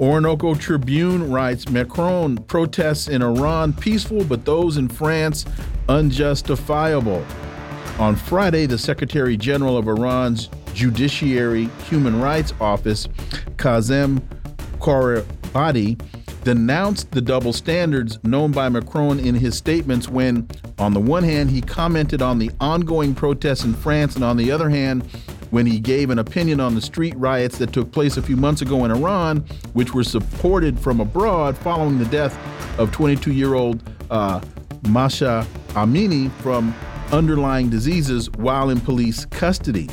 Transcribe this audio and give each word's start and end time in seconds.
Orinoco 0.00 0.54
Tribune 0.54 1.30
writes 1.30 1.68
Macron 1.68 2.38
protests 2.38 3.08
in 3.08 3.20
Iran 3.20 3.74
peaceful, 3.74 4.24
but 4.24 4.46
those 4.46 4.78
in 4.78 4.88
France 4.88 5.44
unjustifiable. 5.90 7.22
On 7.98 8.16
Friday, 8.16 8.64
the 8.64 8.78
Secretary 8.78 9.36
General 9.36 9.76
of 9.76 9.88
Iran's 9.88 10.48
Judiciary 10.72 11.68
Human 11.90 12.18
Rights 12.18 12.54
Office, 12.60 13.08
Kazem 13.56 14.22
Khourabadi, 14.78 16.00
denounced 16.44 17.10
the 17.10 17.20
double 17.20 17.52
standards 17.52 18.18
known 18.24 18.52
by 18.52 18.70
Macron 18.70 19.20
in 19.20 19.34
his 19.34 19.54
statements 19.54 20.08
when, 20.08 20.48
on 20.78 20.94
the 20.94 21.00
one 21.00 21.24
hand, 21.24 21.50
he 21.50 21.60
commented 21.60 22.22
on 22.22 22.38
the 22.38 22.50
ongoing 22.58 23.14
protests 23.14 23.64
in 23.64 23.74
France, 23.74 24.14
and 24.14 24.24
on 24.24 24.38
the 24.38 24.50
other 24.50 24.70
hand, 24.70 25.06
when 25.50 25.66
he 25.66 25.80
gave 25.80 26.10
an 26.10 26.18
opinion 26.18 26.60
on 26.60 26.74
the 26.74 26.80
street 26.80 27.14
riots 27.16 27.58
that 27.58 27.72
took 27.72 27.90
place 27.92 28.16
a 28.16 28.22
few 28.22 28.36
months 28.36 28.62
ago 28.62 28.84
in 28.84 28.90
Iran, 28.90 29.38
which 29.72 29.94
were 29.94 30.04
supported 30.04 30.78
from 30.78 31.00
abroad 31.00 31.56
following 31.58 31.98
the 31.98 32.04
death 32.06 32.36
of 32.78 32.90
22 32.92 33.32
year 33.32 33.54
old 33.54 33.82
uh, 34.10 34.40
Mahsa 34.88 35.46
Amini 35.70 36.30
from 36.40 36.74
underlying 37.12 37.68
diseases 37.68 38.30
while 38.32 38.70
in 38.70 38.80
police 38.80 39.24
custody. 39.26 39.88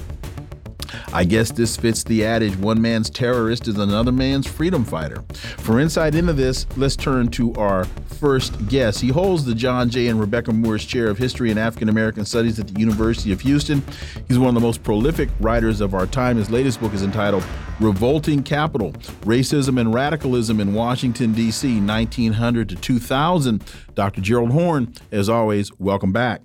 I 1.14 1.24
guess 1.24 1.52
this 1.52 1.78
fits 1.78 2.04
the 2.04 2.26
adage 2.26 2.56
one 2.58 2.82
man's 2.82 3.10
terrorist 3.10 3.68
is 3.68 3.78
another 3.78 4.12
man's 4.12 4.48
freedom 4.48 4.84
fighter. 4.86 5.24
For 5.58 5.80
insight 5.80 6.16
into 6.16 6.34
this, 6.34 6.66
let's 6.78 6.96
turn 6.96 7.30
to 7.30 7.54
our 7.56 7.86
first 8.20 8.68
guest. 8.68 9.00
He 9.00 9.10
holds 9.10 9.46
the 9.46 9.56
John 9.56 9.90
J. 9.90 10.08
and 10.08 10.20
Rebecca 10.20 10.52
Moores 10.52 10.86
Chair 10.86 11.08
of 11.08 11.18
History 11.18 11.52
and 11.52 11.60
African 11.60 11.90
American 11.90 12.26
Studies 12.26 12.60
at 12.60 12.68
the 12.68 12.80
University 12.80 13.32
of 13.32 13.42
Houston. 13.42 13.84
He's 14.28 14.40
one 14.40 14.50
of 14.50 14.56
the 14.56 14.60
most 14.60 14.84
prolific 14.84 15.30
writers 15.40 15.82
of 15.82 15.94
our 15.94 16.08
time. 16.08 16.38
His 16.38 16.50
latest 16.50 16.80
book 16.80 16.94
is 16.94 17.04
entitled 17.04 17.44
Revolting 17.80 18.44
Capital 18.44 18.92
Racism 19.22 19.80
and 19.80 19.94
Radicalism 19.94 20.60
in 20.60 20.74
Washington, 20.74 21.34
D.C., 21.34 21.80
1900 21.80 22.70
to 22.70 22.76
2000. 22.76 23.64
Dr. 23.94 24.22
Gerald 24.22 24.52
Horne, 24.52 24.94
as 25.12 25.30
always, 25.30 25.72
welcome 25.80 26.12
back. 26.12 26.42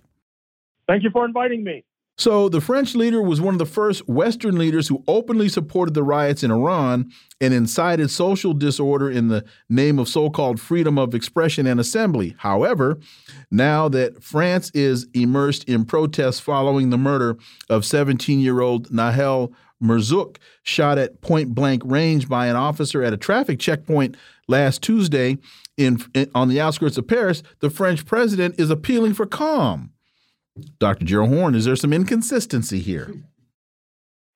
Thank 0.86 1.04
you 1.04 1.10
for 1.10 1.24
inviting 1.24 1.64
me. 1.64 1.84
So, 2.18 2.50
the 2.50 2.60
French 2.60 2.94
leader 2.94 3.22
was 3.22 3.41
one 3.41 3.55
of 3.55 3.58
the 3.58 3.64
first 3.66 4.06
Western 4.06 4.58
leaders 4.58 4.86
who 4.86 5.02
openly 5.08 5.48
supported 5.48 5.94
the 5.94 6.02
riots 6.02 6.44
in 6.44 6.50
Iran 6.50 7.10
and 7.41 7.55
incited 7.55 8.10
social 8.10 8.52
disorder 8.52 9.10
in 9.10 9.28
the 9.28 9.44
name 9.70 9.98
of 9.98 10.08
so 10.08 10.28
called 10.28 10.60
freedom 10.60 10.98
of 10.98 11.14
expression 11.14 11.66
and 11.66 11.80
assembly. 11.80 12.36
However, 12.38 13.00
now 13.50 13.88
that 13.88 14.22
France 14.22 14.70
is 14.74 15.06
immersed 15.14 15.64
in 15.64 15.86
protests 15.86 16.38
following 16.38 16.90
the 16.90 16.98
murder 16.98 17.38
of 17.70 17.84
17 17.84 18.40
year 18.40 18.60
old 18.60 18.90
Nahel 18.90 19.52
Merzouk, 19.83 20.36
shot 20.62 20.98
at 20.98 21.23
point 21.23 21.55
blank 21.55 21.83
range 21.84 22.29
by 22.29 22.46
an 22.46 22.56
officer 22.56 23.02
at 23.02 23.12
a 23.12 23.17
traffic 23.17 23.58
checkpoint 23.58 24.17
last 24.48 24.83
Tuesday 24.83 25.39
in, 25.77 25.98
in 26.14 26.30
on 26.34 26.48
the 26.48 26.61
outskirts 26.61 26.98
of 26.98 27.08
Paris, 27.08 27.42
the 27.61 27.70
French 27.70 28.05
president 28.05 28.55
is 28.58 28.70
appealing 28.70 29.14
for 29.14 29.27
calm. 29.27 29.92
Dr. 30.79 31.05
Gerald 31.05 31.30
Horne, 31.30 31.55
is 31.55 31.64
there 31.64 31.77
some 31.77 31.92
inconsistency 31.92 32.80
here? 32.80 33.14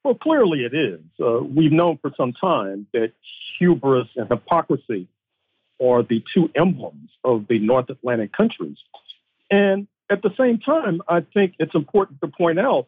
Well, 0.04 0.15
clearly 0.15 0.65
it 0.65 0.72
is. 0.72 1.00
Uh, 1.21 1.41
we've 1.43 1.72
known 1.72 1.99
for 1.99 2.12
some 2.16 2.32
time 2.32 2.87
that 2.93 3.12
hubris 3.59 4.09
and 4.16 4.28
hypocrisy 4.28 5.09
are 5.82 6.03
the 6.03 6.25
two 6.32 6.50
emblems 6.55 7.10
of 7.25 7.47
the 7.49 7.59
North 7.59 7.91
Atlantic 7.91 8.32
countries. 8.32 8.78
And 9.50 9.88
at 10.09 10.22
the 10.22 10.31
same 10.38 10.59
time, 10.59 11.03
I 11.09 11.21
think 11.21 11.55
it's 11.59 11.75
important 11.75 12.21
to 12.21 12.28
point 12.28 12.59
out 12.59 12.87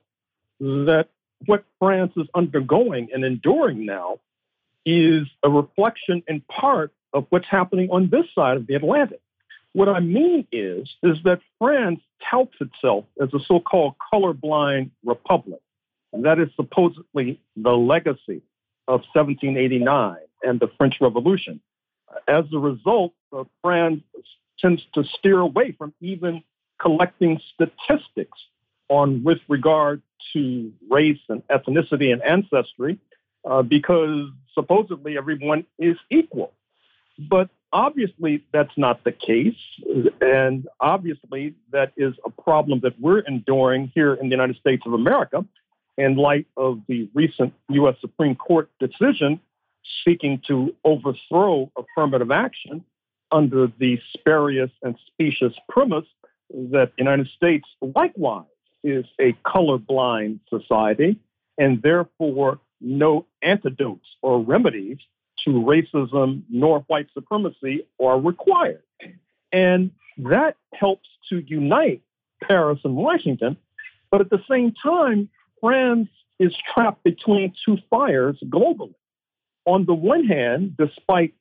that 0.60 1.08
what 1.46 1.64
France 1.78 2.12
is 2.16 2.26
undergoing 2.34 3.08
and 3.12 3.24
enduring 3.24 3.84
now 3.84 4.20
is 4.86 5.26
a 5.42 5.50
reflection 5.50 6.22
in 6.28 6.40
part 6.42 6.92
of 7.12 7.26
what's 7.30 7.46
happening 7.48 7.90
on 7.90 8.08
this 8.10 8.26
side 8.34 8.56
of 8.56 8.66
the 8.66 8.74
Atlantic. 8.74 9.20
What 9.72 9.88
I 9.88 10.00
mean 10.00 10.46
is, 10.50 10.88
is 11.02 11.18
that 11.24 11.40
France 11.58 12.00
touts 12.30 12.54
itself 12.60 13.04
as 13.20 13.28
a 13.34 13.38
so-called 13.46 13.94
colorblind 14.12 14.90
republic. 15.04 15.60
And 16.12 16.24
that 16.24 16.38
is 16.38 16.48
supposedly 16.56 17.40
the 17.56 17.72
legacy 17.72 18.42
of 18.86 19.02
1789 19.14 20.16
and 20.42 20.60
the 20.60 20.68
French 20.78 20.96
Revolution. 21.00 21.60
As 22.26 22.44
a 22.52 22.58
result, 22.58 23.12
France 23.62 24.02
tends 24.58 24.82
to 24.94 25.04
steer 25.04 25.38
away 25.38 25.72
from 25.72 25.92
even 26.00 26.42
collecting 26.80 27.40
statistics 27.54 28.38
on 28.88 29.22
with 29.22 29.38
regard 29.48 30.02
to 30.32 30.72
race 30.90 31.20
and 31.28 31.42
ethnicity 31.48 32.12
and 32.12 32.22
ancestry 32.22 32.98
uh, 33.44 33.62
because 33.62 34.30
supposedly 34.54 35.16
everyone 35.16 35.64
is 35.78 35.96
equal. 36.10 36.52
But 37.18 37.50
obviously, 37.72 38.44
that's 38.52 38.76
not 38.76 39.04
the 39.04 39.12
case. 39.12 39.56
And 40.20 40.66
obviously, 40.80 41.54
that 41.72 41.92
is 41.96 42.14
a 42.24 42.30
problem 42.30 42.80
that 42.82 43.00
we're 43.00 43.20
enduring 43.20 43.92
here 43.94 44.14
in 44.14 44.28
the 44.28 44.34
United 44.34 44.56
States 44.56 44.82
of 44.86 44.92
America 44.92 45.44
in 45.96 46.16
light 46.16 46.46
of 46.56 46.80
the 46.88 47.08
recent 47.14 47.52
U.S. 47.70 47.96
Supreme 48.00 48.36
Court 48.36 48.70
decision 48.78 49.40
seeking 50.04 50.40
to 50.46 50.74
overthrow 50.84 51.70
affirmative 51.76 52.30
action 52.30 52.84
under 53.30 53.66
the 53.78 53.98
spurious 54.14 54.70
and 54.82 54.96
specious 55.06 55.56
premise 55.68 56.06
that 56.50 56.92
the 56.96 57.02
United 57.02 57.28
States 57.36 57.68
likewise 57.80 58.46
is 58.84 59.04
a 59.20 59.32
colorblind 59.44 60.40
society 60.48 61.18
and 61.58 61.82
therefore 61.82 62.60
no 62.80 63.26
antidotes 63.42 64.06
or 64.22 64.40
remedies 64.40 64.98
to 65.44 65.50
racism 65.50 66.42
nor 66.48 66.80
white 66.88 67.08
supremacy 67.14 67.86
are 68.02 68.18
required. 68.20 68.82
And 69.52 69.90
that 70.18 70.56
helps 70.74 71.08
to 71.30 71.38
unite 71.46 72.02
Paris 72.42 72.80
and 72.84 72.96
Washington. 72.96 73.56
But 74.10 74.20
at 74.20 74.30
the 74.30 74.42
same 74.50 74.74
time, 74.82 75.28
France 75.60 76.08
is 76.38 76.54
trapped 76.72 77.02
between 77.04 77.52
two 77.64 77.78
fires 77.90 78.36
globally. 78.46 78.94
On 79.66 79.84
the 79.84 79.94
one 79.94 80.24
hand, 80.24 80.76
despite 80.78 81.34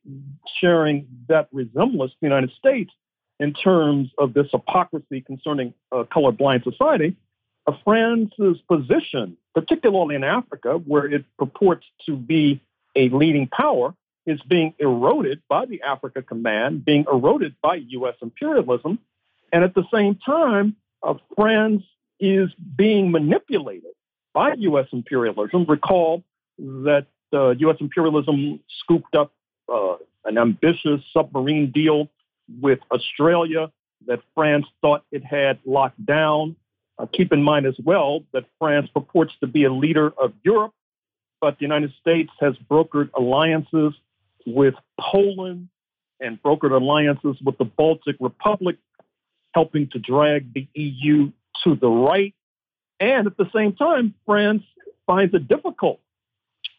sharing 0.60 1.06
that 1.28 1.48
resemblance 1.52 2.12
to 2.12 2.18
the 2.20 2.26
United 2.26 2.50
States 2.58 2.92
in 3.40 3.54
terms 3.54 4.10
of 4.18 4.34
this 4.34 4.48
hypocrisy 4.52 5.22
concerning 5.22 5.72
a 5.92 6.04
colorblind 6.04 6.64
society, 6.64 7.16
uh, 7.66 7.72
France's 7.84 8.58
position, 8.68 9.36
particularly 9.54 10.14
in 10.14 10.24
Africa, 10.24 10.72
where 10.74 11.06
it 11.06 11.24
purports 11.38 11.86
to 12.06 12.16
be 12.16 12.60
a 12.98 13.08
leading 13.10 13.46
power 13.46 13.94
is 14.26 14.40
being 14.42 14.74
eroded 14.78 15.40
by 15.48 15.64
the 15.64 15.80
Africa 15.82 16.20
Command, 16.20 16.84
being 16.84 17.06
eroded 17.10 17.54
by 17.62 17.76
U.S. 17.76 18.16
imperialism. 18.20 18.98
And 19.52 19.64
at 19.64 19.74
the 19.74 19.84
same 19.94 20.16
time, 20.16 20.76
uh, 21.02 21.14
France 21.34 21.82
is 22.20 22.50
being 22.76 23.10
manipulated 23.10 23.92
by 24.34 24.54
U.S. 24.58 24.86
imperialism. 24.92 25.64
Recall 25.66 26.24
that 26.58 27.06
uh, 27.32 27.50
U.S. 27.50 27.76
imperialism 27.80 28.60
scooped 28.80 29.14
up 29.14 29.32
uh, 29.72 29.96
an 30.24 30.36
ambitious 30.36 31.00
submarine 31.14 31.70
deal 31.70 32.08
with 32.60 32.80
Australia 32.90 33.70
that 34.06 34.20
France 34.34 34.66
thought 34.82 35.04
it 35.12 35.24
had 35.24 35.58
locked 35.64 36.04
down. 36.04 36.56
Uh, 36.98 37.06
keep 37.06 37.32
in 37.32 37.42
mind 37.42 37.64
as 37.64 37.76
well 37.84 38.24
that 38.32 38.44
France 38.58 38.88
purports 38.92 39.32
to 39.40 39.46
be 39.46 39.64
a 39.64 39.72
leader 39.72 40.12
of 40.18 40.32
Europe 40.42 40.74
but 41.40 41.58
the 41.58 41.64
United 41.64 41.92
States 42.00 42.30
has 42.40 42.54
brokered 42.70 43.10
alliances 43.16 43.94
with 44.46 44.74
Poland 45.00 45.68
and 46.20 46.42
brokered 46.42 46.72
alliances 46.72 47.36
with 47.44 47.58
the 47.58 47.64
Baltic 47.64 48.16
Republic, 48.20 48.76
helping 49.54 49.88
to 49.90 49.98
drag 49.98 50.52
the 50.52 50.66
EU 50.74 51.30
to 51.64 51.76
the 51.76 51.88
right. 51.88 52.34
And 53.00 53.26
at 53.26 53.36
the 53.36 53.48
same 53.54 53.74
time, 53.74 54.14
France 54.26 54.62
finds 55.06 55.34
it 55.34 55.46
difficult, 55.46 56.00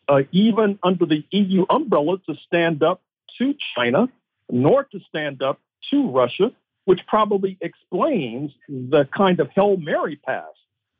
uh, 0.07 0.23
even 0.31 0.77
under 0.83 1.05
the 1.05 1.23
EU 1.31 1.65
umbrella, 1.69 2.17
to 2.27 2.35
stand 2.45 2.83
up 2.83 3.01
to 3.37 3.55
China, 3.75 4.09
nor 4.49 4.83
to 4.83 4.99
stand 5.07 5.41
up 5.41 5.59
to 5.89 6.11
Russia, 6.11 6.51
which 6.85 6.99
probably 7.07 7.57
explains 7.61 8.51
the 8.67 9.07
kind 9.15 9.39
of 9.39 9.49
Hail 9.55 9.77
Mary 9.77 10.17
pass 10.17 10.43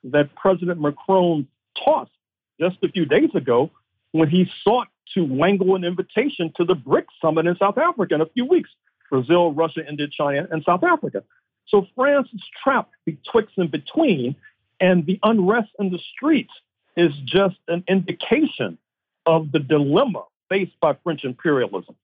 that 0.06 0.34
President 0.36 0.80
Macron 0.80 1.48
tossed 1.84 2.12
just 2.60 2.78
a 2.84 2.90
few 2.90 3.06
days 3.06 3.30
ago 3.34 3.72
when 4.12 4.30
he 4.30 4.50
sought 4.64 4.88
to 5.14 5.24
wangle 5.24 5.76
an 5.76 5.84
invitation 5.84 6.52
to 6.56 6.66
the 6.66 6.76
BRICS 6.76 7.08
summit 7.22 7.48
in 7.48 7.56
South 7.58 7.78
Africa 7.78 8.16
in 8.16 8.22
a 8.22 8.26
few 8.28 8.46
weeks. 8.46 8.70
Brazil, 9.10 9.52
Russia, 9.54 9.88
India, 9.88 10.08
China, 10.08 10.48
and 10.52 10.64
South 10.64 10.84
Africa. 10.84 11.24
So 11.68 11.88
France 11.96 12.28
is 12.34 12.42
trapped 12.64 12.94
betwixt 13.06 13.58
and 13.58 13.72
between, 13.72 14.36
and 14.80 15.06
the 15.06 15.20
unrest 15.24 15.70
in 15.80 15.92
the 15.92 16.00
streets 16.16 16.52
is 16.96 17.14
just 17.26 17.58
an 17.68 17.84
indication 17.88 18.78
of 19.26 19.52
the 19.52 19.60
dilemma 19.60 20.24
faced 20.50 20.80
by 20.80 20.96
French 21.04 21.24
imperialism. 21.24 21.96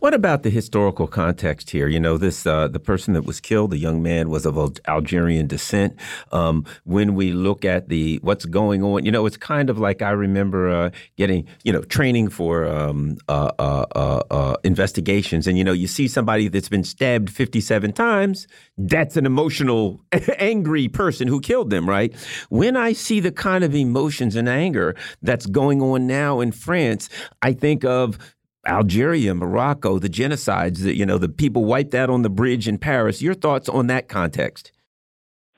What 0.00 0.12
about 0.12 0.42
the 0.42 0.50
historical 0.50 1.06
context 1.06 1.70
here? 1.70 1.88
You 1.88 1.98
know, 1.98 2.18
this 2.18 2.46
uh, 2.46 2.68
the 2.68 2.78
person 2.78 3.14
that 3.14 3.24
was 3.24 3.40
killed, 3.40 3.70
the 3.70 3.78
young 3.78 4.02
man, 4.02 4.28
was 4.28 4.44
of 4.44 4.78
Algerian 4.86 5.46
descent. 5.46 5.98
Um, 6.30 6.66
when 6.84 7.14
we 7.14 7.32
look 7.32 7.64
at 7.64 7.88
the 7.88 8.18
what's 8.18 8.44
going 8.44 8.82
on, 8.82 9.06
you 9.06 9.10
know, 9.10 9.24
it's 9.24 9.38
kind 9.38 9.70
of 9.70 9.78
like 9.78 10.02
I 10.02 10.10
remember 10.10 10.68
uh, 10.68 10.90
getting, 11.16 11.46
you 11.62 11.72
know, 11.72 11.80
training 11.82 12.28
for 12.28 12.66
um, 12.66 13.16
uh, 13.28 13.52
uh, 13.58 13.86
uh, 13.94 14.22
uh 14.30 14.56
investigations, 14.62 15.46
and 15.46 15.56
you 15.56 15.64
know, 15.64 15.72
you 15.72 15.86
see 15.86 16.06
somebody 16.06 16.48
that's 16.48 16.68
been 16.68 16.84
stabbed 16.84 17.30
fifty-seven 17.30 17.92
times. 17.92 18.46
That's 18.76 19.16
an 19.16 19.24
emotional, 19.24 20.02
angry 20.38 20.88
person 20.88 21.28
who 21.28 21.40
killed 21.40 21.70
them, 21.70 21.88
right? 21.88 22.14
When 22.50 22.76
I 22.76 22.92
see 22.92 23.20
the 23.20 23.32
kind 23.32 23.64
of 23.64 23.74
emotions 23.74 24.36
and 24.36 24.50
anger 24.50 24.96
that's 25.22 25.46
going 25.46 25.80
on 25.80 26.06
now 26.06 26.40
in 26.40 26.52
France, 26.52 27.08
I 27.40 27.54
think 27.54 27.84
of 27.84 28.18
Algeria, 28.66 29.34
Morocco, 29.34 29.98
the 29.98 30.08
genocides 30.08 30.82
that, 30.82 30.96
you 30.96 31.06
know, 31.06 31.18
the 31.18 31.28
people 31.28 31.64
wiped 31.64 31.94
out 31.94 32.10
on 32.10 32.22
the 32.22 32.30
bridge 32.30 32.68
in 32.68 32.78
Paris. 32.78 33.22
Your 33.22 33.34
thoughts 33.34 33.68
on 33.68 33.86
that 33.88 34.08
context? 34.08 34.72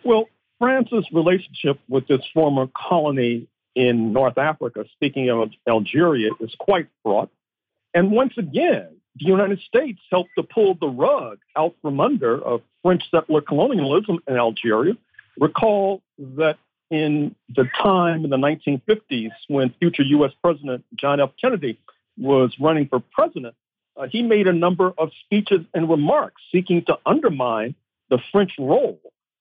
Well, 0.05 0.26
France's 0.58 1.06
relationship 1.12 1.79
with 1.88 2.06
this 2.08 2.23
former 2.32 2.69
colony 2.69 3.47
in 3.75 4.12
North 4.12 4.38
Africa, 4.38 4.85
speaking 4.93 5.29
of 5.31 5.50
Algeria, 5.69 6.31
is 6.41 6.55
quite 6.58 6.88
fraught. 7.03 7.31
And 7.94 8.11
once 8.11 8.35
again, 8.38 8.88
the 9.19 9.26
United 9.26 9.61
States 9.61 10.00
helped 10.11 10.31
to 10.37 10.43
pull 10.43 10.75
the 10.75 10.88
rug 10.88 11.38
out 11.56 11.75
from 11.82 12.00
under 12.00 12.43
of 12.43 12.62
French 12.82 13.03
settler 13.11 13.41
colonialism 13.41 14.19
in 14.26 14.37
Algeria. 14.37 14.94
Recall 15.38 16.03
that 16.19 16.58
in 16.91 17.35
the 17.49 17.69
time 17.82 18.25
in 18.25 18.31
the 18.31 18.37
1950s 18.37 19.31
when 19.49 19.75
future 19.79 20.03
U.S. 20.05 20.32
President 20.43 20.85
John 20.94 21.20
F. 21.20 21.31
Kennedy 21.41 21.79
was 22.19 22.55
running 22.61 22.89
for 22.89 23.01
president, 23.13 23.55
uh, 23.97 24.07
he 24.11 24.23
made 24.23 24.47
a 24.47 24.53
number 24.53 24.93
of 24.99 25.11
speeches 25.25 25.61
and 25.75 25.89
remarks 25.89 26.43
seeking 26.53 26.85
to 26.85 26.99
undermine 27.07 27.75
the 28.11 28.19
French 28.33 28.53
role 28.59 29.01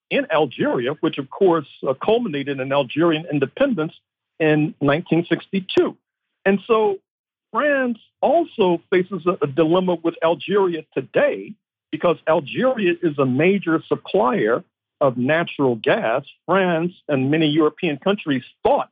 in 0.10 0.27
Algeria, 0.31 0.94
which 1.01 1.18
of 1.18 1.30
course 1.30 1.68
uh, 1.88 1.94
culminated 1.94 2.60
in 2.60 2.72
Algerian 2.72 3.25
independence 3.31 3.94
in 4.39 4.75
1962. 4.80 5.98
And 6.45 6.60
so 6.68 6.98
France 7.51 7.98
also 8.22 8.81
faces 8.89 9.25
a, 9.25 9.38
a 9.44 9.48
dilemma 9.48 9.95
with 9.95 10.16
Algeria 10.24 10.83
today 10.94 11.54
because 11.92 12.18
Algeria 12.27 12.94
is 13.01 13.18
a 13.18 13.25
major 13.25 13.81
supplier 13.88 14.63
of 15.01 15.18
natural 15.18 15.75
gas. 15.75 16.24
France 16.45 16.94
and 17.07 17.31
many 17.31 17.48
European 17.48 17.98
countries 17.98 18.44
thought 18.63 18.89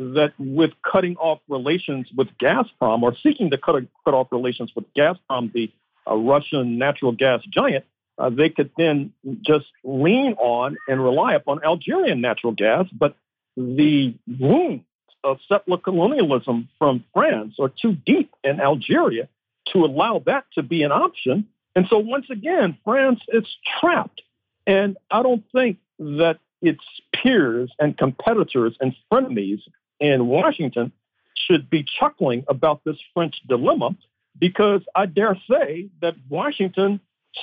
that 0.00 0.32
with 0.38 0.70
cutting 0.90 1.16
off 1.16 1.40
relations 1.48 2.08
with 2.16 2.28
Gazprom 2.42 3.02
or 3.02 3.14
seeking 3.22 3.50
to 3.50 3.58
cut, 3.58 3.84
cut 4.04 4.14
off 4.14 4.28
relations 4.32 4.72
with 4.74 4.86
Gazprom, 4.94 5.52
the 5.52 5.70
uh, 6.10 6.16
Russian 6.16 6.78
natural 6.78 7.12
gas 7.12 7.42
giant, 7.52 7.84
uh, 8.16 8.30
they 8.30 8.48
could 8.48 8.70
then 8.78 9.12
just 9.42 9.66
lean 9.84 10.32
on 10.38 10.78
and 10.88 11.02
rely 11.04 11.34
upon 11.34 11.62
Algerian 11.62 12.22
natural 12.22 12.52
gas. 12.52 12.86
But 12.92 13.14
the 13.56 14.14
wounds 14.26 14.84
of 15.22 15.38
settler 15.46 15.76
colonialism 15.76 16.70
from 16.78 17.04
France 17.12 17.56
are 17.60 17.68
too 17.70 17.92
deep 17.92 18.32
in 18.42 18.58
Algeria 18.58 19.28
to 19.74 19.84
allow 19.84 20.22
that 20.24 20.44
to 20.54 20.62
be 20.62 20.82
an 20.82 20.92
option. 20.92 21.46
And 21.76 21.86
so, 21.90 21.98
once 21.98 22.26
again, 22.30 22.78
France 22.84 23.20
is 23.28 23.44
trapped. 23.78 24.22
And 24.66 24.96
I 25.10 25.22
don't 25.22 25.44
think 25.52 25.76
that 25.98 26.38
its 26.62 26.84
peers 27.14 27.70
and 27.78 27.96
competitors 27.96 28.76
and 28.80 28.94
frenemies 29.12 29.60
in 30.00 30.26
Washington 30.26 30.92
should 31.34 31.70
be 31.70 31.84
chuckling 31.98 32.44
about 32.48 32.82
this 32.84 32.96
French 33.14 33.36
dilemma 33.48 33.96
because 34.38 34.82
I 34.94 35.06
dare 35.06 35.38
say 35.48 35.88
that 36.00 36.14
Washington 36.28 37.00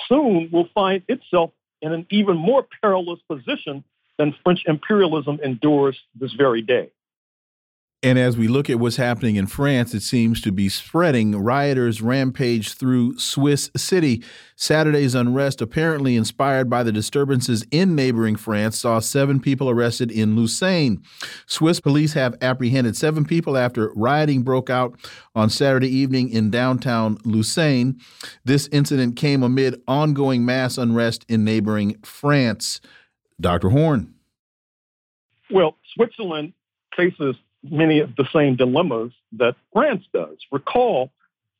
soon 0.08 0.50
will 0.52 0.68
find 0.74 1.02
itself 1.08 1.50
in 1.80 1.92
an 1.92 2.06
even 2.10 2.36
more 2.36 2.66
perilous 2.82 3.20
position 3.30 3.84
than 4.18 4.34
French 4.42 4.60
imperialism 4.66 5.38
endures 5.42 5.96
this 6.18 6.32
very 6.32 6.62
day. 6.62 6.90
And 8.00 8.16
as 8.16 8.36
we 8.36 8.46
look 8.46 8.70
at 8.70 8.78
what's 8.78 8.94
happening 8.94 9.34
in 9.34 9.48
France, 9.48 9.92
it 9.92 10.02
seems 10.02 10.40
to 10.42 10.52
be 10.52 10.68
spreading. 10.68 11.32
Rioters 11.34 12.00
rampage 12.00 12.74
through 12.74 13.18
Swiss 13.18 13.72
city. 13.76 14.22
Saturday's 14.54 15.16
unrest, 15.16 15.60
apparently 15.60 16.14
inspired 16.14 16.70
by 16.70 16.84
the 16.84 16.92
disturbances 16.92 17.66
in 17.72 17.96
neighboring 17.96 18.36
France, 18.36 18.78
saw 18.78 19.00
seven 19.00 19.40
people 19.40 19.68
arrested 19.68 20.12
in 20.12 20.36
Lucerne. 20.36 21.02
Swiss 21.46 21.80
police 21.80 22.12
have 22.12 22.36
apprehended 22.40 22.96
seven 22.96 23.24
people 23.24 23.56
after 23.56 23.92
rioting 23.96 24.42
broke 24.42 24.70
out 24.70 24.96
on 25.34 25.50
Saturday 25.50 25.88
evening 25.88 26.28
in 26.28 26.52
downtown 26.52 27.18
Lucerne. 27.24 27.98
This 28.44 28.68
incident 28.70 29.16
came 29.16 29.42
amid 29.42 29.82
ongoing 29.88 30.44
mass 30.44 30.78
unrest 30.78 31.26
in 31.28 31.44
neighboring 31.44 31.96
France. 32.04 32.80
Dr. 33.40 33.70
Horne. 33.70 34.14
Well, 35.50 35.76
Switzerland 35.96 36.52
faces 36.96 37.34
many 37.70 38.00
of 38.00 38.16
the 38.16 38.26
same 38.32 38.56
dilemmas 38.56 39.12
that 39.32 39.56
France 39.72 40.04
does. 40.12 40.36
Recall 40.50 41.10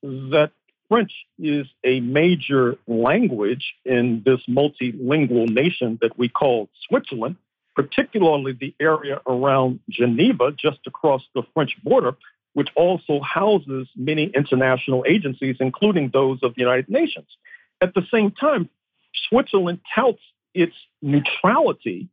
that 0.03 0.51
French 0.89 1.13
is 1.39 1.67
a 1.85 2.01
major 2.01 2.77
language 2.87 3.75
in 3.85 4.23
this 4.25 4.41
multilingual 4.49 5.49
nation 5.49 5.99
that 6.01 6.19
we 6.19 6.29
call 6.29 6.69
Switzerland, 6.89 7.37
particularly 7.77 8.53
the 8.53 8.75
area 8.81 9.21
around 9.27 9.81
Geneva, 9.91 10.53
just 10.53 10.81
across 10.87 11.23
the 11.35 11.43
French 11.55 11.77
border, 11.85 12.17
which 12.55 12.69
also 12.75 13.21
houses 13.21 13.87
many 13.97 14.25
international 14.35 15.05
agencies, 15.07 15.57
including 15.61 16.11
those 16.13 16.39
of 16.43 16.55
the 16.55 16.61
United 16.61 16.89
Nations. 16.89 17.29
At 17.81 17.95
the 17.95 18.03
same 18.11 18.31
time, 18.31 18.69
Switzerland 19.29 19.81
touts 19.95 20.23
its 20.55 20.75
neutrality, 21.03 22.09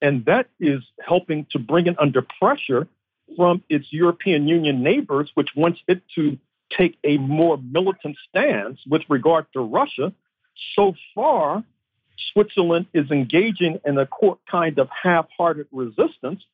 and 0.00 0.24
that 0.26 0.48
is 0.60 0.82
helping 1.06 1.46
to 1.50 1.58
bring 1.58 1.86
it 1.86 1.96
under 1.98 2.22
pressure 2.40 2.86
from 3.36 3.62
its 3.68 3.86
European 3.92 4.48
Union 4.48 4.82
neighbors, 4.82 5.30
which 5.34 5.50
wants 5.56 5.80
it 5.88 6.02
to 6.14 6.38
take 6.76 6.98
a 7.04 7.18
more 7.18 7.58
militant 7.58 8.16
stance 8.28 8.78
with 8.88 9.02
regard 9.08 9.46
to 9.52 9.60
Russia. 9.60 10.12
So 10.74 10.94
far, 11.14 11.64
Switzerland 12.32 12.86
is 12.92 13.10
engaging 13.10 13.80
in 13.84 13.98
a 13.98 14.08
kind 14.50 14.78
of 14.78 14.88
half 14.90 15.26
hearted 15.36 15.66
resistance. 15.72 16.44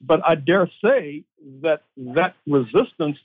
But 0.00 0.20
I 0.26 0.34
dare 0.34 0.68
say 0.82 1.24
that 1.62 1.82
that 1.96 2.34
resistance 2.46 3.18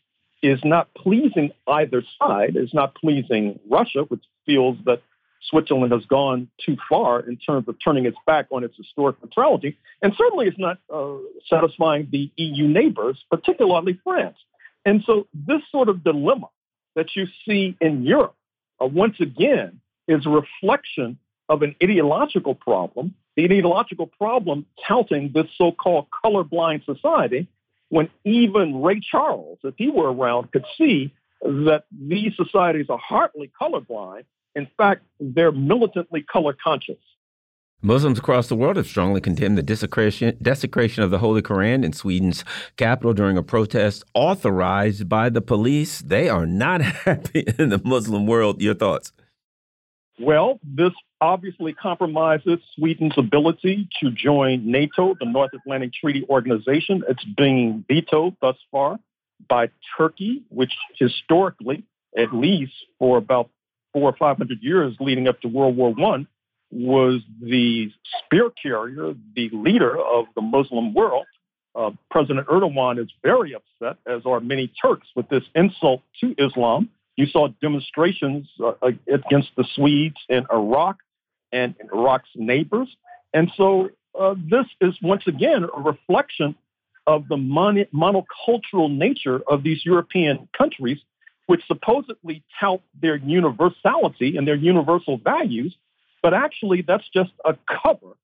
is 0.43 0.59
not 0.63 0.93
pleasing 0.93 1.51
either 1.67 2.03
side, 2.19 2.55
It's 2.55 2.73
not 2.73 2.93
pleasing 2.95 3.59
Russia, 3.69 4.03
which 4.03 4.23
feels 4.45 4.77
that 4.85 5.01
Switzerland 5.49 5.91
has 5.91 6.05
gone 6.05 6.49
too 6.63 6.77
far 6.89 7.21
in 7.21 7.37
terms 7.37 7.67
of 7.67 7.75
turning 7.83 8.05
its 8.05 8.17
back 8.25 8.47
on 8.51 8.63
its 8.63 8.75
historic 8.75 9.15
neutrality, 9.23 9.77
and 10.01 10.13
certainly 10.17 10.47
it's 10.47 10.59
not 10.59 10.79
uh, 10.93 11.15
satisfying 11.49 12.07
the 12.11 12.31
EU 12.37 12.67
neighbors, 12.67 13.23
particularly 13.29 13.99
France. 14.03 14.37
And 14.85 15.03
so, 15.05 15.27
this 15.33 15.61
sort 15.71 15.89
of 15.89 16.03
dilemma 16.03 16.47
that 16.95 17.15
you 17.15 17.27
see 17.45 17.77
in 17.81 18.03
Europe, 18.03 18.35
uh, 18.81 18.85
once 18.85 19.17
again, 19.19 19.79
is 20.07 20.25
a 20.25 20.29
reflection 20.29 21.17
of 21.49 21.61
an 21.61 21.75
ideological 21.83 22.55
problem. 22.55 23.13
The 23.35 23.45
ideological 23.45 24.07
problem 24.07 24.65
touting 24.87 25.31
this 25.33 25.47
so 25.57 25.71
called 25.71 26.07
colorblind 26.23 26.85
society, 26.85 27.47
when 27.89 28.09
even 28.25 28.81
Ray 28.81 28.99
Charles, 28.99 29.59
if 29.63 29.75
he 29.77 29.89
were 29.89 30.11
around, 30.11 30.51
could 30.51 30.65
see 30.77 31.13
that 31.41 31.83
these 31.91 32.33
societies 32.35 32.87
are 32.89 32.97
hardly 32.97 33.51
colorblind 33.61 34.23
in 34.57 34.67
fact, 34.75 35.03
they're 35.19 35.51
militantly 35.51 36.23
color 36.23 36.57
conscious. 36.61 36.97
Muslims 37.83 38.17
across 38.17 38.47
the 38.47 38.55
world 38.55 38.75
have 38.75 38.87
strongly 38.87 39.21
condemned 39.21 39.55
the 39.55 39.61
desecration, 39.61 40.35
desecration 40.41 41.03
of 41.03 41.11
the 41.11 41.19
Holy 41.19 41.43
Quran 41.43 41.85
in 41.85 41.93
Sweden's 41.93 42.43
capital 42.75 43.13
during 43.13 43.37
a 43.37 43.43
protest 43.43 44.03
authorized 44.15 45.07
by 45.07 45.29
the 45.29 45.41
police. 45.41 45.99
They 45.99 46.27
are 46.27 46.47
not 46.47 46.81
happy 47.05 47.45
in 47.59 47.69
the 47.69 47.79
Muslim 47.85 48.25
world. 48.25 48.63
Your 48.63 48.73
thoughts? 48.73 49.11
Well, 50.19 50.59
this 50.63 50.93
obviously 51.21 51.73
compromises 51.73 52.57
Sweden's 52.75 53.15
ability 53.15 53.87
to 54.01 54.09
join 54.09 54.71
NATO, 54.71 55.15
the 55.19 55.27
North 55.27 55.51
Atlantic 55.53 55.93
Treaty 55.93 56.25
Organization. 56.27 57.03
It's 57.07 57.23
being 57.23 57.85
vetoed 57.87 58.35
thus 58.41 58.57
far 58.71 58.97
by 59.47 59.69
Turkey, 59.95 60.41
which 60.49 60.73
historically, 60.97 61.83
at 62.17 62.33
least 62.33 62.73
for 62.97 63.19
about 63.19 63.51
four 63.93 64.09
or 64.09 64.15
five 64.17 64.37
hundred 64.37 64.61
years 64.61 64.95
leading 64.99 65.27
up 65.27 65.41
to 65.41 65.47
World 65.47 65.75
War 65.77 65.93
One, 65.93 66.27
was 66.71 67.21
the 67.41 67.89
spear 68.19 68.49
carrier, 68.61 69.13
the 69.35 69.49
leader 69.53 69.97
of 69.97 70.25
the 70.35 70.41
Muslim 70.41 70.93
world. 70.93 71.25
Uh, 71.75 71.91
President 72.09 72.47
Erdogan 72.47 72.99
is 72.99 73.07
very 73.23 73.53
upset, 73.53 73.97
as 74.07 74.23
are 74.25 74.39
many 74.39 74.71
Turks, 74.81 75.07
with 75.15 75.29
this 75.29 75.43
insult 75.55 76.01
to 76.21 76.33
Islam. 76.37 76.89
You 77.15 77.25
saw 77.27 77.49
demonstrations 77.61 78.47
uh, 78.63 78.73
against 79.11 79.49
the 79.55 79.65
Swedes 79.75 80.17
in 80.29 80.45
Iraq 80.51 80.97
and 81.51 81.75
in 81.79 81.87
Iraq's 81.93 82.29
neighbors. 82.35 82.89
And 83.33 83.51
so 83.55 83.89
uh, 84.19 84.35
this 84.49 84.65
is 84.81 84.95
once 85.01 85.23
again 85.27 85.65
a 85.75 85.81
reflection 85.81 86.55
of 87.05 87.27
the 87.27 87.37
mon- 87.37 87.85
monocultural 87.93 88.95
nature 88.95 89.41
of 89.47 89.63
these 89.63 89.85
European 89.85 90.49
countries, 90.57 90.99
which 91.47 91.65
supposedly 91.67 92.43
tout 92.59 92.81
their 93.01 93.15
universality 93.15 94.37
and 94.37 94.47
their 94.47 94.55
universal 94.55 95.17
values, 95.17 95.75
but 96.21 96.33
actually 96.33 96.81
that's 96.81 97.07
just 97.13 97.31
a 97.45 97.57
cover 97.81 98.15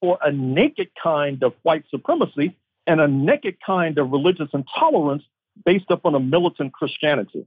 for 0.00 0.18
a 0.22 0.30
naked 0.30 0.88
kind 1.02 1.42
of 1.42 1.54
white 1.62 1.84
supremacy 1.90 2.56
and 2.86 3.00
a 3.00 3.08
naked 3.08 3.56
kind 3.64 3.96
of 3.96 4.10
religious 4.10 4.48
intolerance 4.52 5.22
based 5.64 5.90
upon 5.90 6.14
a 6.14 6.20
militant 6.20 6.72
Christianity. 6.72 7.46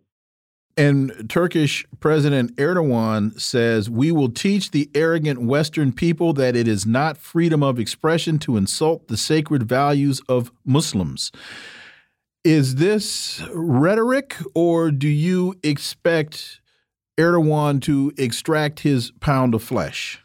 And 0.77 1.27
Turkish 1.27 1.86
President 2.00 2.55
Erdogan 2.55 3.39
says, 3.41 3.89
We 3.89 4.12
will 4.12 4.29
teach 4.29 4.72
the 4.72 4.89
arrogant 4.93 5.41
Western 5.41 5.91
people 5.91 6.34
that 6.34 6.55
it 6.55 6.67
is 6.67 6.86
not 6.86 7.17
freedom 7.17 7.63
of 7.63 7.79
expression 7.79 8.38
to 8.39 8.57
insult 8.57 9.07
the 9.07 9.17
sacred 9.17 9.63
values 9.63 10.22
of 10.29 10.51
Muslims. 10.63 11.31
Is 12.47 12.75
this 12.75 13.43
rhetoric, 13.53 14.37
or 14.55 14.89
do 14.89 15.09
you 15.09 15.55
expect 15.63 16.61
Erdogan 17.19 17.81
to 17.81 18.13
extract 18.17 18.79
his 18.79 19.11
pound 19.19 19.53
of 19.53 19.61
flesh? 19.61 20.23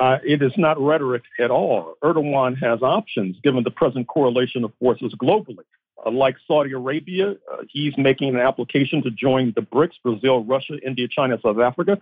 Uh, 0.00 0.18
it 0.26 0.42
is 0.42 0.50
not 0.56 0.80
rhetoric 0.80 1.22
at 1.38 1.52
all. 1.52 1.94
Erdogan 2.02 2.60
has 2.60 2.82
options 2.82 3.36
given 3.44 3.62
the 3.62 3.70
present 3.70 4.08
correlation 4.08 4.64
of 4.64 4.72
forces 4.80 5.14
globally. 5.14 5.62
Uh, 6.04 6.10
like 6.10 6.34
Saudi 6.48 6.72
Arabia, 6.72 7.36
uh, 7.52 7.58
he's 7.70 7.96
making 7.96 8.30
an 8.30 8.40
application 8.40 9.00
to 9.04 9.10
join 9.12 9.52
the 9.54 9.62
BRICS 9.62 10.02
Brazil, 10.02 10.42
Russia, 10.42 10.76
India, 10.84 11.06
China, 11.06 11.38
South 11.40 11.60
Africa, 11.60 12.00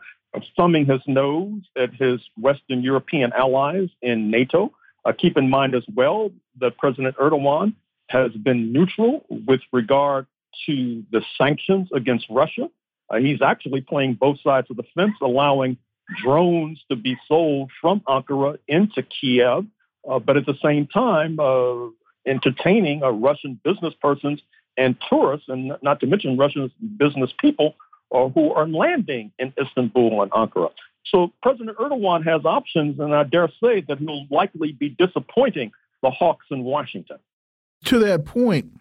thumbing 0.57 0.87
his 0.87 1.03
nose 1.07 1.61
at 1.77 1.93
his 1.93 2.23
Western 2.41 2.83
European 2.83 3.35
allies 3.35 3.91
in 4.01 4.31
NATO. 4.31 4.73
Uh, 5.05 5.13
keep 5.13 5.37
in 5.37 5.51
mind 5.51 5.75
as 5.75 5.85
well 5.95 6.31
that 6.59 6.79
President 6.79 7.15
Erdogan 7.19 7.75
has 8.09 8.33
been 8.33 8.73
neutral 8.73 9.25
with 9.29 9.61
regard 9.73 10.27
to 10.67 11.05
the 11.11 11.23
sanctions 11.37 11.89
against 11.95 12.27
Russia. 12.31 12.69
Uh, 13.11 13.17
he's 13.19 13.43
actually 13.43 13.81
playing 13.81 14.15
both 14.15 14.41
sides 14.43 14.69
of 14.71 14.77
the 14.77 14.85
fence, 14.95 15.15
allowing 15.21 15.77
drones 16.23 16.83
to 16.91 16.97
be 16.97 17.17
sold 17.29 17.71
from 17.81 18.01
Ankara 18.09 18.59
into 18.69 19.03
Kiev, 19.03 19.67
uh, 20.09 20.19
but 20.19 20.37
at 20.37 20.47
the 20.47 20.57
same 20.63 20.87
time, 20.87 21.39
entertaining 22.27 23.03
uh, 23.03 23.11
Russian 23.11 23.61
business 23.65 23.95
persons 24.01 24.41
and 24.77 24.97
tourists, 25.09 25.49
and 25.49 25.73
not 25.83 26.01
to 26.01 26.07
mention 26.07 26.37
Russian 26.37 26.71
business 26.97 27.31
people 27.41 27.75
uh, 28.15 28.29
who 28.29 28.53
are 28.53 28.69
landing 28.69 29.33
in 29.39 29.53
Istanbul 29.61 30.23
and 30.23 30.31
Ankara. 30.33 30.71
So 31.07 31.33
President 31.43 31.77
Erdogan 31.79 32.25
has 32.25 32.45
options, 32.45 32.99
and 32.99 33.15
I 33.15 33.23
dare 33.25 33.49
say 33.63 33.81
that 33.89 33.99
he'll 33.99 34.27
likely 34.31 34.73
be 34.73 34.91
disappointing 34.91 35.73
the 36.03 36.11
hawks 36.11 36.47
in 36.51 36.65
Washington. 36.65 37.19
To 37.85 37.99
that 38.01 38.25
point, 38.25 38.73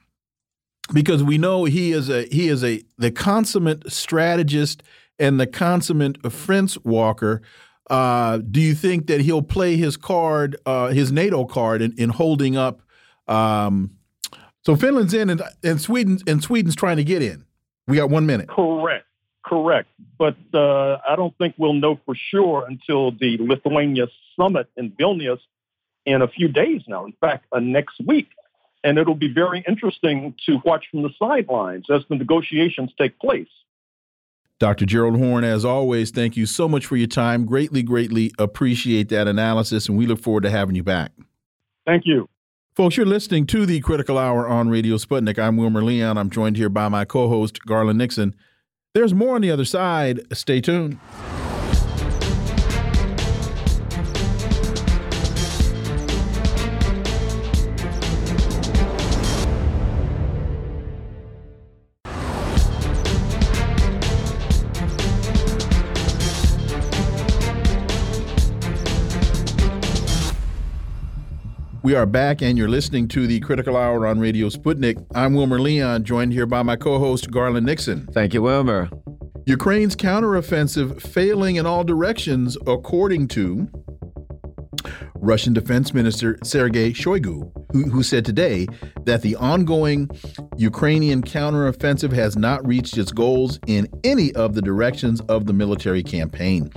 because 0.94 1.24
we 1.24 1.38
know 1.38 1.66
he 1.66 1.92
is 1.92 2.10
a 2.10 2.26
he 2.26 2.48
is 2.48 2.64
a 2.64 2.82
the 2.98 3.12
consummate 3.12 3.92
strategist 3.92 4.82
and 5.20 5.40
the 5.40 5.48
consummate 5.48 6.32
fence 6.32 6.78
walker. 6.84 7.42
Uh, 7.88 8.38
do 8.38 8.60
you 8.60 8.74
think 8.74 9.06
that 9.06 9.22
he'll 9.22 9.44
play 9.44 9.76
his 9.78 9.96
card, 9.96 10.58
uh, 10.66 10.88
his 10.88 11.12
NATO 11.12 11.46
card, 11.46 11.84
in, 11.84 11.94
in 12.00 12.10
holding 12.10 12.58
up 12.58 12.82
um, 13.28 13.92
so 14.66 14.76
Finland's 14.76 15.14
in, 15.14 15.30
and, 15.30 15.42
and 15.64 15.80
Sweden 15.80 16.20
and 16.28 16.42
Sweden's 16.42 16.76
trying 16.76 16.98
to 16.98 17.04
get 17.04 17.22
in. 17.22 17.46
We 17.88 17.98
got 17.98 18.10
one 18.10 18.26
minute. 18.26 18.50
Correct, 18.50 19.06
correct. 19.44 19.90
But 20.18 20.38
uh, 20.54 20.98
I 21.08 21.16
don't 21.16 21.38
think 21.38 21.54
we'll 21.58 21.74
know 21.74 22.00
for 22.06 22.16
sure 22.16 22.66
until 22.68 23.12
the 23.12 23.38
Lithuania 23.40 24.08
summit 24.36 24.68
in 24.76 24.92
Vilnius 24.92 25.40
in 26.06 26.22
a 26.22 26.28
few 26.28 26.48
days 26.48 26.82
now. 26.88 27.06
In 27.06 27.14
fact, 27.14 27.46
uh, 27.52 27.60
next 27.60 28.00
week, 28.06 28.30
and 28.86 29.00
it'll 29.00 29.16
be 29.16 29.34
very 29.34 29.64
interesting 29.68 30.36
to 30.46 30.62
watch 30.64 30.86
from 30.92 31.02
the 31.02 31.10
sidelines 31.18 31.86
as 31.90 32.04
the 32.08 32.16
negotiations 32.16 32.92
take 32.98 33.20
place. 33.20 33.48
Dr. 34.60 34.86
Gerald 34.86 35.18
Horne, 35.18 35.44
as 35.44 35.66
always, 35.66 36.12
thank 36.12 36.38
you 36.38 36.46
so 36.46 36.70
much 36.70 36.86
for 36.86 36.96
your 36.96 37.08
time. 37.08 37.46
Greatly, 37.46 37.84
greatly 37.84 38.32
appreciate 38.40 39.10
that 39.10 39.28
analysis, 39.28 39.90
and 39.90 39.98
we 39.98 40.06
look 40.06 40.22
forward 40.22 40.44
to 40.44 40.52
having 40.52 40.76
you 40.76 40.84
back. 40.84 41.12
Thank 41.86 42.04
you. 42.06 42.30
Folks, 42.74 42.96
you're 42.96 43.06
listening 43.06 43.48
to 43.48 43.66
the 43.66 43.80
Critical 43.82 44.18
Hour 44.18 44.48
on 44.48 44.70
Radio 44.70 44.96
Sputnik. 44.96 45.40
I'm 45.40 45.58
Wilmer 45.58 45.84
Leon. 45.84 46.18
I'm 46.18 46.30
joined 46.30 46.56
here 46.56 46.70
by 46.70 46.88
my 46.88 47.06
co 47.06 47.28
host, 47.28 47.60
Garland 47.66 47.98
Nixon. 47.98 48.36
There's 48.94 49.14
more 49.14 49.36
on 49.36 49.42
the 49.42 49.52
other 49.52 49.66
side. 49.66 50.22
Stay 50.32 50.62
tuned. 50.62 51.00
We 71.86 71.94
are 71.94 72.08
back, 72.08 72.42
and 72.42 72.58
you're 72.58 72.68
listening 72.68 73.08
to 73.10 73.28
the 73.28 73.40
Critical 73.42 73.78
Hour 73.78 74.08
on 74.08 74.20
Radio 74.20 74.50
Sputnik. 74.50 75.06
I'm 75.14 75.36
Wilmer 75.36 75.60
Leon, 75.60 76.04
joined 76.04 76.34
here 76.34 76.48
by 76.48 76.64
my 76.64 76.76
co 76.76 76.98
host, 76.98 77.30
Garland 77.30 77.68
Nixon. 77.68 78.08
Thank 78.12 78.34
you, 78.34 78.42
Wilmer. 78.42 78.90
Ukraine's 79.46 79.96
counteroffensive 79.96 81.00
failing 81.00 81.58
in 81.58 81.68
all 81.68 81.84
directions, 81.84 82.58
according 82.66 83.28
to 83.28 83.68
Russian 85.14 85.54
Defense 85.54 85.94
Minister 85.94 86.40
Sergei 86.44 86.92
Shoigu, 86.92 87.52
who, 87.76 87.90
who, 87.90 88.04
said 88.04 88.24
today 88.24 88.68
that 89.04 89.22
the 89.22 89.36
ongoing 89.36 90.10
Ukrainian 90.56 91.22
counteroffensive 91.22 92.14
has 92.14 92.38
not 92.38 92.66
reached 92.66 92.98
its 92.98 93.12
goals 93.12 93.60
in 93.68 93.90
any 94.06 94.32
of 94.34 94.56
the 94.56 94.62
directions 94.62 95.20
of 95.22 95.46
the 95.46 95.52
military 95.52 96.02
campaign. 96.02 96.70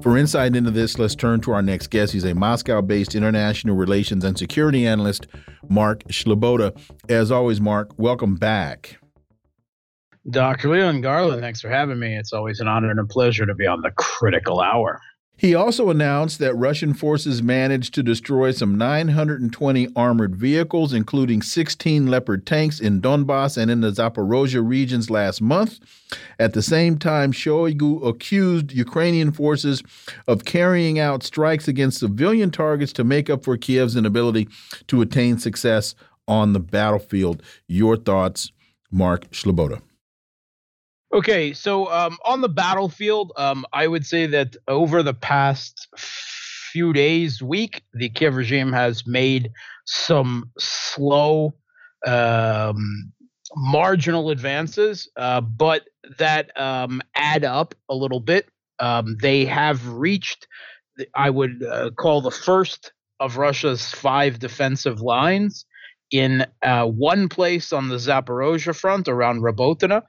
For 0.00 0.16
insight 0.16 0.54
into 0.54 0.70
this, 0.70 0.96
let's 0.96 1.16
turn 1.16 1.40
to 1.40 1.52
our 1.52 1.62
next 1.62 1.88
guest. 1.88 2.12
He's 2.12 2.24
a 2.24 2.34
Moscow 2.34 2.82
based 2.82 3.16
international 3.16 3.74
relations 3.74 4.22
and 4.22 4.38
security 4.38 4.86
analyst, 4.86 5.26
Mark 5.68 6.04
Sleboda. 6.04 6.78
As 7.08 7.32
always, 7.32 7.60
Mark, 7.60 7.98
welcome 7.98 8.36
back. 8.36 8.98
Dr. 10.30 10.70
Leon 10.70 11.00
Garland, 11.00 11.42
thanks 11.42 11.60
for 11.60 11.68
having 11.68 11.98
me. 11.98 12.16
It's 12.16 12.32
always 12.32 12.60
an 12.60 12.68
honor 12.68 12.90
and 12.90 13.00
a 13.00 13.04
pleasure 13.04 13.44
to 13.44 13.54
be 13.54 13.66
on 13.66 13.82
the 13.82 13.90
critical 13.90 14.60
hour. 14.60 15.00
He 15.36 15.54
also 15.54 15.90
announced 15.90 16.38
that 16.38 16.54
Russian 16.54 16.94
forces 16.94 17.42
managed 17.42 17.92
to 17.94 18.04
destroy 18.04 18.52
some 18.52 18.78
920 18.78 19.88
armored 19.96 20.36
vehicles, 20.36 20.92
including 20.92 21.42
16 21.42 22.06
Leopard 22.06 22.46
tanks 22.46 22.78
in 22.78 23.00
Donbass 23.00 23.56
and 23.56 23.68
in 23.68 23.80
the 23.80 23.90
Zaporozhye 23.90 24.66
regions 24.66 25.10
last 25.10 25.42
month. 25.42 25.80
At 26.38 26.52
the 26.52 26.62
same 26.62 26.98
time, 26.98 27.32
Shoigu 27.32 28.06
accused 28.06 28.72
Ukrainian 28.72 29.32
forces 29.32 29.82
of 30.28 30.44
carrying 30.44 31.00
out 31.00 31.24
strikes 31.24 31.66
against 31.66 31.98
civilian 31.98 32.52
targets 32.52 32.92
to 32.92 33.04
make 33.04 33.28
up 33.28 33.42
for 33.42 33.56
Kiev's 33.56 33.96
inability 33.96 34.48
to 34.86 35.02
attain 35.02 35.38
success 35.38 35.96
on 36.28 36.52
the 36.52 36.60
battlefield. 36.60 37.42
Your 37.66 37.96
thoughts, 37.96 38.52
Mark 38.90 39.28
Sleboda. 39.32 39.82
Okay, 41.14 41.52
so 41.52 41.88
um, 41.92 42.18
on 42.24 42.40
the 42.40 42.48
battlefield, 42.48 43.30
um, 43.36 43.64
I 43.72 43.86
would 43.86 44.04
say 44.04 44.26
that 44.26 44.56
over 44.66 45.00
the 45.00 45.14
past 45.14 45.86
few 45.96 46.92
days, 46.92 47.40
week, 47.40 47.84
the 47.92 48.08
Kiev 48.08 48.34
regime 48.34 48.72
has 48.72 49.06
made 49.06 49.52
some 49.84 50.50
slow, 50.58 51.54
um, 52.04 53.12
marginal 53.54 54.30
advances, 54.30 55.08
uh, 55.16 55.40
but 55.40 55.82
that 56.18 56.50
um, 56.60 57.00
add 57.14 57.44
up 57.44 57.76
a 57.88 57.94
little 57.94 58.18
bit. 58.18 58.48
Um, 58.80 59.16
they 59.22 59.44
have 59.44 59.86
reached, 59.86 60.48
I 61.14 61.30
would 61.30 61.62
uh, 61.62 61.90
call 61.96 62.22
the 62.22 62.32
first 62.32 62.92
of 63.20 63.36
Russia's 63.36 63.88
five 63.88 64.40
defensive 64.40 65.00
lines 65.00 65.64
in 66.10 66.46
uh, 66.62 66.86
one 66.86 67.28
place 67.28 67.72
on 67.72 67.88
the 67.88 67.96
Zaporozhye 67.96 68.74
front 68.76 69.08
around 69.08 69.40
Robotyne, 69.40 70.02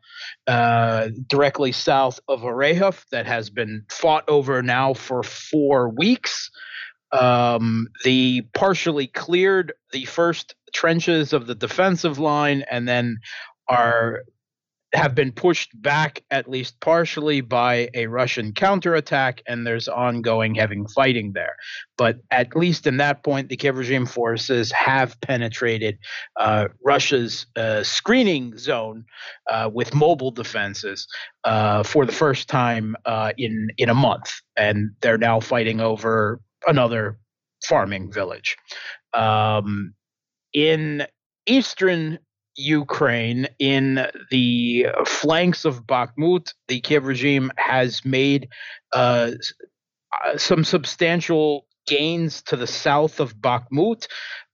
uh, 0.48 1.08
directly 1.28 1.72
south 1.72 2.20
of 2.28 2.44
Orekhov, 2.44 3.06
that 3.12 3.26
has 3.26 3.50
been 3.50 3.86
fought 3.90 4.24
over 4.28 4.62
now 4.62 4.94
for 4.94 5.24
four 5.24 5.90
weeks. 5.90 6.52
Um, 7.12 7.88
they 8.04 8.42
partially 8.54 9.08
cleared 9.08 9.74
the 9.92 10.06
first 10.06 10.56
trenches 10.74 11.34
of 11.34 11.48
the 11.48 11.56
defensive 11.56 12.20
line 12.20 12.64
and 12.70 12.88
then 12.88 13.20
are 13.68 14.24
have 14.96 15.16
been 15.16 15.32
pushed 15.32 15.70
back 15.82 16.24
at 16.32 16.50
least 16.50 16.80
partially 16.80 17.42
by 17.42 17.90
a 17.94 18.08
Russian 18.08 18.54
counterattack, 18.54 19.42
and 19.48 19.66
there's 19.66 19.88
ongoing 19.88 20.56
heavy 20.56 20.82
fighting 20.94 21.34
there. 21.34 21.56
But 21.98 22.20
at 22.32 22.56
least 22.56 22.88
in 22.88 22.98
that 22.98 23.24
point, 23.24 23.50
the 23.50 23.58
Kiev 23.58 23.78
regime 23.78 24.06
forces 24.06 24.72
have 24.72 25.20
penetrated 25.22 25.98
uh, 26.38 26.68
Russia's 26.84 27.46
uh, 27.56 27.84
screening 27.84 28.58
zone 28.58 29.06
uh, 29.50 29.70
with 29.74 29.94
mobile 29.94 30.32
defenses 30.32 31.08
uh, 31.44 31.84
for 31.84 32.06
the 32.06 32.12
first 32.12 32.48
time 32.48 32.96
uh, 33.06 33.32
in 33.38 33.70
in 33.78 33.90
a 33.90 33.96
month, 33.96 34.34
and 34.56 34.92
they're 35.02 35.18
now 35.18 35.40
fighting 35.40 35.80
over 35.80 36.42
another 36.68 37.18
farming 37.64 38.12
village. 38.12 38.58
Um, 39.14 39.94
in 40.54 41.06
eastern 41.46 42.20
Ukraine, 42.56 43.48
in 43.60 44.08
the 44.32 44.88
flanks 45.06 45.66
of 45.66 45.86
Bakhmut, 45.86 46.54
the 46.68 46.80
Kiev 46.80 47.06
regime 47.06 47.52
has 47.58 48.06
made 48.06 48.50
uh, 48.94 49.32
uh, 50.26 50.38
some 50.38 50.64
substantial 50.64 51.68
gains 51.88 52.42
to 52.44 52.56
the 52.56 52.68
south 52.68 53.20
of 53.20 53.36
Bakhmut. 53.38 54.08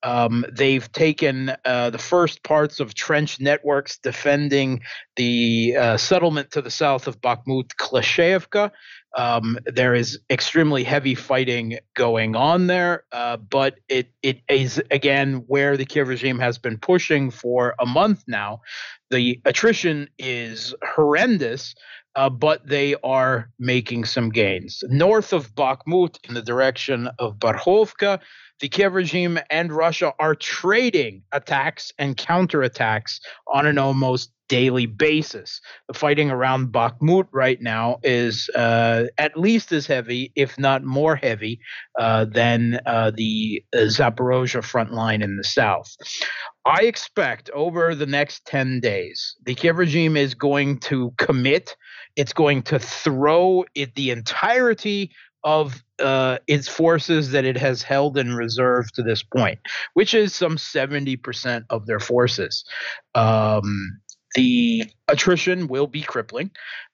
Um, 0.03 0.45
they've 0.51 0.91
taken 0.91 1.53
uh, 1.65 1.89
the 1.91 1.97
first 1.97 2.43
parts 2.43 2.79
of 2.79 2.93
trench 2.93 3.39
networks 3.39 3.97
defending 3.97 4.81
the 5.15 5.75
uh, 5.77 5.97
settlement 5.97 6.51
to 6.51 6.61
the 6.61 6.71
south 6.71 7.07
of 7.07 7.21
Bakhmut, 7.21 7.75
Klashevka. 7.75 8.71
Um, 9.17 9.59
there 9.65 9.93
is 9.93 10.19
extremely 10.29 10.83
heavy 10.83 11.15
fighting 11.15 11.79
going 11.95 12.35
on 12.35 12.67
there, 12.67 13.03
uh, 13.11 13.37
but 13.37 13.75
it 13.89 14.09
it 14.23 14.39
is 14.49 14.81
again 14.89 15.43
where 15.47 15.75
the 15.75 15.85
Kiev 15.85 16.07
regime 16.07 16.39
has 16.39 16.57
been 16.57 16.77
pushing 16.77 17.29
for 17.29 17.75
a 17.79 17.85
month 17.85 18.23
now. 18.27 18.61
The 19.09 19.41
attrition 19.43 20.07
is 20.17 20.73
horrendous, 20.95 21.75
uh, 22.15 22.29
but 22.29 22.65
they 22.65 22.95
are 23.03 23.49
making 23.59 24.05
some 24.05 24.29
gains. 24.29 24.81
North 24.87 25.33
of 25.33 25.53
Bakhmut, 25.55 26.17
in 26.27 26.33
the 26.33 26.41
direction 26.41 27.09
of 27.19 27.37
Barhovka, 27.37 28.19
the 28.61 28.69
Kiev 28.69 28.93
regime 28.93 29.39
and 29.49 29.73
Russia 29.73 30.13
are 30.19 30.35
trading 30.35 31.23
attacks 31.31 31.91
and 31.97 32.15
counterattacks 32.15 33.19
on 33.51 33.65
an 33.65 33.77
almost 33.77 34.31
daily 34.47 34.85
basis. 34.85 35.61
The 35.87 35.93
fighting 35.93 36.29
around 36.29 36.73
Bakhmut 36.73 37.27
right 37.31 37.59
now 37.61 37.99
is 38.03 38.49
uh, 38.53 39.05
at 39.17 39.37
least 39.37 39.71
as 39.71 39.87
heavy, 39.87 40.31
if 40.35 40.59
not 40.59 40.83
more 40.83 41.15
heavy, 41.15 41.59
uh, 41.97 42.25
than 42.25 42.79
uh, 42.85 43.11
the 43.15 43.63
uh, 43.73 43.77
Zaporozhye 43.87 44.63
front 44.63 44.93
line 44.93 45.21
in 45.21 45.37
the 45.37 45.43
south. 45.43 45.95
I 46.65 46.83
expect 46.83 47.49
over 47.51 47.95
the 47.95 48.05
next 48.05 48.45
10 48.45 48.81
days, 48.81 49.35
the 49.43 49.55
Kiev 49.55 49.77
regime 49.77 50.17
is 50.17 50.35
going 50.35 50.79
to 50.81 51.13
commit. 51.17 51.75
It's 52.15 52.33
going 52.33 52.61
to 52.63 52.77
throw 52.77 53.65
it 53.73 53.95
the 53.95 54.11
entirety 54.11 55.11
of 55.43 55.81
uh, 56.01 56.39
its 56.47 56.67
forces 56.67 57.31
that 57.31 57.45
it 57.45 57.57
has 57.57 57.81
held 57.81 58.17
in 58.17 58.33
reserve 58.33 58.91
to 58.93 59.03
this 59.03 59.23
point, 59.23 59.59
which 59.93 60.13
is 60.13 60.35
some 60.35 60.57
70% 60.57 61.65
of 61.69 61.85
their 61.85 61.99
forces. 61.99 62.65
Um, 63.15 63.99
the 64.35 64.85
attrition 65.07 65.67
will 65.67 65.87
be 65.87 66.01
crippling. 66.01 66.51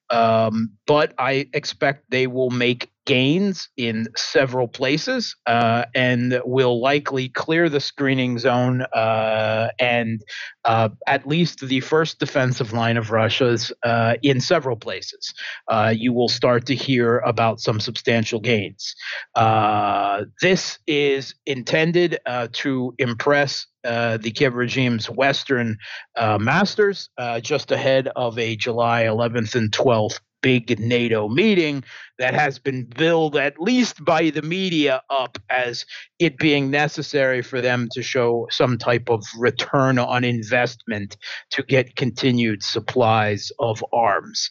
Um, 0.09 0.71
but 0.85 1.13
I 1.17 1.49
expect 1.53 2.09
they 2.09 2.27
will 2.27 2.49
make 2.49 2.89
gains 3.07 3.69
in 3.77 4.05
several 4.17 4.67
places 4.67 5.33
uh, 5.47 5.85
and 5.95 6.39
will 6.45 6.81
likely 6.81 7.29
clear 7.29 7.69
the 7.69 7.79
screening 7.79 8.37
zone 8.37 8.81
uh, 8.93 9.69
and 9.79 10.21
uh, 10.65 10.89
at 11.07 11.25
least 11.25 11.61
the 11.61 11.79
first 11.79 12.19
defensive 12.19 12.73
line 12.73 12.97
of 12.97 13.09
Russia's 13.09 13.71
uh, 13.83 14.15
in 14.21 14.41
several 14.41 14.75
places. 14.75 15.33
Uh, 15.69 15.93
you 15.95 16.11
will 16.11 16.27
start 16.27 16.65
to 16.65 16.75
hear 16.75 17.19
about 17.19 17.61
some 17.61 17.79
substantial 17.79 18.41
gains. 18.41 18.93
Uh, 19.35 20.25
this 20.41 20.77
is 20.85 21.33
intended 21.45 22.19
to 22.51 22.93
impress 22.99 23.65
uh, 23.87 24.17
the 24.17 24.31
Kiev 24.31 24.55
regime's 24.55 25.09
Western 25.09 25.77
uh, 26.17 26.37
masters 26.37 27.09
uh, 27.17 27.39
just 27.39 27.71
ahead 27.71 28.09
of 28.17 28.37
a 28.37 28.55
July 28.57 29.03
11th 29.03 29.55
and 29.55 29.71
12th 29.71 30.19
big 30.47 30.79
NATO 30.79 31.27
meeting 31.27 31.83
that 32.19 32.33
has 32.33 32.57
been 32.57 32.85
billed 32.85 33.35
at 33.35 33.59
least 33.59 34.05
by 34.05 34.29
the 34.29 34.41
media 34.41 35.01
up 35.09 35.37
as 35.49 35.85
it 36.19 36.37
being 36.37 36.71
necessary 36.71 37.41
for 37.41 37.59
them 37.59 37.89
to 37.91 38.01
show 38.01 38.47
some 38.49 38.77
type 38.77 39.09
of 39.09 39.25
return 39.37 39.99
on 39.99 40.23
investment 40.23 41.17
to 41.49 41.63
get 41.63 41.97
continued 41.97 42.63
supplies 42.63 43.51
of 43.59 43.83
arms. 43.91 44.49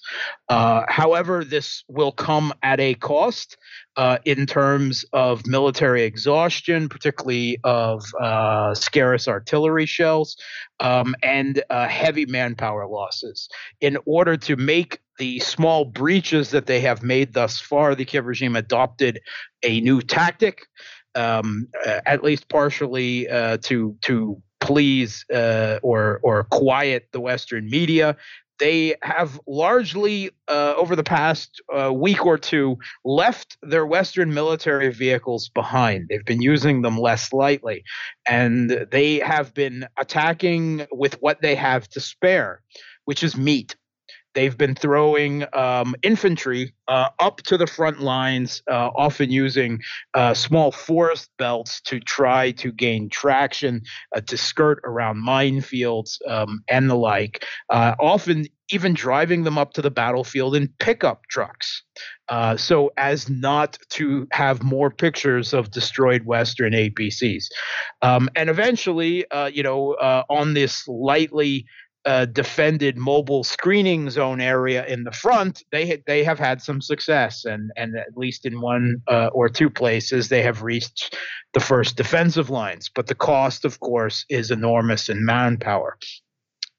Uh, 0.50 0.82
however, 0.86 1.42
this 1.44 1.82
will 1.88 2.12
come 2.12 2.52
at 2.62 2.78
a 2.78 2.92
cost. 2.94 3.56
Uh, 3.96 4.18
in 4.26 4.44
terms 4.44 5.06
of 5.14 5.46
military 5.46 6.02
exhaustion, 6.02 6.86
particularly 6.86 7.56
of 7.64 8.04
uh, 8.20 8.74
scarce 8.74 9.26
artillery 9.26 9.86
shells, 9.86 10.36
um, 10.80 11.14
and 11.22 11.62
uh, 11.70 11.88
heavy 11.88 12.26
manpower 12.26 12.86
losses. 12.86 13.48
In 13.80 13.96
order 14.04 14.36
to 14.36 14.56
make 14.56 15.00
the 15.18 15.40
small 15.40 15.84
breaches 15.84 16.50
that 16.50 16.66
they 16.66 16.80
have 16.80 17.02
made 17.02 17.32
thus 17.32 17.60
far, 17.60 17.94
the 17.94 18.04
Kiev 18.04 18.26
regime 18.26 18.56
adopted 18.56 19.20
a 19.62 19.80
new 19.80 20.00
tactic, 20.00 20.66
um, 21.14 21.68
uh, 21.86 22.00
at 22.06 22.22
least 22.22 22.48
partially 22.48 23.28
uh, 23.28 23.58
to 23.62 23.96
to 24.02 24.42
please 24.60 25.24
uh, 25.32 25.78
or 25.82 26.20
or 26.22 26.44
quiet 26.44 27.08
the 27.12 27.20
Western 27.20 27.68
media. 27.68 28.16
They 28.58 28.94
have 29.02 29.38
largely, 29.46 30.30
uh, 30.48 30.72
over 30.78 30.96
the 30.96 31.04
past 31.04 31.60
uh, 31.70 31.92
week 31.92 32.24
or 32.24 32.38
two, 32.38 32.78
left 33.04 33.58
their 33.62 33.84
Western 33.84 34.32
military 34.32 34.90
vehicles 34.90 35.50
behind. 35.50 36.08
They've 36.08 36.24
been 36.24 36.40
using 36.40 36.80
them 36.80 36.96
less 36.96 37.34
lightly, 37.34 37.84
and 38.26 38.86
they 38.90 39.18
have 39.18 39.52
been 39.52 39.86
attacking 39.98 40.86
with 40.90 41.20
what 41.20 41.42
they 41.42 41.54
have 41.54 41.86
to 41.88 42.00
spare, 42.00 42.62
which 43.04 43.22
is 43.22 43.36
meat 43.36 43.76
They've 44.36 44.56
been 44.56 44.74
throwing 44.74 45.46
um, 45.54 45.94
infantry 46.02 46.74
uh, 46.88 47.08
up 47.20 47.38
to 47.44 47.56
the 47.56 47.66
front 47.66 48.00
lines, 48.00 48.62
uh, 48.70 48.90
often 48.94 49.30
using 49.30 49.80
uh, 50.12 50.34
small 50.34 50.70
forest 50.70 51.30
belts 51.38 51.80
to 51.86 52.00
try 52.00 52.50
to 52.52 52.70
gain 52.70 53.08
traction, 53.08 53.80
uh, 54.14 54.20
to 54.20 54.36
skirt 54.36 54.80
around 54.84 55.24
minefields 55.26 56.18
um, 56.28 56.62
and 56.68 56.90
the 56.90 56.94
like. 56.96 57.46
Uh, 57.70 57.94
often 57.98 58.44
even 58.70 58.92
driving 58.92 59.44
them 59.44 59.56
up 59.56 59.72
to 59.72 59.80
the 59.80 59.90
battlefield 59.90 60.54
in 60.54 60.68
pickup 60.80 61.22
trucks, 61.30 61.82
uh, 62.28 62.58
so 62.58 62.92
as 62.98 63.30
not 63.30 63.78
to 63.88 64.26
have 64.32 64.62
more 64.62 64.90
pictures 64.90 65.54
of 65.54 65.70
destroyed 65.70 66.26
Western 66.26 66.74
APCs. 66.74 67.44
Um, 68.02 68.28
and 68.36 68.50
eventually, 68.50 69.24
you 69.50 69.62
know, 69.62 69.94
on 70.28 70.52
this 70.52 70.86
lightly 70.88 71.64
uh, 72.06 72.24
defended 72.24 72.96
mobile 72.96 73.42
screening 73.42 74.08
zone 74.08 74.40
area 74.40 74.86
in 74.86 75.02
the 75.02 75.10
front, 75.10 75.64
they 75.72 76.02
they 76.06 76.22
have 76.22 76.38
had 76.38 76.62
some 76.62 76.80
success, 76.80 77.44
and 77.44 77.72
and 77.76 77.96
at 77.96 78.16
least 78.16 78.46
in 78.46 78.60
one 78.60 79.02
uh, 79.08 79.28
or 79.32 79.48
two 79.48 79.68
places 79.68 80.28
they 80.28 80.42
have 80.42 80.62
reached 80.62 81.18
the 81.52 81.60
first 81.60 81.96
defensive 81.96 82.48
lines. 82.48 82.88
But 82.94 83.08
the 83.08 83.14
cost, 83.16 83.64
of 83.64 83.80
course, 83.80 84.24
is 84.28 84.52
enormous 84.52 85.08
in 85.08 85.24
manpower. 85.24 85.98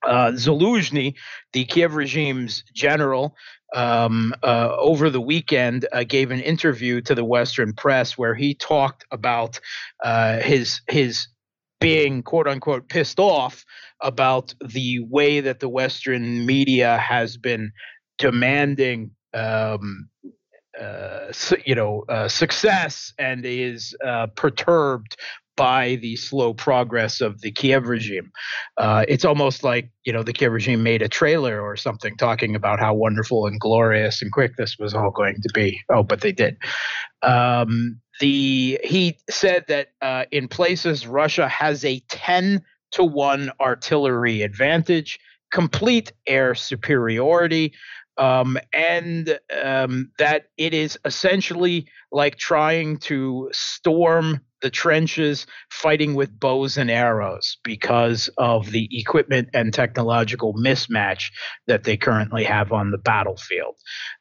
Uh, 0.06 0.32
Zaluzhny, 0.32 1.16
the 1.52 1.66
Kiev 1.66 1.96
regime's 1.96 2.64
general, 2.74 3.36
um, 3.76 4.34
uh, 4.44 4.76
over 4.78 5.10
the 5.10 5.20
weekend 5.20 5.86
uh, 5.92 6.04
gave 6.04 6.32
an 6.32 6.40
interview 6.40 7.02
to 7.02 7.14
the 7.16 7.26
Western 7.26 7.74
press 7.74 8.18
where 8.18 8.36
he 8.36 8.54
talked 8.54 9.06
about 9.12 9.60
uh, 10.04 10.40
his 10.40 10.80
his 10.88 11.28
being 11.80 12.24
quote 12.24 12.48
unquote 12.48 12.90
pissed 12.90 13.20
off 13.20 13.66
about 14.02 14.54
the 14.66 15.00
way 15.10 15.40
that 15.40 15.60
the 15.60 15.70
Western 15.70 16.46
media 16.46 16.98
has 16.98 17.38
been 17.38 17.72
demanding, 18.18 19.12
um, 19.34 20.10
uh, 20.80 21.32
you 21.66 21.76
know, 21.76 22.04
uh, 22.10 22.28
success 22.28 23.14
and 23.18 23.46
is 23.46 23.96
uh, 24.06 24.28
perturbed 24.36 25.18
by 25.58 25.96
the 25.96 26.16
slow 26.16 26.54
progress 26.54 27.20
of 27.20 27.42
the 27.42 27.52
Kiev 27.52 27.88
regime. 27.88 28.32
Uh, 28.78 29.04
it's 29.08 29.26
almost 29.26 29.64
like 29.64 29.90
you 30.06 30.14
know 30.14 30.24
the 30.24 30.32
Kiev 30.32 30.54
regime 30.54 30.84
made 30.84 31.02
a 31.02 31.10
trailer 31.10 31.60
or 31.60 31.76
something 31.76 32.16
talking 32.16 32.56
about 32.56 32.80
how 32.80 32.94
wonderful 32.94 33.48
and 33.48 33.60
glorious 33.60 34.22
and 34.22 34.32
quick 34.32 34.56
this 34.56 34.78
was 34.80 34.94
all 34.94 35.12
going 35.12 35.36
to 35.42 35.50
be. 35.54 35.82
Oh, 35.90 36.04
but 36.04 36.22
they 36.22 36.32
did. 36.32 36.58
Um, 37.24 38.00
the 38.20 38.80
he 38.84 39.18
said 39.30 39.66
that 39.68 39.90
uh, 40.02 40.26
in 40.32 40.48
places 40.48 41.08
Russia 41.08 41.48
has 41.48 41.86
a 41.86 42.00
ten 42.10 42.62
to 42.92 43.04
one 43.04 43.52
artillery 43.60 44.42
advantage, 44.42 45.20
complete 45.52 46.14
air 46.26 46.56
superiority, 46.56 47.74
um, 48.18 48.58
and 48.74 49.40
um, 49.64 50.12
that 50.18 50.46
it 50.58 50.74
is 50.74 50.98
essentially 51.06 51.88
like 52.12 52.38
trying 52.38 52.98
to 52.98 53.50
storm 53.52 54.42
the 54.62 54.70
trenches 54.70 55.46
fighting 55.70 56.16
with 56.16 56.40
bows 56.40 56.78
and 56.78 56.90
arrows 56.90 57.58
because 57.64 58.30
of 58.38 58.72
the 58.72 58.90
equipment 58.92 59.50
and 59.54 59.74
technological 59.74 60.54
mismatch 60.54 61.32
that 61.68 61.84
they 61.84 61.98
currently 61.98 62.44
have 62.44 62.72
on 62.72 62.92
the 62.92 62.98
battlefield. 62.98 63.76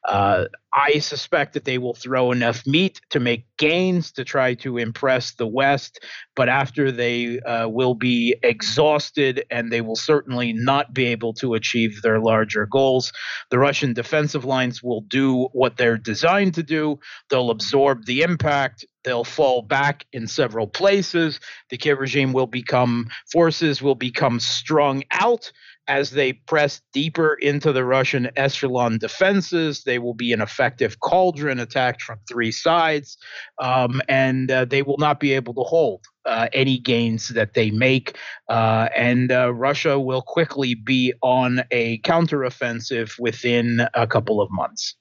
Uh, 0.07 0.45
I 0.73 0.99
suspect 0.99 1.53
that 1.53 1.65
they 1.65 1.77
will 1.77 1.95
throw 1.95 2.31
enough 2.31 2.67
meat 2.67 3.01
to 3.09 3.19
make 3.19 3.45
gains 3.57 4.11
to 4.11 4.23
try 4.23 4.53
to 4.55 4.77
impress 4.77 5.33
the 5.33 5.47
West, 5.47 5.99
but 6.35 6.49
after 6.49 6.91
they 6.91 7.39
uh, 7.39 7.67
will 7.67 7.95
be 7.95 8.35
exhausted 8.43 9.45
and 9.49 9.71
they 9.71 9.81
will 9.81 9.95
certainly 9.95 10.53
not 10.53 10.93
be 10.93 11.05
able 11.05 11.33
to 11.35 11.55
achieve 11.55 12.01
their 12.01 12.19
larger 12.19 12.67
goals. 12.67 13.11
The 13.49 13.59
Russian 13.59 13.93
defensive 13.93 14.45
lines 14.45 14.83
will 14.83 15.01
do 15.01 15.49
what 15.53 15.77
they're 15.77 15.97
designed 15.97 16.53
to 16.55 16.63
do. 16.63 16.99
They'll 17.29 17.49
absorb 17.49 18.05
the 18.05 18.21
impact. 18.21 18.85
They'll 19.03 19.23
fall 19.23 19.61
back 19.61 20.05
in 20.11 20.27
several 20.27 20.67
places. 20.67 21.39
The 21.69 21.77
Kiev 21.77 21.99
regime 21.99 22.33
will 22.33 22.47
become, 22.47 23.07
forces 23.31 23.81
will 23.81 23.95
become 23.95 24.39
strung 24.39 25.03
out 25.11 25.51
as 25.87 26.11
they 26.11 26.33
press 26.33 26.81
deeper 26.93 27.33
into 27.35 27.71
the 27.71 27.85
Russian 27.85 28.29
echelon 28.35 28.97
defenses, 28.97 29.83
they 29.83 29.99
will 29.99 30.13
be 30.13 30.33
an 30.33 30.41
effective 30.41 30.99
cauldron 30.99 31.59
attacked 31.59 32.01
from 32.01 32.19
three 32.27 32.51
sides, 32.51 33.17
um, 33.59 34.01
and 34.09 34.51
uh, 34.51 34.65
they 34.65 34.81
will 34.81 34.97
not 34.97 35.19
be 35.19 35.33
able 35.33 35.53
to 35.53 35.61
hold 35.61 36.05
uh, 36.25 36.49
any 36.51 36.77
gains 36.77 37.29
that 37.29 37.53
they 37.53 37.71
make. 37.71 38.17
Uh, 38.49 38.89
and 38.95 39.31
uh, 39.31 39.53
Russia 39.53 39.97
will 39.99 40.21
quickly 40.21 40.75
be 40.75 41.13
on 41.21 41.63
a 41.71 41.99
counteroffensive 41.99 43.17
within 43.17 43.87
a 43.93 44.05
couple 44.05 44.41
of 44.41 44.51
months 44.51 44.95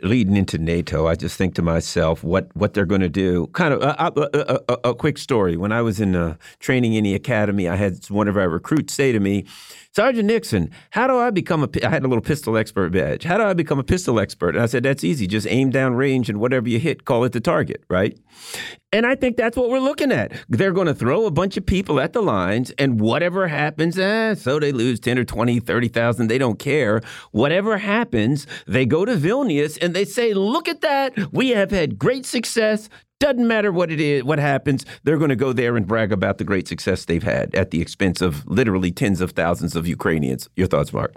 leading 0.00 0.36
into 0.36 0.58
NATO, 0.58 1.06
I 1.06 1.14
just 1.14 1.36
think 1.36 1.54
to 1.56 1.62
myself, 1.62 2.22
what 2.22 2.54
what 2.54 2.74
they're 2.74 2.86
going 2.86 3.00
to 3.00 3.08
do. 3.08 3.48
Kind 3.48 3.74
of 3.74 3.82
a, 3.82 3.96
a, 3.98 4.60
a, 4.68 4.90
a, 4.90 4.94
quick 4.94 5.18
story. 5.18 5.56
When 5.56 5.72
I 5.72 5.82
was 5.82 6.00
in 6.00 6.14
uh, 6.14 6.36
training 6.60 6.94
in 6.94 7.04
the 7.04 7.14
academy, 7.14 7.68
I 7.68 7.76
had 7.76 8.08
one 8.08 8.28
of 8.28 8.36
our 8.36 8.48
recruits 8.48 8.94
say 8.94 9.12
to 9.12 9.20
me, 9.20 9.44
Sergeant 9.94 10.26
Nixon, 10.26 10.70
how 10.90 11.06
do 11.06 11.18
I 11.18 11.30
become 11.30 11.64
a? 11.64 11.68
I 11.84 11.88
had 11.88 12.04
a 12.04 12.08
little 12.08 12.22
pistol 12.22 12.56
expert 12.56 12.92
badge. 12.92 13.24
How 13.24 13.38
do 13.38 13.44
I 13.44 13.52
become 13.54 13.78
a 13.78 13.84
pistol 13.84 14.20
expert? 14.20 14.54
And 14.54 14.62
I 14.62 14.66
said, 14.66 14.82
that's 14.82 15.02
easy. 15.02 15.26
Just 15.26 15.46
aim 15.48 15.70
down 15.70 15.94
range 15.94 16.28
and 16.28 16.38
whatever 16.38 16.68
you 16.68 16.78
hit, 16.78 17.04
call 17.04 17.24
it 17.24 17.32
the 17.32 17.40
target, 17.40 17.82
right? 17.88 18.16
And 18.92 19.04
I 19.04 19.16
think 19.16 19.36
that's 19.36 19.56
what 19.56 19.70
we're 19.70 19.80
looking 19.80 20.12
at. 20.12 20.32
They're 20.48 20.72
going 20.72 20.86
to 20.86 20.94
throw 20.94 21.26
a 21.26 21.30
bunch 21.30 21.56
of 21.56 21.66
people 21.66 22.00
at 22.00 22.12
the 22.12 22.22
lines, 22.22 22.70
and 22.78 23.00
whatever 23.00 23.48
happens, 23.48 23.98
eh, 23.98 24.34
so 24.34 24.58
they 24.58 24.72
lose 24.72 25.00
10 25.00 25.18
or 25.18 25.24
20, 25.24 25.60
30,000. 25.60 26.28
They 26.28 26.38
don't 26.38 26.58
care. 26.58 27.02
Whatever 27.32 27.78
happens, 27.78 28.46
they 28.66 28.86
go 28.86 29.04
to 29.04 29.14
Vilnius 29.16 29.78
and 29.82 29.94
they 29.94 30.04
say, 30.04 30.32
look 30.32 30.68
at 30.68 30.80
that. 30.80 31.32
We 31.32 31.50
have 31.50 31.70
had 31.70 31.98
great 31.98 32.24
success. 32.24 32.88
Doesn't 33.20 33.48
matter 33.48 33.72
what 33.72 33.90
it 33.90 34.00
is, 34.00 34.22
what 34.22 34.38
happens, 34.38 34.86
they're 35.02 35.18
going 35.18 35.30
to 35.30 35.36
go 35.36 35.52
there 35.52 35.76
and 35.76 35.86
brag 35.86 36.12
about 36.12 36.38
the 36.38 36.44
great 36.44 36.68
success 36.68 37.04
they've 37.04 37.22
had 37.22 37.52
at 37.54 37.72
the 37.72 37.80
expense 37.80 38.20
of 38.20 38.46
literally 38.46 38.92
tens 38.92 39.20
of 39.20 39.32
thousands 39.32 39.74
of 39.74 39.88
Ukrainians. 39.88 40.48
Your 40.54 40.68
thoughts, 40.68 40.92
Mark? 40.92 41.14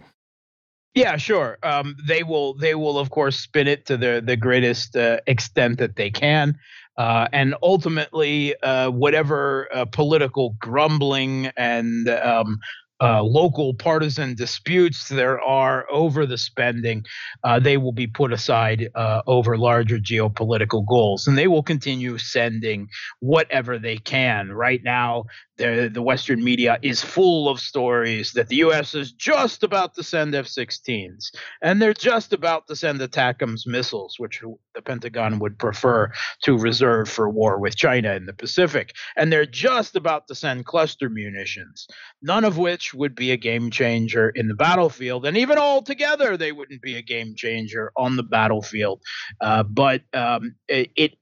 Yeah, 0.96 1.16
sure. 1.18 1.58
Um, 1.64 1.96
they 2.06 2.24
will. 2.24 2.56
They 2.56 2.76
will, 2.76 3.00
of 3.00 3.12
course, 3.12 3.38
spin 3.40 3.68
it 3.68 3.86
to 3.86 3.96
the 3.96 4.22
the 4.26 4.36
greatest 4.36 4.96
uh, 4.96 5.20
extent 5.26 5.78
that 5.78 5.96
they 5.96 6.10
can, 6.10 6.58
uh, 6.98 7.28
and 7.32 7.56
ultimately, 7.64 8.56
uh, 8.62 8.90
whatever 8.90 9.70
uh, 9.74 9.86
political 9.86 10.56
grumbling 10.60 11.48
and 11.56 12.10
um, 12.10 12.60
uh, 13.02 13.24
local 13.24 13.74
partisan 13.74 14.36
disputes 14.36 15.10
there 15.10 15.42
are 15.42 15.90
over 15.92 16.26
the 16.26 16.38
spending, 16.38 17.04
uh, 17.44 17.60
they 17.60 17.78
will 17.78 17.92
be 17.92 18.08
put 18.08 18.32
aside 18.32 18.90
uh, 18.96 19.22
over 19.26 19.58
larger 19.58 19.98
geopolitical 19.98 20.86
goals. 20.88 21.28
And 21.28 21.38
they 21.38 21.48
will 21.48 21.64
continue 21.64 22.18
sending 22.18 22.88
whatever 23.20 23.80
they 23.80 23.98
can. 23.98 24.52
Right 24.52 24.84
now, 24.84 25.26
the, 25.62 25.90
the 25.94 26.02
Western 26.02 26.44
media 26.44 26.80
is 26.82 27.02
full 27.02 27.48
of 27.48 27.60
stories 27.60 28.34
that 28.34 28.48
the 28.48 28.58
U.S. 28.58 28.96
is 28.96 29.12
just 29.12 29.64
about 29.64 29.94
to 29.96 30.04
send 30.04 30.34
F 30.34 30.48
16s, 30.48 31.32
and 31.62 31.82
they're 31.82 31.94
just 31.94 32.34
about 32.34 32.68
to 32.68 32.76
send 32.76 33.00
ATACMS 33.00 33.68
missiles, 33.68 34.16
which 34.18 34.42
the 34.74 34.82
Pentagon 34.82 35.38
would 35.40 35.60
prefer 35.60 36.12
to 36.44 36.58
reserve 36.58 37.10
for 37.10 37.30
war 37.30 37.60
with 37.60 37.76
China 37.76 38.14
in 38.14 38.26
the 38.26 38.34
Pacific. 38.34 38.94
And 39.16 39.32
they're 39.32 39.46
just 39.46 39.96
about 39.96 40.28
to 40.28 40.36
send 40.36 40.66
cluster 40.66 41.10
munitions, 41.10 41.88
none 42.22 42.44
of 42.44 42.58
which 42.58 42.91
would 42.94 43.16
be 43.16 43.32
a 43.32 43.38
game 43.38 43.72
changer 43.72 44.30
in 44.30 44.48
the 44.48 44.56
battlefield. 44.56 45.26
And 45.26 45.38
even 45.38 45.58
altogether, 45.58 46.38
they 46.38 46.52
wouldn't 46.52 46.82
be 46.82 46.96
a 46.96 47.02
game 47.02 47.34
changer 47.36 47.92
on 47.96 48.16
the 48.16 48.24
battlefield. 48.24 49.02
Uh, 49.40 49.64
but 49.64 50.02
um, 50.14 50.56
it, 50.68 50.92
it, 50.96 51.14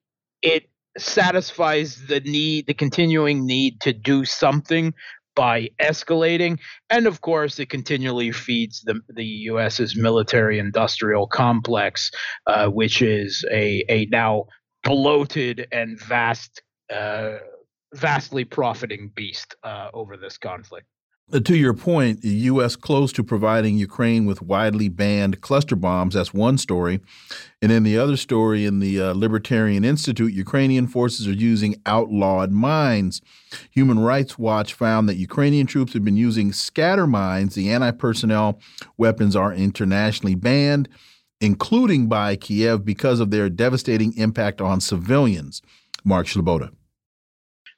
it 0.41 0.69
satisfies 0.97 2.05
the 2.07 2.19
need, 2.21 2.67
the 2.67 2.73
continuing 2.73 3.45
need 3.45 3.81
to 3.81 3.93
do 3.93 4.25
something 4.25 4.93
by 5.35 5.69
escalating. 5.81 6.59
And 6.89 7.07
of 7.07 7.21
course, 7.21 7.59
it 7.59 7.69
continually 7.69 8.31
feeds 8.31 8.81
the, 8.81 8.99
the 9.07 9.23
U.S.'s 9.23 9.95
military 9.95 10.59
industrial 10.59 11.27
complex, 11.27 12.11
uh, 12.45 12.67
which 12.67 13.01
is 13.01 13.45
a, 13.49 13.85
a 13.87 14.05
now 14.07 14.45
bloated 14.83 15.67
and 15.71 15.99
vast, 16.01 16.61
uh, 16.93 17.37
vastly 17.93 18.43
profiting 18.43 19.11
beast 19.15 19.55
uh, 19.63 19.89
over 19.93 20.17
this 20.17 20.37
conflict. 20.37 20.87
Uh, 21.31 21.39
to 21.39 21.55
your 21.55 21.75
point, 21.75 22.21
the 22.21 22.29
U.S. 22.29 22.75
close 22.75 23.11
to 23.13 23.23
providing 23.23 23.77
Ukraine 23.77 24.25
with 24.25 24.41
widely 24.41 24.89
banned 24.89 25.41
cluster 25.41 25.75
bombs. 25.75 26.15
That's 26.15 26.33
one 26.33 26.57
story. 26.57 27.01
And 27.61 27.69
then 27.69 27.83
the 27.83 27.99
other 27.99 28.17
story 28.17 28.65
in 28.65 28.79
the 28.79 28.99
uh, 28.99 29.13
Libertarian 29.13 29.83
Institute 29.83 30.33
Ukrainian 30.33 30.87
forces 30.87 31.27
are 31.27 31.33
using 31.33 31.75
outlawed 31.85 32.51
mines. 32.51 33.21
Human 33.69 33.99
Rights 33.99 34.39
Watch 34.39 34.73
found 34.73 35.07
that 35.07 35.17
Ukrainian 35.17 35.67
troops 35.67 35.93
have 35.93 36.03
been 36.03 36.17
using 36.17 36.51
scatter 36.51 37.05
mines. 37.05 37.53
The 37.53 37.69
anti 37.71 37.91
personnel 37.91 38.59
weapons 38.97 39.35
are 39.35 39.53
internationally 39.53 40.35
banned, 40.35 40.89
including 41.39 42.07
by 42.07 42.37
Kiev, 42.37 42.83
because 42.83 43.19
of 43.19 43.29
their 43.29 43.49
devastating 43.49 44.17
impact 44.17 44.61
on 44.61 44.81
civilians. 44.81 45.61
Mark 46.03 46.25
Sleboda. 46.25 46.71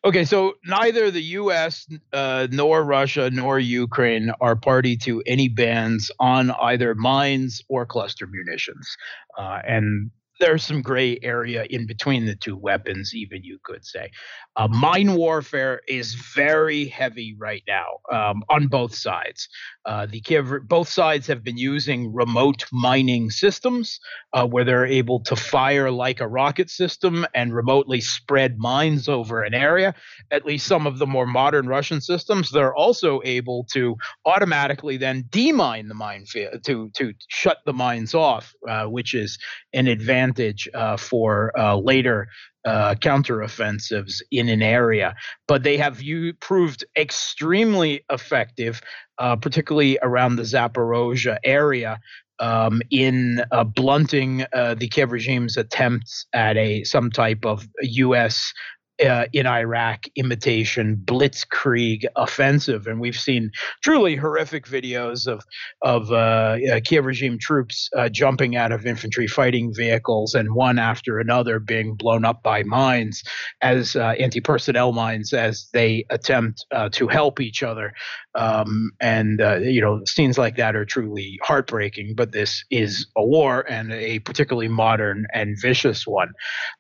Okay, 0.04 0.26
so 0.26 0.56
neither 0.66 1.12
the 1.12 1.22
U.S. 1.22 1.88
Uh, 2.12 2.48
nor 2.50 2.84
Russia 2.84 3.30
nor 3.30 3.60
Ukraine 3.60 4.32
are 4.42 4.56
party 4.56 4.98
to 4.98 5.22
any 5.28 5.48
bans 5.48 6.10
on 6.20 6.50
either 6.50 6.96
mines 6.96 7.62
or 7.70 7.86
cluster 7.86 8.26
munitions, 8.26 8.98
uh, 9.38 9.60
and 9.64 10.10
there's 10.42 10.64
some 10.64 10.82
gray 10.82 11.20
area 11.22 11.66
in 11.70 11.86
between 11.86 12.26
the 12.26 12.36
two 12.36 12.58
weapons, 12.58 13.14
even 13.14 13.44
you 13.44 13.60
could 13.64 13.86
say. 13.86 14.10
Uh, 14.56 14.68
mine 14.68 15.14
warfare 15.14 15.82
is 15.88 16.16
very 16.16 16.88
heavy 16.88 17.36
right 17.38 17.62
now 17.68 17.86
um, 18.12 18.42
on 18.50 18.68
both 18.68 18.96
sides. 18.96 19.48
Uh, 19.86 20.08
the 20.08 20.20
Kiev, 20.20 20.52
both 20.68 20.90
sides 20.90 21.28
have 21.28 21.44
been 21.44 21.58
using 21.58 22.12
remote 22.12 22.66
mining 22.72 23.30
systems 23.30 24.00
uh, 24.34 24.46
where 24.46 24.64
they're 24.64 24.86
able 24.86 25.20
to 25.22 25.36
fire 25.36 25.92
like 25.92 26.20
a 26.20 26.28
rocket 26.28 26.72
system 26.72 27.26
and 27.36 27.54
remotely 27.54 28.02
spread 28.02 28.58
mines 28.58 29.08
over 29.08 29.44
an 29.44 29.54
area. 29.54 29.94
At 30.32 30.46
least 30.46 30.66
some 30.66 30.88
of 30.88 30.98
the 30.98 31.08
more 31.08 31.28
modern 31.28 31.68
Russian 31.68 32.02
systems, 32.02 32.50
they're 32.50 32.76
also 32.76 33.22
able 33.24 33.66
to 33.74 33.96
automatically 34.26 34.98
then 34.98 35.26
demine 35.30 35.88
the 35.88 35.94
mine 35.94 36.26
field 36.26 36.64
to 36.66 36.90
to 36.96 37.14
shut 37.28 37.58
the 37.66 37.74
mines 37.74 38.16
off, 38.16 38.56
uh, 38.68 38.86
which 38.86 39.14
is 39.14 39.38
an 39.74 39.88
advantage 39.88 40.31
uh, 40.74 40.98
for 40.98 41.52
uh, 41.58 41.76
later 41.76 42.28
uh, 42.66 42.96
counteroffensives 42.96 44.22
in 44.32 44.50
an 44.50 44.62
area, 44.62 45.16
but 45.48 45.64
they 45.64 45.78
have 45.78 46.02
proved 46.40 46.84
extremely 46.96 48.04
effective, 48.12 48.82
uh, 49.18 49.36
particularly 49.36 49.98
around 50.02 50.36
the 50.36 50.44
Zaporozhia 50.44 51.38
area. 51.44 52.00
Um, 52.40 52.82
in 52.90 53.44
uh, 53.52 53.64
blunting 53.64 54.46
uh, 54.52 54.74
the 54.74 54.88
Kiev 54.88 55.12
regime's 55.12 55.58
attempts 55.58 56.26
at 56.34 56.58
a 56.58 56.84
some 56.84 57.12
type 57.12 57.46
of 57.46 57.68
U.S 57.84 58.52
uh, 59.02 59.26
in 59.34 59.48
Iraq 59.48 60.06
imitation 60.16 61.02
blitzkrieg 61.04 62.06
offensive, 62.16 62.88
and 62.88 63.00
we've 63.00 63.16
seen 63.16 63.52
truly 63.84 64.16
horrific 64.16 64.66
videos 64.66 65.28
of 65.28 65.44
of 65.82 66.12
uh, 66.12 66.58
uh, 66.74 66.80
Kiev 66.84 67.06
regime 67.06 67.38
troops 67.40 67.90
uh, 67.98 68.10
jumping 68.10 68.56
out 68.56 68.72
of 68.72 68.86
infantry 68.86 69.28
fighting 69.28 69.74
vehicles 69.74 70.34
and 70.34 70.54
one 70.56 70.80
after 70.80 71.20
another 71.20 71.60
being 71.60 71.96
blown 71.96 72.26
up 72.26 72.44
by 72.44 72.64
mines 72.64 73.24
as 73.62 73.96
uh, 73.96 74.14
anti-personnel 74.20 74.92
mines 74.92 75.34
as 75.34 75.70
they 75.74 76.06
attempt 76.10 76.66
uh, 76.72 76.90
to 76.90 77.08
help 77.08 77.40
each 77.40 77.64
other. 77.64 77.94
Um, 78.36 78.92
and 79.00 79.40
you 79.62 79.82
know 79.82 80.02
scenes 80.06 80.38
like 80.38 80.56
that 80.58 80.76
are 80.76 80.86
truly 80.86 81.40
heartbreaking. 81.44 82.16
But 82.16 82.32
this 82.32 82.64
is 82.72 83.08
a 83.16 83.24
war 83.26 83.66
and 83.70 83.92
a 83.92 84.20
particularly 84.20 84.68
modern 84.68 85.26
and 85.34 85.58
vicious 85.60 86.08
one. 86.08 86.30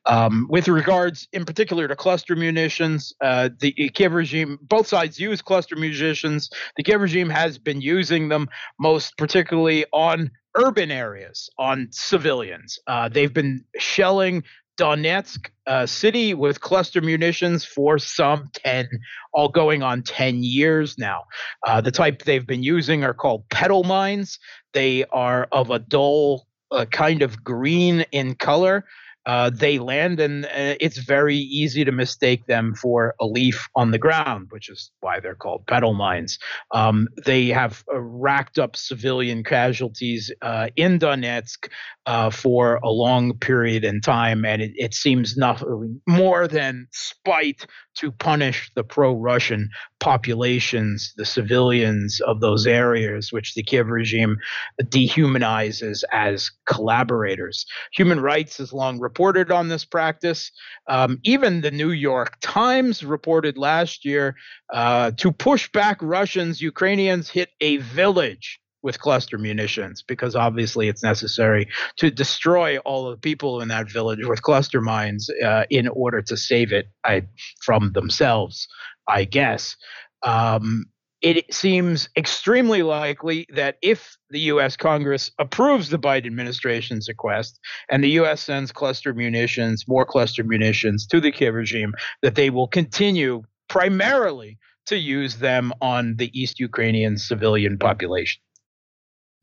Um, 0.05 0.47
with 0.49 0.67
regards, 0.67 1.27
in 1.33 1.45
particular, 1.45 1.87
to 1.87 1.95
cluster 1.95 2.35
munitions. 2.35 3.13
Uh, 3.21 3.49
the 3.59 3.71
Kiev 3.93 4.13
regime, 4.13 4.57
both 4.61 4.87
sides 4.87 5.19
use 5.19 5.41
cluster 5.41 5.75
munitions. 5.75 6.49
The 6.77 6.83
Kiev 6.83 7.01
regime 7.01 7.29
has 7.29 7.57
been 7.57 7.81
using 7.81 8.29
them 8.29 8.49
most 8.79 9.17
particularly 9.17 9.85
on 9.93 10.31
urban 10.55 10.91
areas, 10.91 11.49
on 11.57 11.87
civilians. 11.91 12.79
Uh, 12.87 13.09
they've 13.09 13.33
been 13.33 13.63
shelling 13.77 14.43
Donetsk 14.81 15.51
uh, 15.67 15.85
city 15.85 16.33
with 16.33 16.59
cluster 16.59 17.01
munitions 17.01 17.63
for 17.63 17.99
some 17.99 18.49
10, 18.53 18.89
all 19.31 19.47
going 19.47 19.83
on 19.83 20.01
10 20.01 20.41
years 20.43 20.97
now. 20.97 21.25
Uh, 21.67 21.81
the 21.81 21.91
type 21.91 22.23
they've 22.23 22.47
been 22.47 22.63
using 22.63 23.03
are 23.03 23.13
called 23.13 23.47
petal 23.49 23.83
mines. 23.83 24.39
They 24.73 25.05
are 25.11 25.47
of 25.51 25.69
a 25.69 25.77
dull 25.77 26.47
uh, 26.71 26.85
kind 26.85 27.21
of 27.21 27.43
green 27.43 28.05
in 28.11 28.33
color 28.33 28.85
uh, 29.25 29.49
they 29.53 29.79
land 29.79 30.19
and 30.19 30.45
uh, 30.45 30.75
it's 30.79 30.97
very 30.97 31.37
easy 31.37 31.85
to 31.85 31.91
mistake 31.91 32.45
them 32.47 32.73
for 32.73 33.15
a 33.19 33.25
leaf 33.25 33.67
on 33.75 33.91
the 33.91 33.97
ground, 33.97 34.47
which 34.49 34.69
is 34.69 34.91
why 35.01 35.19
they're 35.19 35.35
called 35.35 35.65
petal 35.67 35.93
mines. 35.93 36.39
Um, 36.71 37.07
they 37.25 37.47
have 37.47 37.83
uh, 37.93 37.99
racked 37.99 38.57
up 38.57 38.75
civilian 38.75 39.43
casualties 39.43 40.31
uh, 40.41 40.69
in 40.75 40.97
Donetsk 40.97 41.69
uh, 42.05 42.29
for 42.29 42.79
a 42.83 42.89
long 42.89 43.37
period 43.37 43.83
in 43.83 44.01
time, 44.01 44.43
and 44.43 44.61
it, 44.61 44.71
it 44.75 44.93
seems 44.93 45.37
nothing 45.37 46.01
more 46.07 46.47
than 46.47 46.87
spite 46.91 47.67
to 47.95 48.11
punish 48.11 48.71
the 48.75 48.83
pro-Russian 48.83 49.69
populations, 49.99 51.13
the 51.17 51.25
civilians 51.25 52.21
of 52.21 52.39
those 52.39 52.65
areas, 52.65 53.31
which 53.31 53.53
the 53.53 53.63
Kiev 53.63 53.87
regime 53.87 54.37
dehumanizes 54.81 56.03
as 56.11 56.49
collaborators. 56.65 57.65
Human 57.93 58.19
Rights 58.19 58.57
has 58.57 58.71
long 58.71 58.99
reported 58.99 59.51
on 59.51 59.67
this 59.67 59.85
practice. 59.85 60.51
Um, 60.87 61.19
even 61.23 61.61
the 61.61 61.71
New 61.71 61.91
York 61.91 62.37
Times 62.41 63.03
reported 63.03 63.57
last 63.57 64.05
year 64.05 64.35
uh, 64.73 65.11
to 65.17 65.31
push 65.31 65.69
back 65.71 65.97
Russians, 66.01 66.61
Ukrainians 66.61 67.29
hit 67.29 67.49
a 67.59 67.77
village 67.77 68.60
with 68.83 68.99
cluster 68.99 69.37
munitions 69.37 70.01
because 70.01 70.35
obviously 70.35 70.87
it's 70.87 71.03
necessary 71.03 71.67
to 71.97 72.09
destroy 72.09 72.77
all 72.79 73.07
of 73.07 73.15
the 73.15 73.21
people 73.21 73.61
in 73.61 73.67
that 73.67 73.89
village 73.89 74.25
with 74.25 74.41
cluster 74.41 74.81
mines 74.81 75.29
uh, 75.43 75.65
in 75.69 75.87
order 75.89 76.21
to 76.21 76.35
save 76.37 76.71
it 76.71 76.87
I, 77.03 77.23
from 77.61 77.91
themselves, 77.93 78.67
I 79.07 79.25
guess. 79.25 79.75
Um, 80.23 80.85
it 81.21 81.53
seems 81.53 82.09
extremely 82.17 82.81
likely 82.81 83.45
that 83.53 83.77
if 83.83 84.17
the 84.31 84.39
U.S. 84.39 84.75
Congress 84.75 85.29
approves 85.37 85.89
the 85.89 85.99
Biden 85.99 86.25
administration's 86.25 87.07
request 87.07 87.59
and 87.89 88.03
the 88.03 88.09
U.S. 88.11 88.41
sends 88.41 88.71
cluster 88.71 89.13
munitions, 89.13 89.87
more 89.87 90.05
cluster 90.05 90.43
munitions 90.43 91.05
to 91.07 91.19
the 91.19 91.31
Kiev 91.31 91.53
regime, 91.53 91.93
that 92.23 92.33
they 92.33 92.49
will 92.49 92.67
continue 92.67 93.43
primarily 93.69 94.57
to 94.87 94.97
use 94.97 95.35
them 95.37 95.71
on 95.79 96.15
the 96.15 96.31
East 96.39 96.59
Ukrainian 96.59 97.17
civilian 97.17 97.77
population. 97.77 98.41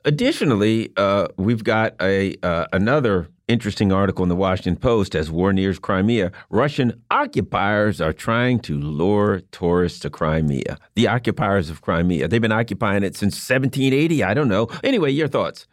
Additionally, 0.05 0.93
uh, 0.97 1.29
we've 1.37 1.65
got 1.65 1.95
a 2.01 2.35
uh, 2.43 2.67
another 2.73 3.29
interesting 3.49 3.91
article 3.93 4.23
in 4.23 4.29
the 4.29 4.37
Washington 4.37 4.77
Post 4.77 5.15
as 5.15 5.31
war 5.31 5.53
nears 5.53 5.79
Crimea. 5.79 6.31
Russian 6.51 7.03
occupiers 7.11 8.01
are 8.01 8.13
trying 8.13 8.61
to 8.61 8.79
lure 8.79 9.41
tourists 9.51 9.99
to 10.01 10.11
Crimea. 10.11 10.79
The 10.95 11.09
occupiers 11.09 11.71
of 11.71 11.81
Crimea. 11.81 12.29
They've 12.29 12.41
been 12.41 12.53
occupying 12.53 13.03
it 13.03 13.17
since 13.17 13.35
1780. 13.35 14.23
I 14.23 14.35
don't 14.35 14.49
know. 14.49 14.69
Anyway, 14.85 15.11
your 15.11 15.29
thoughts? 15.29 15.67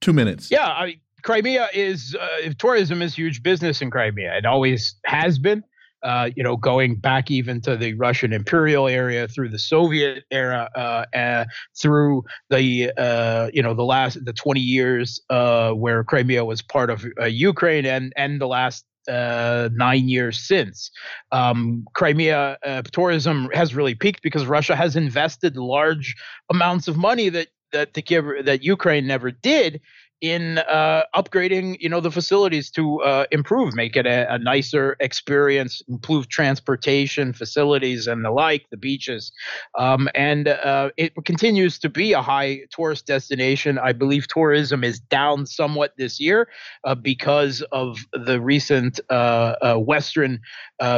Two 0.00 0.12
minutes. 0.12 0.50
Yeah, 0.50 0.66
I 0.66 0.86
mean, 0.86 1.00
Crimea 1.22 1.68
is 1.74 2.16
uh, 2.18 2.52
tourism 2.58 3.02
is 3.02 3.14
huge 3.14 3.42
business 3.42 3.82
in 3.82 3.90
Crimea. 3.90 4.38
It 4.38 4.46
always 4.46 4.94
has 5.04 5.38
been 5.38 5.62
uh, 6.02 6.30
you 6.34 6.42
know, 6.42 6.56
going 6.56 6.96
back 6.96 7.30
even 7.30 7.60
to 7.62 7.76
the 7.76 7.94
Russian 7.94 8.32
imperial 8.32 8.88
area 8.88 9.28
through 9.28 9.50
the 9.50 9.58
Soviet 9.58 10.24
era, 10.30 10.70
uh, 10.74 11.16
uh, 11.16 11.44
through 11.80 12.24
the 12.48 12.92
uh, 12.96 13.50
you 13.52 13.62
know 13.62 13.74
the 13.74 13.84
last 13.84 14.24
the 14.24 14.32
20 14.32 14.60
years 14.60 15.20
uh, 15.30 15.72
where 15.72 16.02
Crimea 16.04 16.44
was 16.44 16.62
part 16.62 16.90
of 16.90 17.04
uh, 17.20 17.24
Ukraine, 17.24 17.86
and 17.86 18.12
and 18.16 18.40
the 18.40 18.46
last 18.46 18.84
uh, 19.08 19.68
nine 19.74 20.08
years 20.08 20.38
since. 20.38 20.90
Um, 21.32 21.86
Crimea 21.94 22.58
uh, 22.64 22.82
tourism 22.92 23.48
has 23.52 23.74
really 23.74 23.94
peaked 23.94 24.22
because 24.22 24.46
Russia 24.46 24.76
has 24.76 24.96
invested 24.96 25.56
large 25.56 26.14
amounts 26.50 26.88
of 26.88 26.96
money 26.96 27.28
that 27.30 27.48
that 27.72 27.94
the 27.94 28.42
that 28.44 28.62
Ukraine 28.62 29.06
never 29.06 29.30
did 29.30 29.80
in 30.20 30.58
uh, 30.58 31.02
upgrading, 31.14 31.76
you 31.80 31.88
know, 31.88 32.00
the 32.00 32.10
facilities 32.10 32.70
to 32.70 33.00
uh, 33.02 33.24
improve, 33.30 33.74
make 33.74 33.96
it 33.96 34.06
a, 34.06 34.34
a, 34.34 34.38
nicer 34.38 34.96
experience, 35.00 35.82
improve 35.88 36.28
transportation 36.28 37.32
facilities 37.32 38.06
and 38.06 38.24
the 38.24 38.30
like, 38.30 38.68
the 38.70 38.76
beaches, 38.76 39.32
um, 39.78 40.08
and 40.14 40.48
uh, 40.48 40.90
it 40.96 41.12
continues 41.24 41.78
to 41.78 41.88
be 41.88 42.12
a 42.12 42.20
high 42.20 42.60
tourist 42.70 43.06
destination. 43.06 43.78
I 43.78 43.92
believe 43.92 44.28
tourism 44.28 44.84
is 44.84 45.00
down 45.00 45.46
somewhat 45.46 45.94
this 45.96 46.20
year 46.20 46.48
uh, 46.84 46.94
because 46.94 47.62
of 47.72 47.98
the 48.12 48.40
recent 48.40 49.00
uh, 49.08 49.54
uh, 49.62 49.74
Western 49.76 50.40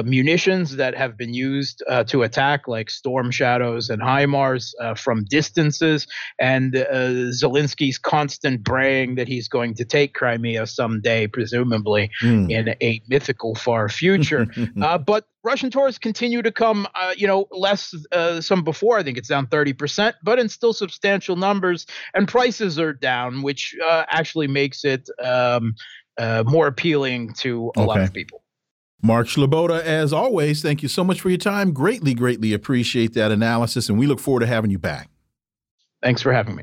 munitions 0.05 0.77
that 0.77 0.97
have 0.97 1.17
been 1.17 1.35
used 1.35 1.83
to 2.07 2.23
attack, 2.23 2.69
like 2.69 2.89
Storm 2.89 3.31
Shadows 3.31 3.91
and 3.91 4.01
HIMARS, 4.01 4.75
from 4.97 5.25
distances, 5.25 6.07
and 6.39 6.73
Zelensky's 6.73 7.99
constant 7.99 8.63
braying 8.63 9.12
that 9.16 9.29
he's 9.29 9.48
going 9.48 9.75
to 9.75 9.85
take 9.85 10.14
Crimea 10.14 10.66
someday, 10.66 11.27
presumably 11.27 12.11
mm. 12.22 12.51
in 12.51 12.75
a 12.81 13.01
mythical 13.09 13.55
far 13.55 13.88
future. 13.88 14.46
uh, 14.83 14.98
but 14.98 15.27
Russian 15.44 15.70
tourists 15.70 15.98
continue 15.98 16.42
to 16.42 16.53
come, 16.53 16.87
uh, 16.94 17.14
you 17.16 17.27
know, 17.27 17.46
less 17.51 17.94
uh, 18.12 18.40
some 18.40 18.62
before. 18.62 18.98
I 18.98 19.03
think 19.03 19.18
it's 19.18 19.29
down 19.29 19.46
30%, 19.46 20.14
but 20.22 20.38
in 20.38 20.48
still 20.48 20.72
substantial 20.72 21.37
numbers. 21.37 21.87
And 22.14 22.29
prices 22.29 22.79
are 22.79 22.92
down, 22.92 23.42
which 23.42 23.75
uh, 23.85 24.05
actually 24.09 24.46
makes 24.46 24.85
it 24.85 25.09
um, 25.22 25.75
uh, 26.18 26.44
more 26.46 26.66
appealing 26.66 27.33
to 27.35 27.72
a 27.77 27.81
okay. 27.81 27.87
lot 27.87 28.01
of 28.01 28.12
people. 28.12 28.42
Mark 29.05 29.27
Sleboda, 29.27 29.83
as 29.83 30.12
always, 30.12 30.62
thank 30.62 30.81
you 30.81 30.88
so 30.88 31.03
much 31.03 31.20
for 31.20 31.29
your 31.29 31.38
time. 31.38 31.72
Greatly, 31.72 32.14
greatly 32.14 32.53
appreciate 32.53 33.14
that 33.14 33.33
analysis, 33.33 33.88
and 33.88 33.98
we 33.98 34.07
look 34.07 34.20
forward 34.20 34.40
to 34.40 34.46
having 34.46 34.70
you 34.70 34.79
back. 34.79 35.11
Thanks 36.03 36.22
for 36.22 36.33
having 36.33 36.55
me. 36.55 36.62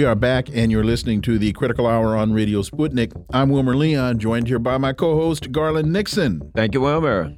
We 0.00 0.06
are 0.06 0.14
back, 0.14 0.48
and 0.54 0.72
you're 0.72 0.82
listening 0.82 1.20
to 1.20 1.38
the 1.38 1.52
Critical 1.52 1.86
Hour 1.86 2.16
on 2.16 2.32
Radio 2.32 2.62
Sputnik. 2.62 3.12
I'm 3.34 3.50
Wilmer 3.50 3.76
Leon, 3.76 4.18
joined 4.18 4.48
here 4.48 4.58
by 4.58 4.78
my 4.78 4.94
co 4.94 5.14
host, 5.14 5.52
Garland 5.52 5.92
Nixon. 5.92 6.40
Thank 6.56 6.72
you, 6.72 6.80
Wilmer. 6.80 7.36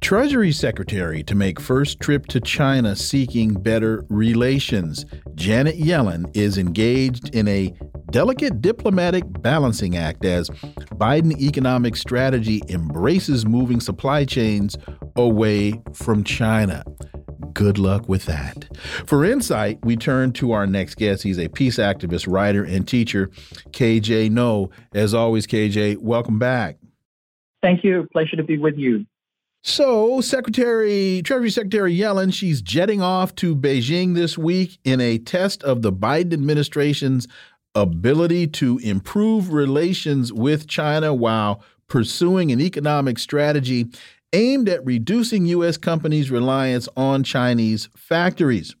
Treasury 0.00 0.52
Secretary 0.52 1.24
to 1.24 1.34
make 1.34 1.58
first 1.58 1.98
trip 1.98 2.26
to 2.26 2.40
China 2.40 2.94
seeking 2.94 3.54
better 3.54 4.04
relations. 4.08 5.04
Janet 5.34 5.80
Yellen 5.80 6.30
is 6.36 6.58
engaged 6.58 7.34
in 7.34 7.48
a 7.48 7.74
delicate 8.12 8.62
diplomatic 8.62 9.24
balancing 9.42 9.96
act 9.96 10.24
as 10.24 10.48
Biden 10.94 11.36
economic 11.40 11.96
strategy 11.96 12.62
embraces 12.68 13.44
moving 13.44 13.80
supply 13.80 14.24
chains 14.24 14.76
away 15.16 15.82
from 15.92 16.22
China 16.22 16.84
good 17.56 17.78
luck 17.78 18.06
with 18.06 18.26
that. 18.26 18.66
For 19.06 19.24
insight, 19.24 19.78
we 19.82 19.96
turn 19.96 20.32
to 20.32 20.52
our 20.52 20.66
next 20.66 20.96
guest. 20.96 21.22
He's 21.22 21.38
a 21.38 21.48
peace 21.48 21.78
activist, 21.78 22.30
writer, 22.30 22.62
and 22.62 22.86
teacher, 22.86 23.30
KJ 23.70 24.30
Noh. 24.30 24.68
As 24.94 25.14
always, 25.14 25.46
KJ, 25.46 25.96
welcome 25.98 26.38
back. 26.38 26.76
Thank 27.62 27.82
you. 27.82 28.06
Pleasure 28.12 28.36
to 28.36 28.44
be 28.44 28.58
with 28.58 28.76
you. 28.76 29.06
So, 29.62 30.20
Secretary 30.20 31.22
Treasury 31.24 31.50
Secretary 31.50 31.96
Yellen, 31.96 32.32
she's 32.32 32.60
jetting 32.60 33.00
off 33.00 33.34
to 33.36 33.56
Beijing 33.56 34.14
this 34.14 34.36
week 34.36 34.78
in 34.84 35.00
a 35.00 35.16
test 35.18 35.64
of 35.64 35.80
the 35.80 35.92
Biden 35.92 36.34
administration's 36.34 37.26
ability 37.74 38.48
to 38.48 38.78
improve 38.78 39.50
relations 39.50 40.30
with 40.30 40.68
China 40.68 41.14
while 41.14 41.62
pursuing 41.88 42.52
an 42.52 42.60
economic 42.60 43.18
strategy 43.18 43.86
aimed 44.36 44.68
at 44.68 44.84
reducing 44.84 45.46
U.S. 45.46 45.78
companies' 45.78 46.30
reliance 46.30 46.88
on 46.96 47.24
Chinese 47.24 47.88
factories. 47.96 48.76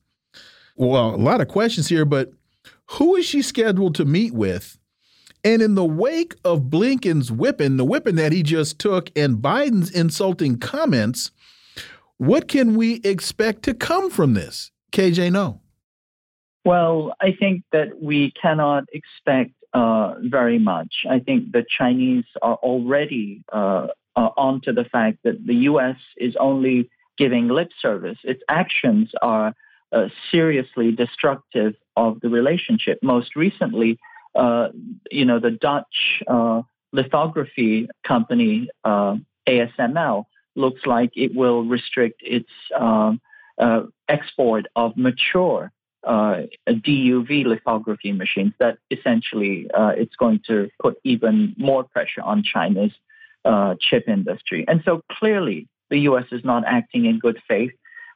Well, 0.76 1.14
a 1.14 1.16
lot 1.16 1.40
of 1.40 1.48
questions 1.48 1.88
here, 1.88 2.04
but 2.04 2.30
who 2.90 3.16
is 3.16 3.24
she 3.24 3.40
scheduled 3.40 3.94
to 3.96 4.04
meet 4.04 4.34
with? 4.34 4.78
And 5.42 5.62
in 5.62 5.74
the 5.74 5.84
wake 5.84 6.34
of 6.44 6.64
Blinken's 6.64 7.32
whipping, 7.32 7.78
the 7.78 7.84
whipping 7.84 8.16
that 8.16 8.32
he 8.32 8.42
just 8.42 8.78
took, 8.78 9.10
and 9.16 9.38
Biden's 9.38 9.90
insulting 9.90 10.58
comments, 10.58 11.30
what 12.18 12.48
can 12.48 12.76
we 12.76 12.96
expect 12.96 13.62
to 13.62 13.74
come 13.74 14.10
from 14.10 14.34
this? 14.34 14.70
KJ, 14.92 15.32
Noh. 15.32 15.60
Well, 16.64 17.14
I 17.20 17.32
think 17.38 17.62
that 17.72 18.02
we 18.02 18.32
cannot 18.40 18.84
expect 18.92 19.52
uh, 19.72 20.14
very 20.20 20.58
much. 20.58 21.04
I 21.08 21.20
think 21.20 21.52
the 21.52 21.64
Chinese 21.68 22.24
are 22.42 22.56
already 22.56 23.44
uh, 23.52 23.88
uh, 24.16 24.30
onto 24.36 24.72
the 24.72 24.84
fact 24.84 25.18
that 25.24 25.46
the 25.46 25.54
U.S. 25.70 25.96
is 26.16 26.34
only 26.40 26.90
giving 27.18 27.48
lip 27.48 27.70
service. 27.80 28.18
Its 28.24 28.42
actions 28.48 29.10
are 29.22 29.54
uh, 29.92 30.08
seriously 30.30 30.90
destructive 30.90 31.74
of 31.96 32.20
the 32.20 32.28
relationship. 32.28 32.98
Most 33.02 33.36
recently, 33.36 33.98
uh, 34.34 34.68
you 35.10 35.24
know, 35.24 35.38
the 35.38 35.50
Dutch 35.50 36.22
uh, 36.26 36.62
lithography 36.92 37.88
company 38.06 38.68
uh, 38.84 39.16
ASML 39.48 40.24
looks 40.54 40.86
like 40.86 41.10
it 41.14 41.34
will 41.34 41.64
restrict 41.64 42.20
its 42.24 42.50
um, 42.78 43.20
uh, 43.58 43.82
export 44.08 44.66
of 44.74 44.96
mature 44.96 45.70
DUV 46.04 47.44
lithography 47.44 48.12
machines. 48.12 48.52
That 48.58 48.78
essentially 48.90 49.68
it's 49.74 50.16
going 50.16 50.40
to 50.46 50.68
put 50.80 50.96
even 51.04 51.54
more 51.58 51.84
pressure 51.84 52.22
on 52.22 52.42
China's 52.42 52.92
chip 53.80 54.08
industry. 54.08 54.64
And 54.68 54.82
so 54.84 55.02
clearly, 55.12 55.68
the 55.90 55.98
U.S. 56.00 56.26
is 56.32 56.44
not 56.44 56.64
acting 56.66 57.04
in 57.04 57.18
good 57.18 57.38
faith. 57.46 57.72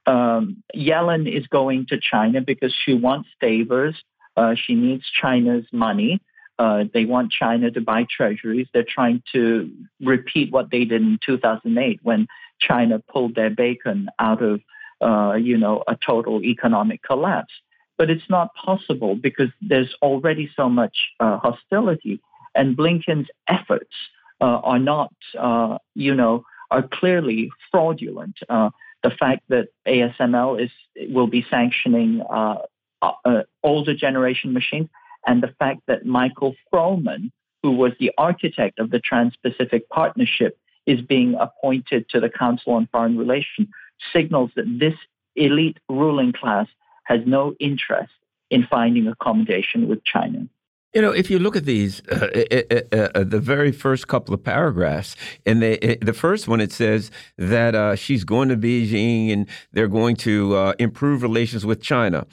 Um, 0.06 0.62
Yellen 0.74 1.32
is 1.32 1.46
going 1.46 1.86
to 1.86 1.98
China 2.00 2.40
because 2.40 2.74
she 2.84 2.94
wants 2.94 3.28
favors. 3.40 3.94
Uh, 4.36 4.54
she 4.54 4.74
needs 4.74 5.04
China's 5.08 5.66
money. 5.72 6.20
Uh, 6.58 6.84
they 6.92 7.04
want 7.04 7.32
China 7.32 7.70
to 7.70 7.80
buy 7.80 8.06
treasuries. 8.10 8.66
They're 8.72 8.84
trying 8.86 9.22
to 9.32 9.70
repeat 10.00 10.52
what 10.52 10.70
they 10.70 10.84
did 10.84 11.00
in 11.02 11.18
2008 11.24 12.00
when 12.02 12.26
China 12.60 12.98
pulled 12.98 13.34
their 13.34 13.50
bacon 13.50 14.08
out 14.18 14.42
of, 14.42 14.60
uh, 15.00 15.34
you 15.34 15.56
know, 15.56 15.82
a 15.88 15.96
total 15.96 16.42
economic 16.42 17.02
collapse. 17.02 17.52
But 17.96 18.10
it's 18.10 18.28
not 18.28 18.54
possible 18.54 19.14
because 19.14 19.48
there's 19.62 19.94
already 20.02 20.50
so 20.54 20.68
much 20.68 20.96
uh, 21.18 21.38
hostility, 21.38 22.20
and 22.54 22.76
Blinken's 22.76 23.28
efforts 23.48 23.94
uh, 23.94 24.19
are 24.40 24.78
not, 24.78 25.12
uh, 25.38 25.78
you 25.94 26.14
know, 26.14 26.44
are 26.70 26.82
clearly 26.82 27.50
fraudulent. 27.70 28.38
Uh, 28.48 28.70
the 29.02 29.10
fact 29.10 29.42
that 29.48 29.68
ASML 29.86 30.62
is 30.62 30.70
will 31.08 31.26
be 31.26 31.44
sanctioning 31.50 32.22
uh, 32.22 32.58
uh, 33.02 33.12
uh, 33.24 33.42
older 33.62 33.94
generation 33.94 34.52
machines, 34.52 34.88
and 35.26 35.42
the 35.42 35.54
fact 35.58 35.80
that 35.86 36.04
Michael 36.04 36.54
Froman, 36.72 37.30
who 37.62 37.72
was 37.72 37.92
the 37.98 38.12
architect 38.18 38.78
of 38.78 38.90
the 38.90 39.00
Trans-Pacific 39.00 39.88
Partnership, 39.88 40.58
is 40.86 41.00
being 41.00 41.34
appointed 41.34 42.08
to 42.10 42.20
the 42.20 42.28
Council 42.28 42.74
on 42.74 42.88
Foreign 42.92 43.16
Relations, 43.16 43.68
signals 44.12 44.50
that 44.56 44.66
this 44.78 44.94
elite 45.36 45.78
ruling 45.88 46.32
class 46.32 46.66
has 47.04 47.20
no 47.26 47.54
interest 47.60 48.12
in 48.50 48.66
finding 48.70 49.06
accommodation 49.06 49.88
with 49.88 50.04
China. 50.04 50.46
You 50.92 51.02
know, 51.02 51.12
if 51.12 51.30
you 51.30 51.38
look 51.38 51.54
at 51.54 51.66
these, 51.66 52.02
uh, 52.08 52.44
uh, 52.50 52.96
uh, 53.14 53.22
the 53.22 53.38
very 53.38 53.70
first 53.70 54.08
couple 54.08 54.34
of 54.34 54.42
paragraphs, 54.42 55.14
and 55.46 55.62
the 55.62 55.98
the 56.02 56.12
first 56.12 56.48
one 56.48 56.60
it 56.60 56.72
says 56.72 57.12
that 57.38 57.76
uh, 57.76 57.94
she's 57.94 58.24
going 58.24 58.48
to 58.48 58.56
Beijing 58.56 59.32
and 59.32 59.48
they're 59.72 59.86
going 59.86 60.16
to 60.16 60.56
uh, 60.56 60.72
improve 60.80 61.22
relations 61.22 61.64
with 61.64 61.80
China. 61.80 62.26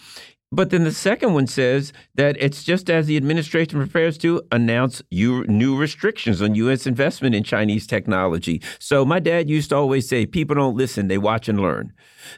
But 0.49 0.69
then 0.69 0.85
the 0.85 0.93
second 0.93 1.33
one 1.33 1.47
says 1.47 1.91
that 2.15 2.37
it's 2.39 2.63
just 2.63 2.89
as 2.89 3.07
the 3.07 3.17
administration 3.17 3.79
prepares 3.79 4.17
to 4.19 4.41
announce 4.49 5.01
new 5.11 5.77
restrictions 5.77 6.41
on 6.41 6.55
U.S. 6.55 6.87
investment 6.87 7.35
in 7.35 7.43
Chinese 7.43 7.85
technology. 7.85 8.61
So 8.79 9.03
my 9.03 9.19
dad 9.19 9.49
used 9.49 9.71
to 9.71 9.75
always 9.75 10.07
say, 10.07 10.25
people 10.25 10.55
don't 10.55 10.77
listen, 10.77 11.09
they 11.09 11.17
watch 11.17 11.49
and 11.49 11.59
learn. 11.59 11.91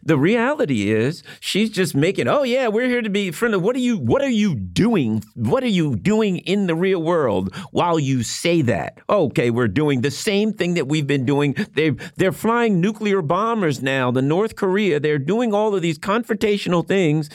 The 0.03 0.17
reality 0.17 0.91
is 0.91 1.23
she's 1.39 1.69
just 1.69 1.95
making, 1.95 2.27
oh 2.27 2.43
yeah, 2.43 2.67
we're 2.67 2.87
here 2.87 3.01
to 3.01 3.09
be 3.09 3.31
friendly. 3.31 3.57
What 3.59 3.75
are 3.75 3.79
you 3.79 3.97
what 3.97 4.21
are 4.21 4.29
you 4.29 4.55
doing? 4.55 5.23
What 5.35 5.63
are 5.63 5.67
you 5.67 5.95
doing 5.95 6.37
in 6.37 6.67
the 6.67 6.75
real 6.75 7.01
world 7.01 7.55
while 7.71 7.99
you 7.99 8.23
say 8.23 8.61
that? 8.63 8.99
Okay, 9.09 9.49
we're 9.49 9.67
doing 9.67 10.01
the 10.01 10.11
same 10.11 10.53
thing 10.53 10.75
that 10.75 10.87
we've 10.87 11.07
been 11.07 11.25
doing. 11.25 11.55
They 11.73 11.91
they're 12.17 12.31
flying 12.31 12.81
nuclear 12.81 13.21
bombers 13.21 13.81
now, 13.81 14.11
the 14.11 14.21
North 14.21 14.55
Korea, 14.55 14.99
they're 14.99 15.17
doing 15.17 15.53
all 15.53 15.75
of 15.75 15.81
these 15.81 15.99
confrontational 15.99 16.87
things. 16.87 17.29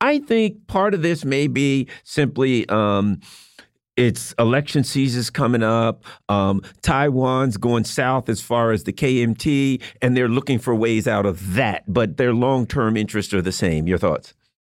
I 0.00 0.18
think 0.20 0.66
part 0.66 0.94
of 0.94 1.02
this 1.02 1.24
may 1.24 1.46
be 1.46 1.88
simply 2.04 2.68
um, 2.68 3.20
it's 3.98 4.32
election 4.38 4.84
season's 4.84 5.28
coming 5.28 5.64
up. 5.64 6.04
Um, 6.28 6.62
Taiwan's 6.82 7.56
going 7.56 7.82
south 7.82 8.28
as 8.28 8.40
far 8.40 8.70
as 8.70 8.84
the 8.84 8.92
KMT, 8.92 9.82
and 10.00 10.16
they're 10.16 10.28
looking 10.28 10.60
for 10.60 10.72
ways 10.72 11.08
out 11.08 11.26
of 11.26 11.54
that. 11.54 11.82
But 11.92 12.16
their 12.16 12.32
long 12.32 12.66
term 12.66 12.96
interests 12.96 13.34
are 13.34 13.42
the 13.42 13.52
same. 13.52 13.88
Your 13.88 13.98
thoughts? 13.98 14.34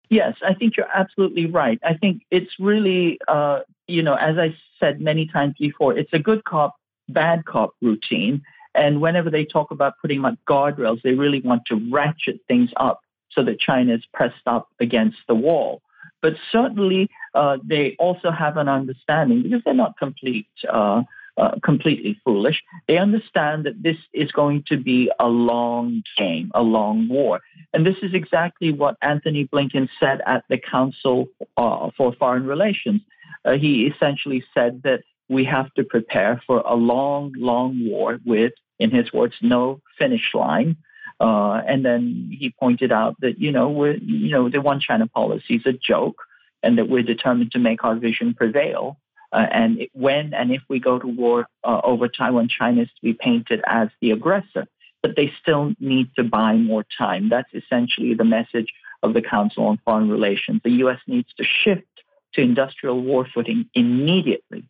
Yes, 0.08 0.36
I 0.42 0.54
think 0.54 0.76
you're 0.76 0.88
absolutely 0.92 1.46
right. 1.46 1.78
I 1.84 1.94
think 1.94 2.22
it's 2.30 2.58
really, 2.58 3.18
uh, 3.28 3.60
you 3.86 4.02
know, 4.02 4.14
as 4.14 4.38
I 4.38 4.56
said 4.80 5.00
many 5.00 5.26
times 5.26 5.54
before, 5.60 5.96
it's 5.96 6.12
a 6.14 6.18
good 6.18 6.42
cop, 6.44 6.76
bad 7.08 7.44
cop 7.44 7.74
routine. 7.82 8.42
And 8.74 9.00
whenever 9.00 9.30
they 9.30 9.44
talk 9.44 9.70
about 9.70 9.94
putting 10.00 10.24
up 10.24 10.34
guardrails, 10.48 11.02
they 11.02 11.12
really 11.12 11.40
want 11.40 11.66
to 11.66 11.90
ratchet 11.90 12.40
things 12.48 12.70
up 12.78 13.02
so 13.32 13.42
that 13.44 13.58
China 13.58 13.94
is 13.94 14.04
pressed 14.12 14.46
up 14.46 14.68
against 14.80 15.18
the 15.28 15.34
wall. 15.34 15.82
But 16.22 16.34
certainly, 16.52 17.08
uh, 17.34 17.58
they 17.64 17.96
also 17.98 18.30
have 18.30 18.56
an 18.56 18.68
understanding 18.68 19.42
because 19.42 19.62
they're 19.64 19.74
not 19.74 19.96
complete, 19.98 20.48
uh, 20.70 21.02
uh, 21.36 21.52
completely 21.62 22.20
foolish. 22.24 22.62
They 22.86 22.98
understand 22.98 23.64
that 23.64 23.82
this 23.82 23.96
is 24.12 24.30
going 24.32 24.64
to 24.68 24.76
be 24.76 25.10
a 25.18 25.28
long 25.28 26.02
game, 26.18 26.50
a 26.54 26.62
long 26.62 27.08
war, 27.08 27.40
and 27.72 27.86
this 27.86 27.96
is 28.02 28.12
exactly 28.12 28.72
what 28.72 28.96
Antony 29.00 29.46
Blinken 29.46 29.88
said 29.98 30.20
at 30.26 30.44
the 30.48 30.58
Council 30.58 31.28
uh, 31.56 31.90
for 31.96 32.12
Foreign 32.18 32.46
Relations. 32.46 33.00
Uh, 33.44 33.52
he 33.52 33.86
essentially 33.86 34.44
said 34.52 34.82
that 34.82 35.02
we 35.30 35.44
have 35.44 35.72
to 35.74 35.84
prepare 35.84 36.42
for 36.46 36.58
a 36.66 36.74
long, 36.74 37.32
long 37.36 37.88
war 37.88 38.18
with, 38.26 38.52
in 38.78 38.90
his 38.90 39.12
words, 39.12 39.34
no 39.40 39.80
finish 39.96 40.34
line. 40.34 40.76
Uh, 41.20 41.60
and 41.66 41.84
then 41.84 42.34
he 42.36 42.50
pointed 42.58 42.90
out 42.90 43.14
that 43.20 43.38
you 43.38 43.52
know 43.52 43.68
we're 43.68 43.96
you 43.96 44.30
know 44.30 44.48
the 44.48 44.60
one 44.60 44.80
China 44.80 45.06
policy 45.06 45.56
is 45.56 45.66
a 45.66 45.72
joke, 45.72 46.22
and 46.62 46.78
that 46.78 46.88
we're 46.88 47.02
determined 47.02 47.52
to 47.52 47.58
make 47.58 47.84
our 47.84 47.94
vision 47.94 48.34
prevail. 48.34 48.98
Uh, 49.32 49.46
and 49.52 49.86
when 49.92 50.32
and 50.34 50.50
if 50.50 50.62
we 50.68 50.80
go 50.80 50.98
to 50.98 51.06
war 51.06 51.46
uh, 51.62 51.80
over 51.84 52.08
Taiwan, 52.08 52.48
China 52.48 52.82
is 52.82 52.88
to 52.88 53.02
be 53.02 53.12
painted 53.12 53.60
as 53.66 53.88
the 54.00 54.12
aggressor. 54.12 54.66
But 55.02 55.16
they 55.16 55.32
still 55.40 55.72
need 55.80 56.10
to 56.16 56.24
buy 56.24 56.56
more 56.56 56.84
time. 56.98 57.30
That's 57.30 57.48
essentially 57.54 58.12
the 58.14 58.24
message 58.24 58.72
of 59.02 59.14
the 59.14 59.22
Council 59.22 59.66
on 59.66 59.78
Foreign 59.84 60.10
Relations. 60.10 60.60
The 60.62 60.72
U.S. 60.84 60.98
needs 61.06 61.28
to 61.38 61.44
shift 61.44 61.86
to 62.34 62.42
industrial 62.42 63.00
war 63.00 63.26
footing 63.32 63.66
immediately 63.74 64.64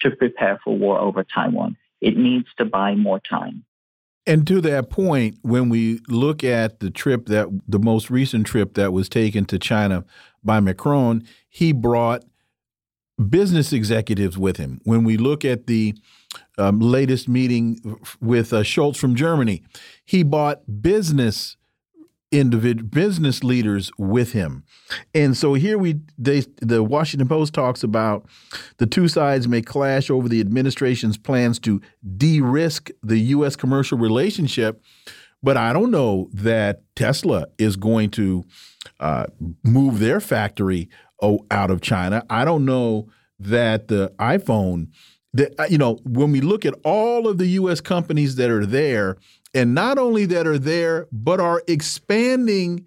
to 0.00 0.10
prepare 0.10 0.58
for 0.62 0.76
war 0.76 0.98
over 0.98 1.24
Taiwan. 1.24 1.76
It 2.00 2.16
needs 2.16 2.48
to 2.58 2.64
buy 2.64 2.94
more 2.94 3.20
time. 3.20 3.64
And 4.26 4.46
to 4.48 4.60
that 4.62 4.90
point, 4.90 5.38
when 5.42 5.68
we 5.68 6.00
look 6.08 6.42
at 6.42 6.80
the 6.80 6.90
trip 6.90 7.26
that 7.26 7.48
the 7.68 7.78
most 7.78 8.10
recent 8.10 8.46
trip 8.46 8.74
that 8.74 8.92
was 8.92 9.08
taken 9.08 9.44
to 9.46 9.58
China 9.58 10.04
by 10.42 10.58
Macron, 10.60 11.24
he 11.48 11.72
brought 11.72 12.24
business 13.30 13.72
executives 13.72 14.36
with 14.36 14.56
him. 14.56 14.80
When 14.84 15.04
we 15.04 15.16
look 15.16 15.44
at 15.44 15.66
the 15.66 15.94
um, 16.58 16.80
latest 16.80 17.28
meeting 17.28 17.98
with 18.20 18.52
uh, 18.52 18.62
Scholz 18.62 18.96
from 18.96 19.14
Germany, 19.14 19.62
he 20.04 20.22
brought 20.22 20.82
business 20.82 21.56
individual 22.32 22.88
business 22.88 23.44
leaders 23.44 23.90
with 23.98 24.32
him. 24.32 24.64
And 25.14 25.36
so 25.36 25.54
here 25.54 25.78
we 25.78 26.00
they 26.18 26.40
the 26.60 26.82
Washington 26.82 27.28
Post 27.28 27.54
talks 27.54 27.82
about 27.82 28.26
the 28.78 28.86
two 28.86 29.08
sides 29.08 29.46
may 29.46 29.62
clash 29.62 30.10
over 30.10 30.28
the 30.28 30.40
administration's 30.40 31.16
plans 31.16 31.58
to 31.60 31.80
de-risk 32.16 32.90
the 33.02 33.18
US 33.18 33.54
commercial 33.54 33.96
relationship, 33.98 34.82
but 35.42 35.56
I 35.56 35.72
don't 35.72 35.90
know 35.90 36.28
that 36.32 36.82
Tesla 36.96 37.46
is 37.58 37.76
going 37.76 38.10
to 38.10 38.44
uh, 38.98 39.26
move 39.62 40.00
their 40.00 40.20
factory 40.20 40.88
out 41.50 41.70
of 41.70 41.80
China. 41.80 42.24
I 42.28 42.44
don't 42.44 42.64
know 42.64 43.08
that 43.38 43.88
the 43.88 44.12
iPhone 44.18 44.88
that 45.32 45.54
uh, 45.58 45.66
you 45.68 45.78
know 45.78 46.00
when 46.04 46.32
we 46.32 46.40
look 46.40 46.64
at 46.64 46.74
all 46.84 47.28
of 47.28 47.38
the 47.38 47.46
US 47.48 47.80
companies 47.80 48.36
that 48.36 48.50
are 48.50 48.66
there 48.66 49.16
and 49.56 49.74
not 49.74 49.96
only 49.96 50.26
that 50.26 50.46
are 50.46 50.58
there, 50.58 51.08
but 51.10 51.40
are 51.40 51.62
expanding 51.66 52.84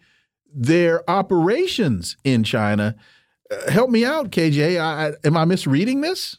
their 0.53 1.09
operations 1.09 2.15
in 2.23 2.43
China. 2.43 2.95
Uh, 3.51 3.71
help 3.71 3.89
me 3.89 4.05
out, 4.05 4.29
KJ. 4.29 4.79
I, 4.79 5.13
am 5.25 5.35
I 5.35 5.45
misreading 5.45 6.01
this? 6.01 6.37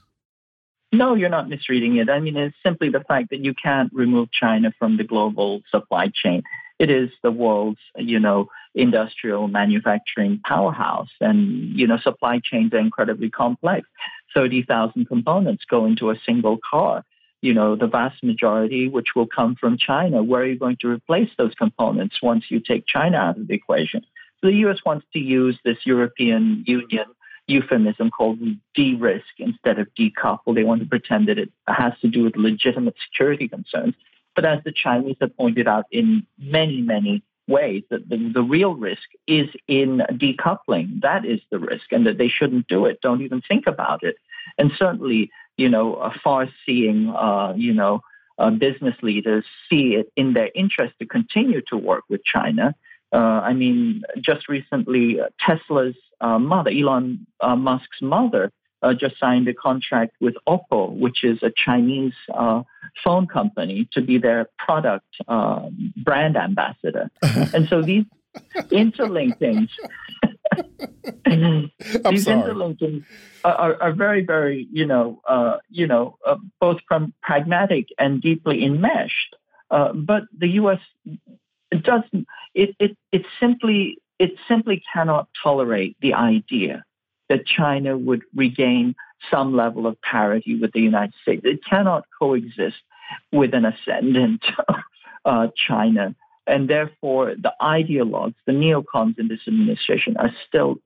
No, 0.92 1.14
you're 1.14 1.28
not 1.28 1.48
misreading 1.48 1.96
it. 1.96 2.08
I 2.08 2.20
mean, 2.20 2.36
it's 2.36 2.56
simply 2.64 2.90
the 2.90 3.00
fact 3.00 3.30
that 3.30 3.44
you 3.44 3.54
can't 3.54 3.92
remove 3.92 4.30
China 4.30 4.72
from 4.78 4.96
the 4.96 5.04
global 5.04 5.62
supply 5.70 6.10
chain. 6.14 6.42
It 6.78 6.90
is 6.90 7.10
the 7.22 7.30
world's, 7.32 7.80
you 7.96 8.20
know, 8.20 8.48
industrial 8.74 9.48
manufacturing 9.48 10.40
powerhouse, 10.44 11.10
and 11.20 11.76
you 11.78 11.86
know, 11.86 11.98
supply 11.98 12.40
chains 12.42 12.72
are 12.72 12.78
incredibly 12.78 13.30
complex. 13.30 13.86
Thirty 14.34 14.62
thousand 14.62 15.06
components 15.06 15.64
go 15.68 15.86
into 15.86 16.10
a 16.10 16.16
single 16.24 16.58
car 16.68 17.04
you 17.42 17.54
know, 17.54 17.76
the 17.76 17.86
vast 17.86 18.22
majority, 18.22 18.88
which 18.88 19.14
will 19.16 19.26
come 19.26 19.54
from 19.54 19.78
China. 19.78 20.22
Where 20.22 20.42
are 20.42 20.46
you 20.46 20.58
going 20.58 20.76
to 20.80 20.88
replace 20.88 21.30
those 21.38 21.54
components 21.54 22.16
once 22.22 22.44
you 22.48 22.60
take 22.60 22.86
China 22.86 23.16
out 23.16 23.38
of 23.38 23.48
the 23.48 23.54
equation? 23.54 24.04
So 24.40 24.48
the 24.48 24.56
U.S. 24.56 24.78
wants 24.84 25.06
to 25.12 25.18
use 25.18 25.58
this 25.64 25.78
European 25.84 26.64
Union 26.66 27.06
euphemism 27.46 28.10
called 28.10 28.38
de-risk 28.74 29.26
instead 29.38 29.78
of 29.78 29.88
decouple. 29.98 30.54
They 30.54 30.62
want 30.62 30.82
to 30.82 30.86
pretend 30.86 31.28
that 31.28 31.38
it 31.38 31.50
has 31.66 31.92
to 32.00 32.08
do 32.08 32.24
with 32.24 32.36
legitimate 32.36 32.94
security 33.10 33.48
concerns. 33.48 33.94
But 34.36 34.44
as 34.44 34.60
the 34.64 34.72
Chinese 34.72 35.16
have 35.20 35.36
pointed 35.36 35.66
out 35.66 35.84
in 35.90 36.26
many, 36.38 36.80
many 36.80 37.22
ways, 37.48 37.82
that 37.90 38.08
the, 38.08 38.30
the 38.32 38.42
real 38.42 38.74
risk 38.74 39.02
is 39.26 39.48
in 39.66 40.02
decoupling. 40.12 41.02
That 41.02 41.24
is 41.24 41.40
the 41.50 41.58
risk, 41.58 41.90
and 41.90 42.06
that 42.06 42.16
they 42.16 42.28
shouldn't 42.28 42.68
do 42.68 42.86
it. 42.86 43.00
Don't 43.02 43.22
even 43.22 43.42
think 43.42 43.66
about 43.66 44.04
it. 44.04 44.16
And 44.56 44.70
certainly, 44.78 45.30
you 45.60 45.68
know, 45.68 46.10
far-seeing, 46.24 47.10
uh, 47.10 47.52
you 47.54 47.74
know, 47.74 48.00
uh, 48.38 48.50
business 48.50 48.94
leaders 49.02 49.44
see 49.68 49.94
it 49.94 50.10
in 50.16 50.32
their 50.32 50.50
interest 50.54 50.94
to 50.98 51.04
continue 51.04 51.60
to 51.68 51.76
work 51.76 52.04
with 52.08 52.24
China. 52.24 52.74
Uh, 53.12 53.40
I 53.50 53.52
mean, 53.52 54.02
just 54.18 54.48
recently, 54.48 55.20
uh, 55.20 55.26
Tesla's 55.38 55.96
uh, 56.22 56.38
mother, 56.38 56.70
Elon 56.70 57.26
uh, 57.40 57.56
Musk's 57.56 58.00
mother, 58.00 58.50
just 58.96 59.18
signed 59.18 59.46
a 59.46 59.52
contract 59.52 60.14
with 60.20 60.34
Oppo, 60.48 60.90
which 60.90 61.22
is 61.22 61.42
a 61.42 61.52
Chinese 61.54 62.14
phone 63.04 63.26
company, 63.26 63.86
to 63.92 64.00
be 64.00 64.16
their 64.16 64.48
product 64.58 65.04
brand 65.98 66.34
ambassador. 66.38 67.10
and 67.52 67.68
so 67.68 67.82
these 67.82 68.06
interlinkings 68.70 69.68
These 71.26 72.24
sorry. 72.24 72.42
interlinkings 72.42 73.04
are, 73.44 73.80
are, 73.80 73.92
very, 73.92 74.24
very, 74.24 74.68
you 74.72 74.86
know, 74.86 75.20
uh, 75.28 75.58
you 75.68 75.86
know, 75.86 76.18
uh, 76.26 76.36
both 76.60 76.78
from 76.88 77.14
pragmatic 77.22 77.86
and 77.98 78.20
deeply 78.20 78.64
enmeshed. 78.64 79.36
Uh, 79.70 79.92
but 79.92 80.24
the 80.36 80.48
U.S. 80.48 80.80
doesn't. 81.70 82.26
It, 82.54 82.74
it 82.80 82.96
it 83.12 83.22
simply 83.38 83.98
it 84.18 84.32
simply 84.48 84.82
cannot 84.92 85.28
tolerate 85.42 85.96
the 86.00 86.14
idea 86.14 86.84
that 87.28 87.46
China 87.46 87.96
would 87.96 88.22
regain 88.34 88.96
some 89.30 89.54
level 89.54 89.86
of 89.86 90.00
parity 90.02 90.58
with 90.60 90.72
the 90.72 90.80
United 90.80 91.14
States. 91.22 91.42
It 91.44 91.64
cannot 91.64 92.04
coexist 92.18 92.76
with 93.32 93.54
an 93.54 93.64
ascendant 93.64 94.44
uh, 95.24 95.48
China 95.56 96.14
and 96.46 96.68
therefore, 96.68 97.34
the 97.34 97.52
ideologues, 97.60 98.34
the 98.46 98.52
neocons 98.52 99.18
in 99.18 99.28
this 99.28 99.40
administration, 99.46 100.16
are 100.16 100.32
still 100.48 100.76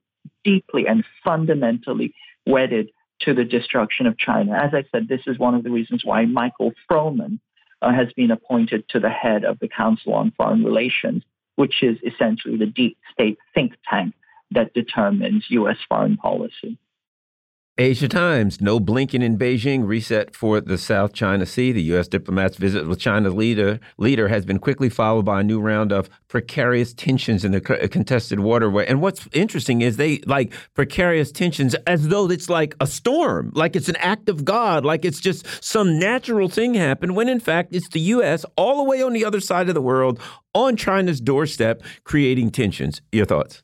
deeply 0.43 0.87
and 0.87 1.03
fundamentally 1.23 2.13
wedded 2.45 2.89
to 3.21 3.33
the 3.33 3.43
destruction 3.43 4.05
of 4.05 4.17
China. 4.17 4.53
As 4.53 4.73
I 4.73 4.83
said, 4.91 5.07
this 5.07 5.21
is 5.27 5.39
one 5.39 5.55
of 5.55 5.63
the 5.63 5.71
reasons 5.71 6.03
why 6.03 6.25
Michael 6.25 6.73
Froman 6.89 7.39
uh, 7.81 7.93
has 7.93 8.11
been 8.13 8.31
appointed 8.31 8.87
to 8.89 8.99
the 8.99 9.09
head 9.09 9.45
of 9.45 9.59
the 9.59 9.67
Council 9.67 10.13
on 10.13 10.31
Foreign 10.37 10.63
Relations, 10.63 11.23
which 11.55 11.81
is 11.81 11.97
essentially 12.05 12.57
the 12.57 12.65
deep 12.65 12.97
state 13.11 13.37
think 13.53 13.73
tank 13.89 14.13
that 14.51 14.73
determines 14.73 15.45
U.S. 15.49 15.77
foreign 15.87 16.17
policy. 16.17 16.77
Asia 17.77 18.07
Times, 18.07 18.61
no 18.61 18.79
blinking 18.79 19.21
in 19.21 19.37
Beijing, 19.37 19.85
reset 19.85 20.33
for 20.33 20.61
the 20.61 20.77
South 20.77 21.11
China 21.11 21.45
Sea. 21.45 21.73
The 21.73 21.81
U.S. 21.83 22.07
diplomat's 22.07 22.55
visit 22.55 22.87
with 22.87 22.99
China's 22.99 23.33
leader, 23.33 23.81
leader 23.97 24.29
has 24.29 24.45
been 24.45 24.59
quickly 24.59 24.87
followed 24.87 25.25
by 25.25 25.41
a 25.41 25.43
new 25.43 25.59
round 25.59 25.91
of 25.91 26.09
precarious 26.29 26.93
tensions 26.93 27.43
in 27.43 27.51
the 27.51 27.83
uh, 27.83 27.89
contested 27.89 28.39
waterway. 28.39 28.85
And 28.87 29.01
what's 29.01 29.27
interesting 29.33 29.81
is 29.81 29.97
they 29.97 30.19
like 30.19 30.53
precarious 30.73 31.33
tensions 31.33 31.75
as 31.85 32.07
though 32.07 32.31
it's 32.31 32.47
like 32.47 32.75
a 32.79 32.87
storm, 32.87 33.51
like 33.55 33.75
it's 33.75 33.89
an 33.89 33.97
act 33.97 34.29
of 34.29 34.45
God, 34.45 34.85
like 34.85 35.03
it's 35.03 35.19
just 35.19 35.45
some 35.61 35.99
natural 35.99 36.47
thing 36.47 36.75
happened, 36.75 37.17
when 37.17 37.27
in 37.27 37.41
fact 37.41 37.75
it's 37.75 37.89
the 37.89 37.99
U.S. 37.99 38.45
all 38.55 38.77
the 38.77 38.89
way 38.89 39.01
on 39.01 39.11
the 39.11 39.25
other 39.25 39.41
side 39.41 39.67
of 39.67 39.75
the 39.75 39.81
world, 39.81 40.17
on 40.53 40.77
China's 40.77 41.19
doorstep, 41.19 41.83
creating 42.05 42.51
tensions. 42.51 43.01
Your 43.11 43.25
thoughts? 43.25 43.63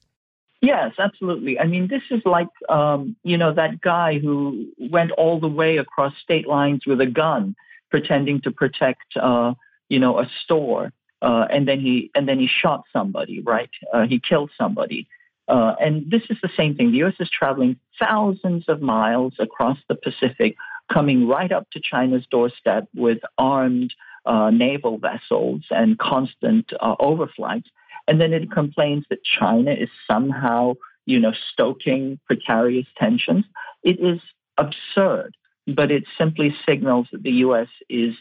Yes, 0.62 0.94
absolutely. 1.00 1.60
I 1.60 1.66
mean, 1.66 1.88
this 1.88 2.04
is 2.12 2.22
like, 2.24 2.48
um, 2.70 3.16
you 3.24 3.38
know, 3.38 3.52
that 3.54 3.82
guy 3.82 4.20
who 4.20 4.68
went 4.78 5.12
all 5.12 5.40
the 5.40 5.48
way 5.48 5.78
across 5.78 6.14
state 6.22 6.48
lines 6.48 6.86
with 6.86 7.02
a 7.02 7.08
gun, 7.08 7.56
pretending 7.90 8.42
to 8.42 8.52
protect, 8.52 9.18
uh, 9.20 9.56
you 9.90 9.98
know, 9.98 10.20
a 10.20 10.30
store, 10.44 10.94
uh, 11.24 11.48
and 11.52 11.68
then 11.68 11.80
he 11.80 12.12
and 12.14 12.28
then 12.30 12.40
he 12.40 12.48
shot 12.48 12.84
somebody, 12.94 13.42
right? 13.42 13.72
Uh, 13.92 14.06
he 14.06 14.20
killed 14.20 14.52
somebody, 14.56 15.08
uh, 15.48 15.76
and 15.80 16.10
this 16.10 16.22
is 16.30 16.38
the 16.44 16.50
same 16.56 16.76
thing. 16.76 16.92
The 16.92 16.98
U.S. 16.98 17.16
is 17.20 17.30
traveling 17.30 17.78
thousands 18.00 18.66
of 18.68 18.82
miles 18.82 19.34
across 19.40 19.78
the 19.90 19.96
Pacific, 19.96 20.56
coming 20.94 21.28
right 21.28 21.52
up 21.52 21.70
to 21.72 21.80
China's 21.80 22.26
doorstep 22.30 22.88
with 22.96 23.20
armed 23.38 23.94
uh, 24.26 24.52
naval 24.52 25.00
vessels 25.00 25.64
and 25.72 25.98
constant 25.98 26.72
uh, 26.80 26.96
overflights 26.98 27.66
and 28.08 28.20
then 28.20 28.34
it 28.34 28.52
complains 28.52 29.06
that 29.10 29.24
China 29.24 29.72
is 29.72 29.90
somehow, 30.10 30.74
you 31.06 31.20
know, 31.20 31.34
stoking 31.52 32.20
precarious 32.26 32.88
tensions. 32.98 33.46
It 33.84 34.00
is 34.00 34.20
absurd, 34.58 35.36
but 35.68 35.92
it 35.92 36.04
simply 36.18 36.56
signals 36.68 37.08
that 37.12 37.24
the 37.24 37.32
U.S. 37.32 37.68
is, 37.90 38.16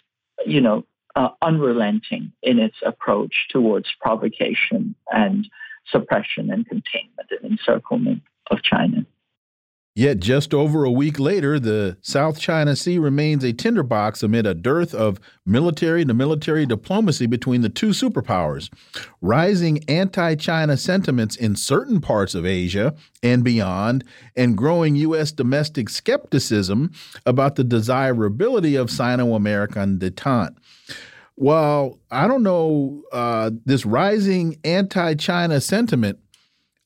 you 0.46 0.60
know, 0.60 0.84
uh, 1.16 1.30
unrelenting 1.42 2.32
in 2.42 2.58
its 2.58 2.76
approach 2.84 3.46
towards 3.50 3.88
provocation 4.00 4.94
and 5.10 5.48
suppression 5.90 6.50
and 6.50 6.66
containment 6.66 7.30
and 7.30 7.50
encirclement 7.52 8.22
of 8.50 8.62
China. 8.62 9.04
Yet 9.96 10.20
just 10.20 10.54
over 10.54 10.84
a 10.84 10.90
week 10.90 11.18
later, 11.18 11.58
the 11.58 11.96
South 12.00 12.38
China 12.38 12.76
Sea 12.76 12.98
remains 12.98 13.42
a 13.42 13.52
tinderbox 13.52 14.22
amid 14.22 14.46
a 14.46 14.54
dearth 14.54 14.94
of 14.94 15.18
military 15.44 16.04
to 16.04 16.14
military 16.14 16.64
diplomacy 16.64 17.26
between 17.26 17.62
the 17.62 17.68
two 17.68 17.88
superpowers. 17.88 18.70
Rising 19.20 19.82
anti 19.88 20.36
China 20.36 20.76
sentiments 20.76 21.34
in 21.34 21.56
certain 21.56 22.00
parts 22.00 22.36
of 22.36 22.46
Asia 22.46 22.94
and 23.20 23.42
beyond, 23.42 24.04
and 24.36 24.56
growing 24.56 24.94
U.S. 24.94 25.32
domestic 25.32 25.88
skepticism 25.88 26.92
about 27.26 27.56
the 27.56 27.64
desirability 27.64 28.76
of 28.76 28.92
Sino 28.92 29.34
American 29.34 29.98
detente. 29.98 30.54
While 31.34 31.98
I 32.12 32.28
don't 32.28 32.44
know, 32.44 33.02
uh, 33.12 33.50
this 33.64 33.84
rising 33.84 34.56
anti 34.62 35.14
China 35.14 35.60
sentiment 35.60 36.20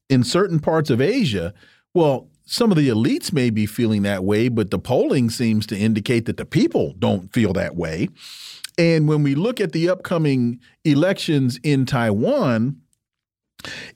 in 0.09 0.25
certain 0.25 0.59
parts 0.59 0.89
of 0.89 1.03
Asia, 1.03 1.53
well, 1.93 2.29
some 2.47 2.71
of 2.71 2.77
the 2.77 2.89
elites 2.89 3.33
may 3.33 3.51
be 3.51 3.67
feeling 3.67 4.03
that 4.03 4.25
way, 4.25 4.49
but 4.49 4.71
the 4.71 4.79
polling 4.79 5.31
seems 5.31 5.67
to 5.67 5.77
indicate 5.77 6.27
that 6.27 6.37
the 6.37 6.45
people 6.45 6.95
don't 6.99 7.33
feel 7.33 7.53
that 7.55 7.75
way. 7.75 8.09
And 8.77 9.09
when 9.09 9.23
we 9.23 9.35
look 9.35 9.61
at 9.61 9.73
the 9.73 9.89
upcoming 9.89 10.61
elections 10.85 11.59
in 11.63 11.87
Taiwan, 11.87 12.81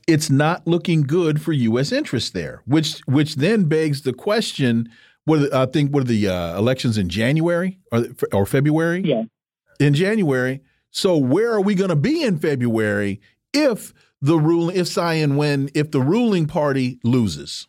it's 0.06 0.30
not 0.30 0.66
looking 0.66 1.02
good 1.02 1.42
for 1.42 1.52
U.S. 1.52 1.92
interests 1.92 2.30
there, 2.30 2.62
which 2.64 3.00
which 3.00 3.36
then 3.36 3.64
begs 3.64 4.02
the 4.02 4.12
question: 4.12 4.88
What 5.24 5.52
I 5.52 5.66
think 5.66 5.92
what 5.92 6.04
are 6.04 6.06
the 6.06 6.28
uh, 6.28 6.56
elections 6.56 6.96
in 6.96 7.08
January 7.08 7.78
or, 7.92 8.06
or 8.32 8.46
February? 8.46 9.02
Yeah, 9.04 9.24
in 9.78 9.94
January. 9.94 10.62
So 10.90 11.16
where 11.18 11.52
are 11.52 11.60
we 11.60 11.74
going 11.74 11.90
to 11.90 11.96
be 11.96 12.22
in 12.22 12.38
February 12.38 13.20
if 13.52 13.92
the 14.22 14.38
ruling 14.38 14.76
if 14.76 14.86
Tsai 14.86 15.16
Ing-wen 15.16 15.68
if 15.74 15.90
the 15.90 16.00
ruling 16.00 16.46
party 16.46 16.98
loses? 17.04 17.66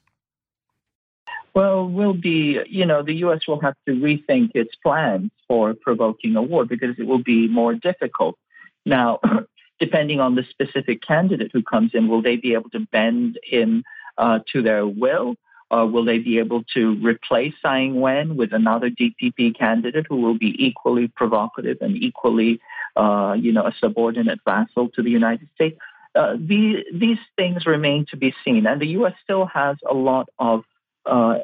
Well, 1.60 1.89
will 1.89 2.14
be, 2.14 2.57
you 2.70 2.86
know, 2.86 3.03
the 3.03 3.16
U.S. 3.16 3.41
will 3.45 3.60
have 3.60 3.76
to 3.86 3.91
rethink 3.91 4.51
its 4.55 4.74
plans 4.76 5.30
for 5.45 5.74
provoking 5.74 6.38
a 6.38 6.41
war 6.41 6.64
because 6.64 6.95
it 6.97 7.05
will 7.05 7.22
be 7.22 7.49
more 7.49 7.74
difficult. 7.74 8.38
Now, 8.86 9.20
depending 9.80 10.22
on 10.22 10.36
the 10.36 10.45
specific 10.49 11.01
candidate 11.01 11.51
who 11.51 11.62
comes 11.62 11.91
in, 11.93 12.07
will 12.07 12.22
they 12.22 12.38
be 12.38 12.53
able 12.53 12.70
to 12.70 12.88
bend 12.93 13.39
him 13.43 13.84
uh, 14.18 14.39
to 14.53 14.62
their 14.62 14.88
will? 14.88 15.36
Or 15.70 15.86
will 15.86 16.05
they 16.05 16.20
be 16.20 16.39
able 16.39 16.64
to 16.76 16.95
replace 17.05 17.55
Tsai 17.62 17.82
Ing-wen 17.82 18.38
with 18.38 18.53
another 18.53 18.89
DPP 18.89 19.57
candidate 19.60 20.05
who 20.07 20.16
will 20.16 20.38
be 20.38 20.55
equally 20.66 21.10
provocative 21.10 21.80
and 21.82 21.97
equally, 21.97 22.62
uh, 22.95 23.36
you 23.38 23.51
know, 23.51 23.66
a 23.68 23.74
subordinate 23.82 24.39
vassal 24.45 24.88
to 24.91 25.03
the 25.03 25.12
United 25.12 25.49
States? 25.55 25.78
Uh, 26.16 26.38
the, 26.39 26.86
these 26.93 27.20
things 27.36 27.66
remain 27.66 28.05
to 28.12 28.16
be 28.16 28.34
seen, 28.45 28.66
and 28.66 28.80
the 28.80 28.88
U.S. 28.99 29.14
still 29.26 29.45
has 29.47 29.76
a 29.86 29.93
lot 29.93 30.30
of 30.39 30.64
uh, 31.05 31.39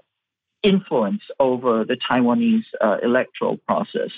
influence 0.65 1.21
over 1.39 1.85
the 1.85 1.95
Taiwanese 1.95 2.65
uh, 2.81 2.97
electoral 3.03 3.57
process. 3.67 4.09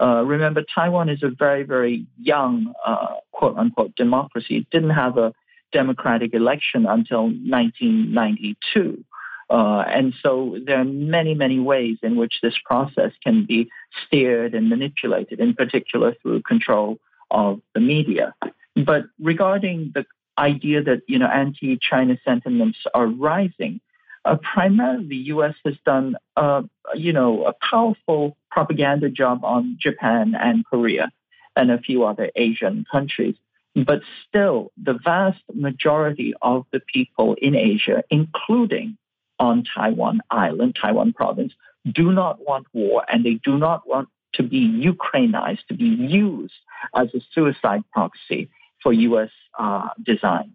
Uh, 0.00 0.22
remember, 0.24 0.64
Taiwan 0.74 1.10
is 1.10 1.22
a 1.22 1.28
very, 1.28 1.62
very 1.62 2.06
young, 2.18 2.72
uh, 2.86 3.16
quote 3.32 3.56
unquote, 3.58 3.94
democracy. 3.96 4.56
It 4.56 4.70
didn't 4.70 4.90
have 4.90 5.18
a 5.18 5.34
democratic 5.72 6.32
election 6.32 6.86
until 6.86 7.24
1992. 7.24 9.04
Uh, 9.50 9.84
and 9.88 10.14
so 10.22 10.56
there 10.64 10.80
are 10.80 10.84
many, 10.84 11.34
many 11.34 11.58
ways 11.58 11.98
in 12.02 12.16
which 12.16 12.34
this 12.42 12.54
process 12.64 13.12
can 13.22 13.44
be 13.44 13.68
steered 14.06 14.54
and 14.54 14.68
manipulated, 14.70 15.38
in 15.38 15.54
particular 15.54 16.14
through 16.22 16.40
control 16.42 16.98
of 17.30 17.60
the 17.74 17.80
media. 17.80 18.32
But 18.76 19.04
regarding 19.20 19.92
the 19.94 20.06
idea 20.38 20.82
that 20.82 21.02
you 21.06 21.18
know 21.18 21.26
anti-China 21.26 22.16
sentiments 22.24 22.78
are 22.94 23.06
rising, 23.06 23.80
uh, 24.24 24.36
primarily 24.36 25.06
the 25.06 25.16
U.S. 25.16 25.54
has 25.64 25.74
done, 25.84 26.16
uh, 26.36 26.62
you 26.94 27.12
know, 27.12 27.44
a 27.44 27.54
powerful 27.70 28.36
propaganda 28.50 29.08
job 29.08 29.44
on 29.44 29.78
Japan 29.80 30.34
and 30.38 30.64
Korea 30.64 31.10
and 31.56 31.70
a 31.70 31.78
few 31.78 32.04
other 32.04 32.30
Asian 32.36 32.84
countries. 32.90 33.36
But 33.74 34.00
still, 34.28 34.72
the 34.76 34.98
vast 35.04 35.42
majority 35.54 36.34
of 36.42 36.66
the 36.72 36.80
people 36.92 37.36
in 37.40 37.54
Asia, 37.54 38.02
including 38.10 38.98
on 39.38 39.64
Taiwan 39.64 40.20
Island, 40.30 40.76
Taiwan 40.80 41.12
province, 41.12 41.52
do 41.90 42.12
not 42.12 42.44
want 42.46 42.66
war 42.72 43.04
and 43.08 43.24
they 43.24 43.34
do 43.34 43.56
not 43.56 43.88
want 43.88 44.08
to 44.34 44.42
be 44.42 44.60
Ukrainized, 44.60 45.66
to 45.68 45.74
be 45.74 45.84
used 45.84 46.54
as 46.94 47.08
a 47.14 47.20
suicide 47.32 47.82
proxy 47.92 48.50
for 48.82 48.92
U.S. 48.92 49.30
Uh, 49.58 49.88
design. 50.04 50.54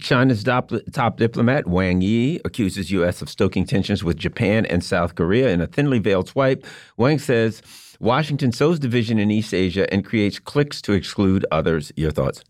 China's 0.00 0.42
top, 0.42 0.72
top, 0.92 1.18
diplomat 1.18 1.66
Wang 1.66 2.00
Yi 2.00 2.40
accuses 2.44 2.90
U.S. 2.92 3.20
of 3.20 3.28
stoking 3.28 3.66
tensions 3.66 4.02
with 4.02 4.16
Japan 4.16 4.64
and 4.66 4.82
South 4.82 5.14
Korea 5.14 5.50
in 5.50 5.60
a 5.60 5.66
thinly 5.66 5.98
veiled 5.98 6.28
swipe. 6.28 6.64
Wang 6.96 7.18
says 7.18 7.60
Washington 8.00 8.52
sows 8.52 8.78
division 8.78 9.18
in 9.18 9.30
East 9.30 9.52
Asia 9.52 9.92
and 9.92 10.04
creates 10.04 10.38
cliques 10.38 10.80
to 10.82 10.92
exclude 10.92 11.44
others. 11.52 11.92
Your 11.94 12.10
thoughts? 12.10 12.42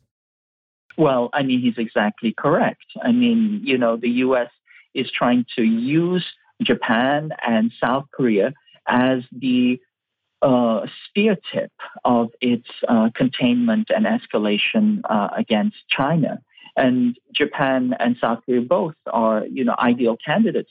Well, 0.97 1.30
I 1.32 1.43
mean, 1.43 1.61
he's 1.61 1.78
exactly 1.78 2.32
correct. 2.36 2.84
I 3.03 3.11
mean, 3.11 3.61
you 3.64 3.76
know, 3.76 3.97
the 3.97 4.11
U.S. 4.11 4.51
is 4.95 5.11
trying 5.11 5.45
to 5.57 5.62
use 5.62 6.24
Japan 6.62 7.30
and 7.47 7.72
South 7.80 8.05
Korea 8.14 8.53
as 8.86 9.22
the 9.32 9.80
uh, 10.43 10.86
spear 11.09 11.36
tip 11.53 11.72
of 12.05 12.30
its 12.40 12.68
uh, 12.88 13.11
containment 13.14 13.90
and 13.90 14.07
escalation 14.07 15.01
uh, 15.09 15.28
against 15.36 15.76
China. 15.88 16.40
And 16.77 17.18
Japan 17.35 17.95
and 17.99 18.16
South 18.20 18.41
Korea 18.47 18.62
both 18.62 18.95
are, 19.07 19.45
you 19.47 19.64
know, 19.64 19.75
ideal 19.79 20.16
candidates 20.25 20.70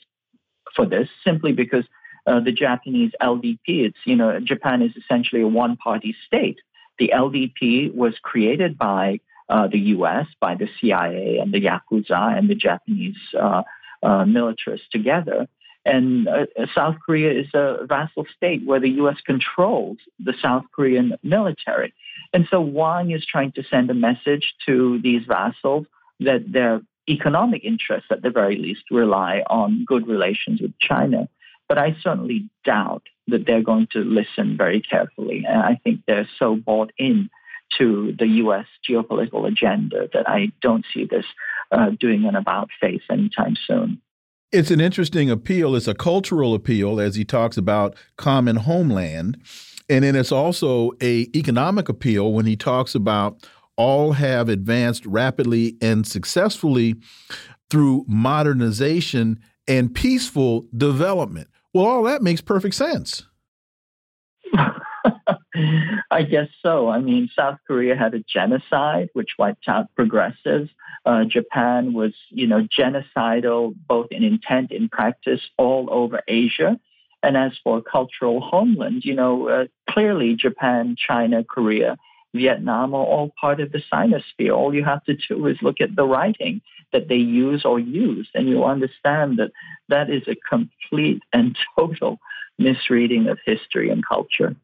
for 0.74 0.86
this 0.86 1.08
simply 1.24 1.52
because 1.52 1.84
uh, 2.26 2.40
the 2.40 2.52
Japanese 2.52 3.12
LDP, 3.20 3.58
it's, 3.66 3.98
you 4.04 4.16
know, 4.16 4.40
Japan 4.40 4.82
is 4.82 4.92
essentially 4.96 5.42
a 5.42 5.46
one 5.46 5.76
party 5.76 6.14
state. 6.26 6.58
The 6.98 7.12
LDP 7.14 7.94
was 7.94 8.14
created 8.22 8.78
by 8.78 9.20
uh, 9.48 9.68
the 9.68 9.78
US, 9.78 10.26
by 10.40 10.54
the 10.54 10.68
CIA 10.80 11.38
and 11.38 11.52
the 11.52 11.60
Yakuza 11.60 12.36
and 12.36 12.48
the 12.48 12.54
Japanese 12.54 13.16
uh, 13.38 13.62
uh, 14.02 14.24
militarists 14.24 14.88
together. 14.90 15.48
And 15.84 16.28
uh, 16.28 16.46
South 16.74 16.96
Korea 17.04 17.40
is 17.40 17.48
a 17.54 17.86
vassal 17.86 18.24
state 18.36 18.64
where 18.64 18.78
the 18.78 18.90
U.S. 18.90 19.16
controls 19.26 19.98
the 20.18 20.34
South 20.40 20.64
Korean 20.74 21.14
military. 21.22 21.92
And 22.32 22.46
so 22.50 22.60
Wang 22.60 23.10
is 23.10 23.26
trying 23.26 23.52
to 23.52 23.62
send 23.70 23.90
a 23.90 23.94
message 23.94 24.54
to 24.66 25.00
these 25.02 25.22
vassals 25.26 25.86
that 26.20 26.50
their 26.50 26.80
economic 27.08 27.64
interests, 27.64 28.08
at 28.10 28.22
the 28.22 28.30
very 28.30 28.56
least, 28.56 28.84
rely 28.90 29.42
on 29.48 29.84
good 29.86 30.06
relations 30.06 30.60
with 30.60 30.72
China. 30.78 31.28
But 31.68 31.78
I 31.78 31.96
certainly 32.02 32.48
doubt 32.64 33.02
that 33.28 33.46
they're 33.46 33.62
going 33.62 33.88
to 33.92 34.00
listen 34.00 34.56
very 34.56 34.80
carefully. 34.80 35.44
And 35.46 35.62
I 35.62 35.80
think 35.82 36.00
they're 36.06 36.28
so 36.38 36.56
bought 36.56 36.92
in 36.98 37.30
to 37.78 38.14
the 38.18 38.26
U.S. 38.26 38.66
geopolitical 38.88 39.46
agenda 39.46 40.08
that 40.12 40.28
I 40.28 40.52
don't 40.60 40.84
see 40.92 41.06
this 41.06 41.24
uh, 41.70 41.90
doing 41.98 42.24
an 42.24 42.36
about 42.36 42.68
face 42.80 43.02
anytime 43.10 43.56
soon. 43.66 44.00
It's 44.50 44.70
an 44.70 44.82
interesting 44.82 45.30
appeal. 45.30 45.74
It's 45.74 45.88
a 45.88 45.94
cultural 45.94 46.54
appeal, 46.54 47.00
as 47.00 47.14
he 47.14 47.24
talks 47.24 47.56
about 47.56 47.96
common 48.16 48.56
homeland. 48.56 49.38
And 49.88 50.04
then 50.04 50.16
it's 50.16 50.32
also 50.32 50.92
a 51.02 51.28
economic 51.34 51.88
appeal 51.88 52.32
when 52.32 52.46
he 52.46 52.56
talks 52.56 52.94
about 52.94 53.48
all 53.76 54.12
have 54.12 54.48
advanced 54.48 55.04
rapidly 55.06 55.76
and 55.80 56.06
successfully 56.06 56.96
through 57.70 58.04
modernization 58.06 59.40
and 59.66 59.94
peaceful 59.94 60.66
development. 60.76 61.48
Well, 61.72 61.86
all 61.86 62.02
that 62.04 62.22
makes 62.22 62.40
perfect 62.40 62.74
sense. 62.74 63.24
I 66.10 66.22
guess 66.22 66.48
so. 66.62 66.88
I 66.88 67.00
mean, 67.00 67.30
South 67.34 67.58
Korea 67.66 67.96
had 67.96 68.14
a 68.14 68.20
genocide 68.20 69.08
which 69.14 69.30
wiped 69.38 69.68
out 69.68 69.86
progressives. 69.94 70.70
Uh, 71.04 71.24
Japan 71.24 71.92
was, 71.94 72.12
you 72.30 72.46
know, 72.46 72.66
genocidal 72.78 73.74
both 73.88 74.08
in 74.10 74.22
intent 74.22 74.70
and 74.70 74.90
practice 74.90 75.40
all 75.56 75.88
over 75.90 76.20
Asia. 76.28 76.78
And 77.22 77.36
as 77.36 77.52
for 77.62 77.80
cultural 77.80 78.40
homeland, 78.40 79.04
you 79.04 79.14
know, 79.14 79.48
uh, 79.48 79.64
clearly 79.88 80.34
Japan, 80.34 80.96
China, 80.98 81.44
Korea, 81.44 81.96
Vietnam 82.34 82.94
are 82.94 83.04
all 83.04 83.32
part 83.40 83.60
of 83.60 83.72
the 83.72 83.82
Sinosphere. 83.92 84.56
All 84.56 84.74
you 84.74 84.84
have 84.84 85.04
to 85.04 85.14
do 85.14 85.46
is 85.46 85.56
look 85.62 85.80
at 85.80 85.94
the 85.94 86.04
writing 86.04 86.62
that 86.92 87.08
they 87.08 87.16
use 87.16 87.64
or 87.64 87.78
use, 87.78 88.28
and 88.34 88.48
you'll 88.48 88.64
understand 88.64 89.38
that 89.38 89.52
that 89.88 90.10
is 90.10 90.22
a 90.26 90.36
complete 90.48 91.22
and 91.32 91.56
total 91.78 92.18
misreading 92.58 93.28
of 93.28 93.38
history 93.44 93.90
and 93.90 94.06
culture. 94.06 94.54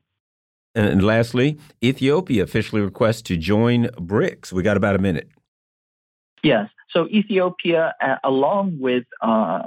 And 0.74 1.02
lastly, 1.02 1.58
Ethiopia 1.82 2.42
officially 2.44 2.82
requests 2.82 3.22
to 3.22 3.36
join 3.36 3.86
BRICS. 3.96 4.52
We 4.52 4.62
got 4.62 4.76
about 4.76 4.94
a 4.94 4.98
minute. 4.98 5.28
Yes. 6.42 6.70
So 6.90 7.06
Ethiopia, 7.08 7.94
uh, 8.00 8.16
along 8.24 8.78
with 8.80 9.04
uh, 9.20 9.62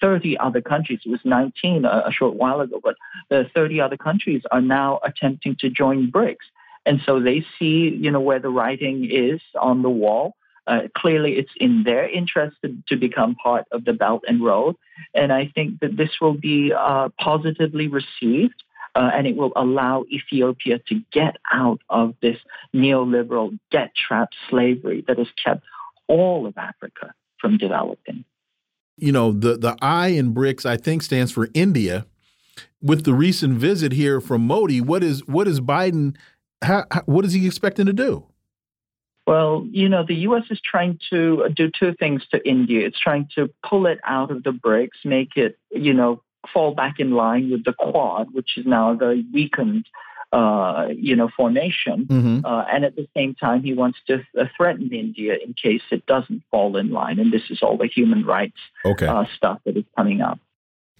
30 0.00 0.36
other 0.38 0.60
countries, 0.60 1.00
it 1.04 1.08
was 1.08 1.20
19 1.24 1.84
a, 1.84 2.04
a 2.08 2.12
short 2.12 2.34
while 2.34 2.60
ago, 2.60 2.80
but 2.82 2.96
the 3.30 3.48
30 3.54 3.80
other 3.80 3.96
countries 3.96 4.42
are 4.50 4.60
now 4.60 5.00
attempting 5.02 5.56
to 5.60 5.70
join 5.70 6.10
BRICS. 6.10 6.36
And 6.84 7.00
so 7.04 7.20
they 7.20 7.44
see, 7.58 7.96
you 8.00 8.10
know, 8.10 8.20
where 8.20 8.38
the 8.38 8.50
writing 8.50 9.08
is 9.10 9.40
on 9.60 9.82
the 9.82 9.90
wall. 9.90 10.36
Uh, 10.66 10.82
clearly, 10.96 11.34
it's 11.34 11.50
in 11.56 11.84
their 11.84 12.08
interest 12.08 12.56
to, 12.62 12.76
to, 12.88 12.96
become 12.96 13.36
part 13.36 13.66
of 13.70 13.84
the 13.84 13.92
Belt 13.92 14.24
and 14.26 14.44
Road. 14.44 14.76
And 15.14 15.32
I 15.32 15.50
think 15.54 15.78
that 15.80 15.96
this 15.96 16.10
will 16.20 16.34
be 16.34 16.72
uh, 16.76 17.08
positively 17.20 17.88
received. 17.88 18.62
Uh, 18.94 19.10
and 19.12 19.26
it 19.26 19.36
will 19.36 19.52
allow 19.56 20.04
Ethiopia 20.10 20.80
to 20.88 21.02
get 21.12 21.36
out 21.52 21.82
of 21.90 22.14
this 22.22 22.38
neoliberal 22.74 23.58
debt 23.70 23.92
trap 23.94 24.30
slavery 24.48 25.04
that 25.06 25.18
has 25.18 25.28
kept 25.44 25.62
all 26.08 26.46
of 26.46 26.56
Africa 26.56 27.12
from 27.40 27.58
developing. 27.58 28.24
You 28.96 29.12
know, 29.12 29.32
the, 29.32 29.56
the 29.56 29.76
I 29.82 30.08
in 30.08 30.34
BRICS, 30.34 30.64
I 30.64 30.76
think, 30.76 31.02
stands 31.02 31.32
for 31.32 31.48
India. 31.54 32.06
With 32.82 33.04
the 33.04 33.14
recent 33.14 33.54
visit 33.54 33.92
here 33.92 34.20
from 34.20 34.46
Modi, 34.46 34.80
what 34.80 35.02
is 35.02 35.26
what 35.26 35.48
is 35.48 35.60
Biden? 35.60 36.16
How, 36.62 36.84
how, 36.90 37.02
what 37.06 37.24
is 37.24 37.32
he 37.32 37.46
expecting 37.46 37.86
to 37.86 37.92
do? 37.92 38.26
Well, 39.26 39.66
you 39.70 39.88
know, 39.88 40.04
the 40.06 40.14
U.S. 40.14 40.44
is 40.50 40.60
trying 40.60 41.00
to 41.10 41.44
uh, 41.44 41.48
do 41.48 41.70
two 41.76 41.94
things 41.98 42.22
to 42.32 42.48
India. 42.48 42.86
It's 42.86 43.00
trying 43.00 43.28
to 43.34 43.50
pull 43.68 43.86
it 43.86 43.98
out 44.04 44.30
of 44.30 44.44
the 44.44 44.52
BRICS, 44.52 45.04
make 45.04 45.36
it, 45.36 45.58
you 45.70 45.92
know, 45.92 46.22
fall 46.52 46.74
back 46.74 47.00
in 47.00 47.10
line 47.10 47.50
with 47.50 47.64
the 47.64 47.72
Quad, 47.72 48.32
which 48.32 48.56
is 48.56 48.66
now 48.66 48.92
a 48.92 48.94
very 48.94 49.24
weakened 49.32 49.86
uh, 50.36 50.88
you 50.94 51.16
know, 51.16 51.30
formation. 51.34 52.04
Mm-hmm. 52.04 52.44
Uh, 52.44 52.64
and 52.70 52.84
at 52.84 52.94
the 52.94 53.08
same 53.16 53.34
time, 53.34 53.62
he 53.62 53.72
wants 53.72 53.98
to 54.06 54.22
uh, 54.38 54.44
threaten 54.54 54.92
India 54.92 55.34
in 55.42 55.54
case 55.54 55.80
it 55.90 56.04
doesn't 56.04 56.42
fall 56.50 56.76
in 56.76 56.90
line. 56.90 57.18
And 57.18 57.32
this 57.32 57.44
is 57.48 57.60
all 57.62 57.78
the 57.78 57.86
human 57.86 58.26
rights 58.26 58.58
okay. 58.84 59.06
Uh, 59.06 59.24
stuff 59.34 59.60
that 59.64 59.78
is 59.78 59.84
coming 59.96 60.20
up. 60.20 60.38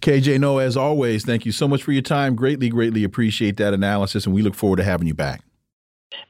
KJ 0.01 0.41
Noh, 0.41 0.57
as 0.59 0.77
always, 0.77 1.25
thank 1.25 1.45
you 1.45 1.53
so 1.53 1.69
much 1.69 1.83
for 1.83 1.93
your 1.93 2.03
time. 2.03 2.35
Greatly, 2.35 2.71
greatly 2.71 3.05
appreciate 3.05 3.59
that 3.59 3.75
analysis, 3.75 4.25
and 4.25 4.35
we 4.35 4.41
look 4.41 4.55
forward 4.55 4.77
to 4.77 4.85
having 4.85 5.07
you 5.07 5.15
back. 5.15 5.43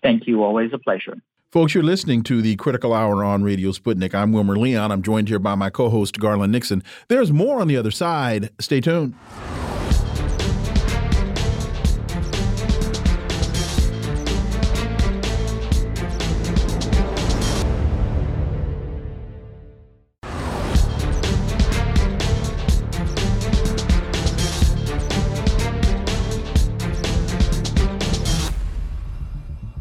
Thank 0.03 0.27
you. 0.27 0.43
Always 0.43 0.73
a 0.73 0.79
pleasure. 0.79 1.17
Folks, 1.53 1.75
you're 1.75 1.85
listening 1.85 2.23
to 2.25 2.43
the 2.43 2.57
Critical 2.57 2.93
Hour 2.93 3.23
on 3.23 3.45
Radio 3.45 3.71
Sputnik. 3.71 4.15
I'm 4.15 4.33
Wilmer 4.33 4.57
Leon. 4.57 4.91
I'm 4.91 5.03
joined 5.03 5.29
here 5.29 5.39
by 5.39 5.55
my 5.55 5.71
co 5.71 5.91
host, 5.91 6.19
Garland 6.19 6.53
Nixon. 6.53 6.83
There's 7.09 7.31
more 7.33 7.61
on 7.61 7.69
the 7.69 7.77
other 7.77 7.93
side. 7.93 8.51
Stay 8.59 8.81
tuned. 8.81 9.15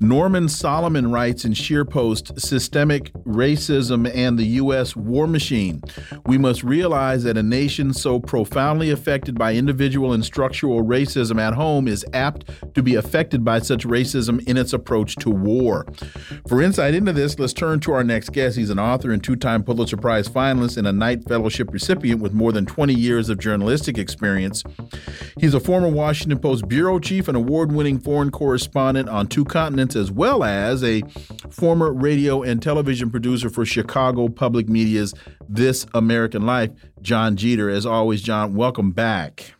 Norman 0.00 0.48
Solomon 0.48 1.10
writes 1.10 1.44
in 1.44 1.52
ScheerPost 1.52 2.40
Systemic 2.40 3.12
Racism 3.24 4.10
and 4.14 4.38
the 4.38 4.44
U.S. 4.44 4.96
War 4.96 5.26
Machine. 5.26 5.82
We 6.26 6.38
must 6.38 6.64
realize 6.64 7.24
that 7.24 7.36
a 7.36 7.42
nation 7.42 7.92
so 7.92 8.18
profoundly 8.18 8.90
affected 8.90 9.38
by 9.38 9.54
individual 9.54 10.12
and 10.12 10.24
structural 10.24 10.82
racism 10.82 11.40
at 11.40 11.54
home 11.54 11.86
is 11.86 12.04
apt 12.12 12.44
to 12.74 12.82
be 12.82 12.94
affected 12.94 13.44
by 13.44 13.60
such 13.60 13.84
racism 13.84 14.46
in 14.48 14.56
its 14.56 14.72
approach 14.72 15.16
to 15.16 15.30
war. 15.30 15.86
For 16.48 16.60
insight 16.60 16.94
into 16.94 17.12
this, 17.12 17.38
let's 17.38 17.52
turn 17.52 17.80
to 17.80 17.92
our 17.92 18.04
next 18.04 18.32
guest. 18.32 18.56
He's 18.56 18.70
an 18.70 18.78
author 18.78 19.12
and 19.12 19.22
two 19.22 19.36
time 19.36 19.62
Pulitzer 19.62 19.96
Prize 19.96 20.28
finalist 20.28 20.76
and 20.76 20.86
a 20.86 20.92
Knight 20.92 21.28
Fellowship 21.28 21.72
recipient 21.72 22.20
with 22.20 22.32
more 22.32 22.52
than 22.52 22.66
20 22.66 22.94
years 22.94 23.28
of 23.28 23.38
journalistic 23.38 23.98
experience. 23.98 24.64
He's 25.38 25.54
a 25.54 25.60
former 25.60 25.88
Washington 25.88 26.38
Post 26.38 26.68
bureau 26.68 26.98
chief 26.98 27.28
and 27.28 27.36
award 27.36 27.72
winning 27.72 27.98
foreign 27.98 28.30
correspondent 28.30 29.08
on 29.08 29.26
two 29.26 29.44
continents 29.44 29.83
as 29.92 30.10
well 30.10 30.42
as 30.42 30.82
a 30.82 31.02
former 31.50 31.92
radio 31.92 32.42
and 32.42 32.62
television 32.62 33.10
producer 33.10 33.50
for 33.50 33.64
Chicago 33.66 34.28
Public 34.28 34.68
Media's 34.68 35.12
This 35.48 35.86
American 35.92 36.46
Life, 36.46 36.70
Jon 37.02 37.36
Jeter. 37.36 37.68
As 37.68 37.84
always, 37.84 38.22
Jon, 38.22 38.54
welcome 38.54 38.92
back. 38.92 39.54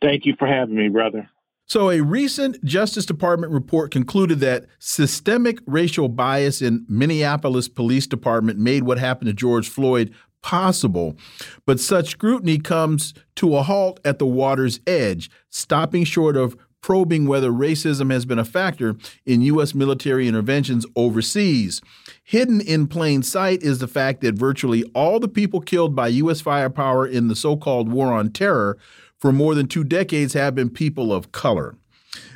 Thank 0.00 0.24
you 0.24 0.34
for 0.38 0.46
having 0.46 0.76
me, 0.76 0.88
brother. 0.88 1.28
So, 1.66 1.90
a 1.90 2.02
recent 2.02 2.62
Justice 2.62 3.06
Department 3.06 3.52
report 3.52 3.90
concluded 3.90 4.40
that 4.40 4.66
systemic 4.78 5.58
racial 5.66 6.08
bias 6.08 6.60
in 6.60 6.84
Minneapolis 6.88 7.68
Police 7.68 8.06
Department 8.06 8.58
made 8.58 8.84
what 8.84 8.98
happened 8.98 9.28
to 9.28 9.34
George 9.34 9.68
Floyd 9.68 10.14
possible. 10.42 11.16
But 11.64 11.80
such 11.80 12.10
scrutiny 12.10 12.58
comes 12.58 13.14
to 13.36 13.56
a 13.56 13.62
halt 13.62 13.98
at 14.04 14.18
the 14.18 14.26
water's 14.26 14.78
edge, 14.86 15.30
stopping 15.48 16.04
short 16.04 16.36
of 16.36 16.54
probing 16.84 17.26
whether 17.26 17.50
racism 17.50 18.12
has 18.12 18.26
been 18.26 18.38
a 18.38 18.44
factor 18.44 18.94
in 19.24 19.40
U.S. 19.40 19.74
military 19.74 20.28
interventions 20.28 20.84
overseas. 20.94 21.80
Hidden 22.22 22.60
in 22.60 22.88
plain 22.88 23.22
sight 23.22 23.62
is 23.62 23.78
the 23.78 23.88
fact 23.88 24.20
that 24.20 24.34
virtually 24.34 24.84
all 24.94 25.18
the 25.18 25.26
people 25.26 25.62
killed 25.62 25.96
by 25.96 26.08
U.S. 26.08 26.42
firepower 26.42 27.06
in 27.06 27.28
the 27.28 27.34
so 27.34 27.56
called 27.56 27.90
War 27.90 28.12
on 28.12 28.28
Terror 28.32 28.76
for 29.18 29.32
more 29.32 29.54
than 29.54 29.66
two 29.66 29.82
decades 29.82 30.34
have 30.34 30.54
been 30.54 30.68
people 30.68 31.10
of 31.10 31.32
color. 31.32 31.74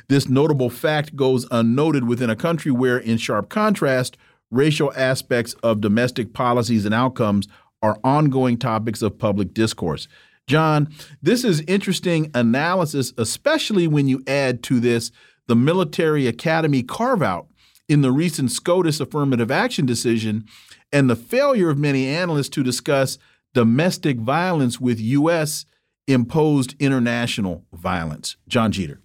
This 0.07 0.27
notable 0.27 0.71
fact 0.71 1.15
goes 1.15 1.45
unnoted 1.49 2.07
within 2.07 2.31
a 2.31 2.35
country 2.35 2.71
where, 2.71 2.97
in 2.97 3.19
sharp 3.19 3.49
contrast, 3.49 4.17
racial 4.49 4.91
aspects 4.95 5.53
of 5.61 5.79
domestic 5.79 6.33
policies 6.33 6.85
and 6.85 6.95
outcomes 6.95 7.47
are 7.83 7.99
ongoing 8.03 8.57
topics 8.57 9.03
of 9.03 9.19
public 9.19 9.53
discourse. 9.53 10.07
Jon, 10.49 10.89
this 11.21 11.43
is 11.43 11.61
interesting 11.67 12.31
analysis, 12.33 13.13
especially 13.19 13.87
when 13.87 14.07
you 14.07 14.23
add 14.25 14.63
to 14.63 14.79
this 14.79 15.11
the 15.45 15.55
military 15.55 16.25
academy 16.25 16.81
carve 16.81 17.21
out 17.21 17.47
in 17.87 18.01
the 18.01 18.11
recent 18.11 18.51
SCOTUS 18.51 18.99
affirmative 18.99 19.51
action 19.51 19.85
decision 19.85 20.45
and 20.91 21.07
the 21.07 21.15
failure 21.15 21.69
of 21.69 21.77
many 21.77 22.07
analysts 22.07 22.49
to 22.49 22.63
discuss 22.63 23.19
domestic 23.53 24.17
violence 24.17 24.79
with 24.79 24.99
U.S. 24.99 25.67
imposed 26.07 26.75
international 26.79 27.65
violence. 27.71 28.35
Jon 28.47 28.71
Jeter. 28.71 29.01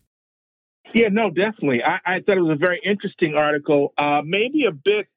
Yeah, 0.95 1.09
no, 1.11 1.29
definitely. 1.29 1.85
I, 1.85 2.01
I 2.07 2.21
thought 2.21 2.39
it 2.39 2.43
was 2.43 2.57
a 2.57 2.59
very 2.59 2.81
interesting 2.83 3.35
article, 3.35 3.93
uh, 3.99 4.23
maybe 4.25 4.65
a 4.65 4.73
bit 4.73 5.09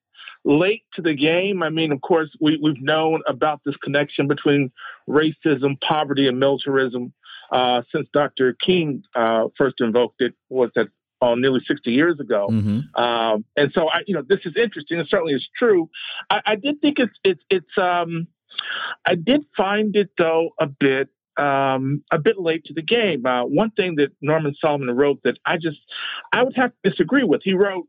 late 0.48 0.84
to 0.94 1.02
the 1.02 1.14
game. 1.14 1.62
I 1.62 1.70
mean, 1.70 1.92
of 1.92 2.00
course, 2.00 2.30
we, 2.40 2.58
we've 2.62 2.82
known 2.82 3.22
about 3.28 3.60
this 3.66 3.76
connection 3.84 4.28
between 4.28 4.72
racism, 5.08 5.80
poverty, 5.82 6.28
and 6.28 6.40
militarism 6.40 7.14
uh, 7.52 7.82
since 7.94 8.08
Dr. 8.14 8.54
King 8.54 9.04
uh, 9.14 9.50
first 9.58 9.76
invoked 9.82 10.22
it. 10.22 10.34
Was 10.50 10.72
that 10.76 10.88
uh, 11.22 11.36
nearly 11.36 11.60
60 11.68 11.92
years 11.92 12.18
ago? 12.22 12.48
Mm-hmm. 12.50 13.02
Um, 13.02 13.44
and 13.58 13.74
so, 13.74 13.90
I, 13.90 14.04
you 14.08 14.16
know, 14.16 14.24
this 14.28 14.40
is 14.46 14.54
interesting. 14.56 15.00
It 15.00 15.08
certainly 15.10 15.34
is 15.34 15.48
true. 15.58 15.90
I, 16.30 16.42
I 16.46 16.56
did 16.56 16.82
think 16.82 16.98
it's 16.98 17.18
it's 17.24 17.44
it's. 17.50 17.78
Um, 17.78 18.28
I 19.06 19.16
did 19.16 19.46
find 19.56 19.96
it 19.96 20.10
though 20.18 20.52
a 20.60 20.66
bit 20.68 21.10
um, 21.38 22.04
a 22.10 22.18
bit 22.18 22.40
late 22.40 22.64
to 22.66 22.74
the 22.74 22.82
game. 22.82 23.26
Uh, 23.26 23.44
one 23.44 23.72
thing 23.72 23.96
that 23.96 24.12
Norman 24.22 24.56
Solomon 24.60 24.96
wrote 24.96 25.20
that 25.24 25.38
I 25.46 25.58
just 25.58 25.80
I 26.32 26.44
would 26.44 26.56
have 26.56 26.72
to 26.72 26.90
disagree 26.90 27.24
with. 27.24 27.42
He 27.44 27.54
wrote, 27.54 27.88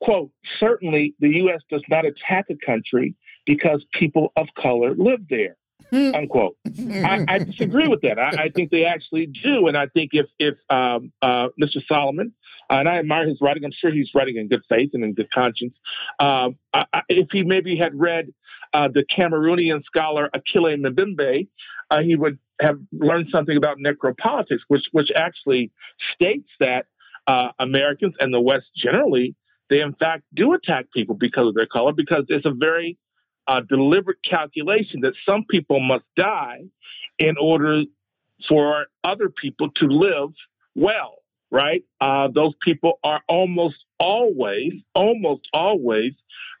"quote 0.00 0.30
Certainly, 0.58 1.14
the 1.20 1.28
U.S. 1.36 1.60
does 1.70 1.82
not 1.88 2.04
attack 2.04 2.46
a 2.50 2.56
country 2.64 3.14
because 3.46 3.84
people 3.92 4.32
of 4.36 4.48
color 4.56 4.94
live 4.96 5.20
there." 5.28 5.56
Hmm. 5.90 6.14
unquote. 6.14 6.56
I, 6.78 7.24
I, 7.26 7.38
disagree 7.38 7.88
with 7.88 8.02
that. 8.02 8.16
I, 8.16 8.44
I, 8.44 8.48
think 8.54 8.70
they 8.70 8.84
actually 8.84 9.26
do, 9.26 9.66
and 9.66 9.76
I 9.76 9.86
think 9.86 10.10
if 10.12 10.26
if 10.38 10.54
um, 10.68 11.10
uh, 11.20 11.48
Mr. 11.60 11.84
Solomon, 11.88 12.32
uh, 12.70 12.74
and 12.74 12.88
I 12.88 12.98
admire 12.98 13.26
his 13.26 13.38
writing, 13.40 13.64
I'm 13.64 13.72
sure 13.72 13.90
he's 13.90 14.10
writing 14.14 14.36
in 14.36 14.46
good 14.46 14.62
faith 14.68 14.90
and 14.92 15.02
in 15.02 15.14
good 15.14 15.30
conscience. 15.32 15.74
Um, 16.20 16.56
I, 16.72 16.84
if 17.08 17.28
he 17.32 17.42
maybe 17.42 17.76
had 17.76 17.98
read 17.98 18.32
uh, 18.72 18.88
the 18.88 19.04
Cameroonian 19.04 19.82
scholar 19.84 20.30
Achille 20.32 20.76
Mbembe, 20.76 21.48
uh, 21.90 22.00
he 22.02 22.14
would 22.14 22.38
have 22.60 22.78
learned 22.92 23.28
something 23.32 23.56
about 23.56 23.78
necropolitics, 23.78 24.60
which 24.68 24.84
which 24.92 25.10
actually 25.16 25.72
states 26.14 26.48
that 26.60 26.86
uh, 27.26 27.48
Americans 27.58 28.14
and 28.20 28.32
the 28.32 28.40
West 28.40 28.66
generally, 28.76 29.34
they 29.70 29.80
in 29.80 29.94
fact 29.94 30.24
do 30.34 30.52
attack 30.52 30.86
people 30.92 31.14
because 31.14 31.48
of 31.48 31.54
their 31.54 31.66
color, 31.66 31.92
because 31.92 32.24
it's 32.28 32.46
a 32.46 32.50
very 32.50 32.98
uh, 33.46 33.62
deliberate 33.68 34.22
calculation 34.22 35.00
that 35.00 35.14
some 35.24 35.44
people 35.48 35.80
must 35.80 36.04
die 36.16 36.60
in 37.18 37.36
order 37.40 37.84
for 38.48 38.86
other 39.02 39.30
people 39.30 39.70
to 39.76 39.86
live 39.86 40.30
well 40.74 41.20
right? 41.50 41.84
Uh, 42.00 42.28
those 42.28 42.54
people 42.62 42.98
are 43.02 43.22
almost 43.28 43.84
always, 43.98 44.72
almost 44.94 45.48
always 45.52 46.12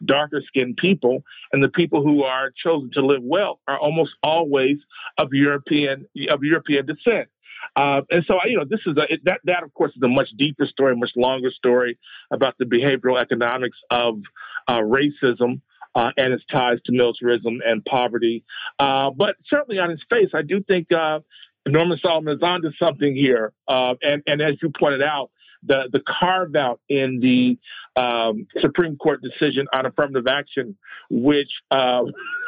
darker 0.04 0.42
skinned 0.46 0.76
people. 0.76 1.22
And 1.52 1.62
the 1.62 1.68
people 1.68 2.02
who 2.02 2.24
are 2.24 2.52
chosen 2.56 2.90
to 2.92 3.04
live 3.04 3.22
well 3.22 3.60
are 3.68 3.78
almost 3.78 4.12
always 4.22 4.78
of 5.18 5.28
European, 5.32 6.06
of 6.28 6.42
European 6.42 6.86
descent. 6.86 7.28
Uh, 7.76 8.02
and 8.10 8.24
so, 8.26 8.38
you 8.44 8.56
know, 8.56 8.64
this 8.68 8.80
is 8.86 8.96
a, 8.96 9.18
that, 9.24 9.40
that 9.44 9.62
of 9.62 9.72
course 9.74 9.92
is 9.96 10.02
a 10.02 10.08
much 10.08 10.28
deeper 10.36 10.66
story, 10.66 10.96
much 10.96 11.12
longer 11.16 11.50
story 11.50 11.98
about 12.30 12.56
the 12.58 12.64
behavioral 12.64 13.20
economics 13.20 13.78
of 13.90 14.20
uh, 14.68 14.80
racism. 14.80 15.60
Uh, 15.92 16.12
and 16.16 16.32
its 16.32 16.44
ties 16.48 16.78
to 16.84 16.92
militarism 16.92 17.60
and 17.66 17.84
poverty. 17.84 18.44
Uh, 18.78 19.10
but 19.10 19.34
certainly 19.46 19.80
on 19.80 19.90
its 19.90 20.04
face, 20.08 20.28
I 20.32 20.42
do 20.42 20.62
think 20.62 20.92
uh, 20.92 21.18
Norman 21.66 21.98
Solomon 22.00 22.36
is 22.36 22.42
onto 22.44 22.70
something 22.78 23.16
here. 23.16 23.52
Uh, 23.66 23.94
and, 24.00 24.22
and 24.24 24.40
as 24.40 24.54
you 24.62 24.70
pointed 24.70 25.02
out, 25.02 25.32
the, 25.62 25.88
the 25.92 26.00
carve 26.00 26.54
out 26.56 26.80
in 26.88 27.20
the 27.20 27.58
um, 28.00 28.46
Supreme 28.60 28.96
Court 28.96 29.20
decision 29.22 29.66
on 29.72 29.84
affirmative 29.86 30.26
action, 30.26 30.76
which 31.10 31.50
uh, 31.70 32.02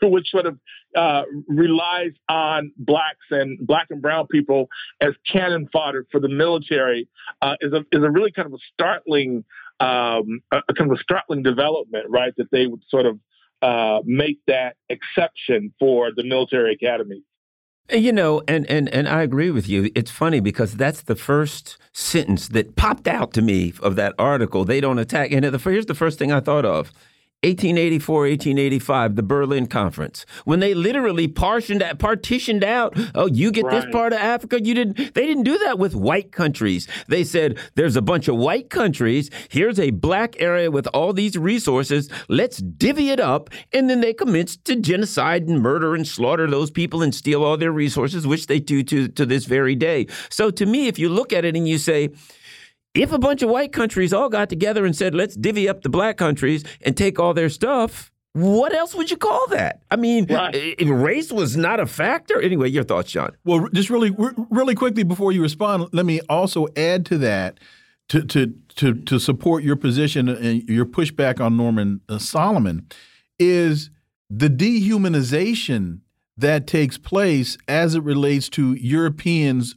which 0.08 0.30
sort 0.30 0.46
of 0.46 0.58
uh, 0.96 1.22
relies 1.46 2.12
on 2.28 2.72
blacks 2.76 3.26
and 3.30 3.58
black 3.66 3.86
and 3.90 4.02
brown 4.02 4.26
people 4.26 4.68
as 5.00 5.14
cannon 5.30 5.68
fodder 5.72 6.06
for 6.10 6.20
the 6.20 6.28
military, 6.28 7.08
uh, 7.42 7.56
is 7.60 7.72
a 7.72 7.80
is 7.92 8.02
a 8.04 8.10
really 8.10 8.32
kind 8.32 8.46
of 8.46 8.54
a 8.54 8.58
startling 8.72 9.44
um, 9.80 10.40
a, 10.52 10.58
a 10.68 10.74
kind 10.74 10.90
of 10.90 10.98
a 10.98 11.02
startling 11.02 11.42
development, 11.42 12.06
right? 12.08 12.32
That 12.36 12.50
they 12.50 12.66
would 12.66 12.82
sort 12.88 13.06
of 13.06 13.18
uh, 13.62 14.00
make 14.04 14.38
that 14.46 14.76
exception 14.88 15.72
for 15.78 16.10
the 16.14 16.24
military 16.24 16.72
academy. 16.74 17.22
You 17.92 18.12
know, 18.12 18.40
and, 18.46 18.70
and, 18.70 18.88
and 18.90 19.08
I 19.08 19.22
agree 19.22 19.50
with 19.50 19.68
you. 19.68 19.90
It's 19.96 20.12
funny 20.12 20.38
because 20.38 20.76
that's 20.76 21.02
the 21.02 21.16
first 21.16 21.76
sentence 21.92 22.46
that 22.48 22.76
popped 22.76 23.08
out 23.08 23.32
to 23.32 23.42
me 23.42 23.72
of 23.82 23.96
that 23.96 24.14
article. 24.16 24.64
They 24.64 24.80
don't 24.80 24.98
attack. 25.00 25.32
And 25.32 25.44
the, 25.44 25.58
here's 25.58 25.86
the 25.86 25.94
first 25.94 26.16
thing 26.18 26.30
I 26.30 26.38
thought 26.38 26.64
of 26.64 26.92
1884, 27.42 28.20
1885, 28.20 29.16
the 29.16 29.22
Berlin 29.22 29.66
Conference, 29.66 30.26
when 30.44 30.60
they 30.60 30.74
literally 30.74 31.26
partitioned, 31.26 31.82
partitioned 31.98 32.62
out. 32.62 32.94
Oh, 33.14 33.28
you 33.28 33.50
get 33.50 33.64
right. 33.64 33.80
this 33.80 33.90
part 33.90 34.12
of 34.12 34.18
Africa. 34.18 34.62
You 34.62 34.74
didn't. 34.74 35.14
They 35.14 35.24
didn't 35.24 35.44
do 35.44 35.56
that 35.56 35.78
with 35.78 35.94
white 35.94 36.32
countries. 36.32 36.86
They 37.08 37.24
said 37.24 37.58
there's 37.76 37.96
a 37.96 38.02
bunch 38.02 38.28
of 38.28 38.36
white 38.36 38.68
countries. 38.68 39.30
Here's 39.48 39.80
a 39.80 39.88
black 39.88 40.38
area 40.38 40.70
with 40.70 40.86
all 40.88 41.14
these 41.14 41.38
resources. 41.38 42.10
Let's 42.28 42.58
divvy 42.58 43.08
it 43.08 43.20
up, 43.20 43.48
and 43.72 43.88
then 43.88 44.02
they 44.02 44.12
commenced 44.12 44.66
to 44.66 44.76
genocide 44.76 45.48
and 45.48 45.62
murder 45.62 45.94
and 45.94 46.06
slaughter 46.06 46.46
those 46.46 46.70
people 46.70 47.00
and 47.00 47.14
steal 47.14 47.42
all 47.42 47.56
their 47.56 47.72
resources, 47.72 48.26
which 48.26 48.48
they 48.48 48.60
do 48.60 48.82
to 48.82 49.08
to 49.08 49.24
this 49.24 49.46
very 49.46 49.74
day. 49.74 50.08
So 50.28 50.50
to 50.50 50.66
me, 50.66 50.88
if 50.88 50.98
you 50.98 51.08
look 51.08 51.32
at 51.32 51.46
it 51.46 51.56
and 51.56 51.66
you 51.66 51.78
say 51.78 52.10
if 52.94 53.12
a 53.12 53.18
bunch 53.18 53.42
of 53.42 53.50
white 53.50 53.72
countries 53.72 54.12
all 54.12 54.28
got 54.28 54.48
together 54.48 54.84
and 54.84 54.96
said, 54.96 55.14
let's 55.14 55.36
divvy 55.36 55.68
up 55.68 55.82
the 55.82 55.88
black 55.88 56.16
countries 56.16 56.64
and 56.82 56.96
take 56.96 57.18
all 57.18 57.34
their 57.34 57.48
stuff, 57.48 58.10
what 58.32 58.72
else 58.72 58.94
would 58.94 59.10
you 59.10 59.16
call 59.16 59.46
that? 59.48 59.82
I 59.90 59.96
mean, 59.96 60.26
right. 60.26 60.74
race 60.80 61.32
was 61.32 61.56
not 61.56 61.80
a 61.80 61.86
factor. 61.86 62.40
Anyway, 62.40 62.68
your 62.70 62.84
thoughts, 62.84 63.10
Jon? 63.10 63.32
Well, 63.44 63.68
just 63.72 63.90
really, 63.90 64.14
really 64.50 64.74
quickly 64.74 65.02
before 65.02 65.32
you 65.32 65.42
respond, 65.42 65.88
let 65.92 66.06
me 66.06 66.20
also 66.28 66.68
add 66.76 67.04
to 67.06 67.18
that 67.18 67.58
to 68.08 68.22
to 68.22 68.54
to, 68.76 68.94
to 68.94 69.18
support 69.18 69.64
your 69.64 69.76
position 69.76 70.28
and 70.28 70.62
your 70.68 70.86
pushback 70.86 71.40
on 71.40 71.56
Norman 71.56 72.00
uh, 72.08 72.18
Solomon 72.18 72.86
is 73.38 73.90
the 74.28 74.48
dehumanization 74.48 76.00
that 76.36 76.66
takes 76.66 76.98
place 76.98 77.58
as 77.66 77.94
it 77.94 78.02
relates 78.02 78.48
to 78.50 78.74
Europeans 78.74 79.74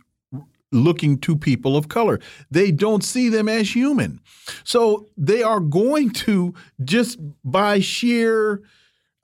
looking 0.73 1.17
to 1.19 1.35
people 1.35 1.77
of 1.77 1.87
color. 1.87 2.19
They 2.51 2.71
don't 2.71 3.03
see 3.03 3.29
them 3.29 3.47
as 3.47 3.75
human. 3.75 4.19
So 4.63 5.09
they 5.17 5.43
are 5.43 5.59
going 5.59 6.11
to 6.11 6.53
just 6.83 7.19
by 7.43 7.79
sheer 7.79 8.63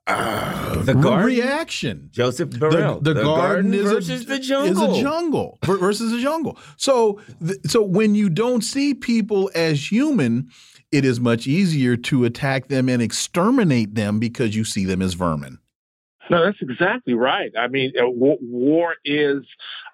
uh, 0.06 0.82
the 0.82 0.94
garden, 0.94 1.26
reaction. 1.26 2.10
Josep 2.12 2.50
Borrell. 2.54 3.02
The, 3.02 3.14
the, 3.14 3.20
the 3.20 3.24
garden, 3.24 3.70
garden, 3.70 3.74
is 3.74 3.92
versus 3.92 4.22
a, 4.22 4.26
the 4.26 4.38
jungle. 4.38 4.90
Is 4.90 4.98
a 4.98 5.00
jungle 5.00 5.58
versus 5.62 6.12
a 6.12 6.20
jungle. 6.20 6.58
So, 6.76 7.20
so 7.66 7.82
when 7.82 8.14
you 8.14 8.28
don't 8.28 8.62
see 8.62 8.94
people 8.94 9.50
as 9.54 9.90
human, 9.90 10.50
it 10.90 11.04
is 11.04 11.20
much 11.20 11.46
easier 11.46 11.96
to 11.96 12.24
attack 12.24 12.68
them 12.68 12.88
and 12.88 13.00
exterminate 13.00 13.94
them 13.94 14.18
because 14.18 14.56
you 14.56 14.64
see 14.64 14.84
them 14.84 15.02
as 15.02 15.14
vermin. 15.14 15.58
No, 16.28 16.44
that's 16.44 16.58
exactly 16.60 17.14
right. 17.14 17.50
I 17.58 17.66
mean, 17.66 17.92
uh, 18.00 18.08
war 18.08 18.94
is, 19.04 19.42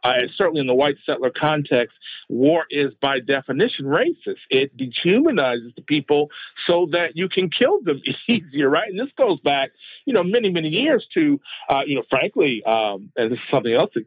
uh, 0.06 0.28
certainly 0.36 0.60
in 0.60 0.66
the 0.66 0.74
white 0.74 0.96
settler 1.04 1.30
context, 1.30 1.96
war 2.28 2.64
is 2.70 2.92
by 3.00 3.20
definition 3.20 3.86
racist. 3.86 4.38
It 4.50 4.76
dehumanizes 4.76 5.74
the 5.74 5.82
people 5.82 6.30
so 6.66 6.88
that 6.92 7.16
you 7.16 7.28
can 7.28 7.50
kill 7.50 7.80
them 7.82 8.00
easier, 8.28 8.70
right? 8.70 8.88
And 8.88 8.98
this 8.98 9.12
goes 9.18 9.40
back, 9.40 9.70
you 10.04 10.14
know, 10.14 10.22
many, 10.22 10.50
many 10.50 10.68
years 10.68 11.06
to, 11.14 11.40
uh, 11.68 11.82
you 11.86 11.96
know, 11.96 12.04
frankly, 12.08 12.62
um, 12.64 13.10
and 13.16 13.32
this 13.32 13.38
is 13.38 13.44
something 13.50 13.72
else 13.72 13.90
that 13.94 14.04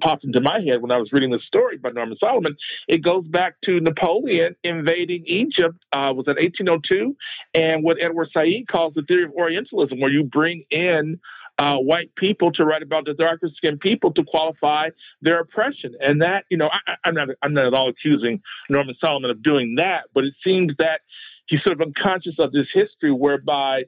popped 0.00 0.24
into 0.24 0.40
my 0.40 0.60
head 0.60 0.82
when 0.82 0.90
I 0.90 0.98
was 0.98 1.12
reading 1.12 1.30
this 1.30 1.44
story 1.44 1.76
by 1.76 1.90
Norman 1.90 2.16
Solomon. 2.18 2.56
It 2.88 3.02
goes 3.02 3.24
back 3.26 3.54
to 3.64 3.80
Napoleon 3.80 4.56
invading 4.64 5.24
Egypt, 5.26 5.76
uh, 5.92 6.12
was 6.14 6.26
in 6.26 6.36
1802, 6.36 7.16
and 7.54 7.84
what 7.84 7.98
Edward 8.00 8.30
Said 8.32 8.66
calls 8.68 8.94
the 8.94 9.02
theory 9.02 9.24
of 9.24 9.32
Orientalism, 9.32 10.00
where 10.00 10.10
you 10.10 10.24
bring 10.24 10.64
in 10.70 11.20
uh, 11.58 11.76
white 11.76 12.14
people 12.16 12.52
to 12.52 12.64
write 12.64 12.82
about 12.82 13.04
the 13.04 13.14
darker 13.14 13.48
skinned 13.54 13.80
people 13.80 14.12
to 14.12 14.24
qualify 14.24 14.90
their 15.22 15.40
oppression. 15.40 15.94
And 16.00 16.22
that, 16.22 16.44
you 16.50 16.56
know, 16.56 16.70
I, 16.70 16.94
I'm 17.04 17.14
not 17.14 17.28
I'm 17.42 17.54
not 17.54 17.66
at 17.66 17.74
all 17.74 17.88
accusing 17.88 18.42
Norman 18.68 18.96
Solomon 19.00 19.30
of 19.30 19.42
doing 19.42 19.76
that, 19.76 20.04
but 20.14 20.24
it 20.24 20.34
seems 20.42 20.72
that 20.78 21.00
he's 21.46 21.62
sort 21.62 21.80
of 21.80 21.86
unconscious 21.86 22.34
of 22.38 22.52
this 22.52 22.68
history 22.72 23.12
whereby 23.12 23.84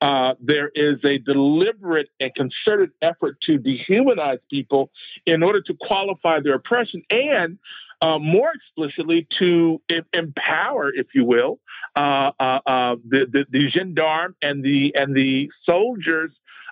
uh, 0.00 0.34
there 0.40 0.70
is 0.74 0.96
a 1.04 1.18
deliberate 1.18 2.08
and 2.20 2.34
concerted 2.34 2.90
effort 3.02 3.38
to 3.42 3.58
dehumanize 3.58 4.38
people 4.48 4.90
in 5.26 5.42
order 5.42 5.60
to 5.60 5.74
qualify 5.78 6.40
their 6.40 6.54
oppression 6.54 7.02
and 7.10 7.58
uh, 8.02 8.18
more 8.18 8.50
explicitly 8.54 9.28
to 9.38 9.78
empower, 10.14 10.90
if 10.94 11.08
you 11.14 11.24
will, 11.24 11.60
uh, 11.96 12.30
uh, 12.40 12.60
uh, 12.64 12.96
the, 13.06 13.26
the, 13.30 13.44
the 13.50 13.68
gendarme 13.68 14.34
and 14.40 14.64
the 14.64 14.94
and 14.94 15.14
the 15.14 15.50
soldiers 15.66 16.30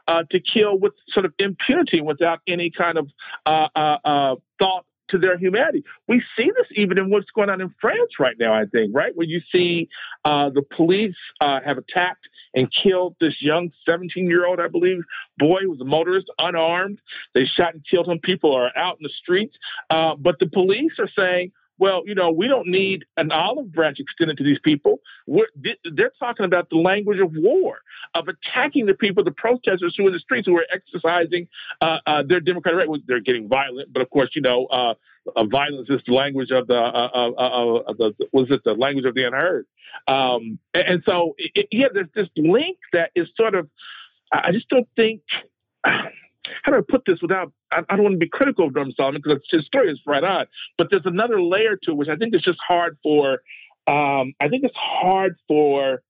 uh, 0.09 0.25
to 0.31 0.41
kill 0.41 0.79
with 0.79 0.95
sort 1.11 1.25
of 1.25 1.33
impunity 1.39 2.01
without 2.01 2.41
any 2.49 2.71
kind 2.71 2.99
of 2.99 3.09
thought 3.47 4.85
to 5.09 5.19
their 5.19 5.39
humanity. 5.39 5.85
We 6.07 6.23
see 6.37 6.51
this 6.57 6.67
even 6.77 6.99
in 6.99 7.11
what's 7.11 7.31
going 7.31 7.51
on 7.51 7.61
in 7.61 7.75
France 7.81 8.13
right 8.19 8.37
now, 8.39 8.55
I 8.55 8.65
think, 8.67 8.95
right? 8.95 9.15
Where 9.15 9.27
you 9.27 9.41
see 9.51 9.89
uh, 10.25 10.51
the 10.51 10.63
police 10.63 11.17
uh, 11.41 11.61
have 11.65 11.79
attacked 11.79 12.29
and 12.55 12.71
killed 12.71 13.17
this 13.21 13.37
young 13.41 13.71
17 13.87 14.27
year 14.27 14.47
old, 14.47 14.61
I 14.61 14.69
believe, 14.69 15.01
boy 15.39 15.61
who 15.63 15.71
was 15.71 15.81
a 15.81 15.85
motorist, 15.85 16.31
unarmed. 16.39 17.01
They 17.35 17.45
shot 17.45 17.75
and 17.75 17.85
killed 17.89 18.09
him. 18.09 18.19
People 18.21 18.55
are 18.55 18.77
out 18.77 18.99
in 18.99 19.03
the 19.03 19.13
streets. 19.23 19.57
Uh, 19.91 20.15
but 20.17 20.39
the 20.39 20.47
police 20.47 20.93
are 20.99 21.11
saying, 21.17 21.53
well, 21.79 22.03
you 22.05 22.15
know, 22.15 22.31
we 22.31 22.49
don't 22.49 22.67
need 22.67 23.05
an 23.17 23.31
olive 23.31 23.73
branch 23.73 24.01
extended 24.01 24.37
to 24.39 24.45
these 24.45 24.59
people. 24.59 25.01
We're, 25.27 25.47
they're 25.85 26.13
talking 26.19 26.45
about 26.45 26.71
the 26.71 26.77
language 26.77 27.21
of 27.21 27.33
war, 27.35 27.79
of 28.15 28.27
attacking 28.29 28.87
the 28.87 28.95
people, 28.95 29.23
the 29.25 29.31
protesters 29.31 29.95
who 29.97 30.05
are 30.05 30.09
in 30.09 30.13
the 30.13 30.19
streets, 30.19 30.47
who 30.47 30.57
are 30.57 30.67
exercising 30.73 31.49
uh, 31.81 31.99
uh, 32.07 32.23
their 32.27 32.41
democratic 32.41 32.89
right. 32.89 33.01
They're 33.07 33.21
getting 33.21 33.49
violent, 33.49 33.93
but 33.93 34.03
of 34.03 34.11
course, 34.11 34.31
you 34.35 34.43
know, 34.43 34.67
uh, 34.67 34.95
uh 35.37 35.45
violence 35.45 35.89
is 35.91 36.01
the 36.07 36.15
language 36.15 36.51
of 36.51 36.67
the, 36.67 36.75
uh, 36.75 37.31
uh, 37.37 37.93
the 37.93 38.15
was 38.33 38.51
it 38.51 38.63
the 38.65 38.75
language 38.75 39.05
of 39.05 39.15
the 39.15 39.27
unheard? 39.27 39.67
Um, 40.07 40.59
and, 40.75 40.89
and, 40.89 41.03
so, 41.05 41.35
it, 41.39 41.69
yeah, 41.71 41.89
there's 41.93 42.09
this 42.15 42.29
link 42.37 42.79
that 42.93 43.11
is 43.15 43.29
sort 43.37 43.55
of. 43.55 43.69
I 44.31 44.53
just 44.53 44.69
don't 44.69 44.89
think 44.95 45.23
how 46.63 46.73
do 46.73 46.79
I 46.79 46.83
put 46.89 47.03
this 47.07 47.21
without, 47.21 47.53
I, 47.71 47.83
I 47.89 47.97
don't 47.97 48.05
want 48.05 48.15
to 48.15 48.19
be 48.19 48.29
critical 48.29 48.67
of 48.67 48.75
Norman 48.75 48.95
Solomon 48.97 49.21
because 49.25 49.43
his 49.51 49.67
story 49.67 49.91
is 49.91 50.01
right 50.07 50.25
on, 50.25 50.47
but 50.77 50.89
there's 50.91 51.07
another 51.07 51.43
layer 51.43 51.77
to 51.85 51.93
it, 51.93 51.97
which 51.97 52.09
I 52.09 52.17
think 52.17 52.35
is 52.35 52.43
just 52.43 52.59
hard 52.67 52.99
for, 53.03 53.43
um, 53.87 54.35
I 54.41 54.49
think 54.49 54.65
it's 54.65 54.77
hard 54.77 55.37
for 55.47 56.03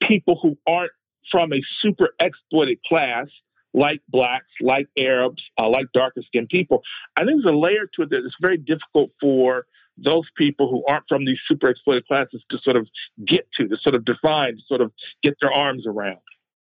people 0.00 0.38
who 0.40 0.56
aren't 0.66 0.92
from 1.30 1.52
a 1.52 1.62
super 1.80 2.10
exploited 2.20 2.78
class 2.84 3.26
like 3.74 4.02
blacks, 4.08 4.50
like 4.60 4.88
Arabs, 4.98 5.42
uh, 5.58 5.68
like 5.68 5.86
darker 5.92 6.22
skinned 6.26 6.48
people. 6.48 6.82
I 7.16 7.24
think 7.24 7.42
there's 7.42 7.54
a 7.54 7.56
layer 7.56 7.88
to 7.94 8.02
it 8.02 8.10
that 8.10 8.24
is 8.24 8.34
very 8.40 8.58
difficult 8.58 9.10
for 9.20 9.66
those 9.96 10.26
people 10.36 10.70
who 10.70 10.84
aren't 10.86 11.04
from 11.08 11.24
these 11.24 11.38
super 11.46 11.68
exploited 11.68 12.06
classes 12.06 12.42
to 12.50 12.58
sort 12.58 12.76
of 12.76 12.86
get 13.26 13.46
to, 13.54 13.68
to 13.68 13.76
sort 13.78 13.94
of 13.94 14.04
define, 14.04 14.56
to 14.56 14.62
sort 14.66 14.80
of 14.80 14.92
get 15.22 15.36
their 15.40 15.52
arms 15.52 15.86
around. 15.86 16.18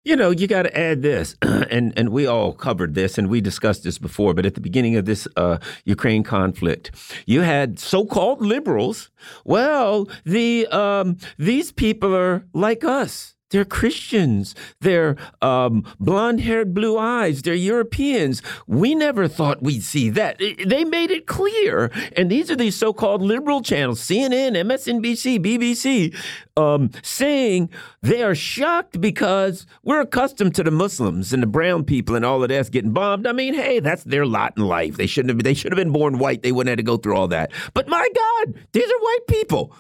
You 0.07 0.15
know, 0.15 0.31
you 0.31 0.47
got 0.47 0.63
to 0.63 0.79
add 0.79 1.03
this, 1.03 1.35
and 1.43 1.93
and 1.97 2.11
we 2.11 2.29
all 2.29 2.53
covered 2.53 2.95
this, 2.95 3.19
and 3.19 3.29
we 3.29 3.41
discussed 3.41 3.83
this 3.83 3.99
before. 3.99 4.35
But 4.35 4.47
at 4.47 4.55
the 4.55 4.61
beginning 4.61 4.95
of 4.95 5.05
this 5.05 5.27
uh, 5.37 5.59
Ukraine 5.85 6.23
conflict, 6.23 6.93
you 7.27 7.41
had 7.41 7.81
so-called 7.81 8.41
liberals. 8.41 9.11
Well, 9.45 10.09
the 10.25 10.69
um, 10.69 11.17
these 11.39 11.73
people 11.73 12.15
are 12.15 12.47
like 12.53 12.85
us. 12.85 13.36
They're 13.51 13.65
Christians. 13.65 14.55
They're 14.81 15.17
um, 15.41 15.85
blonde 16.01 16.41
haired, 16.41 16.75
blue 16.75 16.99
eyes. 16.99 17.43
They're 17.43 17.55
Europeans. 17.55 18.43
We 18.67 18.95
never 18.95 19.29
thought 19.29 19.63
we'd 19.63 19.83
see 19.83 20.11
that. 20.11 20.39
They 20.39 20.85
made 20.85 21.11
it 21.11 21.27
clear. 21.27 21.91
And 22.17 22.31
these 22.31 22.51
are 22.51 22.57
these 22.57 22.77
so 22.77 22.93
called 22.93 23.23
liberal 23.23 23.63
channels 23.63 24.01
CNN, 24.01 24.53
MSNBC, 24.53 25.39
BBC 25.39 26.15
um, 26.57 26.91
saying 27.03 27.71
they 28.03 28.23
are 28.23 28.35
shocked 28.35 29.01
because 29.01 29.67
we're 29.83 30.01
accustomed 30.01 30.55
to 30.55 30.63
the 30.63 30.71
Muslims 30.71 31.33
and 31.33 31.43
the 31.43 31.47
brown 31.47 31.85
people 31.85 32.17
and 32.17 32.25
all 32.25 32.43
of 32.43 32.49
that's 32.49 32.69
getting 32.69 32.93
bombed. 32.93 33.27
I 33.27 33.33
mean, 33.33 33.55
hey, 33.55 33.81
that's 33.81 34.05
their 34.05 34.27
lot 34.27 34.55
in 34.57 34.65
life. 34.65 34.97
They 34.97 35.07
shouldn't 35.07 35.31
have, 35.31 35.45
they 35.45 35.55
should 35.55 35.73
have 35.73 35.77
been 35.77 35.93
born 35.93 36.19
white. 36.19 36.43
They 36.43 36.53
wouldn't 36.53 36.71
have 36.71 36.79
to 36.79 36.83
go 36.83 36.97
through 36.97 37.17
all 37.17 37.29
that. 37.29 37.53
But 37.75 37.89
my 37.89 38.09
God, 38.15 38.55
these 38.73 38.91
are 38.91 39.01
white 39.01 39.27
people. 39.29 39.75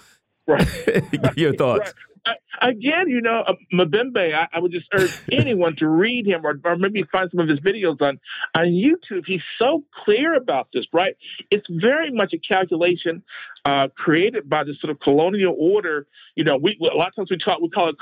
Right. 0.46 1.36
Your 1.36 1.54
thoughts? 1.54 1.92
Right 2.26 2.36
again, 2.60 3.08
you 3.08 3.20
know, 3.20 3.42
uh, 3.46 3.54
Mbembe, 3.72 4.34
I, 4.34 4.48
I, 4.52 4.58
would 4.60 4.72
just 4.72 4.86
urge 4.92 5.20
anyone 5.32 5.76
to 5.76 5.88
read 5.88 6.26
him 6.26 6.44
or, 6.44 6.58
or 6.64 6.76
maybe 6.76 7.02
find 7.10 7.30
some 7.30 7.40
of 7.40 7.48
his 7.48 7.60
videos 7.60 8.00
on, 8.00 8.18
on 8.54 8.66
YouTube. 8.66 9.24
He's 9.26 9.42
so 9.58 9.84
clear 10.04 10.34
about 10.34 10.68
this, 10.72 10.86
right? 10.92 11.16
It's 11.50 11.66
very 11.68 12.10
much 12.10 12.32
a 12.32 12.38
calculation 12.38 13.22
uh, 13.66 13.88
created 13.96 14.48
by 14.48 14.62
this 14.62 14.80
sort 14.80 14.92
of 14.92 15.00
colonial 15.00 15.54
order. 15.58 16.06
You 16.36 16.44
know, 16.44 16.56
we 16.56 16.78
a 16.80 16.96
lot 16.96 17.08
of 17.08 17.16
times 17.16 17.30
we 17.30 17.38
talk 17.38 17.60
we 17.60 17.68
call 17.68 17.88
it 17.88 17.96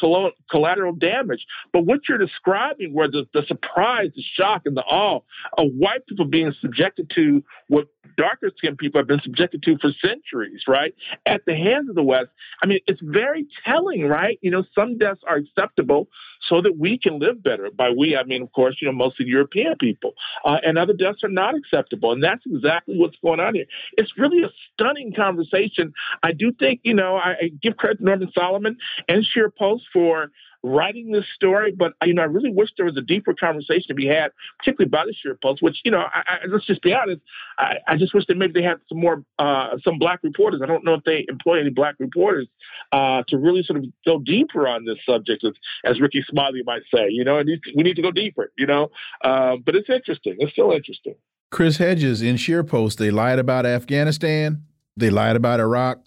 collateral 0.51 0.93
damage. 0.93 1.47
But 1.73 1.87
what 1.87 2.01
you're 2.07 2.19
describing, 2.19 2.93
where 2.93 3.09
the, 3.09 3.27
the 3.33 3.45
surprise, 3.47 4.11
the 4.15 4.23
shock, 4.35 4.63
and 4.67 4.77
the 4.77 4.83
awe 4.83 5.21
of 5.57 5.73
white 5.73 6.07
people 6.07 6.27
being 6.27 6.53
subjected 6.61 7.11
to 7.15 7.43
what 7.69 7.87
darker 8.19 8.51
skinned 8.57 8.79
people 8.79 9.01
have 9.01 9.09
been 9.09 9.23
subjected 9.23 9.63
to 9.63 9.79
for 9.79 9.91
centuries, 10.03 10.63
right? 10.69 10.95
At 11.25 11.47
the 11.47 11.55
hands 11.55 11.89
of 11.89 11.95
the 11.95 12.03
West. 12.03 12.29
I 12.63 12.67
mean, 12.67 12.81
it's 12.87 13.01
very 13.03 13.47
telling, 13.65 14.07
right? 14.07 14.39
You 14.45 14.51
know, 14.51 14.65
some 14.75 14.99
deaths 14.99 15.23
are 15.27 15.37
acceptable 15.37 16.09
so 16.49 16.61
that 16.61 16.77
we 16.79 16.99
can 16.99 17.19
live 17.19 17.43
better. 17.43 17.71
By 17.75 17.91
we, 17.91 18.15
I 18.17 18.25
mean, 18.25 18.43
of 18.43 18.53
course, 18.53 18.77
you 18.81 18.87
know, 18.87 18.93
mostly 18.93 19.27
European 19.27 19.77
people. 19.81 20.13
Uh, 20.45 20.59
and 20.63 20.77
other 20.77 20.93
deaths 20.93 21.25
are 21.25 21.31
not 21.31 21.55
acceptable. 21.55 22.13
And 22.13 22.23
that's 22.23 22.45
exactly 22.47 22.97
what's 22.99 23.17
going 23.23 23.41
on 23.41 23.55
here. 23.55 23.65
It's 23.97 24.13
really 24.19 24.43
a 24.43 24.51
stunning 24.73 25.15
conversation. 25.15 25.95
I 26.23 26.33
do 26.33 26.53
think, 26.53 26.81
you 26.85 26.95
know, 26.95 27.17
I, 27.17 27.31
I 27.31 27.51
give 27.63 27.79
credit 27.79 27.99
to 27.99 28.05
Norman 28.05 28.31
Solomon 28.35 28.77
and 29.09 29.25
ScheerPost 29.25 29.83
for 29.93 30.31
writing 30.65 31.13
this 31.13 31.27
story, 31.35 31.73
but 31.73 31.93
you 32.05 32.15
know, 32.15 32.23
I 32.23 32.25
really 32.25 32.51
wish 32.51 32.71
there 32.77 32.87
was 32.87 32.97
a 32.97 33.03
deeper 33.03 33.35
conversation 33.35 33.87
to 33.89 33.95
be 33.95 34.07
had, 34.07 34.33
particularly 34.59 34.89
by 34.89 35.05
the 35.05 35.15
ScheerPost. 35.15 35.61
Which 35.61 35.81
you 35.85 35.91
know, 35.91 36.01
I, 36.01 36.23
I, 36.27 36.39
let's 36.49 36.67
just 36.67 36.83
be 36.83 36.95
honest, 36.95 37.21
I, 37.59 37.77
I, 37.87 37.97
just 37.97 38.15
wish 38.15 38.25
that 38.27 38.37
maybe 38.37 38.55
they 38.55 38.63
had 38.63 38.79
some 38.89 38.99
more 38.99 39.23
uh, 39.39 39.77
some 39.85 39.99
black 39.99 40.21
reporters. 40.23 40.61
I 40.63 40.67
don't 40.67 40.85
know 40.85 40.95
if 40.95 41.05
they 41.05 41.27
employ 41.29 41.61
any 41.61 41.71
black 41.71 41.97
reporters 41.99 42.49
uh, 42.93 43.23
to 43.29 43.37
really 43.37 43.63
sort 43.63 43.79
of 43.79 43.85
go 44.07 44.19
deeper 44.19 44.67
on 44.67 44.87
this 44.87 44.99
subject, 45.07 45.45
as, 45.45 45.53
as 45.85 46.01
Rickey 46.01 46.25
Smiley 46.29 46.63
might 46.65 46.83
say. 46.93 47.09
You 47.11 47.25
know, 47.25 47.43
we 47.77 47.83
need 47.83 47.97
to 47.97 48.03
go 48.03 48.11
deeper. 48.11 48.51
You 48.57 48.67
know, 48.67 48.91
uh, 49.23 49.57
but 49.65 49.77
it's 49.77 49.91
interesting. 49.91 50.37
It's 50.39 50.53
still 50.53 50.73
interesting. 50.73 51.15
Chris 51.51 51.77
Hedges 51.77 52.21
in 52.21 52.35
ScheerPost, 52.35 52.97
they 52.97 53.13
lied 53.13 53.39
about 53.39 53.65
Afghanistan, 53.65 54.65
they 54.97 55.11
lied 55.11 55.37
about 55.37 55.61
Iraq, 55.61 56.01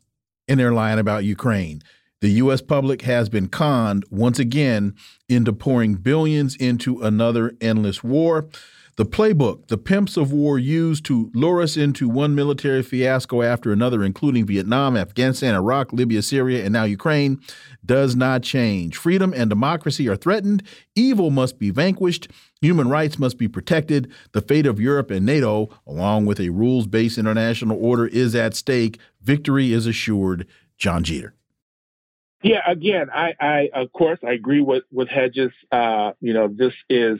and 0.47 0.59
they're 0.59 0.73
lying 0.73 0.99
about 0.99 1.23
Ukraine. 1.23 1.81
The 2.19 2.29
U.S. 2.29 2.61
public 2.61 3.03
has 3.03 3.29
been 3.29 3.47
conned 3.47 4.03
once 4.09 4.39
again 4.39 4.95
into 5.29 5.53
pouring 5.53 5.95
billions 5.95 6.55
into 6.55 6.99
another 7.01 7.55
endless 7.61 8.03
war. 8.03 8.49
The 8.95 9.05
playbook 9.05 9.67
the 9.67 9.77
pimps 9.77 10.17
of 10.17 10.31
war 10.31 10.57
used 10.57 11.05
to 11.05 11.29
lure 11.35 11.61
us 11.61 11.77
into 11.77 12.09
one 12.09 12.33
military 12.33 12.81
fiasco 12.81 13.43
after 13.43 13.71
another, 13.71 14.03
including 14.03 14.47
Vietnam, 14.47 14.97
Afghanistan, 14.97 15.53
Iraq, 15.53 15.93
Libya, 15.93 16.23
Syria, 16.23 16.63
and 16.63 16.73
now 16.73 16.85
Ukraine, 16.85 17.39
does 17.85 18.15
not 18.15 18.41
change. 18.41 18.97
Freedom 18.97 19.31
and 19.37 19.51
democracy 19.51 20.09
are 20.09 20.15
threatened. 20.15 20.63
Evil 20.95 21.29
must 21.29 21.59
be 21.59 21.69
vanquished. 21.69 22.29
Human 22.61 22.89
rights 22.89 23.19
must 23.19 23.37
be 23.37 23.47
protected. 23.47 24.11
The 24.31 24.41
fate 24.41 24.65
of 24.65 24.79
Europe 24.79 25.11
and 25.11 25.23
NATO, 25.23 25.69
along 25.85 26.25
with 26.25 26.39
a 26.39 26.49
rules 26.49 26.87
based 26.87 27.19
international 27.19 27.77
order, 27.79 28.07
is 28.07 28.33
at 28.33 28.55
stake. 28.55 28.97
Victory 29.21 29.71
is 29.71 29.85
assured. 29.85 30.47
Jon 30.79 31.03
Jeter. 31.03 31.36
Yeah, 32.43 32.59
again, 32.67 33.07
I, 33.11 33.33
I 33.39 33.69
of 33.73 33.91
course 33.93 34.19
I 34.25 34.33
agree 34.33 34.61
with 34.61 34.83
with 34.91 35.09
Hedges. 35.09 35.51
Uh, 35.71 36.11
you 36.21 36.33
know, 36.33 36.47
this 36.47 36.73
is 36.87 37.19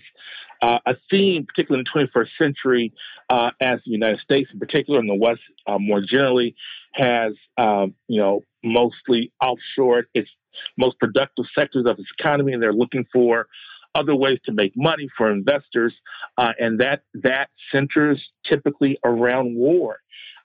uh, 0.62 0.80
a 0.86 0.96
theme, 1.10 1.46
particularly 1.46 1.84
in 1.96 2.08
the 2.08 2.08
21st 2.14 2.30
century, 2.38 2.94
uh, 3.30 3.52
as 3.60 3.80
the 3.86 3.92
United 3.92 4.20
States, 4.20 4.50
in 4.54 4.60
particular, 4.60 5.00
in 5.00 5.08
the 5.08 5.16
West 5.16 5.42
uh, 5.66 5.80
more 5.80 6.02
generally, 6.02 6.56
has 6.94 7.34
um, 7.58 7.96
you 8.08 8.22
know 8.22 8.42
mostly 8.64 9.32
offshored 9.42 10.04
its 10.14 10.30
most 10.78 11.00
productive 11.00 11.46
sectors 11.56 11.86
of 11.88 11.98
its 11.98 12.10
economy, 12.20 12.54
and 12.54 12.62
they're 12.62 12.72
looking 12.72 13.06
for 13.12 13.48
other 13.96 14.16
ways 14.16 14.38
to 14.46 14.52
make 14.52 14.74
money 14.76 15.10
for 15.18 15.32
investors, 15.32 15.96
uh, 16.38 16.54
and 16.60 16.80
that 16.80 17.02
that 17.16 17.50
centers 17.72 18.24
typically 18.46 19.00
around 19.04 19.56
war. 19.56 19.98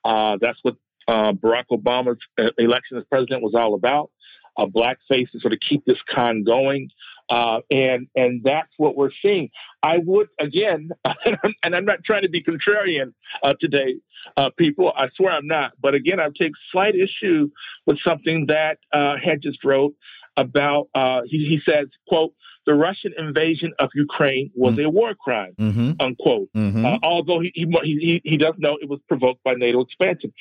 Uh, 0.02 0.38
that's 0.40 0.58
what 0.62 0.76
Barack 1.06 1.64
Obama's 1.70 2.18
election 2.56 2.96
as 2.96 3.04
president 3.10 3.42
was 3.42 3.54
all 3.54 3.74
about. 3.74 4.10
Uh, 4.56 4.66
blackface 4.66 5.30
to 5.30 5.40
sort 5.40 5.52
of 5.52 5.60
keep 5.60 5.84
this 5.84 5.98
con 6.08 6.44
going. 6.44 6.90
Uh, 7.30 7.60
and 7.70 8.08
and 8.14 8.42
that's 8.44 8.72
what 8.76 8.96
we're 8.96 9.10
seeing. 9.22 9.48
I 9.82 9.98
would 9.98 10.28
again, 10.38 10.90
and 11.62 11.74
I'm 11.74 11.84
not 11.84 12.04
trying 12.04 12.22
to 12.22 12.28
be 12.28 12.42
contrarian 12.42 13.14
uh, 13.42 13.54
today, 13.58 13.96
uh, 14.36 14.50
people. 14.56 14.92
I 14.94 15.08
swear 15.14 15.32
I'm 15.32 15.46
not. 15.46 15.72
But 15.80 15.94
again, 15.94 16.20
I 16.20 16.28
take 16.36 16.52
slight 16.70 16.94
issue 16.94 17.48
with 17.86 17.98
something 18.00 18.46
that 18.46 18.78
uh, 18.92 19.16
Hedges 19.22 19.56
wrote 19.64 19.94
about. 20.36 20.88
Uh, 20.94 21.22
he, 21.26 21.46
he 21.46 21.60
says, 21.64 21.86
"quote 22.06 22.34
the 22.66 22.74
Russian 22.74 23.12
invasion 23.18 23.72
of 23.78 23.90
Ukraine 23.94 24.50
was 24.54 24.74
mm-hmm. 24.74 24.86
a 24.86 24.90
war 24.90 25.14
crime, 25.14 25.54
mm-hmm. 25.58 25.92
unquote. 26.00 26.48
Mm-hmm. 26.56 26.84
Uh, 26.84 26.98
although 27.02 27.40
he, 27.40 27.52
he, 27.54 27.66
he, 27.82 28.20
he 28.24 28.36
does 28.36 28.54
know 28.58 28.78
it 28.80 28.88
was 28.88 29.00
provoked 29.08 29.42
by 29.42 29.54
NATO 29.54 29.80
expansion. 29.80 30.32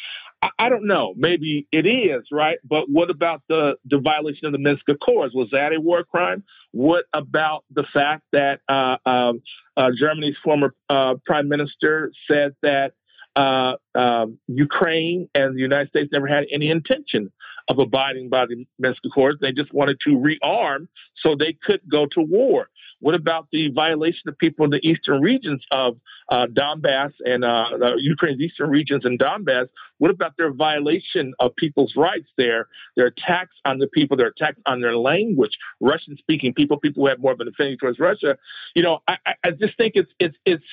I, 0.42 0.50
I, 0.60 0.70
don't 0.70 0.86
know. 0.86 1.14
Maybe 1.18 1.68
it 1.72 1.86
is, 1.86 2.24
right? 2.32 2.58
But 2.64 2.90
what 2.90 3.10
about 3.10 3.42
the, 3.50 3.76
the 3.86 4.00
violation 4.00 4.46
of 4.46 4.52
the 4.52 4.60
Minsk 4.60 4.88
Accords? 4.90 5.34
Was 5.34 5.50
that 5.52 5.74
a 5.74 5.80
war 5.80 6.04
crime? 6.04 6.44
What 6.72 7.06
about 7.14 7.66
the 7.72 7.86
fact 7.94 8.24
that 8.32 8.62
uh, 8.70 8.98
um, 9.06 9.42
uh, 9.76 9.90
Germany's 9.98 10.38
former 10.44 10.74
uh, 10.90 11.16
prime 11.26 11.48
minister 11.50 12.12
said 12.30 12.56
that 12.62 12.94
uh, 13.36 13.76
um, 13.96 14.38
Ukraine 14.48 15.30
and 15.34 15.56
the 15.56 15.62
United 15.62 15.90
States 15.90 16.10
never 16.12 16.28
had 16.28 16.46
any 16.52 16.70
intention 16.70 17.32
of 17.70 17.80
abiding 17.80 18.30
by 18.30 18.46
the 18.46 18.66
Minsk 18.80 19.02
Accords. 19.06 19.40
They 19.40 19.52
just 19.52 19.74
wanted 19.74 20.00
to 20.02 20.12
rearm 20.12 20.88
so 21.18 21.36
they 21.36 21.54
could 21.54 21.82
go 21.90 22.06
to 22.08 22.22
war. 22.22 22.70
What 23.00 23.16
about 23.16 23.48
the 23.52 23.70
violation 23.70 24.30
of 24.30 24.38
people 24.38 24.64
in 24.64 24.72
the 24.72 24.88
eastern 24.88 25.22
regions 25.22 25.64
of 25.72 25.98
uh, 26.30 26.46
Donbass 26.48 27.12
and 27.26 27.44
uh, 27.44 27.96
Ukraine's 27.98 28.40
eastern 28.40 28.70
regions 28.70 29.06
and 29.06 29.20
Donbass? 29.20 29.68
What 29.98 30.12
about 30.12 30.34
their 30.38 30.54
violation 30.54 31.34
of 31.40 31.56
people's 31.56 31.96
rights 31.96 32.28
there? 32.38 32.68
Their 32.96 33.08
attacks 33.08 33.56
on 33.66 33.80
the 33.80 33.88
people, 33.88 34.18
their 34.18 34.28
attacks 34.28 34.60
on 34.68 34.82
their 34.82 34.96
language, 34.96 35.58
Russian 35.80 36.16
speaking 36.18 36.54
people, 36.54 36.80
people 36.80 37.04
who 37.04 37.10
have 37.10 37.20
more 37.20 37.32
of 37.32 37.40
an 37.40 37.48
affinity 37.48 37.78
towards 37.78 38.00
Russia. 38.00 38.38
You 38.76 38.84
know, 38.84 39.00
I, 39.08 39.18
I 39.44 39.52
just 39.52 39.76
think 39.78 39.94
it's 39.96 40.12
it's 40.20 40.38
it's 40.46 40.64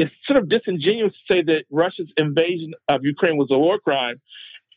it's 0.00 0.14
sort 0.26 0.38
of 0.38 0.48
disingenuous 0.48 1.12
to 1.12 1.34
say 1.34 1.42
that 1.42 1.64
Russia's 1.70 2.10
invasion 2.16 2.72
of 2.88 3.04
Ukraine 3.04 3.36
was 3.36 3.48
a 3.50 3.58
war 3.58 3.78
crime 3.78 4.20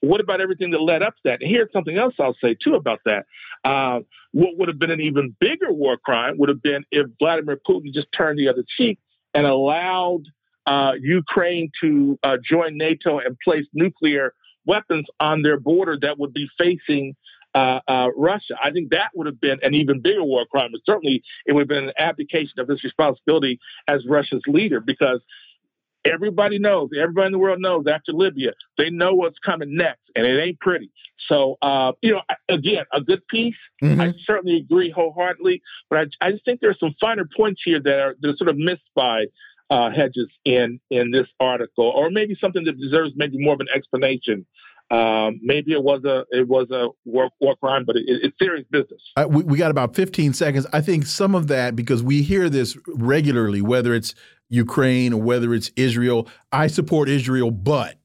what 0.03 0.19
about 0.19 0.41
everything 0.41 0.71
that 0.71 0.81
led 0.81 1.01
up 1.01 1.15
to 1.15 1.21
that? 1.23 1.41
And 1.41 1.49
here's 1.49 1.71
something 1.71 1.97
else 1.97 2.13
I'll 2.19 2.35
say 2.43 2.57
too 2.61 2.75
about 2.75 2.99
that. 3.05 3.25
Uh, 3.63 4.01
what 4.33 4.57
would 4.57 4.67
have 4.67 4.77
been 4.77 4.91
an 4.91 4.99
even 4.99 5.33
bigger 5.39 5.71
war 5.71 5.95
crime 5.95 6.37
would 6.39 6.49
have 6.49 6.61
been 6.61 6.83
if 6.91 7.07
Vladimir 7.19 7.57
Putin 7.65 7.93
just 7.93 8.07
turned 8.11 8.37
the 8.37 8.49
other 8.49 8.65
cheek 8.77 8.99
and 9.33 9.47
allowed 9.47 10.23
uh, 10.65 10.91
Ukraine 10.99 11.71
to 11.79 12.19
uh, 12.21 12.35
join 12.43 12.77
NATO 12.77 13.19
and 13.19 13.37
place 13.39 13.65
nuclear 13.73 14.33
weapons 14.65 15.05
on 15.21 15.41
their 15.41 15.57
border 15.57 15.97
that 16.01 16.19
would 16.19 16.33
be 16.33 16.49
facing 16.57 17.15
uh, 17.55 17.79
uh, 17.87 18.07
Russia. 18.15 18.55
I 18.61 18.71
think 18.71 18.91
that 18.91 19.11
would 19.15 19.27
have 19.27 19.39
been 19.39 19.59
an 19.61 19.73
even 19.73 20.01
bigger 20.01 20.23
war 20.23 20.45
crime. 20.45 20.69
But 20.71 20.81
certainly, 20.85 21.23
it 21.45 21.53
would 21.53 21.61
have 21.61 21.67
been 21.67 21.89
an 21.89 21.93
abdication 21.97 22.59
of 22.59 22.67
his 22.67 22.83
responsibility 22.83 23.59
as 23.87 24.05
Russia's 24.07 24.43
leader 24.47 24.79
because 24.79 25.21
Everybody 26.05 26.59
knows, 26.59 26.89
everybody 26.99 27.27
in 27.27 27.31
the 27.31 27.39
world 27.39 27.61
knows 27.61 27.85
after 27.87 28.11
Libya, 28.11 28.51
they 28.77 28.89
know 28.89 29.13
what's 29.13 29.39
coming 29.39 29.77
next, 29.77 30.01
and 30.15 30.25
it 30.25 30.37
ain't 30.37 30.59
pretty. 30.59 30.91
So, 31.29 31.57
uh, 31.61 31.93
you 32.01 32.11
know, 32.11 32.21
again, 32.49 32.83
a 32.91 32.99
good 32.99 33.25
piece. 33.27 33.55
Mm-hmm. 33.81 34.01
I 34.01 34.13
certainly 34.25 34.57
agree 34.57 34.91
wholeheartedly, 34.91 35.61
but 35.89 35.99
I, 35.99 36.27
I, 36.27 36.31
just 36.33 36.43
think 36.43 36.59
there's 36.59 36.79
some 36.79 36.93
finer 36.99 37.27
points 37.37 37.61
here 37.63 37.79
that 37.79 37.99
are, 37.99 38.15
that 38.19 38.29
are 38.31 38.35
sort 38.35 38.49
of 38.49 38.57
missed 38.57 38.81
by 38.95 39.27
uh, 39.69 39.91
Hedges 39.91 40.27
in 40.43 40.81
in 40.89 41.11
this 41.11 41.27
article, 41.39 41.85
or 41.85 42.09
maybe 42.09 42.35
something 42.39 42.65
that 42.65 42.77
deserves 42.77 43.13
maybe 43.15 43.37
more 43.37 43.53
of 43.53 43.61
an 43.61 43.67
explanation. 43.73 44.45
Um, 44.91 45.39
maybe 45.41 45.71
it 45.71 45.83
was 45.83 46.03
a 46.03 46.25
it 46.29 46.47
was 46.47 46.69
a 46.69 46.89
war, 47.05 47.29
war 47.39 47.55
crime, 47.55 47.83
but 47.85 47.95
it, 47.95 48.03
it's 48.07 48.37
serious 48.37 48.65
business. 48.69 49.01
Uh, 49.15 49.25
we, 49.27 49.43
we 49.43 49.57
got 49.57 49.71
about 49.71 49.95
15 49.95 50.33
seconds. 50.33 50.67
I 50.71 50.81
think 50.81 51.05
some 51.05 51.33
of 51.33 51.47
that 51.47 51.75
because 51.75 52.03
we 52.03 52.21
hear 52.21 52.49
this 52.49 52.77
regularly, 52.87 53.61
whether 53.61 53.93
it's 53.95 54.13
Ukraine 54.49 55.13
or 55.13 55.21
whether 55.21 55.53
it's 55.53 55.71
Israel. 55.75 56.27
I 56.51 56.67
support 56.67 57.09
Israel, 57.09 57.49
but 57.49 57.95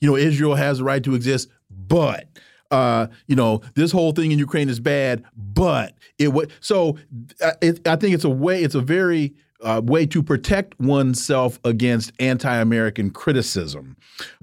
you 0.00 0.08
know 0.10 0.16
Israel 0.16 0.56
has 0.56 0.80
a 0.80 0.84
right 0.84 1.02
to 1.04 1.14
exist, 1.14 1.48
but 1.70 2.26
uh, 2.70 3.06
you 3.26 3.36
know 3.36 3.60
this 3.74 3.92
whole 3.92 4.12
thing 4.12 4.32
in 4.32 4.38
Ukraine 4.38 4.68
is 4.68 4.80
bad, 4.80 5.24
but 5.36 5.94
it 6.18 6.32
would. 6.32 6.50
So 6.60 6.98
uh, 7.40 7.52
it, 7.60 7.86
I 7.86 7.96
think 7.96 8.14
it's 8.14 8.24
a 8.24 8.30
way. 8.30 8.62
It's 8.62 8.74
a 8.74 8.80
very 8.80 9.34
uh, 9.62 9.80
way 9.84 10.06
to 10.06 10.22
protect 10.22 10.78
oneself 10.80 11.58
against 11.64 12.12
anti-American 12.18 13.10
criticism. 13.10 13.96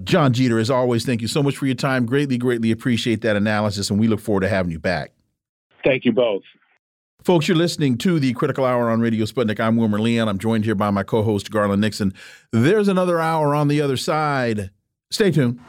Jon 0.03 0.34
Jeter, 0.34 0.59
as 0.59 0.70
always, 0.70 1.05
thank 1.05 1.22
you 1.22 1.28
so 1.28 1.43
much 1.43 1.57
for 1.57 1.65
your 1.65 1.76
time. 1.76 2.05
Greatly, 2.05 2.38
greatly 2.38 2.72
appreciate 2.72 3.22
that 3.22 3.36
analysis, 3.36 3.89
and 3.89 3.99
we 3.99 4.07
look 4.07 4.20
forward 4.20 4.41
to 4.41 4.49
having 4.49 4.72
you 4.72 4.80
back. 4.80 5.11
Thank 5.84 6.05
you 6.05 6.11
both. 6.11 6.43
Folks, 7.24 7.47
you're 7.47 7.57
listening 7.57 7.97
to 7.99 8.20
the 8.20 8.34
Critical 8.34 8.63
Hour 8.63 8.89
on 8.89 9.01
Radio 9.01 9.26
Sputnik. 9.26 9.59
I'm 9.59 9.76
Wilmer 9.76 9.99
Leon. 9.99 10.30
I'm 10.30 10.39
joined 10.39 10.63
here 10.63 10.76
by 10.76 10.89
my 10.89 11.03
co 11.03 11.22
host, 11.22 11.51
Garland 11.51 11.82
Nixon. 11.82 12.13
There's 12.51 12.88
another 12.88 13.20
hour 13.20 13.53
on 13.53 13.67
the 13.67 13.82
other 13.82 13.97
side. 13.97 14.72
Stay 15.11 15.32
tuned. 15.32 15.59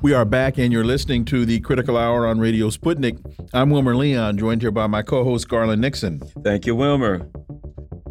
We 0.00 0.12
are 0.14 0.24
back, 0.24 0.58
and 0.58 0.72
you're 0.72 0.84
listening 0.84 1.24
to 1.24 1.44
the 1.44 1.58
Critical 1.58 1.96
Hour 1.96 2.24
on 2.24 2.38
Radio 2.38 2.68
Sputnik. 2.68 3.18
I'm 3.52 3.70
Wilmer 3.70 3.96
Leon, 3.96 4.38
joined 4.38 4.62
here 4.62 4.70
by 4.70 4.86
my 4.86 5.02
co 5.02 5.24
host, 5.24 5.48
Garland 5.48 5.80
Nixon. 5.80 6.20
Thank 6.44 6.66
you, 6.66 6.76
Wilmer. 6.76 7.28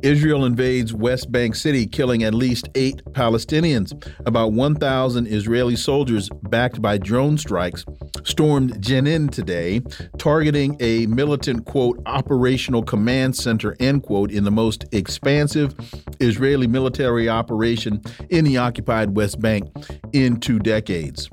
Israel 0.03 0.43
invades 0.43 0.93
West 0.93 1.31
Bank 1.31 1.55
City, 1.55 1.87
killing 1.87 2.23
at 2.23 2.33
least 2.33 2.67
eight 2.75 3.01
Palestinians. 3.13 3.93
About 4.25 4.51
1,000 4.51 5.27
Israeli 5.27 5.77
soldiers, 5.77 6.29
backed 6.43 6.81
by 6.81 6.97
drone 6.97 7.37
strikes, 7.37 7.85
stormed 8.25 8.81
Jenin 8.81 9.31
today, 9.31 9.79
targeting 10.17 10.75
a 10.81 11.05
militant, 11.05 11.65
quote, 11.65 12.01
operational 12.05 12.83
command 12.83 13.37
center, 13.37 13.77
end 13.79 14.03
quote, 14.03 14.29
in 14.29 14.43
the 14.43 14.51
most 14.51 14.83
expansive 14.91 15.73
Israeli 16.19 16.67
military 16.67 17.29
operation 17.29 18.01
in 18.29 18.43
the 18.43 18.57
occupied 18.57 19.15
West 19.15 19.39
Bank 19.39 19.65
in 20.11 20.37
two 20.41 20.59
decades. 20.59 21.29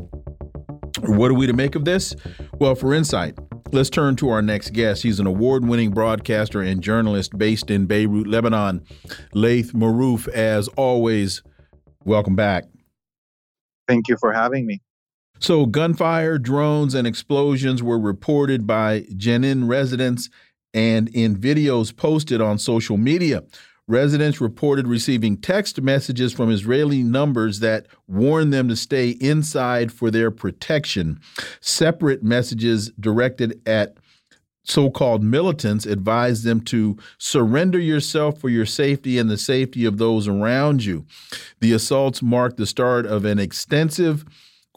What 1.07 1.31
are 1.31 1.35
we 1.35 1.47
to 1.47 1.53
make 1.53 1.75
of 1.75 1.85
this? 1.85 2.17
Well, 2.59 2.75
for 2.75 2.95
insight, 2.95 3.39
let's 3.73 3.91
turn 3.91 4.17
to 4.17 4.31
our 4.31 4.41
next 4.41 4.73
guest. 4.73 5.03
He's 5.03 5.21
an 5.21 5.27
award 5.27 5.67
winning 5.67 5.91
broadcaster 5.91 6.63
and 6.63 6.83
journalist 6.83 7.37
based 7.37 7.71
in 7.71 7.85
Beirut, 7.85 8.27
Lebanon. 8.27 8.83
Laith 9.35 9.73
Marouf, 9.73 10.29
as 10.29 10.69
always, 10.69 11.43
welcome 12.05 12.37
back. 12.37 12.65
Thank 13.87 14.09
you 14.09 14.17
for 14.19 14.33
having 14.33 14.67
me. 14.67 14.81
So, 15.41 15.67
gunfire, 15.67 16.39
drones, 16.39 16.95
and 16.95 17.07
explosions 17.07 17.83
were 17.83 17.99
reported 17.99 18.67
by 18.67 19.01
Jenin 19.15 19.69
residents 19.69 20.31
and 20.73 21.09
in 21.11 21.37
videos 21.37 21.95
posted 21.95 22.41
on 22.41 22.59
social 22.59 22.97
media. 22.97 23.43
Residents 23.87 24.41
reported 24.41 24.89
receiving 24.89 25.37
text 25.37 25.81
messages 25.83 26.33
from 26.33 26.51
Israeli 26.51 27.03
numbers 27.03 27.61
that 27.61 27.87
warned 28.09 28.51
them 28.51 28.67
to 28.69 28.77
stay 28.77 29.11
inside 29.11 29.93
for 29.93 30.11
their 30.11 30.31
protection. 30.31 31.21
Separate 31.61 32.23
messages 32.23 32.91
directed 32.99 33.61
at 33.67 33.99
so 34.65 34.89
called 34.91 35.23
militants 35.23 35.85
advised 35.85 36.45
them 36.45 36.63
to 36.63 36.97
surrender 37.19 37.79
yourself 37.79 38.41
for 38.41 38.49
your 38.49 38.65
safety 38.65 39.19
and 39.19 39.31
the 39.31 39.37
safety 39.37 39.85
of 39.85 39.99
those 39.99 40.27
around 40.27 40.83
you. 40.83 41.05
The 41.61 41.75
assaults 41.75 42.23
marked 42.23 42.57
the 42.57 42.65
start 42.65 43.05
of 43.05 43.27
an 43.27 43.39
extensive, 43.39 44.25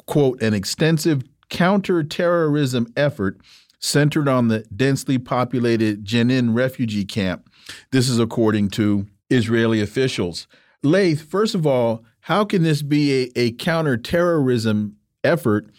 quote, 0.05 0.41
an 0.41 0.53
extensive 0.53 1.24
counterterrorism 1.49 2.88
effort 2.97 3.39
centered 3.80 4.28
on 4.28 4.49
the 4.49 4.66
densely 4.76 5.18
populated 5.18 6.03
Jenin 6.03 6.53
refugee 6.53 7.05
camp 7.05 7.47
this 7.91 8.09
is 8.09 8.20
according 8.20 8.70
to 8.72 9.07
Israeli 9.30 9.82
officials. 9.82 10.47
Laith, 10.84 11.22
first 11.22 11.55
of 11.55 11.65
all, 11.65 12.03
how 12.22 12.45
can 12.45 12.63
this 12.63 12.82
be 12.82 13.24
a, 13.24 13.32
a 13.36 13.51
counterterrorism 13.53 14.97
effort 15.24 15.70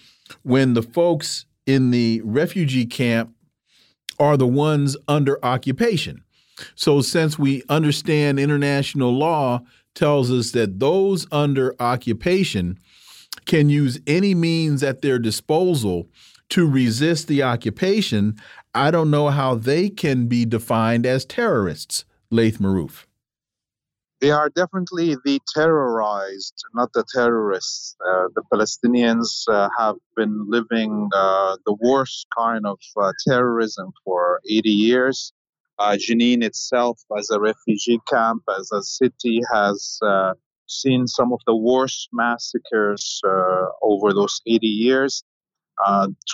when 0.42 0.74
the 0.74 0.82
folks 0.82 1.46
in 1.66 1.90
the 1.90 2.20
refugee 2.24 2.86
camp 2.86 3.34
are 4.18 4.36
the 4.36 4.46
ones 4.46 4.96
under 5.06 5.42
occupation? 5.44 6.22
So, 6.74 7.00
since 7.00 7.38
we 7.38 7.62
understand 7.68 8.40
international 8.40 9.12
law 9.12 9.60
tells 9.94 10.30
us 10.30 10.50
that 10.52 10.80
those 10.80 11.26
under 11.30 11.74
occupation 11.80 12.78
can 13.46 13.68
use 13.68 14.00
any 14.06 14.34
means 14.34 14.82
at 14.82 15.02
their 15.02 15.18
disposal 15.18 16.08
to 16.50 16.66
resist 16.66 17.28
the 17.28 17.42
occupation, 17.42 18.36
I 18.74 18.90
don't 18.90 19.10
know 19.10 19.28
how 19.28 19.54
they 19.54 19.88
can 19.88 20.26
be 20.26 20.44
defined 20.44 21.06
as 21.06 21.24
terrorists, 21.24 22.04
Laith 22.30 22.58
Marouf. 22.58 23.06
They 24.20 24.30
are 24.30 24.48
definitely 24.48 25.16
the 25.24 25.40
terrorized, 25.54 26.64
not 26.74 26.92
the 26.92 27.04
terrorists. 27.14 27.96
Uh, 28.04 28.28
the 28.34 28.42
Palestinians 28.52 29.44
uh, 29.48 29.68
have 29.78 29.96
been 30.16 30.50
living 30.50 31.08
uh, 31.14 31.56
the 31.64 31.76
worst 31.80 32.26
kind 32.36 32.66
of 32.66 32.80
uh, 33.00 33.12
terrorism 33.28 33.92
for 34.04 34.40
80 34.50 34.70
years. 34.70 35.32
Uh, 35.78 35.92
Jenin 35.92 36.42
itself, 36.42 37.00
as 37.16 37.30
a 37.30 37.38
refugee 37.38 38.00
camp, 38.12 38.42
as 38.58 38.72
a 38.72 38.82
city, 38.82 39.40
has 39.52 40.00
uh, 40.04 40.34
seen 40.66 41.06
some 41.06 41.32
of 41.32 41.38
the 41.46 41.54
worst 41.54 42.08
massacres 42.12 43.20
over 43.80 44.12
those 44.12 44.40
80 44.46 44.66
years. 44.66 45.22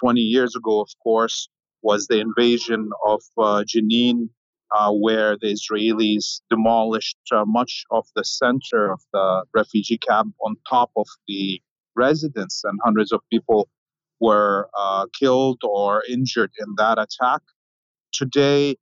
20 0.01 0.21
years 0.21 0.57
ago, 0.57 0.81
of 0.81 0.89
course, 1.03 1.51
was 1.85 2.07
the 2.07 2.19
invasion 2.19 2.91
of 3.07 3.23
Jenin 3.39 4.31
uh, 4.75 4.91
where 4.91 5.37
the 5.41 5.55
Israelis 5.57 6.41
demolished 6.51 7.19
uh, 7.31 7.45
much 7.47 7.85
of 7.91 8.07
the 8.17 8.25
center 8.25 8.91
of 8.93 9.01
the 9.13 9.45
refugee 9.55 9.99
camp 9.99 10.35
on 10.45 10.57
top 10.69 10.91
of 10.97 11.07
the 11.29 11.61
residents, 11.95 12.63
and 12.65 12.79
hundreds 12.83 13.13
of 13.13 13.21
people 13.31 13.69
were 14.21 14.69
uh, 14.77 15.07
killed 15.19 15.61
or 15.63 16.03
injured 16.09 16.51
in 16.59 16.75
that 16.77 16.99
attack. 16.99 17.43
Today, 18.13 18.77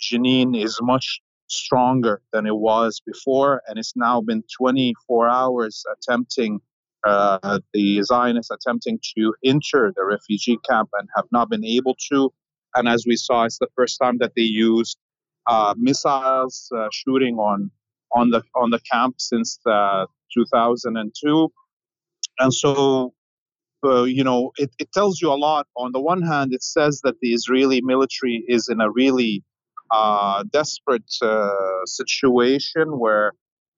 Jenin 0.00 0.60
is 0.60 0.78
much 0.82 1.20
stronger 1.48 2.22
than 2.32 2.46
it 2.46 2.56
was 2.56 3.00
before, 3.06 3.62
and 3.68 3.78
it's 3.78 3.94
now 3.94 4.20
been 4.20 4.42
24 4.58 5.28
hours 5.28 5.84
attempting. 5.94 6.60
Uh, 7.06 7.60
the 7.72 8.02
Zionists 8.02 8.50
attempting 8.50 8.98
to 9.16 9.32
enter 9.44 9.92
the 9.94 10.04
refugee 10.04 10.58
camp 10.68 10.88
and 10.98 11.08
have 11.14 11.26
not 11.30 11.48
been 11.48 11.64
able 11.64 11.94
to. 12.10 12.32
And 12.76 12.88
as 12.88 13.04
we 13.06 13.16
saw, 13.16 13.44
it's 13.44 13.58
the 13.58 13.68
first 13.74 13.98
time 13.98 14.18
that 14.18 14.32
they 14.36 14.42
used 14.42 14.98
uh, 15.46 15.74
missiles 15.78 16.70
uh, 16.76 16.88
shooting 16.92 17.36
on 17.36 17.70
on 18.12 18.30
the 18.30 18.42
on 18.54 18.70
the 18.70 18.80
camp 18.80 19.16
since 19.18 19.58
uh, 19.66 20.06
2002, 20.34 21.52
and 22.38 22.54
so 22.54 23.14
uh, 23.84 24.02
you 24.04 24.22
know 24.22 24.52
it, 24.58 24.70
it 24.78 24.92
tells 24.92 25.20
you 25.22 25.32
a 25.32 25.34
lot. 25.34 25.66
On 25.76 25.92
the 25.92 26.00
one 26.00 26.22
hand, 26.22 26.52
it 26.52 26.62
says 26.62 27.00
that 27.04 27.14
the 27.20 27.32
Israeli 27.32 27.80
military 27.80 28.44
is 28.48 28.68
in 28.68 28.80
a 28.80 28.90
really 28.90 29.42
uh, 29.90 30.44
desperate 30.52 31.10
situation 31.86 32.98
where 32.98 33.32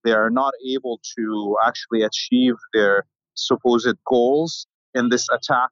they 0.04 0.12
are 0.12 0.30
not 0.30 0.54
able 0.68 1.00
to 1.18 1.56
actually 1.64 2.02
achieve 2.02 2.54
their 2.72 3.04
supposed 3.34 3.96
goals 4.06 4.66
in 4.94 5.08
this 5.10 5.26
attack, 5.30 5.70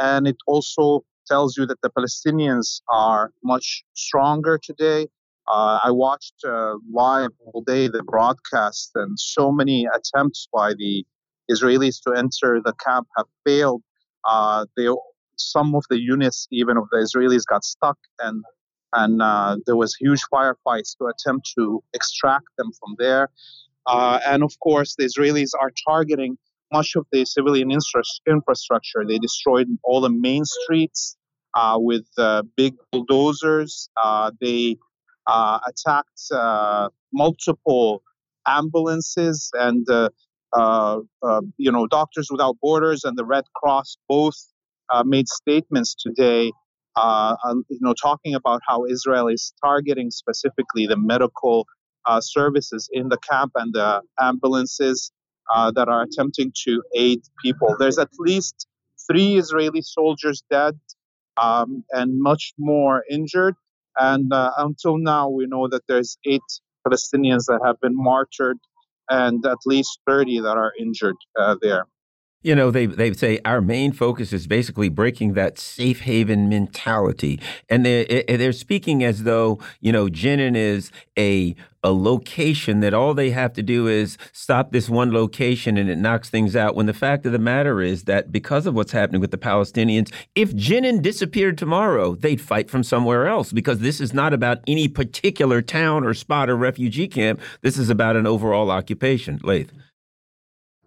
and 0.00 0.26
it 0.26 0.36
also 0.46 1.04
tells 1.26 1.56
you 1.56 1.66
that 1.66 1.80
the 1.82 1.90
Palestinians 1.90 2.80
are 2.88 3.32
much 3.42 3.84
stronger 3.94 4.58
today 4.62 5.06
uh, 5.46 5.80
I 5.84 5.90
watched 5.90 6.42
uh, 6.46 6.76
live 6.90 7.30
all 7.44 7.62
day 7.62 7.88
the 7.88 8.02
broadcast, 8.02 8.92
and 8.94 9.18
so 9.18 9.52
many 9.52 9.86
attempts 9.94 10.48
by 10.52 10.72
the 10.74 11.04
Israelis 11.50 12.00
to 12.04 12.12
enter 12.12 12.60
the 12.64 12.72
camp 12.84 13.08
have 13.18 13.26
failed. 13.44 13.82
Uh, 14.24 14.64
they, 14.76 14.88
some 15.36 15.74
of 15.74 15.84
the 15.90 16.00
units, 16.00 16.48
even 16.50 16.78
of 16.78 16.88
the 16.90 16.98
Israelis, 16.98 17.42
got 17.46 17.62
stuck, 17.64 17.98
and 18.20 18.42
and 18.94 19.20
uh, 19.20 19.56
there 19.66 19.76
was 19.76 19.94
huge 19.96 20.22
firefights 20.32 20.96
to 20.98 21.06
attempt 21.06 21.50
to 21.58 21.82
extract 21.92 22.46
them 22.56 22.70
from 22.80 22.94
there. 22.98 23.28
Uh, 23.86 24.20
and 24.26 24.42
of 24.42 24.58
course, 24.60 24.94
the 24.96 25.04
Israelis 25.04 25.50
are 25.60 25.72
targeting 25.86 26.38
much 26.72 26.94
of 26.96 27.06
the 27.12 27.24
civilian 27.24 27.70
infrastructure. 27.70 29.04
They 29.06 29.18
destroyed 29.18 29.68
all 29.84 30.00
the 30.00 30.10
main 30.10 30.44
streets 30.44 31.16
uh, 31.54 31.76
with 31.78 32.06
big 32.56 32.74
bulldozers. 32.90 33.88
they 34.40 34.76
uh, 35.26 35.58
attacked 35.66 36.20
uh, 36.32 36.88
multiple 37.12 38.02
ambulances 38.46 39.50
and 39.54 39.88
uh, 39.88 40.10
uh, 40.52 41.00
uh, 41.22 41.40
you 41.56 41.72
know 41.72 41.86
Doctors 41.86 42.28
Without 42.30 42.56
Borders 42.60 43.04
and 43.04 43.16
the 43.16 43.24
Red 43.24 43.44
Cross 43.54 43.96
both 44.08 44.36
made 45.04 45.28
statements 45.28 45.94
today. 45.94 46.52
you 46.96 47.78
know, 47.80 47.94
talking 48.00 48.34
about 48.34 48.60
how 48.66 48.84
Israel 48.84 49.28
is 49.28 49.52
targeting 49.64 50.10
specifically 50.10 50.86
the 50.86 50.96
medical 50.96 51.66
services 52.20 52.88
in 52.92 53.08
the 53.08 53.18
camp 53.18 53.52
and 53.54 53.74
the 53.74 54.02
ambulances 54.20 55.10
that 55.74 55.88
are 55.88 56.02
attempting 56.02 56.52
to 56.64 56.82
aid 56.94 57.22
people. 57.42 57.76
There's 57.78 57.98
at 57.98 58.10
least 58.18 58.66
three 59.06 59.36
Israeli 59.36 59.82
soldiers 59.82 60.42
dead 60.50 60.78
um, 61.36 61.84
and 61.90 62.20
much 62.20 62.54
more 62.58 63.04
injured. 63.10 63.54
And 63.96 64.32
uh, 64.32 64.52
until 64.58 64.98
now, 64.98 65.28
we 65.28 65.46
know 65.46 65.68
that 65.68 65.82
there's 65.88 66.18
eight 66.24 66.42
Palestinians 66.86 67.46
that 67.46 67.60
have 67.64 67.80
been 67.80 67.96
martyred 67.96 68.58
and 69.08 69.44
at 69.46 69.58
least 69.66 70.00
30 70.06 70.40
that 70.40 70.56
are 70.56 70.72
injured 70.78 71.16
uh, 71.38 71.56
there. 71.60 71.86
You 72.44 72.54
know, 72.54 72.70
they 72.70 72.84
they 72.84 73.14
say 73.14 73.40
our 73.46 73.62
main 73.62 73.92
focus 73.92 74.30
is 74.34 74.46
basically 74.46 74.90
breaking 74.90 75.32
that 75.32 75.58
safe 75.58 76.02
haven 76.02 76.50
mentality, 76.50 77.40
and 77.70 77.86
they 77.86 78.04
eh, 78.04 78.22
eh, 78.28 78.36
they're 78.36 78.52
speaking 78.52 79.02
as 79.02 79.22
though 79.22 79.58
you 79.80 79.90
know 79.90 80.08
Jenin 80.08 80.54
is 80.54 80.92
a 81.18 81.56
a 81.82 81.90
location 81.90 82.80
that 82.80 82.92
all 82.92 83.14
they 83.14 83.30
have 83.30 83.54
to 83.54 83.62
do 83.62 83.86
is 83.86 84.18
stop 84.32 84.72
this 84.72 84.90
one 84.90 85.10
location 85.12 85.78
and 85.78 85.88
it 85.88 85.96
knocks 85.96 86.28
things 86.28 86.54
out. 86.54 86.74
When 86.74 86.84
the 86.84 86.94
fact 86.94 87.24
of 87.24 87.32
the 87.32 87.38
matter 87.38 87.80
is 87.80 88.04
that 88.04 88.30
because 88.30 88.66
of 88.66 88.74
what's 88.74 88.92
happening 88.92 89.22
with 89.22 89.30
the 89.30 89.38
Palestinians, 89.38 90.12
if 90.34 90.54
Jenin 90.54 91.00
disappeared 91.00 91.56
tomorrow, 91.56 92.14
they'd 92.14 92.40
fight 92.40 92.68
from 92.70 92.82
somewhere 92.82 93.26
else 93.26 93.52
because 93.52 93.80
this 93.80 94.00
is 94.00 94.12
not 94.12 94.34
about 94.34 94.58
any 94.66 94.86
particular 94.86 95.62
town 95.62 96.04
or 96.04 96.12
spot 96.12 96.50
or 96.50 96.56
refugee 96.56 97.08
camp. 97.08 97.40
This 97.62 97.78
is 97.78 97.88
about 97.88 98.16
an 98.16 98.26
overall 98.26 98.70
occupation. 98.70 99.40
Laith. 99.42 99.70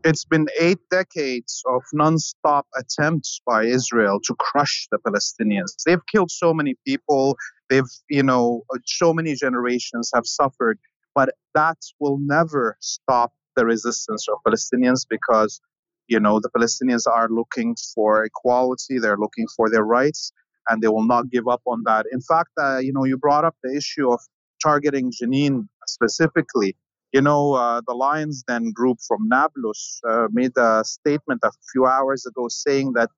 It's 0.03 0.25
been 0.25 0.47
eight 0.59 0.79
decades 0.89 1.63
of 1.67 1.81
nonstop 1.93 2.63
attempts 2.77 3.41
by 3.45 3.65
Israel 3.65 4.19
to 4.25 4.35
crush 4.35 4.87
the 4.91 4.99
Palestinians. 4.99 5.73
They've 5.85 6.05
killed 6.11 6.31
so 6.31 6.53
many 6.53 6.75
people. 6.85 7.35
They've, 7.69 7.89
you 8.09 8.23
know, 8.23 8.63
so 8.85 9.13
many 9.13 9.33
generations 9.35 10.11
have 10.13 10.25
suffered, 10.25 10.79
but 11.15 11.29
that 11.55 11.77
will 11.99 12.19
never 12.21 12.77
stop 12.79 13.33
the 13.55 13.65
resistance 13.65 14.27
of 14.29 14.37
Palestinians 14.47 15.01
because, 15.09 15.59
you 16.07 16.19
know, 16.19 16.39
the 16.39 16.49
Palestinians 16.55 17.03
are 17.11 17.27
looking 17.29 17.75
for 17.95 18.23
equality. 18.23 18.99
They're 18.99 19.17
looking 19.17 19.47
for 19.55 19.69
their 19.69 19.83
rights, 19.83 20.31
and 20.69 20.81
they 20.81 20.87
will 20.87 21.05
not 21.05 21.29
give 21.31 21.47
up 21.47 21.61
on 21.65 21.81
that. 21.85 22.05
In 22.11 22.21
fact, 22.21 22.51
uh, 22.61 22.77
you 22.77 22.93
know, 22.93 23.03
you 23.03 23.17
brought 23.17 23.43
up 23.43 23.55
the 23.63 23.75
issue 23.75 24.09
of 24.11 24.21
targeting 24.61 25.11
Jenin 25.11 25.67
specifically. 25.87 26.75
You 27.17 27.23
know, 27.23 27.53
uh, 27.53 27.81
the 27.87 27.95
Lions 27.95 28.43
Den 28.43 28.69
group 28.71 28.99
from 29.07 29.27
Nablus 29.27 29.99
uh, 30.07 30.27
made 30.31 30.55
a 30.55 30.83
statement 30.85 31.39
a 31.43 31.49
few 31.71 31.87
hours 31.87 32.27
ago 32.27 32.45
saying 32.47 32.93
that 32.93 33.09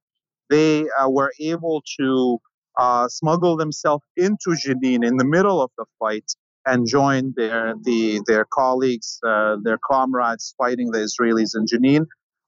they 0.50 0.86
uh, 0.98 1.10
were 1.10 1.34
able 1.38 1.84
to 2.00 2.40
uh, 2.80 3.10
smuggle 3.10 3.58
themselves 3.58 4.06
into 4.16 4.52
Jenin 4.52 5.06
in 5.06 5.18
the 5.18 5.26
middle 5.26 5.62
of 5.62 5.72
the 5.78 5.84
fight 6.00 6.24
and 6.66 6.88
join 6.88 7.34
their 7.36 7.74
the, 7.84 8.22
their 8.26 8.46
colleagues, 8.46 9.20
uh, 9.28 9.58
their 9.66 9.80
comrades 9.92 10.56
fighting 10.58 10.92
the 10.92 11.00
Israelis 11.00 11.52
in 11.54 11.66
Jenin. 11.66 12.06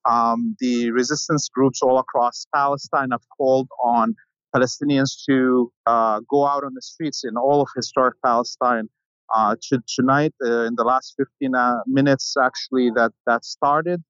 Um, 0.10 0.56
the 0.62 0.92
resistance 0.92 1.50
groups 1.50 1.82
all 1.82 2.00
across 2.00 2.46
Palestine 2.56 3.12
have 3.12 3.28
called 3.38 3.68
on 3.84 4.16
Palestinians 4.56 5.22
to 5.28 5.70
uh, 5.86 6.22
go 6.30 6.48
out 6.48 6.64
on 6.64 6.76
the 6.76 6.82
streets 6.82 7.26
in 7.26 7.36
all 7.36 7.62
of 7.62 7.68
historic 7.76 8.16
Palestine 8.24 8.88
uh, 9.34 9.56
to, 9.70 9.82
tonight, 9.88 10.34
uh, 10.44 10.66
in 10.66 10.76
the 10.76 10.84
last 10.84 11.16
15 11.18 11.56
uh, 11.56 11.78
minutes, 11.88 12.36
actually, 12.42 12.92
that 12.96 13.12
that 13.26 13.46
started. 13.46 14.02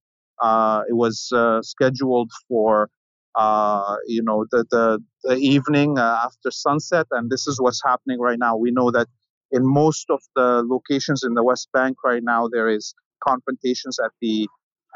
Uh, 0.41 0.81
it 0.89 0.93
was 0.93 1.29
uh, 1.35 1.61
scheduled 1.61 2.31
for, 2.47 2.89
uh, 3.35 3.97
you 4.07 4.23
know, 4.23 4.45
the 4.51 4.65
the, 4.71 4.99
the 5.23 5.35
evening 5.35 5.97
after 5.99 6.49
sunset, 6.49 7.05
and 7.11 7.29
this 7.29 7.47
is 7.47 7.59
what's 7.59 7.81
happening 7.85 8.19
right 8.19 8.39
now. 8.39 8.55
We 8.55 8.71
know 8.71 8.89
that 8.91 9.07
in 9.51 9.61
most 9.65 10.05
of 10.09 10.21
the 10.35 10.63
locations 10.65 11.23
in 11.23 11.33
the 11.35 11.43
West 11.43 11.67
Bank 11.73 11.97
right 12.03 12.23
now, 12.23 12.47
there 12.51 12.69
is 12.69 12.95
confrontations 13.25 13.99
at 13.99 14.11
the 14.21 14.47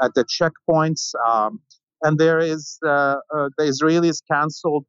at 0.02 0.14
the 0.16 0.26
checkpoints, 0.26 1.14
um, 1.28 1.60
and 2.02 2.18
there 2.18 2.40
is 2.40 2.78
the 2.82 3.22
Israelis 3.60 4.22
canceled 4.32 4.86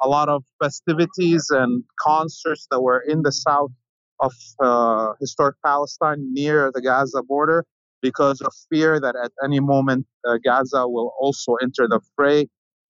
a 0.00 0.08
lot 0.08 0.28
of 0.28 0.44
festivities 0.62 1.46
and 1.50 1.82
concerts 2.00 2.68
that 2.70 2.80
were 2.80 3.00
in 3.00 3.22
the 3.22 3.32
south 3.32 3.72
of 4.20 4.32
uh, 4.62 5.12
historic 5.20 5.56
Palestine 5.64 6.32
near 6.32 6.70
the 6.74 6.82
Gaza 6.82 7.22
border 7.22 7.64
because 8.02 8.40
of 8.40 8.52
fear 8.70 9.00
that 9.00 9.16
at 9.16 9.32
any 9.44 9.60
moment 9.60 10.06
uh, 10.26 10.38
Gaza 10.44 10.86
will 10.86 11.12
also 11.20 11.54
enter 11.62 11.88
the 11.88 12.00
fray 12.16 12.48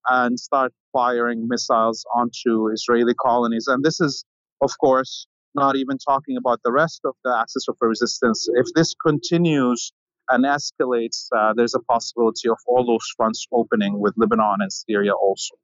and 0.08 0.38
start 0.38 0.72
firing 0.92 1.48
missiles 1.48 2.04
onto 2.14 2.68
Israeli 2.72 3.14
colonies. 3.14 3.66
And 3.68 3.84
this 3.84 4.00
is, 4.00 4.24
of 4.62 4.70
course, 4.80 5.26
not 5.54 5.76
even 5.76 5.98
talking 5.98 6.36
about 6.36 6.60
the 6.64 6.72
rest 6.72 7.00
of 7.04 7.14
the 7.24 7.36
axis 7.38 7.66
of 7.68 7.76
resistance. 7.80 8.48
If 8.54 8.66
this 8.74 8.94
continues 8.94 9.92
and 10.30 10.44
escalates, 10.44 11.26
uh, 11.36 11.54
there's 11.54 11.74
a 11.74 11.80
possibility 11.80 12.48
of 12.48 12.58
all 12.66 12.86
those 12.86 13.06
fronts 13.16 13.46
opening 13.52 13.98
with 13.98 14.14
Lebanon 14.16 14.58
and 14.60 14.72
Syria 14.72 15.12
also. 15.14 15.54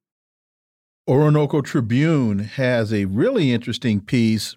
Orinoco 1.07 1.61
Tribune 1.61 2.39
has 2.39 2.93
a 2.93 3.05
really 3.05 3.53
interesting 3.53 4.01
piece 4.01 4.57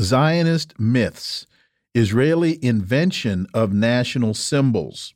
Zionist 0.00 0.78
myths. 0.78 1.44
Israeli 1.92 2.62
invention 2.62 3.48
of 3.52 3.72
national 3.72 4.32
symbols. 4.32 5.12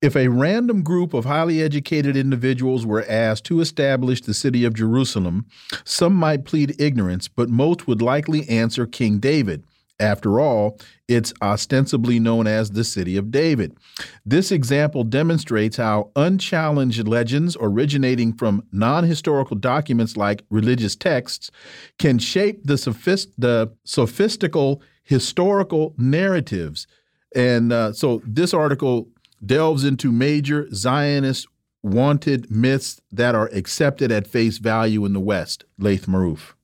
If 0.00 0.14
a 0.14 0.28
random 0.28 0.84
group 0.84 1.14
of 1.14 1.24
highly 1.24 1.60
educated 1.60 2.16
individuals 2.16 2.86
were 2.86 3.04
asked 3.08 3.44
to 3.46 3.60
establish 3.60 4.20
the 4.20 4.34
city 4.34 4.64
of 4.64 4.74
Jerusalem, 4.74 5.46
some 5.82 6.14
might 6.14 6.44
plead 6.44 6.80
ignorance, 6.80 7.26
but 7.26 7.48
most 7.48 7.88
would 7.88 8.00
likely 8.00 8.48
answer 8.48 8.86
King 8.86 9.18
David. 9.18 9.64
After 10.00 10.38
all, 10.38 10.78
it's 11.08 11.32
ostensibly 11.42 12.20
known 12.20 12.46
as 12.46 12.70
the 12.70 12.84
City 12.84 13.16
of 13.16 13.32
David. 13.32 13.76
This 14.24 14.52
example 14.52 15.02
demonstrates 15.02 15.76
how 15.76 16.12
unchallenged 16.14 17.08
legends 17.08 17.56
originating 17.60 18.32
from 18.32 18.62
non 18.70 19.04
historical 19.04 19.56
documents 19.56 20.16
like 20.16 20.44
religious 20.50 20.94
texts 20.94 21.50
can 21.98 22.18
shape 22.18 22.60
the, 22.64 22.78
sophist 22.78 23.30
the 23.38 23.72
sophistical 23.84 24.82
historical 25.02 25.94
narratives. 25.98 26.86
And 27.34 27.72
uh, 27.72 27.92
so 27.92 28.22
this 28.24 28.54
article 28.54 29.08
delves 29.44 29.84
into 29.84 30.12
major 30.12 30.68
Zionist 30.72 31.48
wanted 31.82 32.50
myths 32.50 33.00
that 33.10 33.34
are 33.34 33.48
accepted 33.52 34.12
at 34.12 34.26
face 34.26 34.58
value 34.58 35.04
in 35.04 35.12
the 35.12 35.20
West. 35.20 35.64
Laith 35.78 36.06
Marouf. 36.06 36.54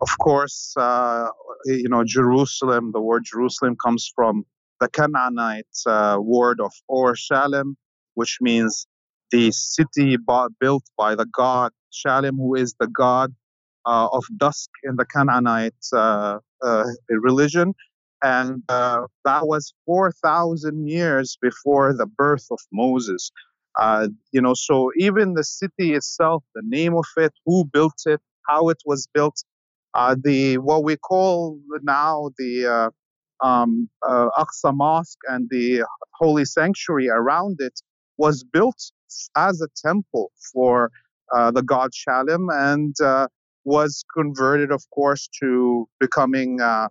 Of 0.00 0.16
course, 0.18 0.74
uh, 0.76 1.28
you 1.64 1.88
know, 1.88 2.04
Jerusalem, 2.04 2.92
the 2.92 3.00
word 3.00 3.24
Jerusalem 3.24 3.76
comes 3.82 4.10
from 4.14 4.44
the 4.80 4.88
Canaanite 4.88 5.66
uh, 5.86 6.18
word 6.20 6.60
of 6.60 6.72
Or 6.86 7.16
Shalem, 7.16 7.76
which 8.14 8.38
means 8.40 8.86
the 9.30 9.50
city 9.52 10.16
built 10.60 10.84
by 10.96 11.14
the 11.14 11.26
god 11.26 11.72
Shalem, 11.90 12.36
who 12.36 12.54
is 12.54 12.74
the 12.80 12.86
god 12.86 13.34
uh, 13.84 14.08
of 14.12 14.24
dusk 14.36 14.70
in 14.84 14.96
the 14.96 15.04
Canaanite 15.04 15.74
uh, 15.92 16.38
uh, 16.62 16.84
religion 17.08 17.74
and 18.22 18.62
uh, 18.68 19.02
that 19.24 19.46
was 19.46 19.72
4,000 19.86 20.88
years 20.88 21.38
before 21.40 21.92
the 21.94 22.06
birth 22.06 22.46
of 22.50 22.58
Moses. 22.72 23.30
Uh, 23.78 24.08
you 24.32 24.40
know, 24.40 24.54
so 24.54 24.90
even 24.96 25.34
the 25.34 25.44
city 25.44 25.94
itself, 25.94 26.42
the 26.54 26.62
name 26.64 26.94
of 26.94 27.06
it, 27.16 27.32
who 27.46 27.64
built 27.64 28.02
it, 28.06 28.20
how 28.48 28.70
it 28.70 28.78
was 28.84 29.06
built, 29.14 29.44
uh, 29.94 30.16
the 30.22 30.58
what 30.58 30.84
we 30.84 30.96
call 30.96 31.58
now 31.82 32.30
the 32.38 32.66
uh, 32.66 33.46
um, 33.46 33.88
uh, 34.06 34.28
Aqsa 34.38 34.74
Mosque 34.74 35.18
and 35.28 35.48
the 35.50 35.84
holy 36.14 36.44
sanctuary 36.44 37.08
around 37.08 37.56
it 37.60 37.80
was 38.16 38.44
built 38.44 38.80
as 39.36 39.60
a 39.60 39.68
temple 39.76 40.32
for 40.52 40.90
uh, 41.34 41.50
the 41.50 41.62
god 41.62 41.94
Shalem 41.94 42.48
and 42.50 42.94
was 43.64 44.02
converted, 44.16 44.72
of 44.72 44.82
course, 44.90 45.28
to 45.40 45.86
becoming 46.00 46.58
uh, 46.60 46.88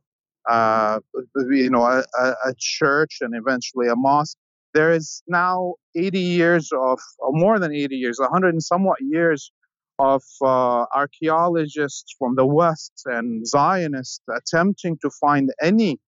you 1.50 1.70
know, 1.70 1.84
a, 1.84 2.04
a, 2.20 2.54
church 2.58 3.18
and 3.22 3.34
eventually 3.36 3.88
a 3.88 3.96
mosque. 3.96 4.38
There 4.74 4.92
is 4.94 5.24
now 5.28 5.74
80 5.96 6.20
years 6.20 6.70
of, 6.72 7.00
or 7.20 7.32
more 7.34 7.60
than 7.60 7.74
80 7.74 7.96
years, 7.96 8.20
100 8.20 8.50
and 8.54 8.64
somewhat 8.64 9.00
years 9.02 9.52
of 10.00 10.24
uh, 10.42 10.86
archaeologists 10.94 12.16
from 12.18 12.36
the 12.36 12.46
West 12.46 12.94
and 13.06 13.46
Zionists 13.48 14.22
attempting 14.30 14.98
to 15.02 15.10
find 15.10 15.50
any 15.62 16.00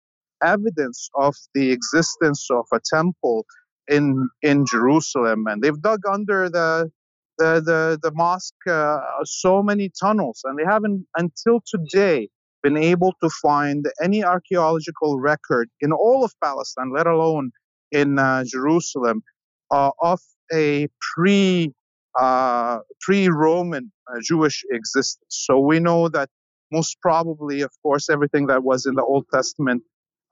evidence 0.44 1.10
of 1.16 1.36
the 1.54 1.72
existence 1.72 2.48
of 2.52 2.66
a 2.74 2.80
temple 2.94 3.46
in 3.88 4.30
in 4.42 4.66
Jerusalem, 4.66 5.46
and 5.48 5.62
they've 5.62 5.82
dug 5.82 6.02
under 6.10 6.50
the 6.50 6.92
the 7.38 7.62
the, 7.62 8.00
the 8.02 8.12
mosque 8.14 8.68
uh, 8.68 9.00
so 9.24 9.64
many 9.64 9.92
tunnels, 10.00 10.42
and 10.44 10.58
they 10.60 10.66
haven't 10.66 11.06
until 11.18 11.62
today 11.66 12.30
been 12.62 12.78
able 12.78 13.14
to 13.24 13.30
find 13.42 13.86
any 14.04 14.24
archaeological 14.24 15.20
record 15.20 15.70
in 15.82 15.92
all 15.92 16.24
of 16.24 16.34
Palestine, 16.44 16.92
let 16.94 17.08
alone 17.08 17.52
in 17.92 18.20
uh, 18.20 18.44
Jerusalem, 18.46 19.24
uh, 19.72 19.92
of 20.02 20.20
a 20.54 20.88
pre 21.16 21.74
uh, 22.18 22.80
pre-Roman 23.02 23.92
uh, 24.08 24.20
Jewish 24.24 24.64
existence. 24.72 25.26
So 25.30 25.60
we 25.60 25.80
know 25.80 26.10
that 26.10 26.30
most 26.72 26.98
probably, 27.02 27.62
of 27.62 27.72
course, 27.82 28.10
everything 28.10 28.48
that 28.48 28.64
was 28.64 28.86
in 28.86 28.96
the 28.96 29.04
Old 29.04 29.26
Testament 29.34 29.84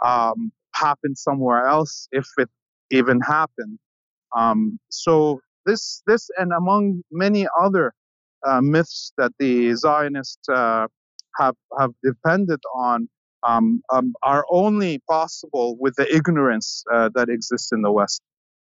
um, 0.03 0.51
happened 0.73 1.17
somewhere 1.17 1.65
else, 1.65 2.07
if 2.11 2.27
it 2.37 2.49
even 2.91 3.19
happened. 3.21 3.79
Um, 4.35 4.79
so 4.89 5.39
this 5.65 6.01
this 6.07 6.29
and 6.37 6.51
among 6.51 7.01
many 7.11 7.47
other 7.59 7.93
uh, 8.47 8.61
myths 8.61 9.13
that 9.17 9.31
the 9.39 9.73
Zionists 9.73 10.47
uh, 10.49 10.87
have 11.37 11.55
have 11.79 11.91
depended 12.03 12.59
on 12.75 13.09
um, 13.43 13.81
um, 13.91 14.13
are 14.23 14.45
only 14.49 14.99
possible 15.09 15.77
with 15.79 15.95
the 15.95 16.13
ignorance 16.13 16.83
uh, 16.93 17.09
that 17.15 17.29
exists 17.29 17.71
in 17.71 17.81
the 17.81 17.91
West. 17.91 18.21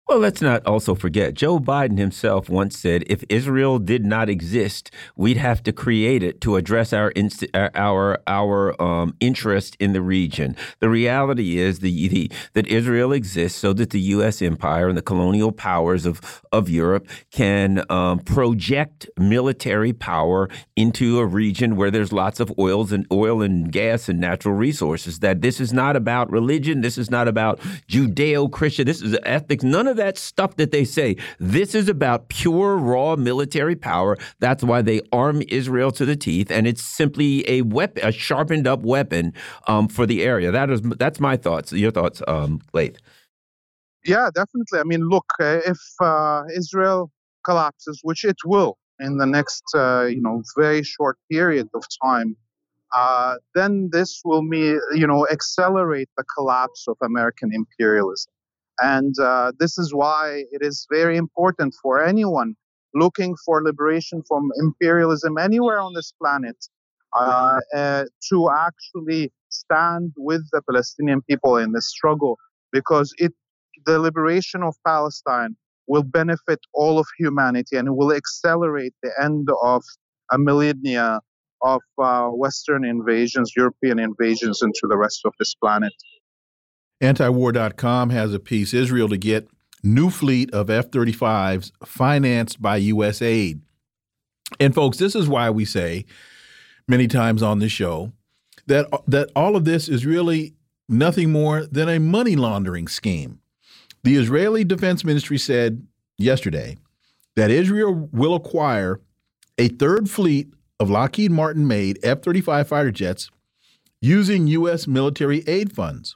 Well, 0.10 0.18
let's 0.18 0.42
not 0.42 0.66
also 0.66 0.96
forget, 0.96 1.36
Joe 1.36 1.60
Biden 1.60 2.00
himself 2.00 2.50
once 2.50 2.76
said, 2.76 3.04
if 3.06 3.24
Israel 3.30 3.78
did 3.78 4.04
not 4.04 4.28
exist, 4.28 4.90
we'd 5.16 5.38
have 5.38 5.62
to 5.62 5.72
create 5.72 6.24
it 6.24 6.42
to 6.42 6.56
address 6.56 6.94
our 6.94 7.14
our 7.76 8.20
our 8.26 8.82
um, 8.82 9.14
interest 9.20 9.78
in 9.80 9.94
the 9.94 10.02
region. 10.02 10.56
The 10.80 10.90
reality 10.90 11.60
is 11.60 11.78
the, 11.78 12.08
the, 12.08 12.32
that 12.54 12.66
Israel 12.66 13.14
exists 13.14 13.60
so 13.60 13.72
that 13.74 13.92
the 13.92 14.00
U.S. 14.18 14.42
empire 14.42 14.90
and 14.90 14.98
the 14.98 15.04
colonial 15.04 15.52
powers 15.52 16.08
of 16.08 16.42
of 16.52 16.72
Europe 16.72 17.08
can 17.32 17.86
um, 17.92 18.18
project 18.18 19.08
military 19.16 19.94
power 19.94 20.50
into 20.76 21.20
a 21.20 21.26
region 21.28 21.76
where 21.76 21.92
there's 21.92 22.12
lots 22.12 22.40
of 22.40 22.52
oils 22.58 22.92
and 22.92 23.06
oil 23.12 23.44
and 23.44 23.72
gas 23.72 24.10
and 24.10 24.20
natural 24.20 24.56
resources. 24.56 25.20
That 25.20 25.44
this 25.44 25.60
is 25.60 25.72
not 25.72 25.96
about 25.96 26.32
religion. 26.32 26.82
This 26.82 26.98
is 26.98 27.12
not 27.12 27.28
about 27.28 27.60
Judeo-Christian. 27.88 28.88
This 28.88 29.04
is 29.04 29.16
ethics. 29.24 29.64
None 29.64 29.86
of 29.86 29.99
that 30.00 30.18
stuff 30.18 30.56
that 30.58 30.72
they 30.72 30.84
say. 30.84 31.16
This 31.40 31.76
is 31.76 31.88
about 31.88 32.30
pure, 32.30 32.78
raw 32.78 33.16
military 33.16 33.76
power. 33.76 34.18
That's 34.40 34.64
why 34.64 34.82
they 34.82 35.02
arm 35.12 35.44
Israel 35.50 35.92
to 35.92 36.06
the 36.06 36.16
teeth, 36.16 36.50
and 36.52 36.68
it's 36.68 36.82
simply 36.82 37.48
a 37.50 37.62
weapon, 37.62 38.04
a 38.06 38.12
sharpened 38.12 38.68
up 38.68 38.82
weapon 38.82 39.34
um, 39.68 39.88
for 39.88 40.06
the 40.06 40.24
area. 40.24 40.52
That 40.52 40.70
is 40.70 40.82
that's 40.82 41.20
my 41.20 41.38
thoughts. 41.38 41.72
Your 41.72 41.92
thoughts, 41.92 42.22
um? 42.28 42.62
Yeah, 44.06 44.30
definitely. 44.34 44.80
I 44.80 44.84
mean, 44.84 45.08
look, 45.08 45.26
uh, 45.40 45.60
if 45.66 45.80
uh, 46.02 46.44
Israel 46.56 47.12
collapses, 47.44 48.00
which 48.04 48.24
it 48.24 48.38
will 48.46 48.78
in 49.00 49.18
the 49.18 49.26
next, 49.26 49.64
uh, 49.76 50.06
you 50.06 50.22
know, 50.22 50.42
very 50.58 50.84
short 50.84 51.18
period 51.32 51.68
of 51.74 51.84
time, 52.04 52.36
uh, 52.96 53.36
then 53.56 53.90
this 53.92 54.22
will 54.26 54.42
me, 54.42 54.80
you 54.94 55.06
know, 55.06 55.28
accelerate 55.32 56.10
the 56.18 56.24
collapse 56.36 56.86
of 56.88 56.98
American 57.04 57.52
imperialism. 57.54 58.32
And 58.82 59.14
uh, 59.20 59.52
this 59.60 59.78
is 59.78 59.94
why 59.94 60.44
it 60.52 60.62
is 60.62 60.88
very 60.92 61.18
important 61.18 61.76
for 61.82 62.04
anyone 62.04 62.56
looking 62.94 63.36
for 63.46 63.64
liberation 63.64 64.22
from 64.28 64.50
imperialism 64.58 65.38
anywhere 65.38 65.80
on 65.80 65.94
this 65.94 66.12
planet 66.22 66.58
uh, 67.16 67.60
uh, 67.76 68.06
to 68.30 68.50
actually 68.52 69.32
stand 69.50 70.12
with 70.18 70.42
the 70.52 70.62
Palestinian 70.62 71.22
people 71.24 71.58
in 71.58 71.72
this 71.72 71.88
struggle 71.88 72.38
because 72.72 73.14
it, 73.18 73.34
the 73.86 74.00
liberation 74.00 74.64
of 74.64 74.76
Palestine 74.86 75.56
will 75.88 76.04
benefit 76.04 76.60
all 76.74 77.00
of 77.00 77.08
humanity 77.18 77.76
and 77.76 77.88
it 77.88 77.96
will 77.96 78.14
accelerate 78.14 78.94
the 79.02 79.12
end 79.22 79.48
of 79.64 79.84
a 80.32 80.38
millennia 80.38 81.20
of 81.62 81.82
uh, 81.98 82.28
Western 82.28 82.86
invasions, 82.86 83.52
European 83.56 84.00
invasions 84.00 84.62
into 84.62 84.88
the 84.88 84.98
rest 84.98 85.22
of 85.26 85.34
this 85.40 85.56
planet. 85.56 85.94
Antiwar.com 87.02 88.10
has 88.10 88.34
a 88.34 88.40
piece 88.40 88.74
Israel 88.74 89.08
to 89.10 89.18
get 89.18 89.48
new 89.84 90.10
fleet 90.10 90.54
of 90.54 90.70
F 90.70 90.92
35s 90.92 91.72
financed 91.86 92.62
by 92.62 92.78
U.S. 92.78 93.22
aid. 93.22 93.62
And, 94.60 94.76
folks, 94.76 94.98
this 94.98 95.16
is 95.16 95.28
why 95.28 95.50
we 95.50 95.64
say 95.64 96.06
many 96.88 97.08
times 97.08 97.42
on 97.42 97.60
the 97.60 97.70
show 97.70 98.12
that, 98.68 98.88
that 99.08 99.30
all 99.36 99.56
of 99.56 99.66
this 99.66 99.88
is 99.88 100.06
really 100.06 100.56
nothing 100.90 101.32
more 101.32 101.66
than 101.66 101.88
a 101.88 102.00
money 102.00 102.36
laundering 102.36 102.88
scheme. 102.88 103.40
The 104.04 104.16
Israeli 104.16 104.64
Defense 104.64 105.06
Ministry 105.06 105.38
said 105.38 105.86
yesterday 106.18 106.78
that 107.36 107.52
Israel 107.52 108.10
will 108.12 108.36
acquire 108.36 109.00
a 109.58 109.70
third 109.70 110.10
fleet 110.10 110.54
of 110.80 110.90
Lockheed 110.90 111.32
Martin 111.32 111.68
made 111.68 112.00
F 112.04 112.22
35 112.22 112.68
fighter 112.68 112.92
jets 112.92 113.30
using 114.02 114.48
U.S. 114.48 114.88
military 114.88 115.44
aid 115.48 115.74
funds. 115.74 116.16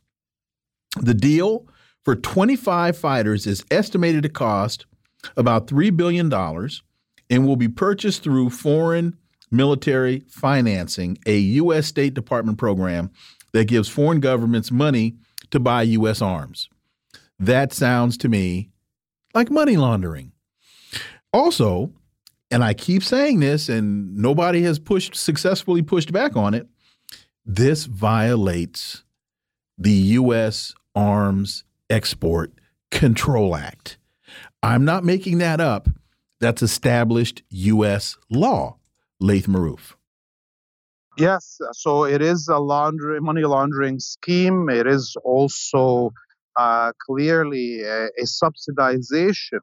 The 1.01 1.13
deal 1.13 1.67
for 2.03 2.15
25 2.15 2.97
fighters 2.97 3.47
is 3.47 3.65
estimated 3.71 4.23
to 4.23 4.29
cost 4.29 4.85
about 5.37 5.67
$3 5.67 5.95
billion 5.95 6.31
and 7.29 7.47
will 7.47 7.55
be 7.55 7.69
purchased 7.69 8.23
through 8.23 8.49
foreign 8.49 9.17
military 9.49 10.23
financing, 10.29 11.17
a 11.25 11.37
U.S. 11.37 11.87
State 11.87 12.13
Department 12.13 12.57
program 12.57 13.11
that 13.53 13.65
gives 13.65 13.87
foreign 13.87 14.19
governments 14.19 14.71
money 14.71 15.15
to 15.51 15.59
buy 15.59 15.83
U.S. 15.83 16.21
arms. 16.21 16.69
That 17.39 17.73
sounds 17.73 18.17
to 18.17 18.29
me 18.29 18.69
like 19.33 19.49
money 19.49 19.77
laundering. 19.77 20.31
Also, 21.31 21.91
and 22.51 22.63
I 22.63 22.73
keep 22.73 23.03
saying 23.03 23.39
this, 23.39 23.69
and 23.69 24.15
nobody 24.15 24.61
has 24.63 24.77
pushed 24.77 25.15
successfully 25.15 25.81
pushed 25.81 26.11
back 26.11 26.35
on 26.35 26.53
it. 26.53 26.67
This 27.45 27.85
violates 27.85 29.03
the 29.77 29.91
U.S. 29.91 30.73
Arms 30.95 31.63
Export 31.89 32.53
Control 32.91 33.55
Act. 33.55 33.97
I'm 34.61 34.85
not 34.85 35.03
making 35.03 35.39
that 35.39 35.59
up. 35.59 35.89
That's 36.39 36.61
established 36.61 37.43
U.S. 37.49 38.17
law, 38.29 38.77
Laith 39.19 39.47
Marouf. 39.47 39.93
Yes, 41.17 41.59
so 41.73 42.05
it 42.05 42.21
is 42.21 42.47
a 42.47 42.57
laundering, 42.57 43.23
money 43.23 43.43
laundering 43.43 43.99
scheme. 43.99 44.67
It 44.69 44.87
is 44.87 45.15
also 45.23 46.11
uh, 46.55 46.91
clearly 47.05 47.83
a, 47.83 48.05
a, 48.05 48.25
subsidization 48.25 49.59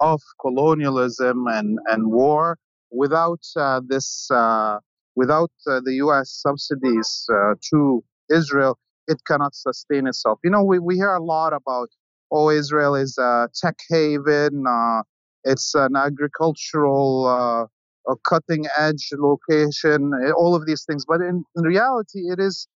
of 0.00 0.20
colonialism 0.40 1.46
and, 1.46 1.78
and 1.86 2.10
war. 2.10 2.58
Without 2.90 3.40
uh, 3.56 3.80
this, 3.86 4.28
uh, 4.30 4.78
without 5.14 5.52
uh, 5.68 5.80
the 5.84 5.94
U.S. 5.94 6.30
subsidies 6.30 7.26
uh, 7.32 7.54
to 7.70 8.02
Israel, 8.30 8.78
it 9.08 9.24
cannot 9.26 9.54
sustain 9.54 10.06
itself. 10.06 10.38
You 10.44 10.50
know, 10.50 10.62
we, 10.62 10.78
we 10.78 10.96
hear 10.96 11.14
a 11.14 11.22
lot 11.22 11.52
about, 11.52 11.88
oh, 12.30 12.50
Israel 12.50 12.94
is 12.94 13.18
a 13.18 13.48
tech 13.60 13.76
haven, 13.88 14.64
uh, 14.68 15.02
it's 15.44 15.74
an 15.74 15.96
agricultural, 15.96 17.26
uh, 17.26 18.12
a 18.12 18.16
cutting 18.28 18.66
edge 18.78 19.10
location, 19.18 20.12
eh, 20.24 20.30
all 20.30 20.54
of 20.54 20.66
these 20.66 20.84
things. 20.84 21.04
But 21.06 21.20
in, 21.20 21.44
in 21.56 21.62
reality, 21.64 22.20
it 22.30 22.38
is 22.38 22.68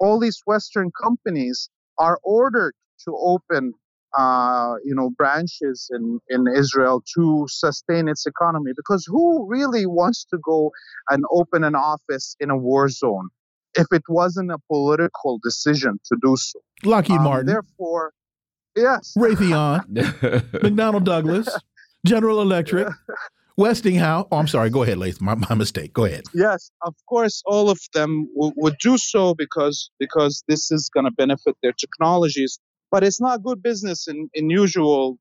all 0.00 0.18
these 0.20 0.40
Western 0.46 0.90
companies 1.02 1.68
are 1.98 2.18
ordered 2.22 2.74
to 3.04 3.16
open 3.16 3.72
uh, 4.16 4.74
you 4.84 4.94
know 4.94 5.10
branches 5.10 5.90
in, 5.92 6.18
in 6.28 6.46
Israel 6.56 7.02
to 7.14 7.46
sustain 7.48 8.08
its 8.08 8.26
economy 8.26 8.72
because 8.74 9.04
who 9.06 9.46
really 9.48 9.84
wants 9.84 10.24
to 10.24 10.38
go 10.42 10.70
and 11.10 11.24
open 11.30 11.62
an 11.62 11.74
office 11.74 12.34
in 12.40 12.48
a 12.48 12.56
war 12.56 12.88
zone 12.88 13.28
if 13.78 13.86
it 13.92 14.02
wasn't 14.08 14.50
a 14.50 14.58
political 14.70 15.38
decision 15.42 15.98
to 16.06 16.16
do 16.22 16.36
so. 16.36 16.60
Lockheed 16.84 17.18
um, 17.18 17.24
Martin. 17.24 17.46
Therefore, 17.46 18.12
yes. 18.76 19.14
Raytheon, 19.16 19.86
McDonnell 20.62 21.04
Douglas, 21.04 21.48
General 22.04 22.42
Electric. 22.42 22.88
Westinghouse. 23.56 24.28
Oh, 24.30 24.36
I'm 24.36 24.46
sorry. 24.46 24.70
Go 24.70 24.84
ahead, 24.84 24.98
Laith. 24.98 25.20
My, 25.20 25.34
my 25.34 25.56
mistake. 25.56 25.92
Go 25.92 26.04
ahead. 26.04 26.22
Yes, 26.32 26.70
of 26.82 26.94
course, 27.08 27.42
all 27.44 27.70
of 27.70 27.80
them 27.92 28.28
would 28.36 28.76
do 28.80 28.96
so 28.96 29.34
because 29.34 29.90
because 29.98 30.44
this 30.46 30.70
is 30.70 30.88
going 30.88 31.06
to 31.06 31.10
benefit 31.10 31.56
their 31.60 31.72
technologies. 31.72 32.60
But 32.92 33.02
it's 33.02 33.20
not 33.20 33.42
good 33.42 33.60
business 33.60 34.06
in, 34.06 34.30
in 34.32 34.48
usual 34.48 35.18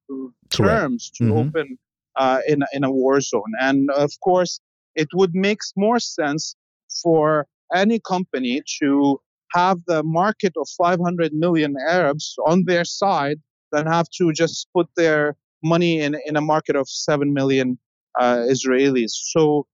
terms 0.52 1.12
to 1.16 1.24
mm-hmm. 1.24 1.38
open 1.38 1.78
uh, 2.16 2.42
in 2.48 2.64
in 2.74 2.84
a 2.84 2.92
war 2.92 3.20
zone. 3.22 3.54
And 3.60 3.90
of 3.90 4.12
course, 4.24 4.60
it 4.94 5.08
would 5.16 5.34
make 5.34 5.60
more 5.76 6.00
sense 6.00 6.56
for 7.02 7.48
any 7.74 8.00
company 8.00 8.62
to 8.82 9.20
have 9.54 9.80
the 9.88 10.04
market 10.04 10.54
of 10.58 10.68
500 10.78 11.34
million 11.34 11.76
Arabs 11.88 12.36
on 12.46 12.66
their 12.66 12.86
side 12.86 13.40
than 13.72 13.86
have 13.86 14.08
to 14.18 14.32
just 14.34 14.68
put 14.74 14.88
their 14.96 15.36
money 15.64 16.00
in, 16.00 16.16
in 16.26 16.36
a 16.36 16.42
market 16.42 16.76
of 16.76 16.88
7 16.90 17.34
million 17.34 17.78
uh, 18.20 18.46
Israelis. 18.50 19.12
So 19.12 19.66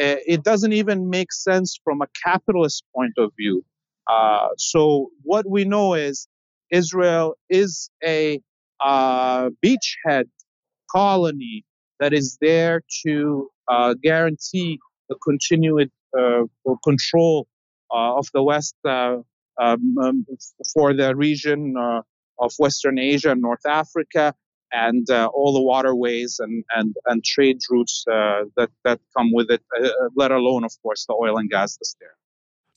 uh, 0.00 0.16
it 0.26 0.42
doesn't 0.42 0.72
even 0.72 1.10
make 1.10 1.32
sense 1.32 1.78
from 1.84 2.02
a 2.02 2.06
capitalist 2.24 2.84
point 2.94 3.14
of 3.18 3.30
view. 3.38 3.64
Uh, 4.06 4.48
so 4.56 5.10
what 5.22 5.48
we 5.48 5.64
know 5.64 5.94
is 5.94 6.26
Israel 6.70 7.34
is 7.48 7.90
a 8.04 8.40
uh, 8.80 9.50
beachhead 9.64 10.24
colony 10.90 11.64
that 12.00 12.12
is 12.12 12.36
there 12.40 12.82
to 13.06 13.48
uh, 13.68 13.94
guarantee 14.02 14.78
the 15.08 15.16
continued 15.22 15.90
control 16.84 17.46
uh, 17.92 18.16
of 18.16 18.26
the 18.32 18.42
West 18.42 18.76
uh, 18.84 19.16
um, 19.60 19.98
um, 19.98 20.26
for 20.72 20.94
the 20.94 21.14
region 21.14 21.74
of 22.38 22.52
Western 22.58 22.98
Asia 22.98 23.30
and 23.30 23.40
North 23.40 23.66
Africa 23.66 24.34
and 24.72 25.08
uh, 25.10 25.28
all 25.32 25.52
the 25.52 25.60
waterways 25.60 26.40
and, 26.40 26.64
and, 26.74 26.94
and 27.06 27.22
trade 27.24 27.58
routes 27.70 28.04
uh, 28.10 28.44
that, 28.56 28.70
that 28.84 29.00
come 29.16 29.32
with 29.32 29.50
it, 29.50 29.62
uh, 29.78 29.88
let 30.16 30.32
alone, 30.32 30.64
of 30.64 30.72
course, 30.82 31.04
the 31.06 31.14
oil 31.14 31.36
and 31.36 31.50
gas 31.50 31.76
that's 31.76 31.94
there. 32.00 32.14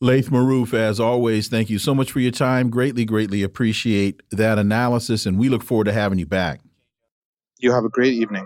Laith 0.02 0.30
Marouf, 0.30 0.74
as 0.74 1.00
always, 1.00 1.48
thank 1.48 1.70
you 1.70 1.80
so 1.80 1.96
much 1.96 2.12
for 2.12 2.20
your 2.20 2.32
time. 2.32 2.70
Greatly, 2.70 3.06
greatly 3.06 3.44
appreciate 3.44 4.22
that 4.30 4.60
analysis, 4.60 5.26
and 5.26 5.40
we 5.40 5.48
look 5.48 5.64
forward 5.64 5.86
to 5.86 5.94
having 5.94 6.20
you 6.20 6.26
back. 6.26 6.60
You 7.60 7.72
have 7.72 7.86
a 7.86 7.90
great 7.90 8.14
evening. 8.14 8.46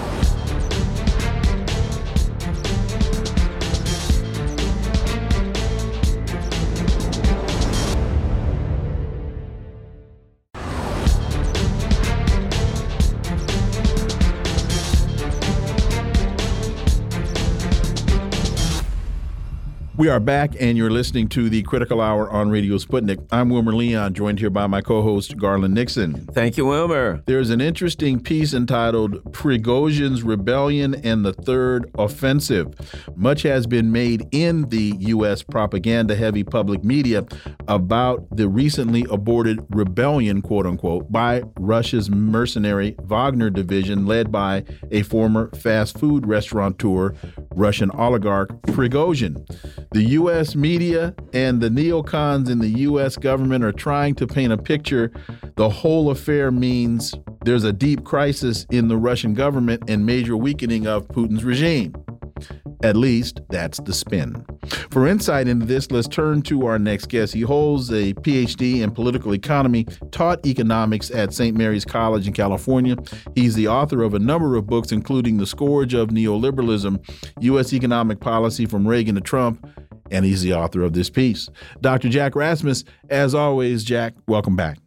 We 20.01 20.09
are 20.09 20.19
back, 20.19 20.55
and 20.59 20.79
you're 20.79 20.89
listening 20.89 21.27
to 21.27 21.47
the 21.47 21.61
Critical 21.61 22.01
Hour 22.01 22.27
on 22.31 22.49
Radio 22.49 22.77
Sputnik. 22.77 23.23
I'm 23.31 23.51
Wilmer 23.51 23.75
Leon, 23.75 24.15
joined 24.15 24.39
here 24.39 24.49
by 24.49 24.65
my 24.65 24.81
co 24.81 25.03
host, 25.03 25.37
Garland 25.37 25.75
Nixon. 25.75 26.25
Thank 26.33 26.57
you, 26.57 26.65
Wilmer. 26.65 27.21
There's 27.27 27.51
an 27.51 27.61
interesting 27.61 28.19
piece 28.19 28.55
entitled 28.55 29.23
Prigozhin's 29.31 30.23
Rebellion 30.23 30.95
and 30.95 31.23
the 31.23 31.33
Third 31.33 31.91
Offensive. 31.99 32.73
Much 33.15 33.43
has 33.43 33.67
been 33.67 33.91
made 33.91 34.27
in 34.31 34.69
the 34.69 34.95
U.S. 35.01 35.43
propaganda 35.43 36.15
heavy 36.15 36.43
public 36.43 36.83
media 36.83 37.23
about 37.67 38.25
the 38.35 38.49
recently 38.49 39.05
aborted 39.11 39.63
rebellion, 39.69 40.41
quote 40.41 40.65
unquote, 40.65 41.11
by 41.11 41.43
Russia's 41.59 42.09
mercenary 42.09 42.95
Wagner 43.03 43.51
division, 43.51 44.07
led 44.07 44.31
by 44.31 44.63
a 44.89 45.03
former 45.03 45.51
fast 45.51 45.99
food 45.99 46.25
restaurateur, 46.25 47.13
Russian 47.53 47.91
oligarch 47.91 48.49
Prigozhin. 48.63 49.45
The 49.93 50.03
U.S. 50.03 50.55
media 50.55 51.13
and 51.33 51.59
the 51.59 51.67
neocons 51.67 52.49
in 52.49 52.59
the 52.59 52.69
U.S. 52.69 53.17
government 53.17 53.65
are 53.65 53.73
trying 53.73 54.15
to 54.15 54.25
paint 54.25 54.53
a 54.53 54.57
picture. 54.57 55.11
The 55.57 55.67
whole 55.67 56.09
affair 56.09 56.49
means 56.49 57.13
there's 57.43 57.65
a 57.65 57.73
deep 57.73 58.05
crisis 58.05 58.65
in 58.71 58.87
the 58.87 58.95
Russian 58.95 59.33
government 59.33 59.83
and 59.89 60.05
major 60.05 60.37
weakening 60.37 60.87
of 60.87 61.09
Putin's 61.09 61.43
regime. 61.43 61.93
At 62.83 62.95
least 62.95 63.39
that's 63.49 63.79
the 63.79 63.93
spin. 63.93 64.45
For 64.89 65.07
insight 65.07 65.47
into 65.47 65.65
this, 65.65 65.91
let's 65.91 66.07
turn 66.07 66.41
to 66.43 66.65
our 66.65 66.79
next 66.79 67.07
guest. 67.07 67.33
He 67.33 67.41
holds 67.41 67.89
a 67.91 68.13
PhD 68.13 68.81
in 68.81 68.91
political 68.91 69.33
economy, 69.33 69.85
taught 70.11 70.45
economics 70.45 71.11
at 71.11 71.33
St. 71.33 71.55
Mary's 71.55 71.85
College 71.85 72.27
in 72.27 72.33
California. 72.33 72.95
He's 73.35 73.55
the 73.55 73.67
author 73.67 74.03
of 74.03 74.13
a 74.13 74.19
number 74.19 74.55
of 74.55 74.67
books, 74.67 74.91
including 74.91 75.37
The 75.37 75.45
Scourge 75.45 75.93
of 75.93 76.09
Neoliberalism, 76.09 76.99
U.S. 77.41 77.73
Economic 77.73 78.19
Policy 78.19 78.65
from 78.65 78.87
Reagan 78.87 79.15
to 79.15 79.21
Trump, 79.21 79.67
and 80.09 80.25
he's 80.25 80.41
the 80.41 80.53
author 80.53 80.81
of 80.81 80.93
this 80.93 81.09
piece. 81.09 81.49
Dr. 81.81 82.09
Jack 82.09 82.35
Rasmus, 82.35 82.83
as 83.09 83.33
always, 83.33 83.83
Jack, 83.83 84.13
welcome 84.27 84.55
back. 84.55 84.77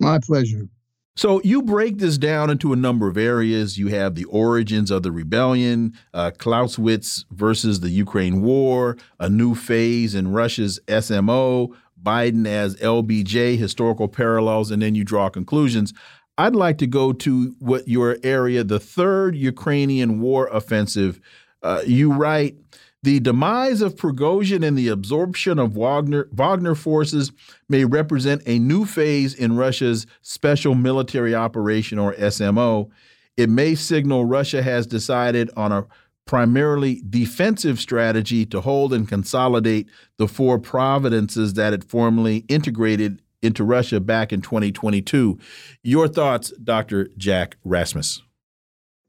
My 0.00 0.18
pleasure. 0.18 0.68
So 1.16 1.40
you 1.42 1.62
break 1.62 1.96
this 1.96 2.18
down 2.18 2.50
into 2.50 2.74
a 2.74 2.76
number 2.76 3.08
of 3.08 3.16
areas. 3.16 3.78
You 3.78 3.88
have 3.88 4.14
the 4.14 4.26
origins 4.26 4.90
of 4.90 5.02
the 5.02 5.10
rebellion, 5.10 5.94
uh, 6.12 6.32
Clausewitz 6.36 7.24
versus 7.30 7.80
the 7.80 7.88
Ukraine 7.88 8.42
war, 8.42 8.98
a 9.18 9.30
new 9.30 9.54
phase 9.54 10.14
in 10.14 10.28
Russia's 10.28 10.78
SMO, 10.88 11.74
Biden 12.02 12.46
as 12.46 12.76
LBJ, 12.76 13.56
historical 13.56 14.08
parallels, 14.08 14.70
and 14.70 14.82
then 14.82 14.94
you 14.94 15.04
draw 15.04 15.30
conclusions. 15.30 15.94
I'd 16.36 16.54
like 16.54 16.76
to 16.78 16.86
go 16.86 17.14
to 17.14 17.56
what 17.60 17.88
your 17.88 18.18
area, 18.22 18.62
the 18.62 18.78
third 18.78 19.34
Ukrainian 19.36 20.20
war 20.20 20.48
offensive. 20.48 21.18
Uh, 21.62 21.80
you 21.86 22.12
write 22.12 22.65
the 23.06 23.20
demise 23.20 23.82
of 23.82 23.94
Prigozhin 23.94 24.66
and 24.66 24.76
the 24.76 24.88
absorption 24.88 25.60
of 25.60 25.76
Wagner, 25.76 26.28
Wagner 26.32 26.74
forces 26.74 27.30
may 27.68 27.84
represent 27.84 28.42
a 28.46 28.58
new 28.58 28.84
phase 28.84 29.32
in 29.32 29.56
Russia's 29.56 30.08
Special 30.22 30.74
Military 30.74 31.32
Operation, 31.32 32.00
or 32.00 32.14
SMO. 32.14 32.90
It 33.36 33.48
may 33.48 33.76
signal 33.76 34.24
Russia 34.24 34.60
has 34.60 34.88
decided 34.88 35.52
on 35.56 35.70
a 35.70 35.86
primarily 36.24 37.00
defensive 37.08 37.78
strategy 37.78 38.44
to 38.46 38.60
hold 38.60 38.92
and 38.92 39.06
consolidate 39.06 39.88
the 40.16 40.26
four 40.26 40.58
provinces 40.58 41.54
that 41.54 41.72
it 41.72 41.84
formerly 41.84 42.38
integrated 42.48 43.22
into 43.40 43.62
Russia 43.62 44.00
back 44.00 44.32
in 44.32 44.40
2022. 44.42 45.38
Your 45.84 46.08
thoughts, 46.08 46.50
Dr. 46.64 47.10
Jack 47.16 47.56
Rasmus? 47.62 48.20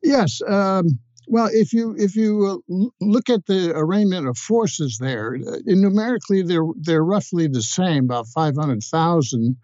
Yes. 0.04 0.40
Um, 0.48 1.00
well, 1.28 1.50
if 1.52 1.74
you 1.74 1.96
if 1.98 2.16
you 2.16 2.64
uh, 2.70 2.88
look 3.02 3.30
at 3.30 3.46
the 3.46 3.74
arraignment 3.76 4.28
of 4.28 4.38
forces 4.38 4.98
there, 5.00 5.36
uh, 5.36 5.58
numerically 5.66 6.42
they're 6.42 6.68
they're 6.78 7.04
roughly 7.04 7.48
the 7.48 7.62
same, 7.62 8.06
about 8.06 8.28
five 8.28 8.56
hundred 8.56 8.82
thousand, 8.84 9.58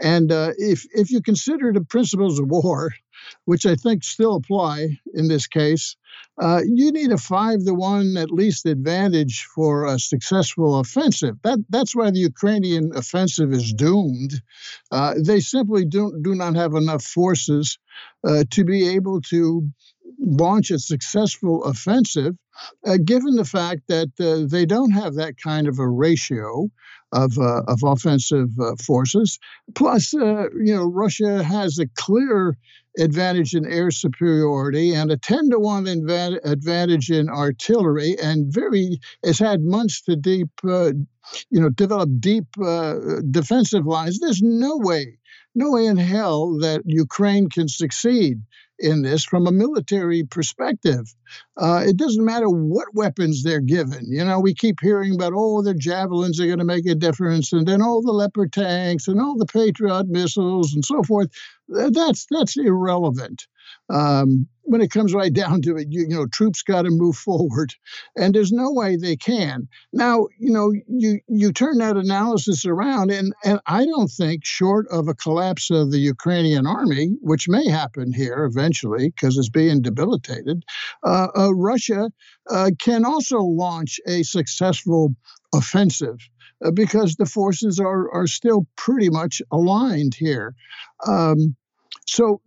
and 0.00 0.30
uh, 0.30 0.52
if 0.58 0.84
if 0.94 1.10
you 1.10 1.22
consider 1.22 1.72
the 1.72 1.80
principles 1.84 2.38
of 2.38 2.48
war, 2.48 2.92
which 3.46 3.64
I 3.64 3.74
think 3.76 4.04
still 4.04 4.36
apply 4.36 4.98
in 5.14 5.28
this 5.28 5.46
case, 5.46 5.96
uh, 6.40 6.60
you 6.64 6.92
need 6.92 7.12
a 7.12 7.18
five 7.18 7.64
to 7.64 7.72
one 7.72 8.16
at 8.18 8.30
least 8.30 8.66
advantage 8.66 9.46
for 9.54 9.86
a 9.86 9.98
successful 9.98 10.78
offensive. 10.78 11.36
That 11.42 11.64
that's 11.70 11.96
why 11.96 12.10
the 12.10 12.20
Ukrainian 12.20 12.92
offensive 12.94 13.52
is 13.52 13.72
doomed. 13.72 14.42
Uh, 14.90 15.14
they 15.18 15.40
simply 15.40 15.86
do 15.86 16.18
do 16.22 16.34
not 16.34 16.56
have 16.56 16.74
enough 16.74 17.02
forces 17.02 17.78
uh, 18.26 18.44
to 18.50 18.64
be 18.64 18.88
able 18.88 19.22
to 19.22 19.70
launch 20.18 20.70
a 20.70 20.78
successful 20.78 21.64
offensive, 21.64 22.36
uh, 22.86 22.96
given 23.04 23.36
the 23.36 23.44
fact 23.44 23.82
that 23.88 24.10
uh, 24.20 24.48
they 24.48 24.66
don't 24.66 24.92
have 24.92 25.14
that 25.14 25.34
kind 25.42 25.68
of 25.68 25.78
a 25.78 25.88
ratio 25.88 26.68
of, 27.12 27.38
uh, 27.38 27.62
of 27.68 27.80
offensive 27.84 28.48
uh, 28.60 28.74
forces. 28.84 29.38
Plus, 29.74 30.14
uh, 30.14 30.48
you 30.54 30.74
know, 30.74 30.84
Russia 30.84 31.42
has 31.42 31.78
a 31.78 31.86
clear 31.94 32.56
advantage 32.98 33.54
in 33.54 33.66
air 33.66 33.90
superiority 33.90 34.94
and 34.94 35.10
a 35.10 35.18
10 35.18 35.50
to 35.50 35.58
1 35.58 35.86
advantage 35.86 37.10
in 37.10 37.28
artillery 37.28 38.16
and 38.22 38.52
very 38.52 38.98
has 39.22 39.38
had 39.38 39.60
months 39.60 40.00
to 40.00 40.16
deep 40.16 40.48
uh, 40.66 40.92
you 41.50 41.60
know 41.60 41.68
develop 41.68 42.08
deep 42.20 42.46
defensive 43.30 43.84
lines 43.84 44.18
there's 44.18 44.40
no 44.40 44.78
way 44.78 45.18
no 45.54 45.72
way 45.72 45.84
in 45.84 45.98
hell 45.98 46.56
that 46.58 46.80
ukraine 46.86 47.50
can 47.50 47.68
succeed 47.68 48.40
in 48.78 49.02
this 49.02 49.24
from 49.24 49.46
a 49.46 49.52
military 49.52 50.24
perspective. 50.24 51.14
Uh, 51.56 51.82
it 51.86 51.96
doesn't 51.96 52.24
matter 52.24 52.48
what 52.48 52.94
weapons 52.94 53.42
they're 53.42 53.60
given. 53.60 54.04
You 54.08 54.24
know, 54.24 54.40
we 54.40 54.54
keep 54.54 54.80
hearing 54.80 55.14
about, 55.14 55.32
oh, 55.34 55.62
the 55.62 55.74
javelins 55.74 56.40
are 56.40 56.46
going 56.46 56.58
to 56.58 56.64
make 56.64 56.86
a 56.86 56.94
difference, 56.94 57.52
and 57.52 57.66
then 57.66 57.82
all 57.82 58.02
the 58.02 58.12
Leopard 58.12 58.52
tanks 58.52 59.08
and 59.08 59.20
all 59.20 59.36
the 59.36 59.46
Patriot 59.46 60.08
missiles 60.08 60.74
and 60.74 60.84
so 60.84 61.02
forth. 61.02 61.30
That's 61.68 62.26
that's 62.30 62.56
irrelevant. 62.56 63.46
Um, 63.88 64.48
when 64.66 64.80
it 64.80 64.90
comes 64.90 65.14
right 65.14 65.32
down 65.32 65.62
to 65.62 65.76
it, 65.76 65.88
you, 65.90 66.02
you 66.02 66.14
know, 66.16 66.26
troops 66.26 66.62
got 66.62 66.82
to 66.82 66.90
move 66.90 67.16
forward, 67.28 67.72
and 68.16 68.34
there's 68.34 68.52
no 68.52 68.72
way 68.72 68.96
they 68.96 69.16
can. 69.16 69.68
Now, 69.92 70.26
you 70.38 70.52
know, 70.52 70.72
you 70.88 71.20
you 71.28 71.52
turn 71.52 71.78
that 71.78 71.96
analysis 71.96 72.66
around, 72.66 73.10
and 73.10 73.32
and 73.44 73.60
I 73.66 73.84
don't 73.84 74.10
think, 74.10 74.44
short 74.44 74.86
of 74.90 75.08
a 75.08 75.14
collapse 75.14 75.70
of 75.70 75.90
the 75.90 75.98
Ukrainian 75.98 76.66
army, 76.66 77.16
which 77.20 77.48
may 77.48 77.68
happen 77.68 78.12
here 78.12 78.44
eventually 78.44 79.10
because 79.10 79.38
it's 79.38 79.48
being 79.48 79.82
debilitated, 79.82 80.64
uh, 81.04 81.28
uh, 81.36 81.54
Russia 81.54 82.10
uh, 82.50 82.70
can 82.78 83.04
also 83.04 83.38
launch 83.38 84.00
a 84.06 84.22
successful 84.22 85.14
offensive. 85.54 86.18
Uh, 86.64 86.70
because 86.70 87.16
the 87.16 87.26
forces 87.26 87.78
are, 87.78 88.10
are 88.14 88.26
still 88.26 88.66
pretty 88.76 89.10
much 89.10 89.42
aligned 89.52 90.14
here. 90.14 90.54
Um, 91.06 91.54
so 92.06 92.40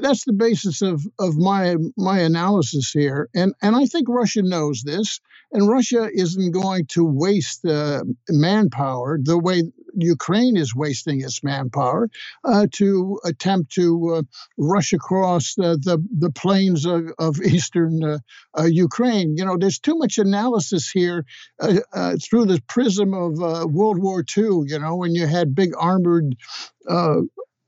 that's 0.00 0.24
the 0.24 0.32
basis 0.32 0.82
of, 0.82 1.02
of 1.18 1.36
my 1.36 1.76
my 1.96 2.20
analysis 2.20 2.90
here, 2.90 3.28
and 3.34 3.54
and 3.62 3.74
I 3.74 3.86
think 3.86 4.08
Russia 4.08 4.42
knows 4.42 4.82
this, 4.82 5.20
and 5.52 5.68
Russia 5.68 6.08
isn't 6.12 6.52
going 6.52 6.86
to 6.86 7.04
waste 7.04 7.64
uh, 7.64 8.02
manpower 8.28 9.18
the 9.22 9.38
way 9.38 9.62
Ukraine 9.94 10.56
is 10.56 10.74
wasting 10.74 11.20
its 11.20 11.42
manpower 11.42 12.08
uh, 12.44 12.66
to 12.72 13.20
attempt 13.24 13.72
to 13.72 14.14
uh, 14.14 14.22
rush 14.56 14.92
across 14.92 15.54
the, 15.54 15.78
the, 15.82 15.98
the 16.18 16.30
plains 16.30 16.86
of, 16.86 17.12
of 17.18 17.40
eastern 17.44 18.02
uh, 18.02 18.18
uh, 18.58 18.64
Ukraine. 18.64 19.36
You 19.36 19.44
know, 19.44 19.56
there's 19.58 19.78
too 19.78 19.96
much 19.96 20.18
analysis 20.18 20.90
here 20.90 21.24
uh, 21.60 22.16
through 22.22 22.46
the 22.46 22.60
prism 22.66 23.14
of 23.14 23.38
World 23.70 23.98
War 23.98 24.24
II. 24.36 24.62
You 24.66 24.78
know, 24.78 24.96
when 24.96 25.14
you 25.14 25.26
had 25.26 25.54
big 25.54 25.72
armored 25.78 26.36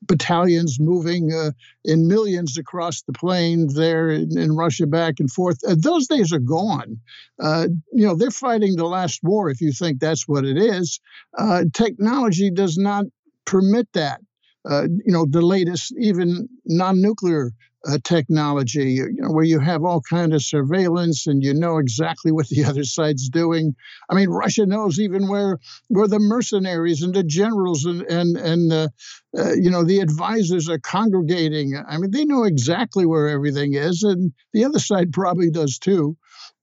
battalions 0.06 0.78
moving 0.80 1.32
uh, 1.32 1.52
in 1.84 2.08
millions 2.08 2.58
across 2.58 3.02
the 3.02 3.12
plain 3.12 3.68
there 3.74 4.10
in, 4.10 4.36
in 4.38 4.56
Russia 4.56 4.86
back 4.86 5.14
and 5.18 5.30
forth. 5.30 5.58
Uh, 5.66 5.74
those 5.78 6.06
days 6.06 6.32
are 6.32 6.38
gone. 6.38 6.98
Uh, 7.40 7.68
you 7.92 8.06
know, 8.06 8.14
they're 8.14 8.30
fighting 8.30 8.76
the 8.76 8.86
last 8.86 9.20
war, 9.22 9.50
if 9.50 9.60
you 9.60 9.72
think 9.72 10.00
that's 10.00 10.28
what 10.28 10.44
it 10.44 10.56
is. 10.56 11.00
Uh, 11.36 11.64
technology 11.72 12.50
does 12.50 12.76
not 12.76 13.04
permit 13.44 13.88
that. 13.94 14.20
Uh, 14.68 14.84
you 14.84 15.12
know, 15.12 15.26
the 15.28 15.42
latest, 15.42 15.94
even 15.98 16.48
non 16.64 17.00
nuclear 17.00 17.50
uh, 17.86 17.98
technology, 18.02 18.92
you 18.92 19.12
know, 19.14 19.30
where 19.30 19.44
you 19.44 19.58
have 19.60 19.84
all 19.84 20.00
kind 20.00 20.32
of 20.32 20.42
surveillance 20.42 21.26
and 21.26 21.42
you 21.42 21.52
know 21.54 21.78
exactly 21.78 22.32
what 22.32 22.48
the 22.48 22.64
other 22.68 22.84
side's 22.84 23.28
doing. 23.28 23.74
I 24.10 24.14
mean, 24.14 24.30
Russia 24.30 24.66
knows 24.66 24.98
even 24.98 25.28
where 25.28 25.58
where 25.88 26.08
the 26.08 26.18
mercenaries 26.18 27.02
and 27.02 27.14
the 27.14 27.24
generals 27.24 27.84
and 27.84 28.02
and 28.02 28.36
and 28.36 28.72
uh, 28.72 28.88
uh, 29.36 29.52
you 29.52 29.70
know 29.70 29.84
the 29.84 30.00
advisors 30.00 30.68
are 30.68 30.78
congregating. 30.78 31.76
I 31.88 31.98
mean, 31.98 32.10
they 32.10 32.24
know 32.24 32.44
exactly 32.44 33.06
where 33.06 33.28
everything 33.28 33.74
is, 33.74 34.02
and 34.02 34.32
the 34.52 34.64
other 34.64 34.78
side 34.78 35.12
probably 35.12 35.50
does 35.50 35.78
too. 35.78 36.16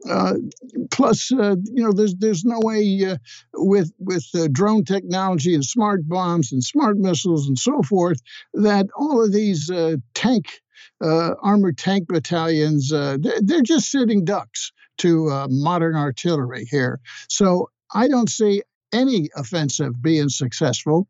Uh, 0.09 0.33
plus, 0.89 1.31
uh, 1.31 1.55
you 1.63 1.83
know, 1.83 1.91
there's 1.91 2.15
there's 2.15 2.43
no 2.43 2.59
way 2.63 3.05
uh, 3.05 3.17
with 3.53 3.91
with 3.99 4.25
drone 4.51 4.83
technology 4.83 5.53
and 5.53 5.63
smart 5.63 6.07
bombs 6.07 6.51
and 6.51 6.63
smart 6.63 6.97
missiles 6.97 7.47
and 7.47 7.59
so 7.59 7.83
forth 7.83 8.19
that 8.53 8.87
all 8.97 9.23
of 9.23 9.31
these 9.31 9.69
uh, 9.69 9.97
tank 10.15 10.45
uh, 11.03 11.33
armored 11.41 11.77
tank 11.77 12.07
battalions 12.07 12.91
uh, 12.91 13.17
they're, 13.41 13.61
just 13.61 13.91
sitting 13.91 14.25
ducks 14.25 14.71
to 14.97 15.47
modern 15.49 15.95
artillery 15.95 16.65
here. 16.65 16.99
So 17.27 17.69
I 17.93 18.07
don't 18.07 18.29
see 18.29 18.63
any 18.93 19.29
offensive 19.35 20.01
being 20.01 20.29
successful. 20.29 21.07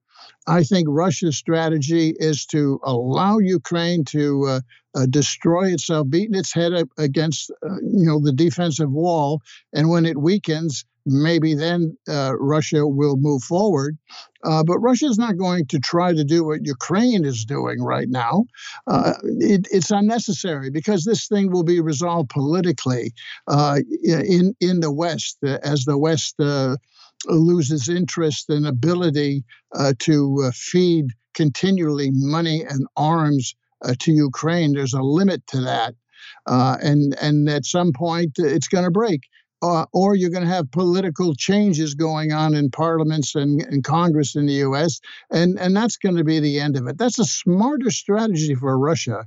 I 0.47 0.63
think 0.63 0.87
Russia's 0.89 1.37
strategy 1.37 2.13
is 2.17 2.45
to 2.47 2.79
allow 2.83 3.39
Ukraine 3.39 4.03
to 4.05 4.45
uh, 4.47 4.61
uh, 4.93 5.05
destroy 5.09 5.73
itself, 5.73 6.09
beating 6.09 6.35
its 6.35 6.53
head 6.53 6.73
up 6.73 6.89
against 6.97 7.51
uh, 7.63 7.75
you 7.81 8.05
know 8.05 8.19
the 8.19 8.33
defensive 8.33 8.91
wall, 8.91 9.41
and 9.73 9.89
when 9.89 10.05
it 10.05 10.17
weakens, 10.17 10.85
maybe 11.05 11.53
then 11.53 11.97
uh, 12.07 12.33
Russia 12.39 12.87
will 12.87 13.17
move 13.17 13.43
forward. 13.43 13.97
Uh, 14.43 14.63
but 14.63 14.79
Russia 14.79 15.05
is 15.05 15.19
not 15.19 15.37
going 15.37 15.67
to 15.67 15.79
try 15.79 16.13
to 16.13 16.23
do 16.23 16.43
what 16.43 16.65
Ukraine 16.65 17.25
is 17.25 17.45
doing 17.45 17.81
right 17.81 18.09
now. 18.09 18.45
Uh, 18.87 19.13
it, 19.23 19.67
it's 19.71 19.91
unnecessary 19.91 20.71
because 20.71 21.03
this 21.03 21.27
thing 21.27 21.51
will 21.51 21.63
be 21.63 21.79
resolved 21.79 22.29
politically 22.29 23.13
in 23.47 24.55
in 24.59 24.79
the 24.79 24.91
West 24.91 25.37
as 25.43 25.85
the 25.85 25.97
West 25.97 26.35
loses 27.27 27.89
interest 27.89 28.49
and 28.49 28.65
ability 28.65 29.43
uh, 29.75 29.93
to 29.99 30.43
uh, 30.45 30.51
feed 30.53 31.07
continually 31.33 32.09
money 32.11 32.63
and 32.63 32.87
arms 32.97 33.55
uh, 33.83 33.93
to 33.99 34.11
Ukraine. 34.11 34.73
There's 34.73 34.93
a 34.93 35.01
limit 35.01 35.45
to 35.47 35.61
that, 35.61 35.95
uh, 36.45 36.77
and 36.81 37.15
and 37.21 37.49
at 37.49 37.65
some 37.65 37.93
point 37.93 38.33
it's 38.37 38.67
going 38.67 38.85
to 38.85 38.91
break. 38.91 39.21
Uh, 39.61 39.85
or 39.93 40.15
you're 40.15 40.29
going 40.31 40.43
to 40.43 40.53
have 40.53 40.71
political 40.71 41.35
changes 41.35 41.93
going 41.93 42.31
on 42.31 42.53
in 42.55 42.71
parliaments 42.71 43.35
and, 43.35 43.61
and 43.61 43.83
Congress 43.83 44.35
in 44.35 44.47
the 44.47 44.53
U.S., 44.53 44.99
and, 45.29 45.59
and 45.59 45.75
that's 45.75 45.97
going 45.97 46.15
to 46.15 46.23
be 46.23 46.39
the 46.39 46.59
end 46.59 46.77
of 46.77 46.87
it. 46.87 46.97
That's 46.97 47.19
a 47.19 47.25
smarter 47.25 47.91
strategy 47.91 48.55
for 48.55 48.77
Russia 48.77 49.25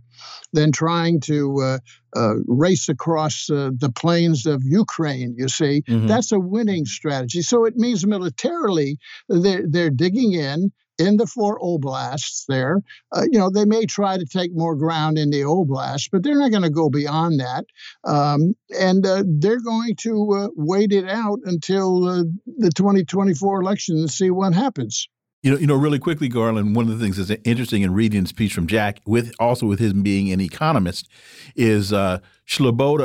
than 0.52 0.72
trying 0.72 1.20
to 1.20 1.60
uh, 1.60 1.78
uh, 2.16 2.34
race 2.46 2.88
across 2.88 3.48
uh, 3.50 3.70
the 3.76 3.90
plains 3.90 4.46
of 4.46 4.62
Ukraine. 4.64 5.34
You 5.36 5.48
see, 5.48 5.82
mm-hmm. 5.82 6.06
that's 6.06 6.32
a 6.32 6.38
winning 6.38 6.84
strategy. 6.84 7.42
So 7.42 7.64
it 7.64 7.76
means 7.76 8.06
militarily 8.06 8.98
they're, 9.28 9.64
they're 9.68 9.90
digging 9.90 10.32
in 10.32 10.72
in 10.98 11.16
the 11.16 11.26
four 11.26 11.58
oblasts 11.60 12.44
there. 12.46 12.80
Uh, 13.12 13.22
you 13.30 13.38
know, 13.38 13.50
they 13.50 13.64
may 13.64 13.86
try 13.86 14.16
to 14.16 14.24
take 14.24 14.50
more 14.54 14.76
ground 14.76 15.18
in 15.18 15.30
the 15.30 15.40
oblast, 15.40 16.10
but 16.12 16.22
they're 16.22 16.38
not 16.38 16.50
going 16.50 16.62
to 16.62 16.70
go 16.70 16.88
beyond 16.88 17.40
that. 17.40 17.64
Um, 18.04 18.54
and 18.78 19.04
uh, 19.06 19.24
they're 19.26 19.60
going 19.60 19.96
to 20.00 20.32
uh, 20.32 20.48
wait 20.56 20.92
it 20.92 21.08
out 21.08 21.38
until 21.44 22.04
uh, 22.08 22.24
the 22.58 22.70
2024 22.70 23.60
election 23.60 23.96
and 23.96 24.10
see 24.10 24.30
what 24.30 24.54
happens. 24.54 25.08
You 25.42 25.50
know, 25.50 25.58
you 25.58 25.66
know, 25.66 25.76
really 25.76 25.98
quickly, 25.98 26.28
Garland. 26.28 26.74
One 26.74 26.88
of 26.88 26.98
the 26.98 27.04
things 27.04 27.18
that's 27.18 27.38
interesting 27.44 27.82
in 27.82 27.92
reading 27.92 28.22
this 28.22 28.32
piece 28.32 28.52
from 28.52 28.66
Jack, 28.66 29.00
with 29.04 29.34
also 29.38 29.66
with 29.66 29.78
him 29.78 30.02
being 30.02 30.32
an 30.32 30.40
economist, 30.40 31.08
is 31.54 31.92
uh. 31.92 32.20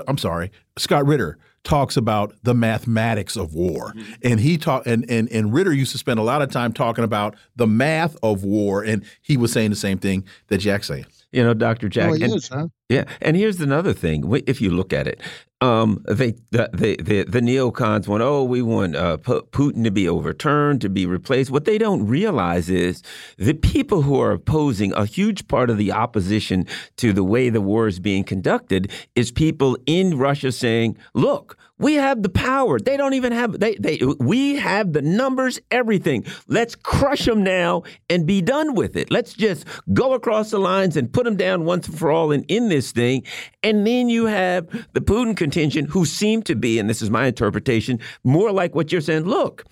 I'm 0.08 0.18
sorry, 0.18 0.52
Scott 0.78 1.06
Ritter 1.06 1.38
talks 1.64 1.98
about 1.98 2.34
the 2.44 2.54
mathematics 2.54 3.36
of 3.36 3.54
war, 3.54 3.94
mm 3.96 4.02
-hmm. 4.02 4.32
and 4.32 4.40
he 4.40 4.58
talk 4.58 4.88
and 4.88 5.10
and 5.10 5.32
and 5.32 5.54
Ritter 5.54 5.74
used 5.74 5.92
to 5.92 5.98
spend 5.98 6.20
a 6.20 6.24
lot 6.24 6.42
of 6.42 6.50
time 6.50 6.74
talking 6.74 7.04
about 7.04 7.36
the 7.56 7.68
math 7.68 8.16
of 8.22 8.44
war, 8.44 8.84
and 8.84 9.04
he 9.22 9.38
was 9.38 9.52
saying 9.52 9.70
the 9.70 9.80
same 9.88 9.98
thing 9.98 10.26
that 10.48 10.62
Jack's 10.62 10.88
saying. 10.88 11.06
You 11.32 11.44
know, 11.44 11.54
Dr. 11.54 11.90
Jack. 11.90 12.10
Oh, 12.10 12.14
and, 12.14 12.34
is, 12.36 12.50
huh? 12.50 12.68
Yeah, 12.88 13.04
and 13.22 13.38
here's 13.38 13.62
another 13.62 13.94
thing. 13.94 14.24
If 14.48 14.62
you 14.62 14.72
look 14.72 14.94
at 14.94 15.08
it, 15.08 15.22
um, 15.62 16.04
they 16.08 16.32
the, 16.52 16.70
the 16.74 17.26
the 17.26 17.42
neocons 17.42 18.08
want 18.08 18.24
oh 18.24 18.44
we 18.44 18.62
want 18.62 18.96
uh, 18.96 19.18
Putin 19.18 19.84
to 19.84 19.92
be 19.92 20.08
overturned 20.08 20.82
to 20.82 20.90
be 20.90 21.06
replaced. 21.06 21.52
What 21.52 21.66
they 21.66 21.78
don't 21.78 22.08
realize 22.08 22.70
is 22.70 23.04
the 23.38 23.54
people 23.54 24.04
who 24.04 24.20
are 24.22 24.32
opposing 24.32 24.94
a 24.94 25.06
huge 25.06 25.48
part 25.48 25.70
of 25.70 25.78
the 25.78 25.92
opposition 25.92 26.66
to 26.98 27.12
the 27.12 27.24
way 27.24 27.50
the 27.50 27.62
war 27.62 27.88
is 27.88 28.00
being 28.00 28.24
conducted 28.24 28.90
is 29.16 29.32
people 29.32 29.78
in 29.86 30.18
Russia 30.18 30.52
saying, 30.52 30.98
look. 31.14 31.58
We 31.80 31.96
have 31.96 32.22
the 32.24 32.30
power. 32.30 32.78
They 32.80 32.98
don't 32.98 33.14
even 33.14 33.32
have 33.32 33.60
they 33.60 33.76
they 33.76 34.00
we 34.20 34.58
have 34.58 34.94
the 34.94 35.02
numbers, 35.02 35.60
everything. 35.72 36.26
Let's 36.48 36.76
crush 36.76 37.26
them 37.26 37.42
now 37.44 37.84
and 38.10 38.28
be 38.28 38.42
done 38.42 38.76
with 38.76 38.98
it. 38.98 39.10
Let's 39.10 39.34
just 39.34 39.66
go 39.94 40.14
across 40.14 40.52
the 40.52 40.60
lines 40.60 40.98
and 40.98 41.12
put 41.12 41.24
them 41.24 41.38
down 41.38 41.66
once 41.66 41.88
and 41.88 41.98
for 41.98 42.12
all 42.12 42.32
and 42.32 42.46
in 42.50 42.68
this 42.70 42.92
thing. 42.92 43.24
And 43.64 43.88
then 43.88 44.10
you 44.10 44.26
have 44.26 44.68
the 44.94 45.02
Putin 45.02 45.36
contingent 45.36 45.90
who 45.90 46.06
seem 46.06 46.44
to 46.44 46.56
be, 46.56 46.80
and 46.80 46.90
this 46.90 47.02
is 47.02 47.10
my 47.10 47.26
interpretation, 47.26 48.00
more 48.24 48.52
like 48.52 48.76
what 48.76 48.92
you're 48.92 49.02
saying. 49.02 49.24
Look, 49.24 49.66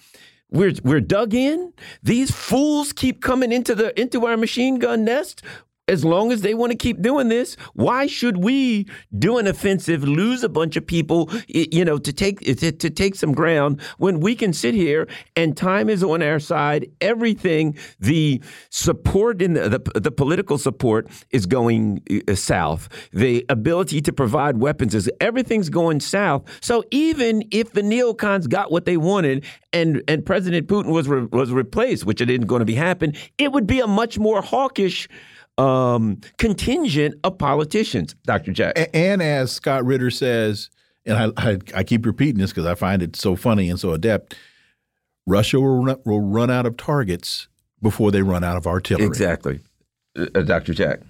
we're 0.50 0.74
we're 0.84 1.02
dug 1.02 1.34
in. 1.34 1.74
These 2.04 2.32
fools 2.32 2.94
keep 2.94 3.22
coming 3.22 3.52
into 3.52 3.76
the 3.76 4.00
into 4.00 4.26
our 4.26 4.38
machine 4.38 4.80
gun 4.80 5.04
nest 5.04 5.44
as 5.88 6.04
long 6.04 6.32
as 6.32 6.42
they 6.42 6.54
want 6.54 6.72
to 6.72 6.78
keep 6.78 7.02
doing 7.02 7.30
this, 7.30 7.56
why 7.74 8.08
should 8.08 8.38
we 8.44 8.86
do 9.18 9.38
an 9.38 9.48
offensive, 9.48 10.04
lose 10.04 10.44
a 10.44 10.50
bunch 10.50 10.76
of 10.76 10.86
people, 10.86 11.32
you 11.48 11.86
know, 11.86 11.98
to 11.98 12.12
take 12.12 12.40
to, 12.42 12.72
to, 12.72 12.90
take 12.90 13.16
some 13.16 13.32
ground 13.32 13.82
when 13.98 14.20
we 14.20 14.36
can 14.36 14.52
sit 14.52 14.74
here 14.74 15.08
and 15.36 15.56
time 15.56 15.90
is 15.90 16.04
on 16.04 16.22
our 16.22 16.40
side. 16.40 16.90
Everything, 17.00 17.78
the 18.00 18.42
support 18.70 19.42
in 19.42 19.54
the 19.54 19.70
the, 19.70 20.00
the 20.00 20.12
political 20.12 20.58
support 20.58 21.08
is 21.32 21.46
going 21.46 22.02
uh, 22.28 22.36
south. 22.36 22.90
The 23.14 23.46
ability 23.50 24.02
to 24.02 24.14
provide 24.14 24.58
weapons 24.58 24.96
is 24.96 25.10
everything's 25.22 25.70
going 25.70 26.00
south. 26.00 26.44
So 26.62 26.84
even 26.92 27.44
if 27.52 27.74
the 27.74 27.82
neocons 27.82 28.50
got 28.50 28.72
what 28.72 28.86
they 28.86 28.98
wanted 28.98 29.46
and 29.72 30.02
and 30.08 30.26
President 30.26 30.68
Putin 30.68 30.92
was 30.92 31.08
re, 31.08 31.26
was 31.32 31.52
replaced, 31.52 32.06
which 32.06 32.20
it 32.20 32.30
isn't 32.30 32.48
going 32.48 32.60
to 32.60 32.66
be 32.66 32.76
happen, 32.76 33.14
it 33.38 33.52
would 33.52 33.68
be 33.68 33.80
a 33.80 33.88
much 33.88 34.18
more 34.20 34.42
hawkish 34.42 35.08
um, 35.58 36.22
contingent 36.38 37.16
of 37.24 37.38
politicians, 37.38 38.16
Dr. 38.26 38.52
Jack. 38.52 38.90
And 38.94 39.22
as 39.22 39.52
Scott 39.52 39.86
Ritter 39.86 40.12
says, 40.12 40.70
and 41.06 41.34
I, 41.38 41.52
I, 41.52 41.58
I 41.76 41.84
keep 41.84 42.06
repeating 42.06 42.40
this 42.40 42.52
because 42.52 42.66
I 42.66 42.76
find 42.76 43.02
it 43.02 43.16
so 43.16 43.36
funny 43.36 43.70
and 43.70 43.80
so 43.80 43.94
adept, 43.94 44.36
Russia 45.26 45.60
will 45.60 45.84
run, 45.84 45.98
will 46.06 46.22
run 46.22 46.52
out 46.52 46.66
of 46.66 46.78
targets 46.78 47.48
before 47.82 48.12
they 48.12 48.22
run 48.22 48.44
out 48.44 48.58
of 48.58 48.68
artillery. 48.68 49.06
Exactly. 49.06 49.60
Uh, 50.18 50.28
uh 50.36 50.42
Dr. 50.42 50.74
Jack. 50.74 51.02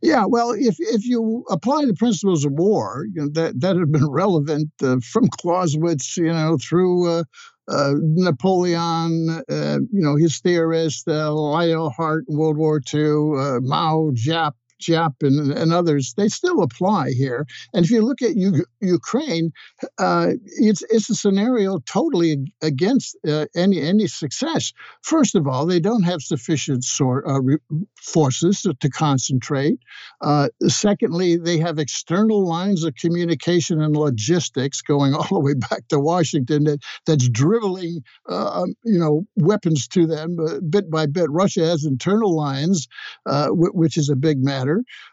Yeah, 0.00 0.26
well, 0.26 0.52
if 0.52 0.76
if 0.78 1.04
you 1.04 1.44
apply 1.50 1.84
the 1.84 1.94
principles 1.94 2.44
of 2.44 2.52
war, 2.52 3.04
you 3.12 3.22
know, 3.22 3.28
that 3.32 3.60
that 3.60 3.76
have 3.76 3.90
been 3.90 4.08
relevant 4.08 4.70
uh, 4.80 4.98
from 5.02 5.26
Clausewitz, 5.26 6.16
you 6.16 6.32
know, 6.32 6.56
through 6.56 7.08
uh, 7.08 7.24
uh, 7.68 7.94
Napoleon, 8.00 9.42
uh, 9.48 9.78
you 9.92 10.02
know, 10.02 10.16
his 10.16 10.38
theorists, 10.40 11.06
uh, 11.06 11.32
Hart 11.90 12.24
World 12.28 12.56
War 12.56 12.80
II, 12.92 13.00
uh, 13.38 13.60
Mao, 13.60 14.10
Giap, 14.14 14.52
Giap 14.80 15.14
and, 15.22 15.52
and, 15.52 15.72
others, 15.72 16.14
they 16.16 16.28
still 16.28 16.62
apply 16.62 17.10
here. 17.10 17.46
And 17.74 17.84
if 17.84 17.90
you 17.90 18.02
look 18.02 18.22
at 18.22 18.36
U- 18.36 18.64
Ukraine, 18.80 19.52
uh, 19.98 20.32
it's 20.44 20.82
it's 20.90 21.10
a 21.10 21.14
scenario 21.14 21.78
totally 21.80 22.52
against 22.62 23.16
uh, 23.26 23.46
any 23.56 23.80
any 23.80 24.06
success. 24.06 24.72
First 25.02 25.34
of 25.34 25.46
all, 25.46 25.66
they 25.66 25.80
don't 25.80 26.04
have 26.04 26.22
sufficient 26.22 26.84
sort, 26.84 27.26
uh, 27.26 27.40
re- 27.40 27.58
forces 28.00 28.62
to, 28.62 28.74
to 28.74 28.88
concentrate. 28.88 29.78
Uh, 30.20 30.48
secondly, 30.66 31.36
they 31.36 31.58
have 31.58 31.78
external 31.78 32.46
lines 32.46 32.84
of 32.84 32.94
communication 32.94 33.80
and 33.80 33.96
logistics 33.96 34.80
going 34.80 35.14
all 35.18 35.28
the 35.30 35.40
way 35.40 35.54
back 35.54 35.86
to 35.88 35.98
Washington 35.98 36.64
that 36.64 36.80
that's 37.06 37.28
dribbling 37.28 38.02
uh, 38.28 38.62
um, 38.62 38.74
you 38.84 38.98
know 38.98 39.26
weapons 39.36 39.88
to 39.88 40.06
them 40.06 40.36
uh, 40.40 40.60
bit 40.68 40.90
by 40.90 41.06
bit. 41.06 41.30
Russia 41.30 41.66
has 41.66 41.84
internal 41.84 42.34
lines, 42.34 42.86
which 43.50 43.96
is 43.96 44.08
a 44.08 44.16
big 44.16 44.42
matter 44.42 44.67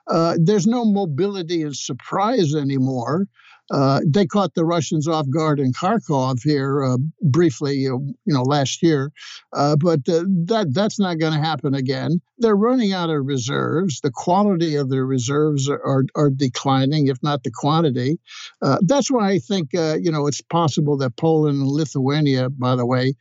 Uh, 0.07 0.35
there's 0.39 0.67
no 0.67 0.85
mobility 0.85 1.61
and 1.63 1.75
surprise 1.75 2.53
anymore. 2.55 3.25
Uh, 3.71 3.99
they 4.05 4.25
caught 4.25 4.53
the 4.53 4.65
Russians 4.65 5.07
off 5.07 5.27
guard 5.29 5.59
in 5.59 5.73
Kharkov 5.73 6.39
here 6.43 6.83
uh, 6.83 6.97
briefly, 7.21 7.77
you 7.77 8.15
know, 8.27 8.43
last 8.43 8.83
year, 8.83 9.11
uh, 9.53 9.75
but 9.75 10.01
uh, 10.07 10.23
that 10.45 10.67
that's 10.71 10.99
not 10.99 11.17
going 11.17 11.33
to 11.33 11.39
happen 11.39 11.73
again. 11.73 12.21
They're 12.37 12.55
running 12.55 12.93
out 12.93 13.09
of 13.09 13.25
reserves. 13.25 14.01
The 14.01 14.11
quality 14.11 14.75
of 14.75 14.89
their 14.89 15.05
reserves 15.05 15.67
are 15.67 15.81
are, 15.83 16.03
are 16.15 16.29
declining, 16.29 17.07
if 17.07 17.17
not 17.23 17.43
the 17.43 17.51
quantity. 17.51 18.19
Uh, 18.61 18.77
that's 18.83 19.09
why 19.09 19.31
I 19.31 19.39
think 19.39 19.73
you 19.73 20.11
know 20.11 20.27
it's 20.27 20.41
possible 20.41 20.97
that 20.97 21.15
Poland 21.15 21.59
and 21.59 21.67
Lithuania, 21.67 22.49
by 22.49 22.75
the 22.75 22.85
way, 22.85 23.13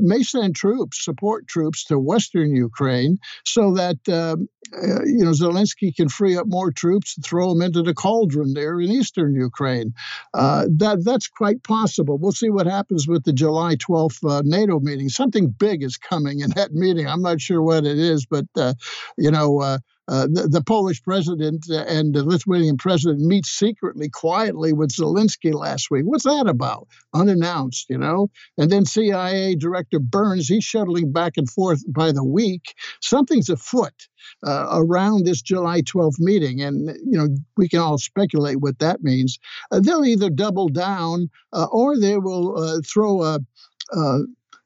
may 0.00 0.22
send 0.22 0.54
troops, 0.54 1.04
support 1.04 1.48
troops 1.48 1.84
to 1.86 1.98
Western 1.98 2.54
Ukraine, 2.54 3.18
so 3.44 3.74
that 3.74 3.96
um, 4.08 4.48
you 5.06 5.24
know 5.24 5.32
Zelensky 5.32 5.94
can 5.94 6.08
free 6.08 6.36
up 6.36 6.46
more 6.46 6.70
troops 6.70 7.16
and 7.16 7.24
throw 7.24 7.48
them 7.48 7.62
into 7.62 7.82
the 7.82 7.94
cauldron 7.94 8.54
there 8.54 8.80
in 8.80 8.90
Eastern 8.90 9.34
Ukraine. 9.34 9.87
Uh, 10.34 10.66
that 10.76 11.04
that's 11.04 11.28
quite 11.28 11.62
possible. 11.62 12.18
We'll 12.18 12.32
see 12.32 12.50
what 12.50 12.66
happens 12.66 13.06
with 13.08 13.24
the 13.24 13.32
July 13.32 13.76
12th 13.76 14.28
uh, 14.28 14.42
NATO 14.44 14.80
meeting. 14.80 15.08
Something 15.08 15.48
big 15.48 15.82
is 15.82 15.96
coming 15.96 16.40
in 16.40 16.50
that 16.50 16.72
meeting. 16.72 17.06
I'm 17.06 17.22
not 17.22 17.40
sure 17.40 17.62
what 17.62 17.84
it 17.84 17.98
is, 17.98 18.26
but 18.26 18.46
uh, 18.56 18.74
you 19.16 19.30
know. 19.30 19.78
Uh, 20.08 20.18
uh, 20.18 20.26
the, 20.30 20.48
the, 20.48 20.62
Polish 20.62 21.02
president 21.02 21.66
and 21.68 22.14
the 22.14 22.24
Lithuanian 22.24 22.76
president 22.76 23.20
meet 23.20 23.46
secretly, 23.46 24.08
quietly 24.08 24.72
with 24.72 24.90
Zelensky 24.90 25.54
last 25.54 25.90
week. 25.90 26.04
What's 26.04 26.24
that 26.24 26.46
about? 26.48 26.88
Unannounced, 27.14 27.86
you 27.88 27.98
know? 27.98 28.28
And 28.56 28.70
then 28.70 28.84
CIA 28.84 29.54
Director 29.54 30.00
Burns, 30.00 30.48
he's 30.48 30.64
shuttling 30.64 31.12
back 31.12 31.36
and 31.36 31.48
forth 31.48 31.84
by 31.92 32.10
the 32.10 32.24
week. 32.24 32.74
Something's 33.00 33.48
afoot 33.48 33.94
uh, 34.44 34.66
around 34.72 35.24
this 35.24 35.40
July 35.40 35.82
12th 35.82 36.18
meeting. 36.18 36.60
And, 36.62 36.88
you 37.04 37.18
know, 37.18 37.28
we 37.56 37.68
can 37.68 37.78
all 37.78 37.98
speculate 37.98 38.60
what 38.60 38.80
that 38.80 39.02
means. 39.02 39.38
Uh, 39.70 39.80
they'll 39.80 40.04
either 40.04 40.30
double 40.30 40.68
down 40.68 41.30
uh, 41.52 41.66
or 41.70 41.98
they 41.98 42.18
will 42.18 42.58
uh, 42.58 42.80
throw 42.84 43.22
a, 43.22 43.38
a 43.92 44.18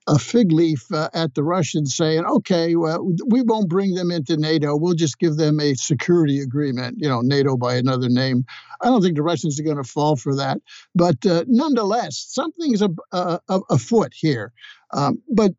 a 0.07 0.19
fig 0.19 0.53
leaf 0.53 0.91
uh, 0.93 1.09
at 1.15 1.35
the 1.35 1.45
Russians 1.45 1.95
saying, 1.97 2.25
okay, 2.25 2.75
well, 2.75 3.09
we 3.27 3.43
won't 3.43 3.69
bring 3.69 3.95
them 3.95 4.11
into 4.11 4.37
NATO. 4.37 4.77
We'll 4.77 4.95
just 4.95 5.19
give 5.19 5.37
them 5.37 5.61
a 5.61 5.75
security 5.75 6.41
agreement, 6.41 6.97
you 6.99 7.09
know, 7.09 7.21
NATO 7.21 7.57
by 7.57 7.75
another 7.75 8.09
name. 8.09 8.45
I 8.81 8.87
don't 8.87 9.03
think 9.03 9.17
the 9.17 9.23
Russians 9.23 9.61
are 9.61 9.65
going 9.65 9.77
to 9.77 9.85
fall 9.85 10.17
for 10.17 10.35
that. 10.37 10.59
But 10.95 11.25
uh, 11.25 11.45
nonetheless, 11.47 12.27
something's 12.29 12.83
a, 12.83 12.91
a, 13.13 13.41
afoot 13.71 14.13
here. 14.15 14.53
Um, 14.93 15.23
but 15.29 15.53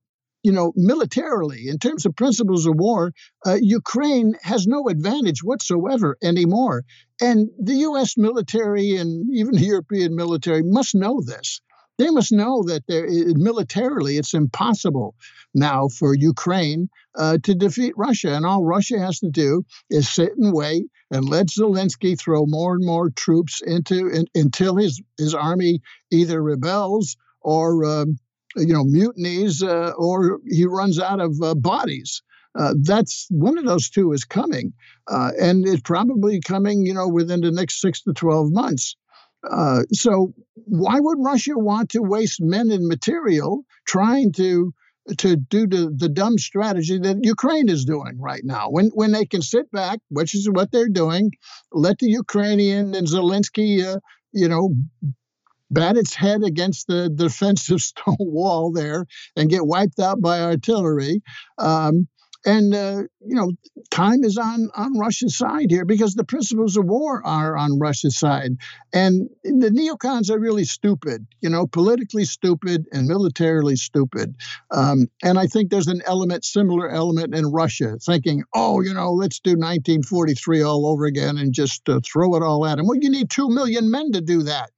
you 0.44 0.52
know, 0.52 0.74
militarily, 0.76 1.70
in 1.70 1.80
terms 1.80 2.06
of 2.06 2.18
principles 2.18 2.66
of 2.66 2.76
war, 2.76 3.14
uh, 3.46 3.58
Ukraine 3.62 4.36
has 4.44 4.68
no 4.68 4.90
advantage 4.90 5.42
whatsoever 5.42 6.18
anymore. 6.22 6.84
And 7.22 7.50
the 7.58 7.76
U.S. 7.76 8.18
military 8.18 8.98
and 8.98 9.34
even 9.34 9.56
the 9.56 9.62
European 9.66 10.16
military 10.16 10.62
must 10.62 10.96
know 10.96 11.22
this. 11.22 11.62
They 11.98 12.10
must 12.10 12.32
know 12.32 12.64
that 12.64 12.84
militarily 13.38 14.18
it's 14.18 14.34
impossible 14.34 15.16
now 15.54 15.88
for 15.88 16.16
Ukraine 16.16 16.90
uh, 17.16 17.38
to 17.44 17.54
defeat 17.54 17.94
Russia. 17.96 18.34
And 18.34 18.46
all 18.46 18.64
Russia 18.64 19.00
has 19.00 19.20
to 19.20 19.30
do 19.30 19.64
is 19.90 20.10
sit 20.10 20.32
and 20.38 20.54
wait 20.54 20.86
and 21.12 21.30
let 21.30 21.48
Zelensky 21.48 22.20
throw 22.20 22.46
more 22.46 22.74
and 22.76 22.86
more 22.86 23.12
troops 23.12 23.62
into 23.62 24.08
in, 24.08 24.26
until 24.34 24.76
his, 24.78 25.02
his 25.18 25.36
army 25.36 25.82
either 26.12 26.42
rebels 26.42 27.16
or 27.42 27.86
um, 27.86 28.18
you 28.56 28.74
know, 28.74 28.84
mutinies 28.84 29.64
uh, 29.64 29.92
or 29.98 30.40
he 30.48 30.66
runs 30.66 31.00
out 31.00 31.20
of 31.20 31.42
uh, 31.42 31.56
bodies. 31.56 32.22
Uh, 32.56 32.74
that's 32.84 33.28
one 33.32 33.58
of 33.58 33.66
those 33.66 33.90
two 33.90 34.12
is 34.14 34.26
coming, 34.26 34.74
uh, 35.08 35.32
and 35.42 35.68
it's 35.68 35.82
probably 35.82 36.40
coming, 36.40 36.86
you 36.86 36.94
know, 36.94 37.08
within 37.08 37.42
the 37.42 37.50
next 37.50 37.82
six 37.82 38.04
to 38.04 38.14
twelve 38.14 38.52
months. 38.52 38.96
Uh, 39.50 39.84
so, 39.92 40.34
why 40.56 41.00
would 41.00 41.18
Russia 41.20 41.54
want 41.56 41.90
to 41.90 42.02
waste 42.02 42.42
men 42.42 42.72
and 42.72 42.88
material 42.88 43.64
trying 43.86 44.32
to 44.34 44.74
to 45.18 45.36
do 45.36 45.68
the, 45.68 45.94
the 45.94 46.08
dumb 46.08 46.38
strategy 46.38 46.98
that 46.98 47.20
Ukraine 47.24 47.68
is 47.68 47.86
doing 47.86 48.18
right 48.20 48.44
now? 48.44 48.70
When 48.70 48.88
when 48.94 49.12
they 49.12 49.26
can 49.26 49.42
sit 49.42 49.70
back, 49.72 50.00
which 50.10 50.34
is 50.34 50.50
what 50.50 50.72
they're 50.72 50.90
doing, 50.90 51.32
let 51.72 52.00
the 52.00 52.08
Ukrainian 52.08 52.96
and 52.96 53.08
Zelensky, 53.08 53.84
uh, 53.84 54.00
you 54.32 54.48
know, 54.48 54.74
bat 55.74 55.98
its 55.98 56.14
head 56.14 56.44
against 56.44 56.88
the 56.88 57.10
defensive 57.10 57.82
stone 57.92 58.16
wall 58.20 58.72
there 58.72 59.06
and 59.36 59.50
get 59.50 59.66
wiped 59.66 60.00
out 60.00 60.22
by 60.22 60.42
artillery. 60.42 61.22
Um, 61.58 62.08
and 62.46 62.74
uh, 62.74 63.04
you 63.26 63.36
know, 63.36 63.52
time 63.90 64.24
is 64.24 64.38
on 64.38 64.70
on 64.76 64.98
Russia's 64.98 65.38
side 65.38 65.68
here 65.70 65.86
because 65.86 66.16
the 66.16 66.24
principles 66.24 66.78
of 66.78 66.86
war 66.86 67.26
are 67.26 67.56
on 67.56 67.80
Russia's 67.80 68.18
side, 68.18 68.52
and 68.94 69.30
the 69.44 69.70
neocons 69.70 70.30
are 70.30 70.40
really 70.40 70.66
stupid. 70.66 71.26
You 71.42 71.50
know, 71.50 71.68
politically 71.68 72.26
stupid 72.26 72.86
and 72.92 73.08
militarily 73.08 73.76
stupid. 73.76 74.36
Um, 74.72 75.08
and 75.24 75.40
I 75.40 75.48
think 75.48 75.70
there's 75.70 75.88
an 75.88 76.02
element, 76.06 76.46
similar 76.46 76.90
element 76.90 77.36
in 77.36 77.52
Russia, 77.52 77.98
thinking, 78.06 78.44
oh, 78.54 78.82
you 78.82 78.94
know, 78.94 79.12
let's 79.12 79.40
do 79.40 79.52
1943 79.52 80.62
all 80.62 80.88
over 80.88 81.06
again 81.06 81.38
and 81.38 81.54
just 81.54 81.88
uh, 81.88 82.00
throw 82.06 82.36
it 82.36 82.44
all 82.44 82.66
at 82.66 82.78
them. 82.78 82.88
Well, 82.88 83.00
you 83.00 83.10
need 83.10 83.30
two 83.30 83.50
million 83.50 83.90
men 83.90 84.12
to 84.12 84.22
do 84.22 84.44
that. 84.44 84.72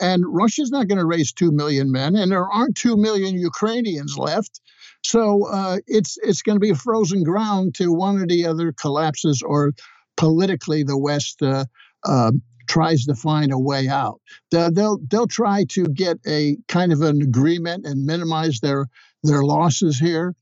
And 0.00 0.24
Russia's 0.26 0.70
not 0.70 0.88
going 0.88 0.98
to 0.98 1.04
raise 1.04 1.32
2 1.32 1.52
million 1.52 1.92
men, 1.92 2.16
and 2.16 2.32
there 2.32 2.48
aren't 2.48 2.76
2 2.76 2.96
million 2.96 3.38
Ukrainians 3.38 4.16
left. 4.18 4.60
So 5.04 5.46
uh, 5.48 5.78
it's 5.86 6.16
it's 6.22 6.42
going 6.42 6.56
to 6.56 6.60
be 6.60 6.74
frozen 6.74 7.24
ground 7.24 7.74
till 7.74 7.94
one 7.94 8.18
or 8.18 8.26
the 8.26 8.46
other 8.46 8.72
collapses, 8.72 9.42
or 9.42 9.72
politically 10.16 10.82
the 10.84 10.98
West 10.98 11.42
uh, 11.42 11.64
uh, 12.04 12.32
tries 12.68 13.04
to 13.04 13.14
find 13.14 13.52
a 13.52 13.58
way 13.58 13.88
out. 13.88 14.20
They'll, 14.50 14.72
they'll 14.72 14.98
they'll 15.10 15.26
try 15.26 15.64
to 15.70 15.84
get 15.84 16.18
a 16.26 16.56
kind 16.68 16.92
of 16.92 17.02
an 17.02 17.20
agreement 17.22 17.86
and 17.86 18.06
minimize 18.06 18.60
their 18.60 18.86
their 19.22 19.42
losses 19.42 19.98
here. 19.98 20.34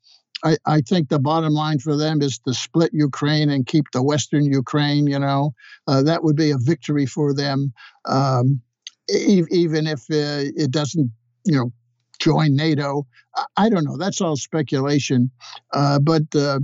I, 0.42 0.56
I 0.64 0.80
think 0.80 1.08
the 1.08 1.18
bottom 1.18 1.52
line 1.52 1.78
for 1.80 1.96
them 1.96 2.22
is 2.22 2.38
to 2.40 2.54
split 2.54 2.90
Ukraine 2.94 3.50
and 3.50 3.66
keep 3.66 3.86
the 3.92 4.02
Western 4.02 4.44
Ukraine. 4.44 5.06
You 5.06 5.18
know, 5.18 5.54
uh, 5.86 6.02
that 6.02 6.22
would 6.24 6.36
be 6.36 6.50
a 6.50 6.58
victory 6.58 7.06
for 7.06 7.34
them, 7.34 7.72
um, 8.06 8.62
e- 9.12 9.44
even 9.50 9.86
if 9.86 10.00
uh, 10.10 10.50
it 10.56 10.70
doesn't, 10.70 11.10
you 11.44 11.56
know, 11.56 11.72
join 12.18 12.54
NATO. 12.54 13.06
I, 13.34 13.44
I 13.56 13.68
don't 13.68 13.84
know. 13.84 13.96
That's 13.96 14.20
all 14.20 14.36
speculation. 14.36 15.30
Uh, 15.72 15.98
but 15.98 16.22
uh, 16.34 16.60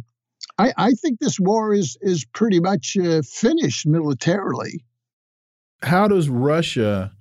I, 0.58 0.72
I, 0.76 0.90
think 0.92 1.18
this 1.20 1.38
war 1.40 1.74
is 1.74 1.96
is 2.00 2.24
pretty 2.24 2.60
much 2.60 2.96
uh, 2.96 3.22
finished 3.22 3.86
militarily. 3.86 4.84
How 5.82 6.08
does 6.08 6.28
Russia 6.28 7.12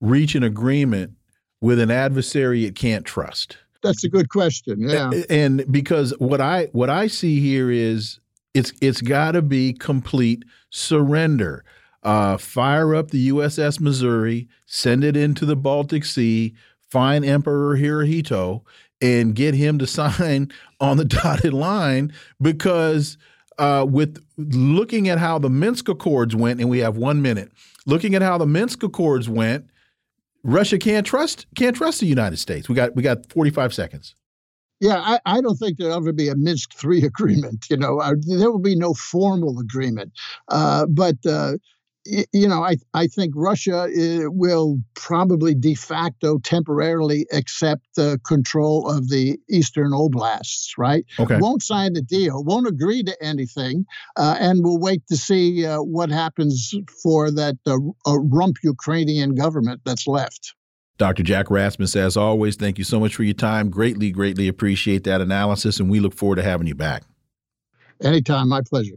reach 0.00 0.34
an 0.34 0.42
agreement 0.42 1.14
with 1.60 1.78
an 1.78 1.90
adversary 1.90 2.64
it 2.64 2.74
can't 2.74 3.04
trust? 3.04 3.58
That's 3.82 4.04
a 4.04 4.08
good 4.08 4.28
question. 4.28 4.80
Yeah. 4.80 5.10
And 5.28 5.70
because 5.70 6.12
what 6.18 6.40
I 6.40 6.68
what 6.72 6.90
I 6.90 7.06
see 7.06 7.40
here 7.40 7.70
is 7.70 8.20
it's 8.54 8.72
it's 8.80 9.00
got 9.00 9.32
to 9.32 9.42
be 9.42 9.72
complete 9.72 10.44
surrender. 10.70 11.64
Uh, 12.02 12.36
fire 12.36 12.94
up 12.94 13.10
the 13.10 13.28
USS 13.28 13.80
Missouri, 13.80 14.48
send 14.66 15.02
it 15.02 15.16
into 15.16 15.44
the 15.44 15.56
Baltic 15.56 16.04
Sea, 16.04 16.54
find 16.90 17.24
Emperor 17.24 17.76
Hirohito, 17.76 18.62
and 19.00 19.34
get 19.34 19.54
him 19.54 19.78
to 19.78 19.86
sign 19.88 20.52
on 20.80 20.96
the 20.96 21.04
dotted 21.04 21.52
line 21.52 22.12
because 22.40 23.18
uh, 23.58 23.84
with 23.88 24.24
looking 24.36 25.08
at 25.08 25.18
how 25.18 25.38
the 25.38 25.50
Minsk 25.50 25.88
Accords 25.88 26.34
went, 26.36 26.60
and 26.60 26.70
we 26.70 26.78
have 26.78 26.96
one 26.96 27.20
minute, 27.20 27.50
looking 27.86 28.14
at 28.14 28.22
how 28.22 28.38
the 28.38 28.46
Minsk 28.46 28.82
Accords 28.82 29.28
went, 29.28 29.66
Russia 30.44 30.78
can't 30.78 31.04
trust 31.04 31.46
can't 31.56 31.74
trust 31.74 32.00
the 32.00 32.06
United 32.06 32.38
States. 32.38 32.68
We 32.68 32.74
got 32.74 32.94
we 32.94 33.02
got 33.02 33.30
45 33.32 33.74
seconds. 33.74 34.14
Yeah, 34.80 34.98
I, 34.98 35.18
I 35.26 35.40
don't 35.40 35.56
think 35.56 35.76
there'll 35.76 35.96
ever 35.96 36.12
be 36.12 36.28
a 36.28 36.36
Minsk 36.36 36.74
three 36.74 37.02
agreement. 37.04 37.66
You 37.68 37.76
know, 37.76 38.00
uh, 38.00 38.14
there 38.20 38.50
will 38.50 38.60
be 38.60 38.76
no 38.76 38.94
formal 38.94 39.58
agreement. 39.58 40.12
Uh, 40.48 40.86
but 40.86 41.16
uh, 41.26 41.54
you 42.32 42.48
know, 42.48 42.62
I, 42.62 42.76
I 42.94 43.06
think 43.06 43.34
Russia 43.36 43.82
uh, 43.82 44.30
will 44.30 44.78
probably 44.94 45.54
de 45.54 45.74
facto 45.74 46.38
temporarily 46.38 47.26
accept 47.32 47.82
the 47.96 48.18
control 48.26 48.88
of 48.88 49.08
the 49.08 49.38
eastern 49.50 49.92
oblasts, 49.92 50.76
right? 50.78 51.04
Okay. 51.18 51.38
Won't 51.38 51.62
sign 51.62 51.92
the 51.92 52.02
deal, 52.02 52.42
won't 52.44 52.66
agree 52.66 53.02
to 53.02 53.16
anything, 53.22 53.84
uh, 54.16 54.36
and 54.38 54.64
we'll 54.64 54.78
wait 54.78 55.02
to 55.08 55.16
see 55.16 55.66
uh, 55.66 55.78
what 55.78 56.10
happens 56.10 56.74
for 57.02 57.30
that 57.30 57.56
uh, 57.66 57.76
rump 58.18 58.56
Ukrainian 58.62 59.34
government 59.34 59.82
that's 59.84 60.06
left. 60.06 60.54
Dr. 60.98 61.22
Jack 61.22 61.50
Rasmus, 61.50 61.94
as 61.94 62.16
always, 62.16 62.56
thank 62.56 62.76
you 62.76 62.84
so 62.84 62.98
much 62.98 63.14
for 63.14 63.22
your 63.22 63.34
time. 63.34 63.70
Greatly, 63.70 64.10
greatly 64.10 64.48
appreciate 64.48 65.04
that 65.04 65.20
analysis, 65.20 65.78
and 65.78 65.88
we 65.88 66.00
look 66.00 66.14
forward 66.14 66.36
to 66.36 66.42
having 66.42 66.66
you 66.66 66.74
back. 66.74 67.04
Anytime, 68.02 68.48
my 68.48 68.62
pleasure. 68.62 68.96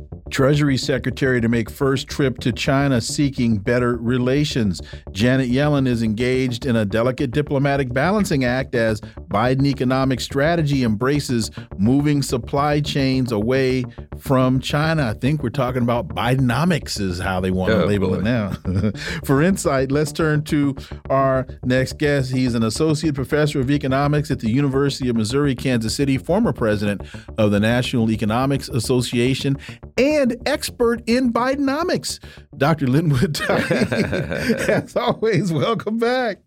Treasury 0.31 0.77
Secretary 0.77 1.41
to 1.41 1.49
make 1.49 1.69
first 1.69 2.07
trip 2.07 2.39
to 2.39 2.51
China 2.51 3.01
seeking 3.01 3.57
better 3.57 3.97
relations. 3.97 4.81
Janet 5.11 5.49
Yellen 5.49 5.87
is 5.87 6.01
engaged 6.01 6.65
in 6.65 6.75
a 6.75 6.85
delicate 6.85 7.31
diplomatic 7.31 7.93
balancing 7.93 8.45
act 8.45 8.73
as 8.73 9.01
Biden 9.29 9.65
economic 9.65 10.19
strategy 10.19 10.83
embraces 10.83 11.51
moving 11.77 12.21
supply 12.21 12.79
chains 12.79 13.31
away 13.31 13.83
from 14.17 14.59
China. 14.59 15.09
I 15.09 15.13
think 15.13 15.43
we're 15.43 15.49
talking 15.49 15.81
about 15.81 16.09
Bidenomics 16.09 16.99
is 16.99 17.19
how 17.19 17.39
they 17.39 17.51
want 17.51 17.73
oh, 17.73 17.81
to 17.81 17.85
label 17.85 18.09
boy. 18.09 18.15
it 18.15 18.23
now. 18.23 18.51
For 19.23 19.41
insight, 19.41 19.91
let's 19.91 20.11
turn 20.11 20.43
to 20.45 20.75
our 21.09 21.47
next 21.63 21.97
guest. 21.97 22.31
He's 22.31 22.55
an 22.55 22.63
associate 22.63 23.15
professor 23.15 23.59
of 23.59 23.71
economics 23.71 24.31
at 24.31 24.39
the 24.39 24.49
University 24.49 25.09
of 25.09 25.15
Missouri, 25.15 25.55
Kansas 25.55 25.95
City, 25.95 26.17
former 26.17 26.53
president 26.53 27.01
of 27.37 27.51
the 27.51 27.59
National 27.59 28.11
Economics 28.11 28.69
Association, 28.69 29.57
and 29.97 30.21
and 30.21 30.47
expert 30.47 31.01
in 31.07 31.33
Bidenomics. 31.33 32.19
Dr. 32.57 32.87
Linwood 32.87 33.41
as 33.49 34.95
always, 34.95 35.51
welcome 35.51 35.97
back. 35.97 36.37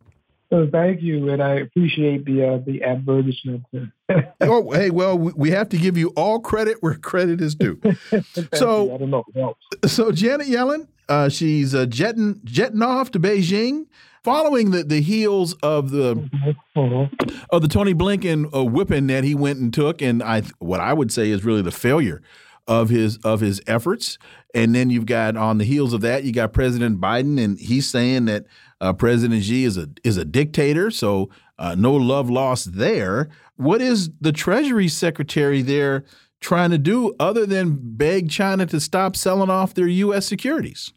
So 0.50 0.68
thank 0.70 1.02
you, 1.02 1.30
and 1.30 1.42
I 1.42 1.54
appreciate 1.54 2.24
the 2.26 2.46
uh, 2.46 2.58
the 2.64 2.84
advertisement. 2.84 3.64
oh, 4.40 4.70
hey, 4.70 4.90
well, 4.90 5.18
we 5.18 5.50
have 5.50 5.68
to 5.70 5.78
give 5.78 5.96
you 5.96 6.10
all 6.10 6.38
credit 6.38 6.76
where 6.80 6.94
credit 6.94 7.40
is 7.40 7.54
due. 7.54 7.80
so, 8.52 8.84
you. 8.84 8.94
I 8.94 8.98
don't 8.98 9.10
know. 9.10 9.56
So 9.86 10.12
Janet 10.12 10.46
Yellen, 10.46 10.86
uh, 11.08 11.28
she's 11.28 11.74
uh, 11.74 11.86
jetting 11.86 12.40
jetting 12.44 12.82
off 12.82 13.10
to 13.12 13.20
Beijing, 13.20 13.86
following 14.22 14.70
the, 14.70 14.84
the 14.84 15.00
heels 15.00 15.54
of 15.54 15.90
the 15.90 16.14
mm 16.14 16.30
-hmm. 16.76 17.10
of 17.48 17.62
the 17.62 17.68
Tony 17.68 17.94
Blinken 17.94 18.46
uh, 18.54 18.64
whipping 18.64 19.08
that 19.08 19.24
he 19.24 19.34
went 19.34 19.58
and 19.58 19.72
took, 19.72 20.02
and 20.02 20.22
I 20.22 20.42
what 20.58 20.80
I 20.80 20.92
would 20.92 21.10
say 21.10 21.30
is 21.30 21.44
really 21.44 21.62
the 21.62 21.72
failure 21.72 22.20
of 22.66 22.88
his 22.88 23.18
of 23.18 23.40
his 23.40 23.60
efforts. 23.66 24.18
And 24.54 24.74
then 24.74 24.90
you've 24.90 25.06
got 25.06 25.36
on 25.36 25.58
the 25.58 25.64
heels 25.64 25.92
of 25.92 26.00
that, 26.02 26.24
you 26.24 26.32
got 26.32 26.52
President 26.52 27.00
Biden, 27.00 27.42
and 27.42 27.58
he's 27.58 27.88
saying 27.88 28.26
that 28.26 28.46
uh, 28.80 28.92
President 28.92 29.42
Xi 29.42 29.64
is 29.64 29.76
a 29.76 29.88
is 30.02 30.16
a 30.16 30.24
dictator. 30.24 30.90
So 30.90 31.30
uh, 31.58 31.74
no 31.74 31.92
love 31.92 32.30
lost 32.30 32.76
there. 32.76 33.28
What 33.56 33.80
is 33.80 34.10
the 34.20 34.32
Treasury 34.32 34.88
Secretary 34.88 35.62
there 35.62 36.04
trying 36.40 36.70
to 36.70 36.78
do 36.78 37.14
other 37.18 37.46
than 37.46 37.78
beg 37.80 38.30
China 38.30 38.66
to 38.66 38.80
stop 38.80 39.16
selling 39.16 39.50
off 39.50 39.74
their 39.74 39.86
U.S. 39.86 40.26
securities? 40.26 40.92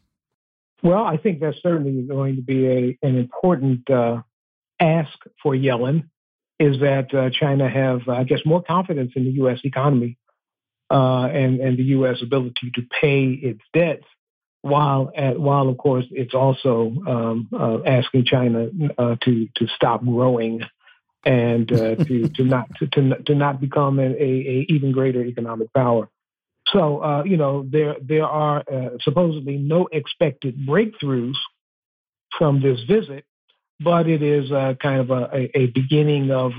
Well, 0.82 1.04
I 1.04 1.16
think 1.16 1.40
that's 1.40 1.60
certainly 1.62 2.02
going 2.02 2.36
to 2.36 2.42
be 2.42 2.66
a 2.66 2.98
an 3.02 3.16
important 3.16 3.88
uh, 3.90 4.22
ask 4.80 5.18
for 5.42 5.54
Yellen. 5.54 6.08
Is 6.60 6.80
that 6.80 7.14
uh, 7.14 7.30
China 7.30 7.68
have, 7.68 8.08
I 8.08 8.24
guess, 8.24 8.40
more 8.44 8.60
confidence 8.60 9.12
in 9.14 9.24
the 9.24 9.30
U.S. 9.32 9.60
economy 9.62 10.16
uh, 10.90 11.26
and 11.26 11.60
and 11.60 11.78
the 11.78 11.84
U.S. 11.84 12.18
ability 12.22 12.72
to 12.74 12.82
pay 13.00 13.26
its 13.26 13.60
debts, 13.74 14.06
while 14.62 15.12
at, 15.14 15.38
while 15.38 15.68
of 15.68 15.76
course 15.76 16.06
it's 16.10 16.34
also 16.34 16.92
um, 17.06 17.48
uh, 17.52 17.82
asking 17.84 18.24
China 18.24 18.68
uh, 18.96 19.16
to 19.22 19.48
to 19.56 19.66
stop 19.76 20.04
growing 20.04 20.62
and 21.24 21.70
uh, 21.72 21.94
to 22.04 22.28
to 22.28 22.44
not 22.44 22.68
to, 22.78 22.86
to, 22.86 23.22
to 23.22 23.34
not 23.34 23.60
become 23.60 23.98
a, 23.98 24.06
a, 24.06 24.66
even 24.68 24.92
greater 24.92 25.22
economic 25.22 25.72
power. 25.74 26.08
So 26.72 27.02
uh, 27.02 27.24
you 27.24 27.36
know 27.36 27.66
there 27.70 27.96
there 28.00 28.26
are 28.26 28.60
uh, 28.60 28.90
supposedly 29.02 29.58
no 29.58 29.88
expected 29.92 30.66
breakthroughs 30.66 31.36
from 32.38 32.62
this 32.62 32.80
visit, 32.88 33.24
but 33.80 34.08
it 34.08 34.22
is 34.22 34.50
kind 34.80 35.00
of 35.00 35.10
a, 35.10 35.50
a, 35.58 35.66
beginning 35.66 36.30
of 36.30 36.52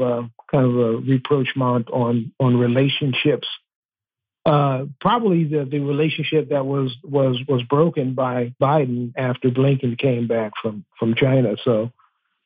kind 0.52 0.66
of 0.66 0.76
a 0.78 0.98
rapprochement 0.98 1.90
on 1.90 2.32
on 2.40 2.58
relationships 2.58 3.48
uh, 4.46 4.86
probably 5.02 5.44
the, 5.44 5.66
the 5.66 5.80
relationship 5.80 6.50
that 6.50 6.66
was 6.66 6.96
was 7.04 7.38
was 7.48 7.62
broken 7.64 8.14
by 8.14 8.54
Biden 8.62 9.14
after 9.18 9.50
Blinken 9.50 9.98
came 9.98 10.28
back 10.28 10.54
from 10.62 10.86
from 10.98 11.16
China. 11.16 11.56
So 11.64 11.92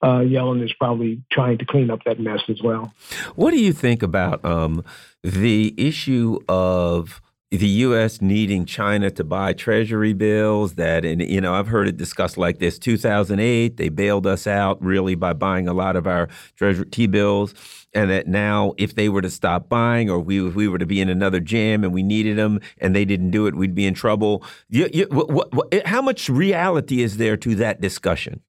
uh, 0.02 0.20
Yellen 0.20 0.64
is 0.64 0.74
probably 0.74 1.22
trying 1.32 1.60
to 1.60 1.66
clean 1.66 1.90
up 1.90 2.04
that 2.06 2.20
mess 2.20 2.42
as 2.50 2.62
well. 2.62 2.94
What 3.36 3.52
do 3.52 3.60
you 3.60 3.72
think 3.72 4.04
about 4.04 4.44
um, 4.44 4.84
the 5.24 5.74
issue 5.78 6.40
of 6.50 7.22
the 7.60 7.68
U.S. 7.68 8.20
needing 8.20 8.66
China 8.66 9.12
to 9.12 9.24
buy 9.24 9.54
Treasury 9.54 10.14
bills. 10.14 10.74
That, 10.74 11.06
and 11.06 11.22
you 11.22 11.40
know, 11.40 11.54
I've 11.54 11.68
heard 11.68 11.88
it 11.88 11.98
discussed 11.98 12.38
like 12.38 12.58
this: 12.58 12.80
2008, 12.80 13.78
they 13.78 13.90
bailed 13.90 14.26
us 14.26 14.48
out 14.48 14.82
really 14.82 15.16
by 15.16 15.34
buying 15.34 15.68
a 15.68 15.74
lot 15.74 15.96
of 15.96 16.08
our 16.08 16.30
Treasury 16.56 16.88
T 16.88 17.06
bills, 17.06 17.54
and 17.94 18.10
that 18.10 18.28
now, 18.28 18.74
if 18.78 18.96
they 18.96 19.08
were 19.08 19.22
to 19.22 19.30
stop 19.30 19.70
buying, 19.70 20.10
or 20.10 20.20
we 20.20 20.42
we 20.42 20.68
were 20.68 20.80
to 20.80 20.88
be 20.88 21.00
in 21.00 21.10
another 21.10 21.40
jam 21.40 21.84
and 21.84 21.94
we 21.94 22.02
needed 22.02 22.38
them, 22.38 22.60
and 22.80 22.96
they 22.96 23.06
didn't 23.06 23.30
do 23.30 23.46
it, 23.46 23.56
we'd 23.56 23.76
be 23.76 23.86
in 23.86 23.94
trouble. 23.94 24.44
You, 24.70 24.90
you, 24.92 25.08
what, 25.12 25.54
what, 25.54 25.88
how 25.88 26.02
much 26.02 26.30
reality 26.30 27.04
is 27.04 27.18
there 27.18 27.38
to 27.38 27.56
that 27.56 27.80
discussion? 27.80 28.42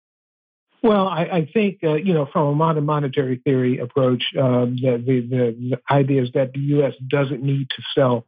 Well, 0.82 1.08
I, 1.08 1.22
I 1.24 1.50
think 1.52 1.80
uh, 1.84 1.94
you 1.94 2.14
know 2.14 2.26
from 2.32 2.46
a 2.46 2.54
modern 2.54 2.86
monetary 2.86 3.36
theory 3.44 3.78
approach, 3.78 4.22
um, 4.38 4.76
the, 4.76 4.96
the, 4.96 5.20
the 5.30 5.80
idea 5.90 6.22
is 6.22 6.30
that 6.32 6.54
the 6.54 6.60
U.S. 6.60 6.94
doesn't 7.08 7.42
need 7.42 7.68
to 7.68 7.82
sell 7.94 8.26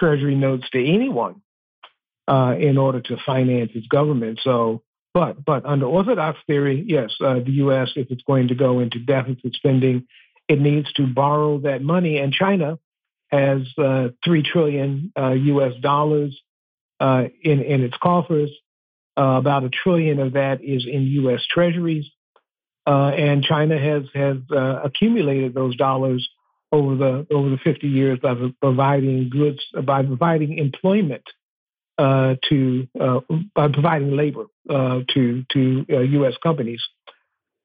Treasury 0.00 0.34
notes 0.34 0.68
to 0.70 0.78
anyone 0.82 1.42
uh, 2.26 2.54
in 2.58 2.78
order 2.78 3.00
to 3.02 3.18
finance 3.26 3.72
its 3.74 3.86
government. 3.86 4.40
So, 4.42 4.82
but 5.12 5.44
but 5.44 5.66
under 5.66 5.86
Orthodox 5.86 6.38
theory, 6.46 6.82
yes, 6.86 7.10
uh, 7.22 7.34
the 7.34 7.52
U.S. 7.64 7.90
if 7.96 8.10
it's 8.10 8.22
going 8.22 8.48
to 8.48 8.54
go 8.54 8.80
into 8.80 8.98
deficit 8.98 9.54
spending, 9.54 10.06
it 10.48 10.58
needs 10.58 10.90
to 10.94 11.06
borrow 11.06 11.58
that 11.60 11.82
money, 11.82 12.18
and 12.18 12.32
China 12.32 12.78
has 13.28 13.62
uh, 13.78 14.08
three 14.24 14.42
trillion 14.42 15.12
U.S. 15.16 15.72
Uh, 15.76 15.80
dollars 15.80 16.40
uh, 16.98 17.24
in 17.42 17.60
in 17.60 17.82
its 17.82 17.96
coffers. 18.02 18.50
Uh, 19.16 19.36
about 19.36 19.64
a 19.64 19.68
trillion 19.68 20.18
of 20.18 20.32
that 20.32 20.64
is 20.64 20.86
in 20.90 21.02
U.S. 21.02 21.42
Treasuries, 21.50 22.06
uh, 22.86 23.08
and 23.08 23.44
China 23.44 23.78
has 23.78 24.04
has 24.14 24.36
accumulated 24.82 25.52
those 25.52 25.76
dollars 25.76 26.26
over 26.72 26.96
the 26.96 27.26
over 27.30 27.50
the 27.50 27.58
50 27.58 27.88
years 27.88 28.18
by 28.20 28.34
providing 28.60 29.28
goods 29.28 29.60
by 29.84 30.02
providing 30.02 30.58
employment 30.58 31.24
uh, 31.98 32.36
to 32.48 32.86
uh, 32.98 33.20
by 33.54 33.68
providing 33.68 34.16
labor 34.16 34.46
uh, 34.68 35.00
to 35.14 35.44
to 35.52 35.84
U.S. 35.88 36.34
companies 36.42 36.82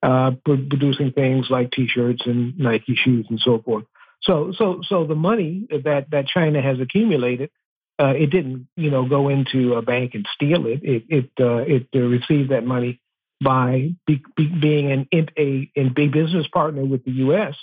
producing 0.02 1.12
things 1.12 1.48
like 1.50 1.72
T-shirts 1.72 2.24
and 2.26 2.58
Nike 2.60 2.96
shoes 2.96 3.26
and 3.30 3.40
so 3.40 3.60
forth. 3.60 3.86
So 4.22 4.54
so 4.58 4.82
so 4.88 5.06
the 5.06 5.16
money 5.16 5.68
that 5.84 6.12
that 6.12 6.28
China 6.28 6.62
has 6.62 6.80
accumulated 6.80 7.50
uh, 7.98 8.14
it 8.16 8.30
didn't, 8.30 8.68
you 8.76 8.92
know, 8.92 9.08
go 9.08 9.30
into 9.30 9.76
a 9.76 9.82
bank 9.82 10.16
and 10.16 10.28
steal 10.34 10.66
it. 10.68 10.82
It 10.84 11.04
it 11.08 11.30
uh, 11.40 11.64
it 11.66 11.88
uh, 11.96 12.00
received 12.00 12.52
that 12.52 12.66
money 12.66 13.00
by 13.42 13.94
be, 14.06 14.22
be, 14.36 14.48
being 14.48 14.92
an 14.92 15.08
a, 15.14 15.70
a 15.76 15.90
big 15.90 16.12
business 16.12 16.48
partner 16.48 16.84
with 16.84 17.06
the 17.06 17.12
U.S. 17.12 17.56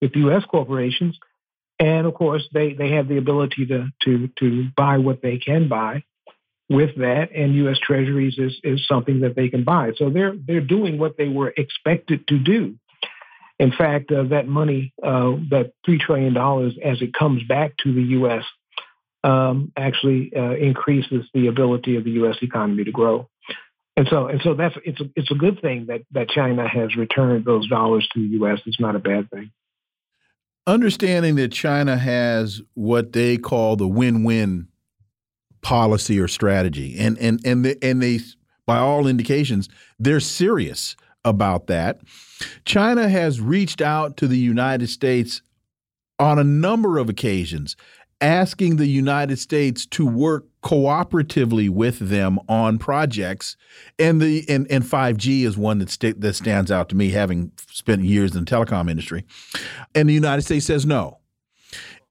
with 0.00 0.12
U.S. 0.16 0.44
corporations, 0.44 1.18
and 1.78 2.06
of 2.06 2.14
course 2.14 2.46
they 2.52 2.72
they 2.72 2.92
have 2.92 3.08
the 3.08 3.18
ability 3.18 3.66
to 3.66 3.88
to 4.04 4.28
to 4.38 4.68
buy 4.76 4.98
what 4.98 5.22
they 5.22 5.38
can 5.38 5.68
buy 5.68 6.04
with 6.68 6.96
that, 6.96 7.30
and 7.34 7.54
U.S. 7.54 7.78
Treasuries 7.82 8.38
is 8.38 8.58
is 8.62 8.86
something 8.86 9.20
that 9.20 9.36
they 9.36 9.48
can 9.48 9.64
buy. 9.64 9.92
So 9.96 10.10
they're 10.10 10.34
they're 10.36 10.60
doing 10.60 10.98
what 10.98 11.16
they 11.16 11.28
were 11.28 11.52
expected 11.56 12.26
to 12.28 12.38
do. 12.38 12.76
In 13.58 13.72
fact, 13.72 14.12
uh, 14.12 14.22
that 14.24 14.46
money, 14.46 14.92
uh, 15.02 15.34
that 15.50 15.72
three 15.84 15.98
trillion 15.98 16.32
dollars, 16.32 16.74
as 16.84 17.02
it 17.02 17.12
comes 17.12 17.42
back 17.42 17.76
to 17.78 17.92
the 17.92 18.02
U.S 18.02 18.44
um, 19.24 19.72
actually 19.76 20.32
uh, 20.34 20.54
increases 20.54 21.24
the 21.34 21.48
ability 21.48 21.96
of 21.96 22.04
the 22.04 22.12
U.S. 22.12 22.36
economy 22.42 22.84
to 22.84 22.92
grow. 22.92 23.28
And 23.96 24.06
so, 24.08 24.28
and 24.28 24.40
so 24.42 24.54
that's 24.54 24.76
it's 24.84 25.00
a, 25.00 25.04
it's 25.16 25.30
a 25.30 25.34
good 25.34 25.60
thing 25.60 25.86
that 25.86 26.02
that 26.12 26.28
China 26.28 26.68
has 26.68 26.94
returned 26.96 27.44
those 27.44 27.68
dollars 27.68 28.08
to 28.14 28.20
the 28.20 28.28
U.S. 28.36 28.60
It's 28.64 28.78
not 28.78 28.94
a 28.94 29.00
bad 29.00 29.28
thing. 29.30 29.50
Understanding 30.68 31.36
that 31.36 31.50
China 31.50 31.96
has 31.96 32.60
what 32.74 33.14
they 33.14 33.38
call 33.38 33.76
the 33.76 33.88
win-win 33.88 34.68
policy 35.62 36.20
or 36.20 36.28
strategy, 36.28 36.94
and 36.98 37.16
and 37.18 37.40
and 37.42 37.74
and 37.82 38.02
they, 38.02 38.20
by 38.66 38.76
all 38.76 39.06
indications, 39.06 39.70
they're 39.98 40.20
serious 40.20 40.94
about 41.24 41.68
that. 41.68 42.00
China 42.66 43.08
has 43.08 43.40
reached 43.40 43.80
out 43.80 44.18
to 44.18 44.28
the 44.28 44.36
United 44.36 44.90
States 44.90 45.40
on 46.18 46.38
a 46.38 46.44
number 46.44 46.98
of 46.98 47.08
occasions 47.08 47.74
asking 48.20 48.76
the 48.76 48.88
United 48.88 49.38
States 49.38 49.86
to 49.86 50.06
work 50.06 50.44
cooperatively 50.62 51.68
with 51.68 51.98
them 51.98 52.38
on 52.48 52.78
projects. 52.78 53.56
And 53.98 54.20
the 54.20 54.44
and, 54.48 54.70
and 54.70 54.84
5G 54.84 55.42
is 55.42 55.56
one 55.56 55.78
that 55.78 55.90
st 55.90 56.20
that 56.20 56.34
stands 56.34 56.70
out 56.70 56.88
to 56.90 56.96
me 56.96 57.10
having 57.10 57.52
spent 57.70 58.02
years 58.02 58.34
in 58.34 58.44
the 58.44 58.50
telecom 58.50 58.90
industry. 58.90 59.24
And 59.94 60.08
the 60.08 60.14
United 60.14 60.42
States 60.42 60.66
says 60.66 60.84
no. 60.84 61.18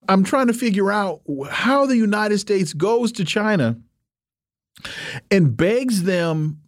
I'm 0.10 0.24
trying 0.24 0.48
to 0.48 0.54
figure 0.54 0.92
out 0.92 1.22
how 1.50 1.86
the 1.86 1.98
United 1.98 2.38
States 2.38 2.74
goes 2.74 3.12
to 3.14 3.26
China 3.26 3.78
and 5.30 5.58
begs 5.58 6.04
them 6.04 6.62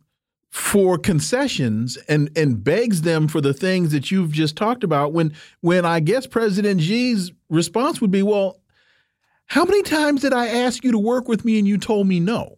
for 0.49 0.97
concessions 0.97 1.97
and 2.07 2.29
and 2.35 2.63
begs 2.63 3.03
them 3.03 3.27
for 3.27 3.39
the 3.39 3.53
things 3.53 3.91
that 3.91 4.09
you've 4.09 4.31
just 4.31 4.55
talked 4.55 4.83
about 4.83 5.13
when 5.13 5.31
when 5.61 5.85
I 5.85 5.99
guess 5.99 6.25
President 6.25 6.81
Xi's 6.81 7.31
response 7.49 8.01
would 8.01 8.11
be 8.11 8.23
well 8.23 8.59
how 9.49 9.65
many 9.65 9.81
times 9.81 10.21
did 10.21 10.31
I 10.31 10.47
ask 10.47 10.83
you 10.83 10.91
to 10.91 10.99
work 10.99 11.27
with 11.27 11.43
me 11.43 11.57
and 11.57 11.67
you 11.67 11.77
told 11.77 12.07
me 12.07 12.19
no? 12.19 12.55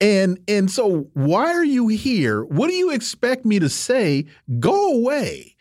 And 0.00 0.38
and 0.48 0.70
so 0.70 1.08
why 1.12 1.52
are 1.52 1.64
you 1.64 1.88
here? 1.88 2.44
What 2.44 2.68
do 2.68 2.74
you 2.74 2.90
expect 2.90 3.44
me 3.44 3.58
to 3.58 3.68
say? 3.68 4.26
Go 4.58 4.94
away. 4.94 5.54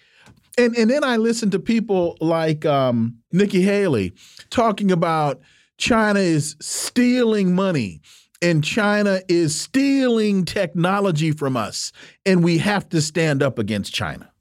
And 0.58 0.76
and 0.76 0.90
then 0.90 1.04
I 1.04 1.18
listen 1.18 1.52
to 1.52 1.60
people 1.60 2.18
like 2.22 2.66
um, 2.66 3.18
Nikki 3.34 3.62
Haley 3.62 4.14
talking 4.50 4.92
about 4.92 5.42
China 5.78 6.20
is 6.20 6.56
stealing 6.62 7.54
money 7.54 8.02
and 8.42 8.64
China 8.64 9.22
is 9.28 9.60
stealing 9.60 10.46
technology 10.46 11.32
from 11.32 11.58
us 11.58 11.92
and 12.26 12.44
we 12.44 12.60
have 12.60 12.88
to 12.90 13.02
stand 13.02 13.44
up 13.44 13.60
against 13.60 13.94
China. 13.94 14.32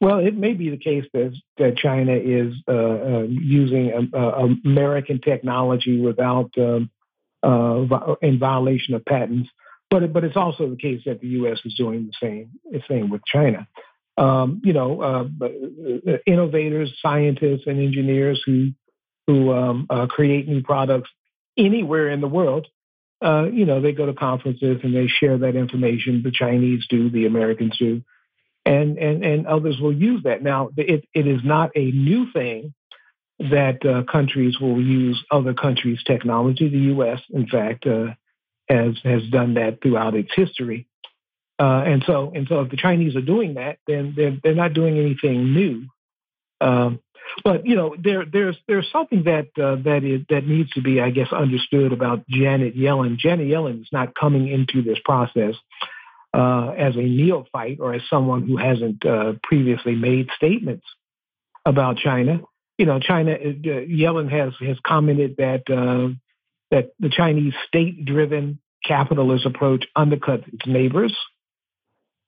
Well, 0.00 0.18
it 0.18 0.36
may 0.36 0.52
be 0.52 0.68
the 0.68 0.76
case 0.76 1.04
that, 1.14 1.34
that 1.56 1.76
China 1.78 2.12
is 2.12 2.54
uh, 2.68 2.72
uh, 2.72 3.22
using 3.28 4.10
uh, 4.14 4.46
American 4.64 5.20
technology 5.20 5.98
without 5.98 6.50
um, 6.58 6.90
uh, 7.42 8.14
in 8.20 8.38
violation 8.38 8.94
of 8.94 9.04
patents, 9.04 9.48
but 9.90 10.12
but 10.12 10.24
it's 10.24 10.36
also 10.36 10.68
the 10.68 10.76
case 10.76 11.02
that 11.06 11.20
the 11.20 11.28
U.S. 11.28 11.60
is 11.64 11.74
doing 11.74 12.06
the 12.06 12.12
same 12.20 12.50
the 12.70 12.82
same 12.88 13.08
with 13.08 13.22
China. 13.24 13.66
Um, 14.18 14.60
you 14.64 14.72
know, 14.72 15.00
uh, 15.02 15.44
uh, 15.44 16.16
innovators, 16.26 16.92
scientists, 17.00 17.62
and 17.66 17.80
engineers 17.80 18.42
who 18.44 18.72
who 19.26 19.52
um, 19.52 19.86
create 20.10 20.46
new 20.46 20.62
products 20.62 21.10
anywhere 21.56 22.10
in 22.10 22.20
the 22.20 22.28
world. 22.28 22.66
you 23.22 23.64
know, 23.64 23.80
they 23.80 23.92
go 23.92 24.06
to 24.06 24.14
conferences 24.14 24.80
and 24.82 24.94
they 24.94 25.06
share 25.06 25.38
that 25.38 25.56
information. 25.56 26.22
The 26.22 26.32
Chinese 26.32 26.86
do, 26.88 27.08
the 27.08 27.26
Americans 27.26 27.76
do 27.78 28.02
and 28.66 28.98
and 28.98 29.24
and 29.24 29.46
others 29.46 29.78
will 29.80 29.94
use 29.94 30.24
that. 30.24 30.42
Now, 30.42 30.70
it 30.76 31.06
it 31.14 31.26
is 31.26 31.40
not 31.44 31.70
a 31.76 31.90
new 31.92 32.30
thing 32.32 32.74
that 33.38 33.84
uh, 33.86 34.02
countries 34.10 34.58
will 34.60 34.80
use 34.80 35.22
other 35.30 35.54
countries' 35.54 36.02
technology. 36.04 36.68
The 36.68 36.92
U.S., 36.94 37.20
in 37.30 37.46
fact, 37.46 37.86
uh, 37.86 38.08
has 38.68 38.96
has 39.04 39.22
done 39.30 39.54
that 39.54 39.80
throughout 39.80 40.14
its 40.14 40.30
history. 40.34 40.88
Uh, 41.58 41.84
and 41.86 42.02
so 42.06 42.32
and 42.34 42.46
so, 42.48 42.60
if 42.62 42.70
the 42.70 42.76
Chinese 42.76 43.14
are 43.14 43.22
doing 43.22 43.54
that, 43.54 43.78
then 43.86 44.14
they're 44.16 44.36
they're 44.42 44.54
not 44.54 44.74
doing 44.74 44.98
anything 44.98 45.54
new. 45.54 45.86
Um, 46.60 47.00
but 47.44 47.66
you 47.66 47.76
know, 47.76 47.94
there 48.02 48.24
there's 48.24 48.56
there's 48.66 48.90
something 48.90 49.24
that 49.24 49.46
uh, 49.62 49.76
that 49.84 50.02
is 50.02 50.22
that 50.28 50.44
needs 50.44 50.70
to 50.70 50.82
be, 50.82 51.00
I 51.00 51.10
guess, 51.10 51.32
understood 51.32 51.92
about 51.92 52.26
Janet 52.28 52.76
Yellen. 52.76 53.16
Janet 53.16 53.46
Yellen 53.46 53.80
is 53.82 53.88
not 53.92 54.14
coming 54.14 54.48
into 54.48 54.82
this 54.82 54.98
process 55.04 55.54
uh, 56.34 56.70
as 56.76 56.96
a 56.96 57.02
neophyte 57.02 57.78
or 57.80 57.94
as 57.94 58.02
someone 58.08 58.46
who 58.46 58.56
hasn't 58.56 59.04
uh, 59.04 59.32
previously 59.42 59.94
made 59.94 60.28
statements 60.36 60.84
about 61.64 61.96
China. 61.96 62.40
You 62.78 62.86
know, 62.86 63.00
China. 63.00 63.32
Uh, 63.32 63.86
Yellen 63.88 64.30
has 64.30 64.52
has 64.60 64.76
commented 64.86 65.36
that 65.38 65.62
uh, 65.70 66.14
that 66.70 66.90
the 67.00 67.08
Chinese 67.08 67.54
state-driven 67.68 68.58
capitalist 68.84 69.46
approach 69.46 69.86
undercuts 69.96 70.46
its 70.52 70.66
neighbors. 70.66 71.16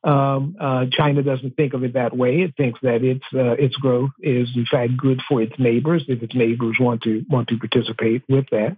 Um, 0.05 0.57
uh, 0.61 0.87
China 0.91 1.23
doesn't 1.23 1.57
think 1.57 1.75
of 1.75 1.83
it 1.83 1.95
that 1.95 2.17
way. 2.17 2.41
It 2.41 2.55
thinks 2.57 2.79
that 2.83 3.03
its 3.03 3.25
uh, 3.35 3.57
its 3.59 3.77
growth 3.77 4.11
is 4.21 4.49
in 4.55 4.65
fact 4.71 4.97
good 4.97 5.21
for 5.29 5.43
its 5.43 5.59
neighbors 5.59 6.05
if 6.09 6.23
its 6.23 6.35
neighbors 6.35 6.77
want 6.79 7.03
to 7.03 7.25
want 7.29 7.49
to 7.49 7.59
participate 7.59 8.23
with 8.29 8.47
that. 8.51 8.77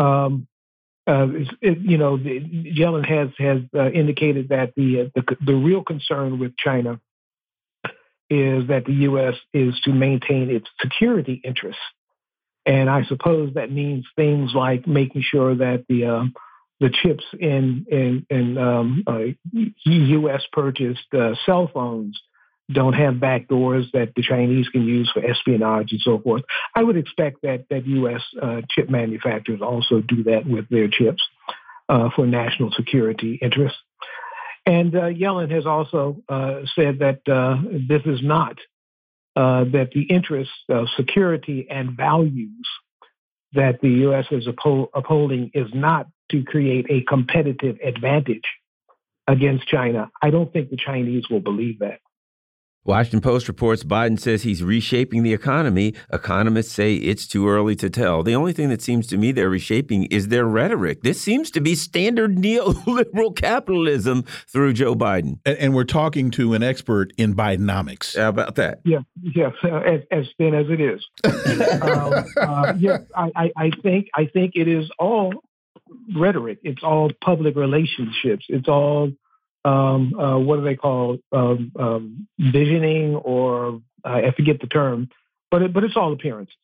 Um, 0.00 0.48
uh, 1.06 1.26
it, 1.60 1.78
you 1.80 1.98
know, 1.98 2.16
the, 2.16 2.40
Yellen 2.40 3.06
has 3.06 3.28
has 3.38 3.60
uh, 3.74 3.90
indicated 3.90 4.48
that 4.48 4.72
the, 4.74 5.02
uh, 5.02 5.04
the 5.14 5.36
the 5.44 5.54
real 5.54 5.82
concern 5.82 6.38
with 6.38 6.56
China 6.56 7.00
is 8.30 8.68
that 8.68 8.84
the 8.86 8.94
U.S. 9.08 9.34
is 9.52 9.78
to 9.84 9.92
maintain 9.92 10.50
its 10.50 10.66
security 10.80 11.42
interests, 11.44 11.82
and 12.64 12.88
I 12.88 13.04
suppose 13.04 13.52
that 13.54 13.70
means 13.70 14.06
things 14.16 14.52
like 14.54 14.86
making 14.86 15.22
sure 15.22 15.54
that 15.56 15.84
the 15.88 16.06
um, 16.06 16.34
the 16.80 16.90
chips 16.90 17.24
in 17.38 17.84
in, 17.90 18.26
in 18.30 18.56
um, 18.56 19.04
U.S. 19.84 20.42
Uh, 20.42 20.46
purchased 20.52 21.12
uh, 21.12 21.34
cell 21.44 21.70
phones 21.72 22.18
don't 22.72 22.94
have 22.94 23.14
backdoors 23.14 23.90
that 23.92 24.12
the 24.16 24.22
Chinese 24.22 24.68
can 24.68 24.84
use 24.84 25.10
for 25.12 25.24
espionage 25.24 25.92
and 25.92 26.00
so 26.00 26.18
forth. 26.18 26.42
I 26.74 26.82
would 26.82 26.96
expect 26.96 27.42
that 27.42 27.66
that 27.70 27.86
U.S. 27.86 28.22
Uh, 28.40 28.62
chip 28.70 28.88
manufacturers 28.88 29.60
also 29.60 30.00
do 30.00 30.24
that 30.24 30.46
with 30.46 30.68
their 30.70 30.88
chips 30.88 31.22
uh, 31.88 32.08
for 32.16 32.26
national 32.26 32.70
security 32.72 33.38
interests. 33.42 33.78
And 34.66 34.94
uh, 34.96 35.10
Yellen 35.10 35.50
has 35.50 35.66
also 35.66 36.22
uh, 36.28 36.60
said 36.74 37.00
that 37.00 37.20
uh, 37.30 37.56
this 37.86 38.02
is 38.06 38.20
not 38.22 38.56
uh, 39.36 39.64
that 39.64 39.90
the 39.94 40.02
interests 40.02 40.54
of 40.70 40.86
security 40.96 41.66
and 41.68 41.96
values 41.96 42.66
that 43.52 43.80
the 43.82 43.90
U.S. 43.90 44.26
is 44.30 44.46
upholding 44.48 45.50
is 45.54 45.68
not 45.74 46.06
to 46.30 46.42
create 46.44 46.86
a 46.88 47.02
competitive 47.02 47.76
advantage 47.84 48.44
against 49.26 49.66
China. 49.68 50.10
I 50.22 50.30
don't 50.30 50.52
think 50.52 50.70
the 50.70 50.76
Chinese 50.76 51.24
will 51.30 51.40
believe 51.40 51.80
that. 51.80 52.00
Washington 52.86 53.22
Post 53.22 53.48
reports 53.48 53.82
Biden 53.82 54.20
says 54.20 54.42
he's 54.42 54.62
reshaping 54.62 55.22
the 55.22 55.32
economy. 55.32 55.94
Economists 56.12 56.72
say 56.72 56.96
it's 56.96 57.26
too 57.26 57.48
early 57.48 57.74
to 57.76 57.88
tell. 57.88 58.22
The 58.22 58.34
only 58.34 58.52
thing 58.52 58.68
that 58.68 58.82
seems 58.82 59.06
to 59.06 59.16
me 59.16 59.32
they're 59.32 59.48
reshaping 59.48 60.04
is 60.06 60.28
their 60.28 60.44
rhetoric. 60.44 61.00
This 61.02 61.18
seems 61.18 61.50
to 61.52 61.62
be 61.62 61.74
standard 61.74 62.36
neoliberal 62.36 63.34
capitalism 63.34 64.24
through 64.46 64.74
Joe 64.74 64.94
Biden. 64.94 65.38
And, 65.46 65.56
and 65.56 65.74
we're 65.74 65.84
talking 65.84 66.30
to 66.32 66.52
an 66.52 66.62
expert 66.62 67.14
in 67.16 67.34
Bidenomics. 67.34 68.18
How 68.18 68.28
about 68.28 68.56
that? 68.56 68.80
Yeah, 68.84 69.00
yes, 69.22 69.52
uh, 69.64 69.76
as, 69.76 70.00
as, 70.10 70.26
thin 70.36 70.54
as 70.54 70.66
it 70.68 70.80
is. 70.80 71.06
uh, 71.24 72.22
uh, 72.40 72.74
yes, 72.78 73.00
I, 73.16 73.50
I 73.56 73.70
think 73.82 74.08
I 74.14 74.26
think 74.26 74.52
it 74.56 74.68
is 74.68 74.90
all 74.98 75.32
rhetoric. 76.14 76.58
It's 76.62 76.82
all 76.82 77.10
public 77.22 77.56
relationships. 77.56 78.44
It's 78.48 78.68
all 78.68 79.10
um, 79.64 80.14
uh, 80.18 80.38
what 80.38 80.56
do 80.56 80.64
they 80.64 80.76
call 80.76 81.18
um, 81.32 81.72
um, 81.78 82.28
visioning 82.38 83.16
or 83.16 83.80
I 84.04 84.32
forget 84.36 84.60
the 84.60 84.66
term, 84.66 85.08
but 85.50 85.62
it, 85.62 85.72
but 85.72 85.84
it's 85.84 85.96
all 85.96 86.12
appearances. 86.12 86.54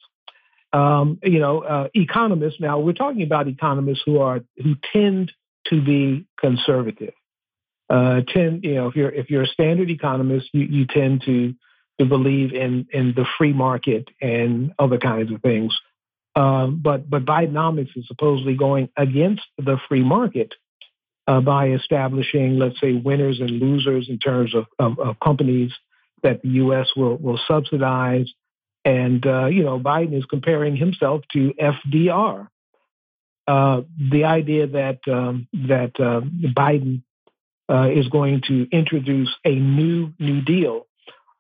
Um, 0.73 1.19
you 1.23 1.39
know, 1.39 1.63
uh, 1.63 1.89
economists. 1.95 2.61
Now 2.61 2.79
we're 2.79 2.93
talking 2.93 3.23
about 3.23 3.49
economists 3.49 4.03
who 4.05 4.19
are 4.19 4.41
who 4.63 4.77
tend 4.93 5.33
to 5.67 5.83
be 5.83 6.27
conservative. 6.39 7.15
Uh, 7.89 8.21
tend, 8.29 8.63
you 8.63 8.75
know, 8.75 8.89
if 8.89 8.95
you're 8.95 9.11
if 9.11 9.31
you're 9.31 9.43
a 9.43 9.49
standard 9.49 9.91
economist, 9.91 10.49
you, 10.53 10.63
you 10.63 10.87
tend 10.87 11.23
to 11.23 11.55
to 11.99 12.05
believe 12.05 12.53
in 12.53 12.87
in 12.93 13.15
the 13.17 13.27
free 13.39 13.53
market 13.53 14.09
and 14.21 14.73
other 14.79 14.99
kinds 14.99 15.33
of 15.33 15.41
things. 15.41 15.77
Um, 16.37 16.81
but 16.83 17.09
but 17.09 17.25
Bidenomics 17.25 17.97
is 17.97 18.07
supposedly 18.07 18.55
going 18.55 18.91
against 18.97 19.43
the 19.59 19.79
free 19.89 20.05
market 20.05 20.55
uh, 21.31 21.41
by 21.41 21.69
establishing, 21.69 22.59
let's 22.59 22.81
say, 22.81 22.93
winners 22.93 23.39
and 23.39 23.51
losers 23.51 24.09
in 24.09 24.19
terms 24.19 24.53
of, 24.53 24.67
of, 24.81 24.99
of 24.99 25.21
companies 25.21 25.71
that 26.25 26.43
the 26.43 26.49
U.S. 26.65 26.89
will 26.97 27.17
will 27.19 27.39
subsidize. 27.47 28.29
And 28.85 29.25
uh, 29.25 29.47
you 29.47 29.63
know, 29.63 29.79
Biden 29.79 30.19
is 30.19 30.25
comparing 30.25 30.75
himself 30.77 31.23
to 31.33 31.55
FDR. 31.55 32.49
Uh, 33.47 33.83
the 34.11 34.25
idea 34.25 34.67
that 34.67 34.99
um, 35.07 35.47
that 35.53 35.93
uh, 36.01 36.23
Biden 36.53 37.03
uh, 37.71 37.89
is 37.91 38.09
going 38.09 38.43
to 38.49 38.67
introduce 38.73 39.33
a 39.45 39.55
new 39.55 40.13
New 40.19 40.41
Deal, 40.41 40.89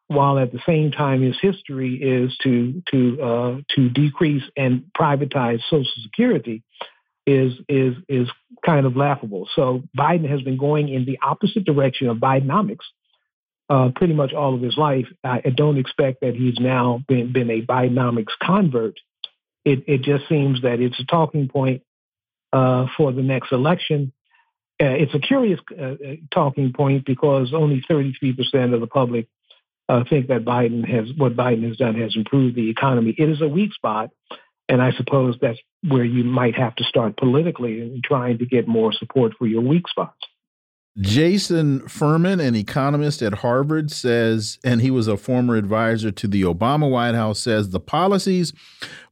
while 0.06 0.38
at 0.38 0.52
the 0.52 0.60
same 0.66 0.92
time 0.92 1.20
his 1.20 1.36
history 1.42 1.96
is 1.96 2.36
to 2.44 2.80
to 2.92 3.22
uh, 3.22 3.56
to 3.74 3.88
decrease 3.88 4.44
and 4.56 4.84
privatize 4.96 5.60
Social 5.68 6.02
Security, 6.04 6.62
is 7.26 7.52
is 7.68 7.94
is 8.09 8.28
kind 8.64 8.86
of 8.86 8.97
laughable. 8.97 9.48
So 9.55 9.82
Biden 9.97 10.28
has 10.28 10.42
been 10.42 10.56
going 10.56 10.88
in 10.88 11.05
the 11.05 11.18
opposite 11.22 11.64
direction 11.64 12.09
of 12.09 12.18
Bidenomics 12.18 12.84
uh, 13.70 13.90
pretty 13.94 14.14
much 14.14 14.32
all 14.32 14.55
of 14.55 14.60
his 14.60 14.76
life. 14.76 15.06
I, 15.22 15.40
I, 15.44 15.51
don't 15.51 15.78
expect 15.78 16.22
that 16.22 16.34
he's 16.34 16.59
now 16.59 17.02
been 17.06 17.32
been 17.32 17.51
a 17.51 17.62
Bidenomics 17.62 18.32
convert. 18.42 18.98
It 19.64 19.84
it 19.86 20.02
just 20.02 20.28
seems 20.28 20.62
that 20.62 20.80
it's 20.80 20.98
a 20.98 21.05
talking 21.05 21.48
point 21.48 21.82
uh, 22.52 22.86
for 22.97 23.12
the 23.12 23.22
next 23.22 23.52
election. 23.52 24.12
Uh, 24.82 24.86
it's 24.86 25.14
a 25.14 25.20
curious 25.20 25.60
uh, 25.78 25.84
uh, 25.84 25.97
talking 26.32 26.72
point 26.72 27.05
because 27.05 27.52
only 27.52 27.84
33% 27.88 28.74
of 28.74 28.80
the 28.80 28.86
public 28.86 29.28
uh, 29.88 30.02
think 30.09 30.28
that 30.28 30.44
Biden 30.44 30.88
has 30.88 31.09
what 31.16 31.36
Biden 31.36 31.68
has 31.68 31.76
done 31.76 31.94
has 31.94 32.16
improved 32.16 32.56
the 32.56 32.70
economy. 32.70 33.14
It 33.16 33.28
is 33.28 33.40
a 33.40 33.48
weak 33.48 33.72
spot, 33.72 34.10
and 34.70 34.80
I 34.80 34.92
suppose 34.92 35.36
that's 35.40 35.59
where 35.88 36.05
you 36.05 36.22
might 36.22 36.55
have 36.55 36.76
to 36.76 36.84
start 36.84 37.16
politically 37.16 37.80
in 37.80 38.01
trying 38.05 38.38
to 38.38 38.47
get 38.47 38.68
more 38.68 38.92
support 38.92 39.32
for 39.36 39.48
your 39.48 39.62
weak 39.62 39.88
spots. 39.88 40.20
Jason 40.98 41.86
Furman, 41.88 42.38
an 42.38 42.55
economist 42.55 43.20
at 43.20 43.34
Harvard, 43.34 43.90
says, 43.90 44.59
and 44.64 44.80
he 44.80 44.90
was 44.90 45.09
a 45.09 45.16
former 45.16 45.56
advisor 45.56 46.12
to 46.12 46.28
the 46.28 46.42
Obama 46.42 46.88
White 46.88 47.16
House, 47.16 47.40
says 47.40 47.70
the 47.70 47.80
policies 47.80 48.52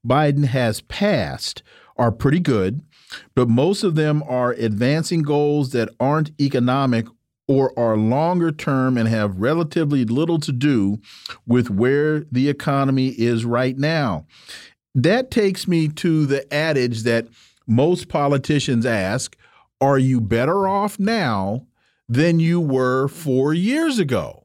Biden 0.07 0.45
has 0.45 0.81
passed 0.83 1.63
are 1.97 2.13
pretty 2.13 2.41
good, 2.41 2.81
but 3.35 3.49
most 3.49 3.83
of 3.83 3.97
them 3.97 4.23
are 4.29 4.53
advancing 4.53 5.23
goals 5.23 5.71
that 5.71 5.89
aren't 5.99 6.31
economic 6.41 7.07
or 7.49 7.77
are 7.79 7.97
longer 7.97 8.53
term 8.53 8.97
and 8.97 9.09
have 9.09 9.41
relatively 9.41 10.05
little 10.05 10.39
to 10.39 10.53
do 10.53 11.01
with 11.47 11.71
where 11.71 12.21
the 12.31 12.49
economy 12.49 13.09
is 13.09 13.45
right 13.45 13.79
now 13.79 14.27
that 14.95 15.31
takes 15.31 15.69
me 15.69 15.89
to 15.89 16.27
the 16.27 16.53
adage 16.53 17.03
that 17.03 17.29
most 17.67 18.09
politicians 18.09 18.87
ask 18.87 19.37
Are 19.81 19.99
you 19.99 20.21
better 20.21 20.67
off 20.67 20.99
now 20.99 21.67
than 22.09 22.41
you 22.41 22.61
were 22.61 23.09
four 23.09 23.55
years 23.55 23.99
ago? 23.99 24.45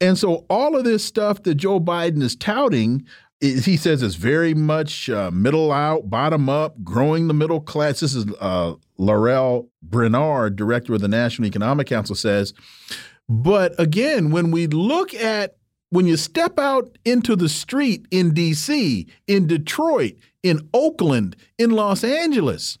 And 0.00 0.16
so, 0.16 0.46
all 0.48 0.76
of 0.76 0.84
this 0.84 1.04
stuff 1.04 1.42
that 1.44 1.56
Joe 1.56 1.80
Biden 1.80 2.22
is 2.22 2.36
touting, 2.36 3.04
he 3.40 3.76
says 3.76 4.02
is 4.02 4.16
very 4.16 4.54
much 4.54 5.08
uh, 5.08 5.30
middle 5.32 5.72
out, 5.72 6.10
bottom 6.10 6.48
up, 6.48 6.82
growing 6.84 7.28
the 7.28 7.34
middle 7.34 7.60
class. 7.60 8.00
This 8.00 8.14
is 8.14 8.26
uh, 8.40 8.74
Lael 8.96 9.68
Brainard, 9.82 10.56
director 10.56 10.94
of 10.94 11.00
the 11.00 11.08
National 11.08 11.46
Economic 11.46 11.86
Council, 11.86 12.14
says. 12.14 12.52
But 13.28 13.78
again, 13.78 14.30
when 14.30 14.50
we 14.50 14.66
look 14.66 15.14
at 15.14 15.57
when 15.90 16.06
you 16.06 16.16
step 16.16 16.58
out 16.58 16.98
into 17.04 17.34
the 17.36 17.48
street 17.48 18.06
in 18.10 18.32
DC, 18.32 19.08
in 19.26 19.46
Detroit, 19.46 20.14
in 20.42 20.68
Oakland, 20.74 21.36
in 21.56 21.70
Los 21.70 22.04
Angeles, 22.04 22.78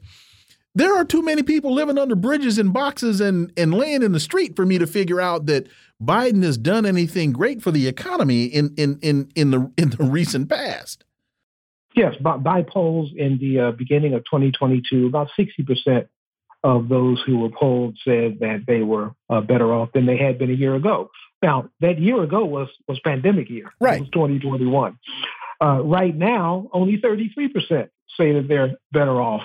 there 0.74 0.94
are 0.94 1.04
too 1.04 1.22
many 1.22 1.42
people 1.42 1.74
living 1.74 1.98
under 1.98 2.14
bridges 2.14 2.58
and 2.58 2.72
boxes 2.72 3.20
and, 3.20 3.52
and 3.56 3.74
laying 3.74 4.02
in 4.02 4.12
the 4.12 4.20
street 4.20 4.54
for 4.54 4.64
me 4.64 4.78
to 4.78 4.86
figure 4.86 5.20
out 5.20 5.46
that 5.46 5.66
Biden 6.02 6.42
has 6.44 6.56
done 6.56 6.86
anything 6.86 7.32
great 7.32 7.62
for 7.62 7.70
the 7.70 7.88
economy 7.88 8.44
in 8.44 8.74
in 8.76 8.98
in 9.02 9.32
in 9.34 9.50
the 9.50 9.72
in 9.76 9.90
the 9.90 10.04
recent 10.04 10.48
past. 10.48 11.04
Yes, 11.96 12.14
by, 12.20 12.36
by 12.36 12.62
polls 12.62 13.10
in 13.16 13.38
the 13.38 13.58
uh, 13.58 13.70
beginning 13.72 14.14
of 14.14 14.20
2022, 14.26 15.06
about 15.06 15.28
60 15.36 15.62
percent 15.64 16.08
of 16.62 16.88
those 16.88 17.20
who 17.26 17.38
were 17.38 17.50
polled 17.50 17.96
said 18.04 18.38
that 18.40 18.64
they 18.66 18.82
were 18.82 19.14
uh, 19.30 19.40
better 19.40 19.72
off 19.72 19.90
than 19.92 20.06
they 20.06 20.16
had 20.16 20.38
been 20.38 20.50
a 20.50 20.54
year 20.54 20.74
ago. 20.74 21.10
Now, 21.42 21.70
that 21.80 21.98
year 21.98 22.22
ago 22.22 22.44
was 22.44 22.68
was 22.86 22.98
pandemic 23.00 23.48
year. 23.50 23.72
Right. 23.80 23.96
It 23.96 24.00
was 24.00 24.10
2021. 24.10 24.98
Uh, 25.60 25.82
right 25.82 26.14
now, 26.14 26.68
only 26.72 26.98
33% 26.98 27.88
say 28.16 28.32
that 28.32 28.46
they're 28.48 28.76
better 28.92 29.20
off 29.20 29.42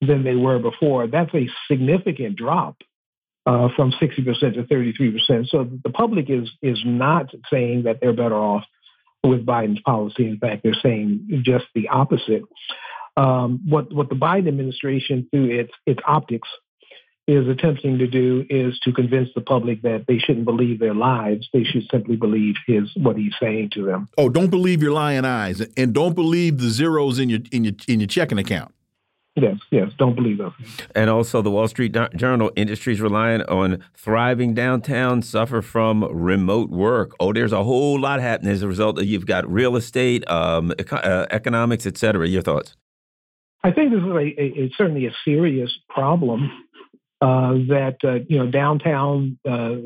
than 0.00 0.24
they 0.24 0.34
were 0.34 0.58
before. 0.58 1.06
That's 1.06 1.32
a 1.34 1.48
significant 1.68 2.36
drop 2.36 2.76
uh, 3.46 3.68
from 3.76 3.92
60% 3.92 4.54
to 4.54 4.62
33%. 4.64 5.48
So 5.48 5.68
the 5.84 5.90
public 5.90 6.30
is 6.30 6.50
is 6.62 6.80
not 6.84 7.30
saying 7.50 7.84
that 7.84 7.98
they're 8.00 8.12
better 8.12 8.36
off 8.36 8.64
with 9.24 9.46
Biden's 9.46 9.80
policy. 9.80 10.26
In 10.28 10.38
fact, 10.38 10.62
they're 10.62 10.74
saying 10.74 11.42
just 11.44 11.64
the 11.74 11.88
opposite. 11.88 12.42
Um, 13.16 13.60
what 13.66 13.92
what 13.92 14.08
the 14.08 14.14
Biden 14.14 14.48
administration, 14.48 15.28
through 15.30 15.60
its 15.60 15.72
its 15.86 16.00
optics, 16.06 16.48
is 17.28 17.46
attempting 17.48 17.98
to 17.98 18.06
do 18.06 18.44
is 18.50 18.78
to 18.80 18.92
convince 18.92 19.28
the 19.34 19.40
public 19.40 19.82
that 19.82 20.06
they 20.08 20.18
shouldn't 20.18 20.44
believe 20.44 20.80
their 20.80 20.94
lies. 20.94 21.48
They 21.52 21.62
should 21.62 21.84
simply 21.90 22.16
believe 22.16 22.56
his 22.66 22.90
what 22.96 23.16
he's 23.16 23.34
saying 23.40 23.70
to 23.74 23.84
them. 23.84 24.08
Oh, 24.18 24.28
don't 24.28 24.50
believe 24.50 24.82
your 24.82 24.92
lying 24.92 25.24
eyes, 25.24 25.60
and 25.76 25.92
don't 25.92 26.14
believe 26.14 26.58
the 26.58 26.68
zeros 26.68 27.18
in 27.18 27.30
your 27.30 27.40
in 27.52 27.64
your 27.64 27.74
in 27.86 28.00
your 28.00 28.08
checking 28.08 28.38
account. 28.38 28.74
Yes, 29.34 29.56
yes, 29.70 29.90
don't 29.96 30.14
believe 30.14 30.38
them. 30.38 30.52
And 30.94 31.08
also, 31.08 31.40
the 31.40 31.50
Wall 31.50 31.66
Street 31.66 31.96
Journal 32.16 32.52
industries 32.54 33.00
relying 33.00 33.40
on 33.42 33.82
thriving 33.96 34.52
downtown 34.52 35.22
suffer 35.22 35.62
from 35.62 36.04
remote 36.04 36.68
work. 36.68 37.12
Oh, 37.18 37.32
there's 37.32 37.52
a 37.52 37.64
whole 37.64 37.98
lot 37.98 38.20
happening 38.20 38.52
as 38.52 38.62
a 38.62 38.68
result. 38.68 38.98
Of, 38.98 39.06
you've 39.06 39.24
got 39.24 39.50
real 39.50 39.76
estate, 39.76 40.28
um, 40.30 40.74
uh, 40.90 41.26
economics, 41.30 41.86
et 41.86 41.96
cetera. 41.96 42.28
Your 42.28 42.42
thoughts? 42.42 42.76
I 43.64 43.70
think 43.70 43.92
this 43.92 44.00
is 44.00 44.06
a, 44.06 44.16
a, 44.18 44.64
a 44.64 44.70
certainly 44.76 45.06
a 45.06 45.12
serious 45.24 45.72
problem 45.88 46.50
uh, 47.22 47.52
that 47.68 47.96
uh, 48.02 48.14
you 48.28 48.36
know 48.36 48.50
downtown 48.50 49.38
uh, 49.48 49.76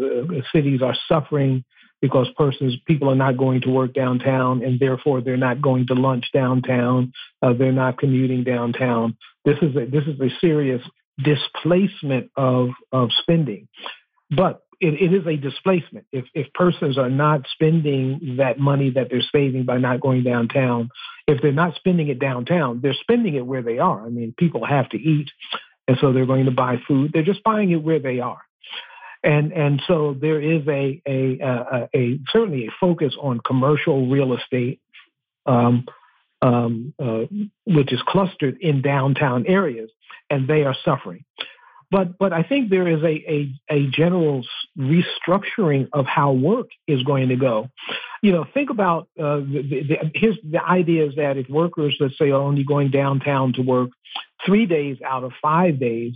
cities 0.55 0.81
are 0.81 0.97
suffering 1.07 1.63
because 2.01 2.29
persons 2.37 2.75
people 2.87 3.11
are 3.11 3.15
not 3.15 3.37
going 3.37 3.61
to 3.61 3.69
work 3.69 3.93
downtown 3.93 4.65
and 4.65 4.81
therefore 4.81 5.21
they're 5.21 5.37
not 5.37 5.61
going 5.61 5.87
to 5.87 5.95
lunch 5.95 6.25
downtown 6.33 7.13
uh, 7.43 7.53
they're 7.53 7.73
not 7.73 7.99
commuting 7.99 8.43
downtown 8.43 9.15
this 9.45 9.59
is 9.61 9.77
a, 9.77 9.85
this 9.85 10.05
is 10.07 10.19
a 10.19 10.31
serious 10.41 10.81
displacement 11.23 12.31
of 12.37 12.71
of 12.91 13.11
spending 13.21 13.69
but 14.31 14.63
it, 14.81 14.95
it 15.01 15.15
is 15.15 15.27
a 15.27 15.37
displacement. 15.37 16.07
If 16.13 16.27
if 16.35 16.53
persons 16.53 16.99
are 16.99 17.09
not 17.09 17.47
spending 17.53 18.37
that 18.39 18.59
money 18.59 18.91
that 18.91 19.09
they're 19.11 19.23
saving 19.33 19.65
by 19.65 19.79
not 19.79 20.01
going 20.01 20.23
downtown, 20.23 20.91
if 21.27 21.41
they're 21.41 21.53
not 21.53 21.77
spending 21.77 22.09
it 22.09 22.19
downtown, 22.19 22.81
they're 22.83 22.97
spending 23.01 23.35
it 23.35 23.47
where 23.47 23.63
they 23.63 23.79
are. 23.79 24.05
I 24.05 24.09
mean, 24.11 24.35
people 24.37 24.65
have 24.67 24.89
to 24.91 24.99
eat, 24.99 25.31
and 25.89 25.97
so 26.01 26.13
they're 26.13 26.27
going 26.27 26.47
to 26.47 26.51
buy 26.51 26.77
food. 26.87 27.11
They're 27.13 27.23
just 27.23 27.43
buying 27.45 27.71
it 27.71 27.83
where 27.83 27.99
they 27.99 28.21
are. 28.21 28.41
And, 29.23 29.53
and 29.53 29.83
so 29.87 30.17
there 30.21 30.41
is 30.41 30.67
a, 30.69 31.03
a, 31.07 31.39
a, 31.41 31.89
a 31.95 32.19
certainly 32.31 32.67
a 32.67 32.71
focus 32.81 33.15
on 33.21 33.41
commercial 33.41 34.09
real 34.09 34.37
estate, 34.37 34.81
um, 35.47 35.87
um, 36.43 36.95
uh, 37.03 37.23
which 37.65 37.93
is 37.93 38.01
clustered 38.07 38.59
in 38.61 38.83
downtown 38.83 39.47
areas, 39.47 39.91
and 40.31 40.47
they 40.47 40.65
are 40.65 40.77
suffering. 40.85 41.25
But 41.91 42.19
but 42.19 42.33
I 42.33 42.43
think 42.43 42.71
there 42.71 42.89
is 42.89 43.03
a 43.03 43.07
a, 43.07 43.55
a 43.71 43.87
general 43.89 44.45
restructuring 44.79 45.89
of 45.93 46.07
how 46.07 46.33
work 46.33 46.69
is 46.87 47.03
going 47.03 47.29
to 47.29 47.37
go. 47.37 47.71
You 48.23 48.33
know, 48.33 48.45
think 48.53 48.71
about 48.71 49.09
uh, 49.19 49.37
the, 49.37 49.63
the, 49.89 50.11
his, 50.15 50.37
the 50.43 50.65
idea 50.65 51.07
is 51.07 51.15
that 51.17 51.37
if 51.37 51.49
workers, 51.49 51.97
let's 52.01 52.19
say, 52.19 52.31
are 52.31 52.41
only 52.41 52.65
going 52.65 52.91
downtown 52.91 53.53
to 53.53 53.63
work 53.63 53.91
three 54.45 54.67
days 54.67 54.97
out 55.05 55.23
of 55.23 55.33
five 55.41 55.79
days, 55.79 56.15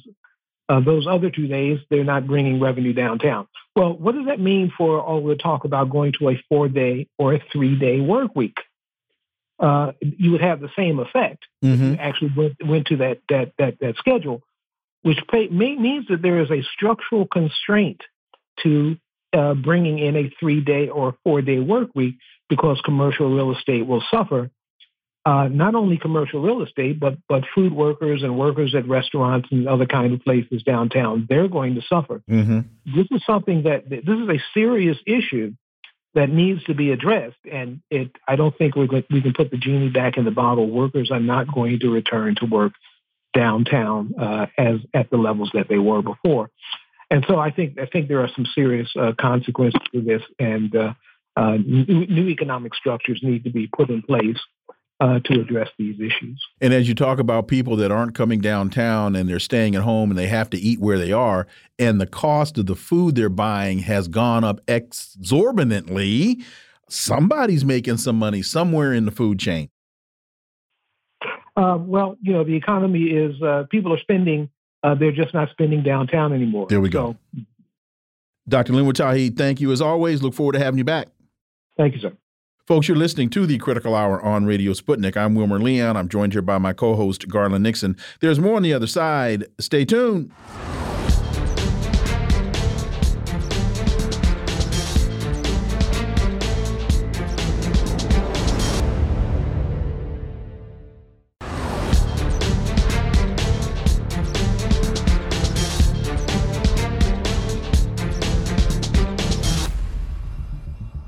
uh, 0.69 0.81
those 0.81 1.07
other 1.07 1.31
two 1.31 1.47
days 1.47 1.79
they're 1.89 2.05
not 2.05 2.27
bringing 2.27 2.61
revenue 2.61 2.93
downtown. 2.93 3.47
Well, 3.77 3.97
what 3.97 4.15
does 4.15 4.27
that 4.27 4.41
mean 4.41 4.73
for 4.77 5.01
all 5.01 5.25
the 5.25 5.37
talk 5.37 5.65
about 5.65 5.91
going 5.91 6.13
to 6.19 6.31
a 6.31 6.43
four 6.49 6.69
day 6.69 7.07
or 7.19 7.35
a 7.35 7.43
three 7.53 7.79
day 7.79 8.01
work 8.01 8.35
week? 8.35 8.57
Uh, 9.59 9.93
you 10.01 10.31
would 10.33 10.41
have 10.41 10.61
the 10.61 10.71
same 10.75 10.99
effect 10.99 11.45
mm-hmm. 11.63 11.75
if 11.75 11.81
you 11.81 11.97
actually 11.97 12.33
went, 12.37 12.55
went 12.65 12.87
to 12.87 12.97
that 12.97 13.21
that 13.29 13.53
that 13.59 13.79
that 13.81 13.97
schedule 13.97 14.43
which 15.03 15.19
pay, 15.31 15.49
may, 15.49 15.77
means 15.77 16.07
that 16.09 16.23
there 16.23 16.41
is 16.41 16.51
a 16.51 16.63
structural 16.75 17.27
constraint 17.27 18.03
to 18.63 18.97
uh, 19.33 19.55
bringing 19.55 19.99
in 19.99 20.17
a 20.17 20.31
three 20.41 20.61
day 20.61 20.89
or 20.89 21.15
four 21.25 21.43
day 21.43 21.59
work 21.59 21.91
week 21.95 22.17
because 22.49 22.81
commercial 22.85 23.35
real 23.35 23.53
estate 23.53 23.87
will 23.87 24.03
suffer. 24.11 24.51
Uh, 25.25 25.49
not 25.49 25.75
only 25.75 25.99
commercial 25.99 26.41
real 26.41 26.63
estate, 26.63 26.99
but 26.99 27.19
but 27.29 27.45
food 27.55 27.73
workers 27.73 28.23
and 28.23 28.39
workers 28.39 28.75
at 28.75 28.89
restaurants 28.89 29.49
and 29.51 29.69
other 29.69 29.87
kind 29.87 30.15
of 30.15 30.25
places 30.25 30.63
downtown, 30.63 31.27
they're 31.29 31.49
going 31.49 31.75
to 31.75 31.83
suffer. 31.83 32.23
Mm-hmm. 32.29 32.61
This 32.97 33.07
is 33.11 33.23
something 33.27 33.65
that 33.65 33.89
this 33.89 34.03
is 34.03 34.29
a 34.29 34.43
serious 34.55 34.97
issue 35.07 35.53
that 36.15 36.31
needs 36.31 36.65
to 36.65 36.75
be 36.75 36.91
addressed, 36.91 37.37
and 37.51 37.83
it. 37.91 38.11
I 38.27 38.37
don't 38.37 38.57
think 38.57 38.75
we 38.77 38.89
we 39.11 39.21
can 39.21 39.35
put 39.35 39.51
the 39.51 39.59
genie 39.59 39.91
back 39.91 40.17
in 40.17 40.25
the 40.25 40.31
bottle. 40.31 40.69
Workers 40.69 41.11
are 41.11 41.21
not 41.21 41.53
going 41.55 41.79
to 41.81 41.91
return 41.91 42.35
to 42.37 42.47
work 42.47 42.73
downtown 43.33 44.15
uh, 44.19 44.47
as 44.59 44.77
at 44.95 45.11
the 45.11 45.17
levels 45.17 45.51
that 45.55 45.69
they 45.69 45.79
were 45.79 46.03
before. 46.03 46.51
And 47.11 47.25
so 47.29 47.39
I 47.39 47.51
think 47.51 47.79
I 47.79 47.87
think 47.87 48.09
there 48.09 48.21
are 48.21 48.31
some 48.35 48.47
serious 48.55 48.89
uh, 48.99 49.13
consequences 49.21 49.81
to 49.93 50.01
this, 50.01 50.23
and 50.39 50.75
uh, 50.75 50.93
uh 51.37 51.57
new, 51.57 52.07
new, 52.07 52.29
economic 52.29 52.75
structures 52.75 53.21
need 53.23 53.45
to 53.45 53.51
be 53.51 53.67
put 53.67 53.91
in 53.91 54.03
place 54.03 54.39
uh, 55.01 55.19
to 55.25 55.41
address 55.41 55.69
these 55.79 55.99
issues. 55.99 56.41
And 56.61 56.73
as 56.73 56.87
you 56.87 56.95
talk 56.95 57.19
about 57.19 57.49
people 57.49 57.75
that 57.77 57.91
aren't 57.91 58.15
coming 58.15 58.41
downtown 58.41 59.17
and 59.17 59.29
they're 59.29 59.41
staying 59.41 59.75
at 59.75 59.83
home 59.83 60.11
and 60.11 60.19
they 60.19 60.29
have 60.29 60.51
to 60.51 60.59
eat 60.59 60.79
where 60.79 60.99
they 60.99 61.11
are, 61.11 61.47
and 61.79 62.01
the 62.01 62.07
cost 62.07 62.59
of 62.59 62.67
the 62.67 62.77
food 62.77 63.17
they're 63.17 63.29
buying 63.29 63.81
has 63.81 64.07
gone 64.07 64.45
up 64.45 64.61
exorbitantly, 64.69 66.45
somebody's 66.89 67.65
making 67.65 67.97
some 67.97 68.19
money 68.19 68.43
somewhere 68.43 68.93
in 68.93 69.05
the 69.05 69.11
food 69.11 69.39
chain. 69.39 69.71
Uh, 71.61 71.77
well, 71.77 72.17
you 72.23 72.33
know, 72.33 72.43
the 72.43 72.57
economy 72.57 73.03
is 73.03 73.41
uh, 73.43 73.65
people 73.71 73.93
are 73.93 73.99
spending, 73.99 74.49
uh, 74.83 74.95
they're 74.95 75.13
just 75.13 75.35
not 75.35 75.51
spending 75.51 75.83
downtown 75.83 76.33
anymore. 76.33 76.67
There 76.71 76.81
we 76.81 76.89
go. 76.89 77.19
So, 77.35 77.43
Dr. 78.49 78.73
Linwood 78.73 78.97
Tauheed, 78.97 79.37
thank 79.37 79.61
you 79.61 79.71
as 79.71 79.83
always. 79.83 80.23
Look 80.23 80.33
forward 80.33 80.55
to 80.55 80.59
having 80.59 80.79
you 80.79 80.85
back. 80.85 81.09
Thank 81.77 81.95
you, 81.95 82.01
sir. 82.01 82.13
Folks, 82.67 82.89
you're 82.89 82.97
listening 82.97 83.29
to 83.31 83.45
the 83.45 83.59
Critical 83.59 83.95
Hour 83.95 84.23
on 84.23 84.47
Radio 84.47 84.73
Sputnik. 84.73 85.19
I'm 85.19 85.35
Wilmer 85.35 85.59
Leon. 85.59 85.99
I'm 85.99 86.09
joined 86.09 86.33
here 86.33 86.41
by 86.41 86.57
my 86.57 86.73
co 86.73 86.95
host, 86.95 87.29
Garland 87.29 87.63
Nixon. 87.63 87.95
There's 88.21 88.41
more 88.41 88.57
on 88.57 88.63
the 88.63 88.73
other 88.73 88.87
side. 88.87 89.45
Stay 89.59 89.85
tuned. 89.85 90.33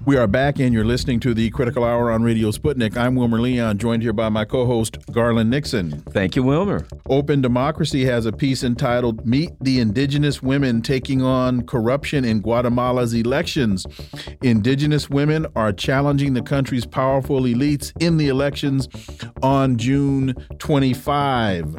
We 0.05 0.17
are 0.17 0.27
back, 0.27 0.59
and 0.59 0.75
you're 0.75 0.85
listening 0.85 1.21
to 1.21 1.33
the 1.33 1.49
Critical 1.51 1.85
Hour 1.85 2.11
on 2.11 2.25
Radio 2.25 2.51
Sputnik. 2.51 2.97
I'm 2.97 3.15
Wilmer 3.15 3.41
Leon, 3.41 3.79
joined 3.79 4.03
here 4.03 4.13
by 4.13 4.29
my 4.31 4.45
co 4.45 4.67
host, 4.67 4.99
Garland 5.13 5.49
Nixon. 5.49 6.01
Thank 6.11 6.35
you, 6.35 6.43
Wilmer. 6.43 6.89
Open 7.09 7.41
Democracy 7.41 8.05
has 8.07 8.27
a 8.27 8.33
piece 8.33 8.65
entitled 8.65 9.25
Meet 9.25 9.53
the 9.61 9.79
Indigenous 9.79 10.43
Women 10.43 10.83
Taking 10.83 11.23
on 11.23 11.65
Corruption 11.67 12.25
in 12.25 12.41
Guatemala's 12.41 13.15
Elections. 13.15 13.87
Indigenous 14.43 15.09
women 15.09 15.47
are 15.55 15.73
challenging 15.73 16.35
the 16.35 16.43
country's 16.43 16.85
powerful 16.85 17.43
elites 17.43 17.93
in 18.03 18.17
the 18.17 18.27
elections 18.27 18.89
on 19.41 19.77
June 19.77 20.35
25. 20.59 21.77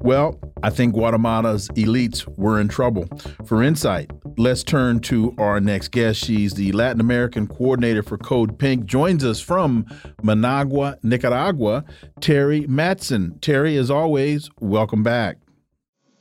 Well, 0.00 0.40
I 0.62 0.70
think 0.70 0.94
Guatemala's 0.94 1.68
elites 1.70 2.26
were 2.38 2.60
in 2.60 2.68
trouble. 2.68 3.06
For 3.44 3.62
insight, 3.62 4.10
let's 4.38 4.62
turn 4.62 5.00
to 5.00 5.34
our 5.36 5.60
next 5.60 5.88
guest. 5.88 6.24
She's 6.24 6.54
the 6.54 6.72
Latin 6.72 7.00
American 7.00 7.46
coordinator 7.58 8.04
for 8.04 8.16
Code 8.16 8.58
Pink, 8.58 8.86
joins 8.86 9.24
us 9.24 9.40
from 9.40 9.84
Managua, 10.22 10.96
Nicaragua, 11.02 11.84
Teri 12.20 12.66
Mattson. 12.66 13.38
Teri, 13.40 13.76
as 13.76 13.90
always, 13.90 14.48
welcome 14.60 15.02
back. 15.02 15.38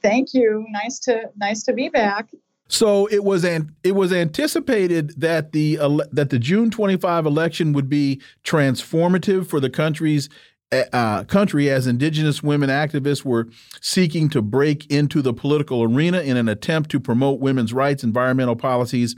Thank 0.01 0.33
you. 0.33 0.65
Nice 0.69 0.99
to 0.99 1.29
nice 1.37 1.63
to 1.63 1.73
be 1.73 1.89
back. 1.89 2.29
So 2.69 3.05
it 3.07 3.23
was 3.23 3.45
an, 3.45 3.73
it 3.83 3.93
was 3.93 4.11
anticipated 4.11 5.13
that 5.17 5.51
the 5.51 5.77
that 6.11 6.29
the 6.31 6.39
June 6.39 6.69
25 6.69 7.25
election 7.25 7.71
would 7.73 7.87
be 7.87 8.19
transformative 8.43 9.47
for 9.47 9.59
the 9.59 9.69
country's 9.69 10.27
uh, 10.71 11.23
country 11.25 11.69
as 11.69 11.87
indigenous 11.87 12.43
women 12.43 12.69
activists 12.69 13.23
were 13.23 13.47
seeking 13.81 14.29
to 14.29 14.41
break 14.41 14.89
into 14.91 15.21
the 15.21 15.33
political 15.33 15.83
arena 15.83 16.19
in 16.21 16.37
an 16.37 16.49
attempt 16.49 16.89
to 16.91 16.99
promote 16.99 17.39
women's 17.39 17.73
rights, 17.73 18.03
environmental 18.03 18.55
policies, 18.55 19.15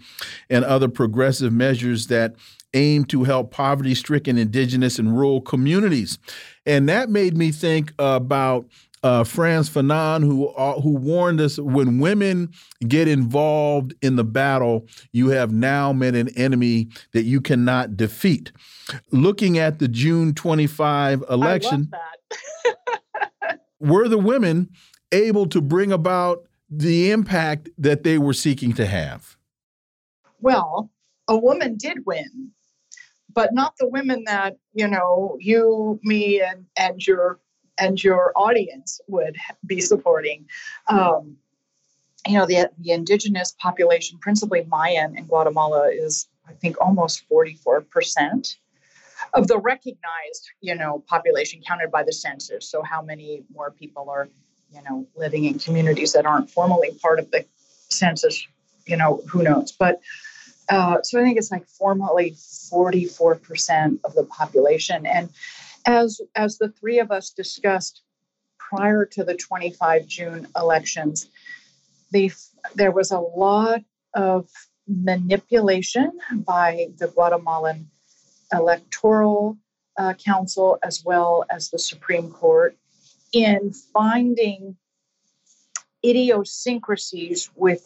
and 0.49 0.63
other 0.65 0.87
progressive 0.87 1.51
measures 1.51 2.07
that 2.07 2.35
aim 2.75 3.03
to 3.03 3.23
help 3.23 3.51
poverty 3.51 3.95
stricken 3.95 4.37
indigenous 4.37 4.99
and 4.99 5.17
rural 5.17 5.41
communities. 5.41 6.19
And 6.65 6.87
that 6.87 7.09
made 7.09 7.35
me 7.35 7.51
think 7.51 7.93
about 7.97 8.67
uh, 9.01 9.23
Frantz 9.23 9.69
Fanon, 9.69 10.23
who 10.23 10.49
uh, 10.49 10.79
who 10.81 10.95
warned 10.95 11.39
us 11.39 11.57
when 11.57 11.99
women 11.99 12.51
get 12.87 13.07
involved 13.07 13.93
in 14.01 14.17
the 14.17 14.23
battle, 14.25 14.85
you 15.13 15.29
have 15.29 15.51
now 15.51 15.93
met 15.93 16.15
an 16.15 16.29
enemy 16.37 16.89
that 17.13 17.23
you 17.23 17.39
cannot 17.39 17.95
defeat. 17.95 18.51
Looking 19.11 19.57
at 19.57 19.79
the 19.79 19.87
June 19.87 20.33
25 20.33 21.23
election, 21.29 21.91
were 23.79 24.07
the 24.07 24.17
women 24.17 24.69
able 25.11 25.47
to 25.47 25.61
bring 25.61 25.91
about 25.91 26.43
the 26.69 27.11
impact 27.11 27.69
that 27.77 28.03
they 28.03 28.17
were 28.17 28.33
seeking 28.33 28.73
to 28.73 28.85
have? 28.85 29.37
Well, 30.41 30.89
a 31.27 31.37
woman 31.37 31.75
did 31.77 32.05
win, 32.05 32.51
but 33.33 33.53
not 33.53 33.73
the 33.79 33.87
women 33.87 34.23
that 34.25 34.57
you 34.73 34.87
know 34.87 35.37
you, 35.39 35.99
me, 36.03 36.41
and 36.41 36.65
and 36.77 37.05
your 37.05 37.39
and 37.79 38.03
your 38.03 38.33
audience 38.35 38.99
would 39.07 39.37
be 39.65 39.81
supporting. 39.81 40.45
Um, 40.87 41.37
you 42.27 42.37
know, 42.37 42.45
the, 42.45 42.69
the 42.79 42.91
indigenous 42.91 43.55
population, 43.59 44.17
principally 44.19 44.65
Mayan 44.69 45.17
in 45.17 45.25
Guatemala, 45.25 45.89
is, 45.89 46.27
I 46.47 46.53
think, 46.53 46.75
almost 46.81 47.23
44% 47.31 48.55
of 49.33 49.47
the 49.47 49.57
recognized, 49.57 50.49
you 50.61 50.75
know, 50.75 51.03
population 51.07 51.61
counted 51.65 51.91
by 51.91 52.03
the 52.03 52.13
census. 52.13 52.69
So 52.69 52.81
how 52.81 53.01
many 53.01 53.43
more 53.53 53.71
people 53.71 54.09
are, 54.09 54.29
you 54.73 54.81
know, 54.83 55.07
living 55.15 55.45
in 55.45 55.59
communities 55.59 56.13
that 56.13 56.25
aren't 56.25 56.49
formally 56.49 56.91
part 57.01 57.19
of 57.19 57.31
the 57.31 57.45
census, 57.89 58.45
you 58.85 58.97
know, 58.97 59.21
who 59.27 59.43
knows. 59.43 59.71
But 59.71 60.01
uh, 60.69 61.01
so 61.03 61.19
I 61.19 61.23
think 61.23 61.37
it's 61.37 61.51
like 61.51 61.67
formally 61.67 62.31
44% 62.31 63.99
of 64.03 64.13
the 64.13 64.23
population. 64.25 65.05
And 65.05 65.29
as 65.85 66.21
as 66.35 66.57
the 66.57 66.69
three 66.69 66.99
of 66.99 67.11
us 67.11 67.31
discussed 67.31 68.03
prior 68.57 69.05
to 69.05 69.23
the 69.23 69.35
25 69.35 70.05
June 70.05 70.47
elections, 70.55 71.27
the, 72.11 72.31
there 72.75 72.91
was 72.91 73.11
a 73.11 73.19
lot 73.19 73.81
of 74.13 74.47
manipulation 74.87 76.11
by 76.33 76.87
the 76.97 77.07
Guatemalan 77.07 77.89
Electoral 78.51 79.57
uh, 79.97 80.13
Council 80.13 80.77
as 80.83 81.03
well 81.03 81.45
as 81.49 81.69
the 81.69 81.79
Supreme 81.79 82.31
Court 82.31 82.77
in 83.33 83.73
finding 83.93 84.77
idiosyncrasies 86.03 87.49
with 87.55 87.85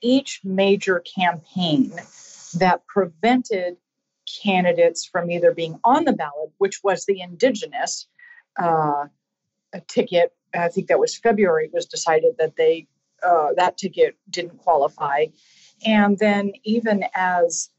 each 0.00 0.40
major 0.44 1.00
campaign 1.00 1.92
that 2.54 2.86
prevented 2.86 3.76
candidates 4.42 5.04
from 5.06 5.30
either 5.30 5.52
being 5.52 5.78
on 5.84 6.04
the 6.04 6.12
ballot, 6.12 6.50
which 6.58 6.80
was 6.84 7.06
the 7.06 7.20
indigenous 7.20 8.06
uh, 8.60 9.06
ticket. 9.88 10.32
I 10.54 10.68
think 10.68 10.88
that 10.88 10.98
was 10.98 11.16
February. 11.16 11.70
Was 11.72 11.86
decided 11.86 12.34
that 12.38 12.56
they 12.56 12.86
uh, 13.22 13.48
that 13.56 13.78
ticket 13.78 14.16
didn't 14.28 14.58
qualify, 14.58 15.26
and 15.86 16.18
then 16.18 16.52
even 16.64 17.04
as 17.14 17.70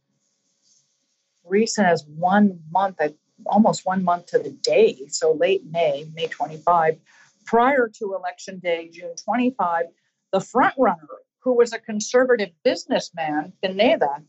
recent 1.46 1.88
as 1.88 2.06
one 2.06 2.60
month, 2.72 3.00
almost 3.46 3.86
one 3.86 4.04
month 4.04 4.28
to 4.28 4.40
the 4.40 4.52
day, 4.52 4.98
so 5.08 5.34
late 5.34 5.64
May, 5.70 6.06
May 6.14 6.28
25, 6.28 6.98
prior 7.46 7.90
to 8.00 8.16
election 8.16 8.60
day, 8.60 8.90
June 8.92 9.16
25, 9.16 9.86
the 10.32 10.40
front 10.40 10.74
runner, 10.78 11.08
who 11.40 11.56
was 11.56 11.74
a 11.74 11.80
conservative 11.80 12.50
businessman, 12.64 13.54
Pineda, 13.62 14.24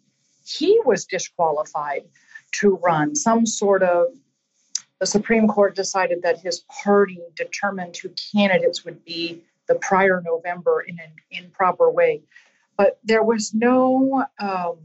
he 0.44 0.80
was 0.84 1.06
disqualified 1.06 2.02
to 2.60 2.76
run. 2.76 3.14
Some 3.14 3.46
sort 3.46 3.82
of 3.82 4.08
the 5.00 5.06
Supreme 5.06 5.48
Court 5.48 5.74
decided 5.74 6.22
that 6.22 6.40
his 6.40 6.60
party 6.60 7.20
determined 7.36 7.96
who 7.96 8.10
candidates 8.10 8.84
would 8.84 9.04
be 9.04 9.42
the 9.66 9.74
prior 9.76 10.22
November 10.24 10.80
in 10.82 10.98
an 10.98 11.12
improper 11.30 11.90
way. 11.90 12.22
But 12.76 12.98
there 13.04 13.22
was 13.22 13.54
no, 13.54 14.24
um, 14.38 14.76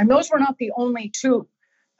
and 0.00 0.10
those 0.10 0.30
were 0.30 0.38
not 0.38 0.56
the 0.56 0.72
only 0.76 1.12
two 1.14 1.46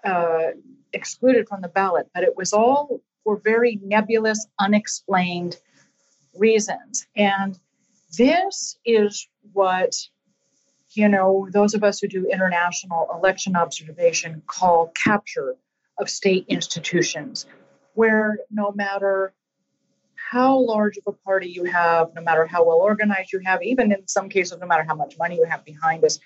uh, 0.04 0.52
excluded 0.94 1.46
from 1.46 1.60
the 1.60 1.68
ballot, 1.68 2.08
but 2.14 2.24
it 2.24 2.34
was 2.34 2.54
all 2.54 3.00
for 3.24 3.36
very 3.36 3.78
nebulous, 3.82 4.46
unexplained 4.58 5.58
reasons. 6.34 7.06
And 7.14 7.58
this 8.16 8.78
is 8.86 9.28
what 9.52 9.94
you 10.92 11.08
know, 11.08 11.46
those 11.52 11.74
of 11.74 11.84
us 11.84 12.00
who 12.00 12.08
do 12.08 12.26
international 12.26 13.06
election 13.14 13.54
observation 13.54 14.42
call 14.46 14.92
capture 15.04 15.54
of 15.98 16.08
state 16.10 16.46
institutions, 16.48 17.46
where 17.94 18.38
no 18.50 18.72
matter 18.72 19.32
how 20.16 20.58
large 20.58 20.96
of 20.96 21.04
a 21.06 21.12
party 21.12 21.48
you 21.48 21.64
have, 21.64 22.08
no 22.14 22.22
matter 22.22 22.46
how 22.46 22.64
well 22.64 22.78
organized 22.78 23.32
you 23.32 23.40
have, 23.44 23.62
even 23.62 23.92
in 23.92 24.08
some 24.08 24.28
cases, 24.28 24.58
no 24.58 24.66
matter 24.66 24.84
how 24.84 24.96
much 24.96 25.16
money 25.18 25.36
you 25.36 25.44
have 25.44 25.64
behind 25.64 26.04
us, 26.04 26.18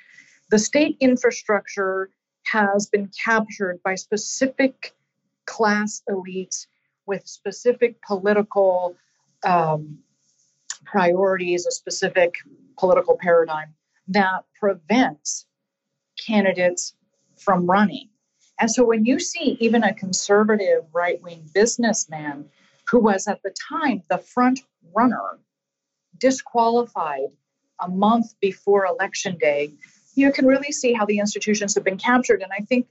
the 0.50 0.58
state 0.58 0.96
infrastructure 1.00 2.10
has 2.44 2.86
been 2.86 3.10
captured 3.24 3.80
by 3.82 3.94
specific 3.94 4.94
class 5.46 6.02
elites 6.08 6.66
with 7.06 7.26
specific 7.26 8.00
political 8.02 8.96
um, 9.44 9.98
priorities, 10.84 11.66
a 11.66 11.70
specific 11.70 12.36
political 12.78 13.16
paradigm 13.16 13.74
that 14.08 14.44
prevents 14.58 15.46
candidates 16.24 16.94
from 17.36 17.66
running. 17.66 18.08
And 18.60 18.70
so 18.70 18.84
when 18.84 19.04
you 19.04 19.18
see 19.18 19.56
even 19.60 19.82
a 19.82 19.94
conservative 19.94 20.84
right 20.92 21.20
wing 21.22 21.48
businessman 21.54 22.46
who 22.88 23.00
was 23.00 23.26
at 23.26 23.42
the 23.42 23.52
time 23.68 24.02
the 24.08 24.18
front 24.18 24.60
runner 24.94 25.38
disqualified 26.18 27.28
a 27.80 27.88
month 27.88 28.34
before 28.40 28.86
election 28.86 29.36
day, 29.38 29.72
you 30.14 30.32
can 30.32 30.46
really 30.46 30.72
see 30.72 30.92
how 30.92 31.04
the 31.04 31.18
institutions 31.18 31.74
have 31.74 31.84
been 31.84 31.98
captured. 31.98 32.42
And 32.42 32.52
I 32.52 32.62
think 32.62 32.86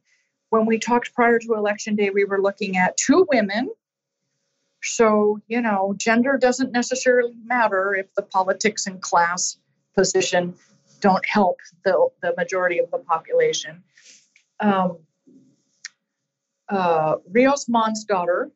when 0.50 0.66
we 0.66 0.78
talked 0.78 1.14
prior 1.14 1.40
to 1.40 1.54
election 1.54 1.96
day, 1.96 2.10
we 2.10 2.26
were 2.26 2.42
looking 2.42 2.78
at 2.78 2.98
two 2.98 3.26
women. 3.32 3.70
So, 4.82 5.40
you 5.48 5.62
know, 5.62 5.96
gender 5.98 6.38
doesn't 6.38 6.72
necessarily 6.72 7.34
matter 7.46 7.96
if 7.96 8.14
the 8.16 8.22
politics 8.22 8.86
and 8.86 9.02
class 9.02 9.58
position 9.96 10.56
don't 11.00 11.26
help 11.26 11.60
the, 11.86 12.10
the 12.22 12.34
majority 12.38 12.80
of 12.80 12.92
the 12.92 12.98
population. 12.98 13.84
Um, 14.60 15.00
uh, 16.70 17.16
Rios 17.30 17.68
Montt's 17.68 18.04
daughter 18.04 18.52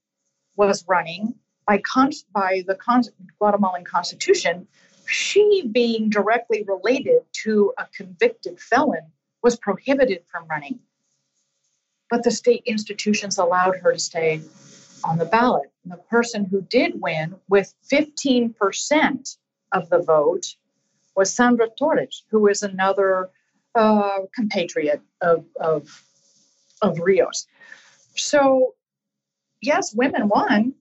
was 0.56 0.86
running 0.88 1.36
by, 1.66 1.82
by 2.34 2.64
the 2.66 2.78
Guatemalan 3.38 3.84
constitution. 3.84 4.68
She, 5.08 5.68
being 5.72 6.10
directly 6.10 6.64
related 6.68 7.22
to 7.44 7.74
a 7.78 7.86
convicted 7.96 8.60
felon, 8.60 9.12
was 9.42 9.58
prohibited 9.58 10.24
from 10.28 10.48
running. 10.48 10.80
But 12.10 12.24
the 12.24 12.32
state 12.32 12.64
institutions 12.66 13.38
allowed 13.38 13.78
her 13.78 13.94
to 13.94 14.00
stay 14.00 14.42
on 15.04 15.18
the 15.18 15.26
ballot. 15.26 15.72
And 15.84 15.94
the 15.94 15.98
person 15.98 16.46
who 16.46 16.62
did 16.62 17.02
win 17.02 17.36
with 17.50 17.74
15% 17.92 19.38
of 19.72 19.90
the 19.90 20.00
vote 20.00 20.56
was 21.16 21.34
Sandra 21.34 21.68
Torres, 21.78 22.24
who 22.30 22.48
is 22.48 22.64
another 22.64 23.30
uh, 23.76 24.20
compatriot 24.36 25.02
of, 25.22 25.46
of, 25.60 26.04
of 26.82 27.00
Rios. 27.00 27.48
So, 28.16 28.76
yes, 29.62 29.94
women 29.94 30.28
won, 30.30 30.74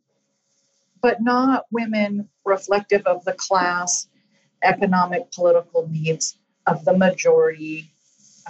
but 1.02 1.22
not 1.22 1.66
women 1.70 2.28
reflective 2.44 3.02
of 3.06 3.24
the 3.24 3.34
class, 3.34 4.08
economic, 4.62 5.30
political 5.32 5.88
needs 5.88 6.38
of 6.66 6.84
the 6.84 6.96
majority 6.96 7.90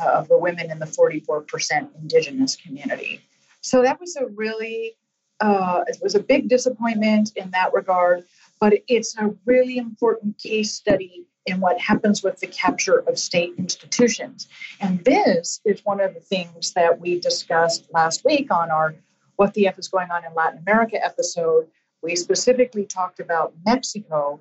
uh, 0.01 0.11
of 0.11 0.29
the 0.29 0.39
women 0.39 0.71
in 0.71 0.79
the 0.79 0.87
44% 0.87 1.89
indigenous 2.01 2.57
community. 2.57 3.21
So 3.61 3.83
that 3.83 4.01
was 4.01 4.17
a 4.17 4.27
really, 4.27 4.97
uh, 5.41 5.85
it 5.87 5.99
was 6.03 6.15
a 6.15 6.21
big 6.21 6.49
disappointment 6.49 7.33
in 7.37 7.51
that 7.51 7.73
regard, 7.73 8.25
but 8.61 8.75
it's 8.89 9.17
a 9.19 9.35
really 9.45 9.79
important 9.79 10.39
case 10.39 10.73
study 10.73 11.27
in 11.47 11.61
what 11.61 11.81
happens 11.81 12.23
with 12.23 12.41
the 12.41 12.47
capture 12.47 12.99
of 13.09 13.19
state 13.19 13.55
institutions. 13.57 14.49
And 14.81 15.05
this 15.05 15.61
is 15.65 15.85
one 15.85 16.01
of 16.01 16.15
the 16.15 16.21
things 16.21 16.73
that 16.73 17.01
we 17.01 17.21
discussed 17.21 17.87
last 17.93 18.25
week 18.25 18.51
on 18.51 18.71
our 18.71 18.97
What 19.37 19.55
the 19.55 19.69
F 19.69 19.79
is 19.79 19.89
Going 19.89 20.11
On 20.11 20.25
in 20.25 20.35
Latin 20.35 20.59
America 20.59 21.03
episode. 21.05 21.69
We 22.03 22.17
specifically 22.17 22.85
talked 22.85 23.21
about 23.21 23.55
Mexico 23.65 24.41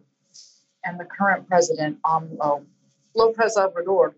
and 0.85 0.99
the 0.99 1.05
current 1.05 1.47
president, 1.47 1.97
um, 2.05 2.37
Lopez 3.15 3.57
Obrador, 3.57 4.13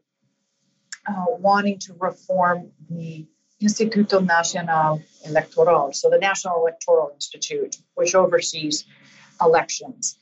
uh, 1.07 1.25
wanting 1.39 1.79
to 1.79 1.93
reform 1.99 2.71
the 2.89 3.25
Instituto 3.61 4.23
Nacional 4.23 5.01
Electoral, 5.25 5.93
so 5.93 6.09
the 6.09 6.19
National 6.19 6.57
Electoral 6.57 7.11
Institute, 7.15 7.77
which 7.95 8.13
oversees 8.13 8.85
elections 9.41 10.19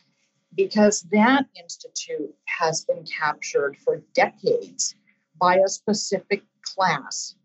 because 0.55 1.01
that 1.11 1.45
institute 1.59 2.33
has 2.45 2.85
been 2.85 3.03
captured 3.03 3.77
for 3.77 4.01
decades 4.13 4.95
by 5.39 5.57
a 5.57 5.67
specific 5.67 6.43
class 6.61 7.35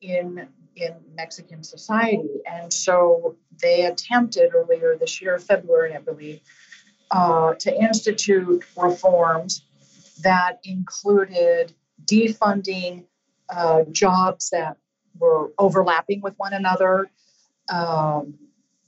in 0.00 0.48
in 0.76 0.94
Mexican 1.14 1.62
society. 1.62 2.40
And 2.50 2.72
so 2.72 3.36
they 3.60 3.84
attempted 3.84 4.54
earlier 4.54 4.96
this 4.96 5.20
year, 5.20 5.38
February, 5.38 5.94
I 5.94 5.98
believe, 5.98 6.40
uh, 7.10 7.54
to 7.54 7.82
institute 7.82 8.64
reforms 8.76 9.64
that 10.22 10.60
included 10.64 11.72
defunding 12.04 13.04
uh, 13.48 13.82
jobs 13.90 14.50
that 14.50 14.76
were 15.18 15.52
overlapping 15.58 16.20
with 16.20 16.34
one 16.38 16.52
another, 16.52 17.10
um, 17.68 18.34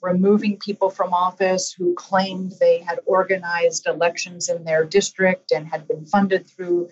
removing 0.00 0.56
people 0.56 0.90
from 0.90 1.12
office 1.12 1.72
who 1.72 1.94
claimed 1.94 2.52
they 2.58 2.78
had 2.78 3.00
organized 3.06 3.86
elections 3.86 4.48
in 4.48 4.64
their 4.64 4.84
district 4.84 5.52
and 5.52 5.66
had 5.66 5.86
been 5.86 6.04
funded 6.06 6.46
through 6.46 6.88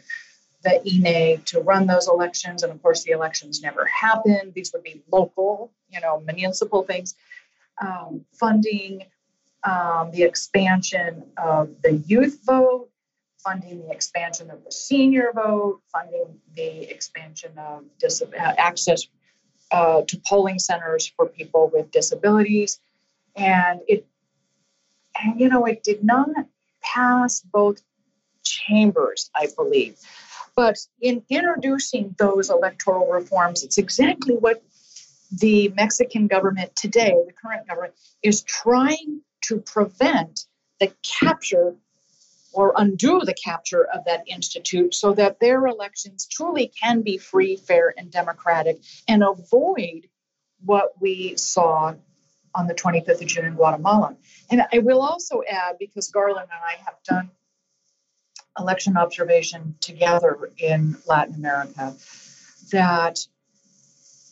the 0.63 0.81
INE 0.85 1.43
to 1.43 1.61
run 1.61 1.87
those 1.87 2.09
elections. 2.09 2.63
And 2.63 2.73
of 2.73 2.83
course, 2.83 3.05
the 3.05 3.13
elections 3.13 3.63
never 3.63 3.85
happened. 3.87 4.53
These 4.55 4.73
would 4.73 4.83
be 4.83 5.03
local, 5.11 5.73
you 5.89 6.01
know, 6.01 6.21
municipal 6.21 6.83
things. 6.83 7.15
Um, 7.81 8.27
funding 8.33 9.05
um, 9.65 10.11
the 10.13 10.23
expansion 10.23 11.25
of 11.37 11.71
the 11.83 11.95
youth 12.07 12.41
vote, 12.45 12.89
funding 13.39 13.83
the 13.87 13.91
expansion 13.91 14.51
of 14.51 14.65
the 14.65 14.73
senior 14.73 15.33
vote, 15.35 15.81
funding 15.93 16.39
the 16.57 16.91
expansion 16.91 17.53
of 17.59 17.85
dis- 17.99 18.23
access 18.37 19.07
uh, 19.71 20.03
to 20.03 20.21
polling 20.27 20.59
centers 20.59 21.07
for 21.07 21.27
people 21.27 21.71
with 21.73 21.91
disabilities. 21.91 22.81
And 23.37 23.81
it 23.89 24.07
and 25.23 25.41
you 25.41 25.49
know 25.49 25.65
it 25.65 25.83
did 25.83 26.05
not 26.05 26.29
pass 26.83 27.41
both 27.41 27.83
chambers 28.43 29.31
i 29.37 29.47
believe. 29.57 29.97
But 30.57 30.79
in 31.01 31.23
introducing 31.29 32.15
those 32.19 32.51
electoral 32.51 33.11
reforms 33.11 33.63
it's 33.63 33.79
exactly 33.79 34.35
what 34.35 34.63
the 35.31 35.69
mexican 35.77 36.27
government 36.27 36.75
today 36.75 37.15
the 37.27 37.33
current 37.33 37.67
government 37.69 37.95
is 38.23 38.43
trying 38.43 39.21
to 39.43 39.61
prevent 39.61 40.47
the 40.79 40.93
capture 41.03 41.77
or 42.53 42.75
undo 42.77 43.21
the 43.21 43.35
capture 43.35 43.85
of 43.85 44.05
that 44.07 44.25
institute 44.27 44.95
so 44.95 45.13
that 45.15 45.39
their 45.39 45.67
elections 45.67 46.27
truly 46.27 46.73
can 46.83 47.03
be 47.03 47.17
free, 47.17 47.57
fair, 47.57 47.95
and 47.97 48.11
democratic 48.11 48.81
and 49.07 49.23
avoid 49.23 50.09
what 50.65 50.93
we 51.01 51.37
saw 51.37 51.95
on 52.55 52.67
the 52.67 52.75
25th 52.75 53.21
of 53.21 53.27
June 53.27 53.45
in 53.45 53.55
Guatemala. 53.55 54.17
And 54.51 54.63
I 54.73 54.79
will 54.79 55.01
also 55.01 55.43
add, 55.49 55.77
because 55.79 56.11
Garland 56.11 56.49
and 56.53 56.61
I 56.61 56.83
have 56.85 56.97
done 57.05 57.31
election 58.59 58.97
observation 58.97 59.77
together 59.81 60.51
in 60.59 60.97
Latin 61.07 61.37
America 61.37 61.95
that 62.73 63.21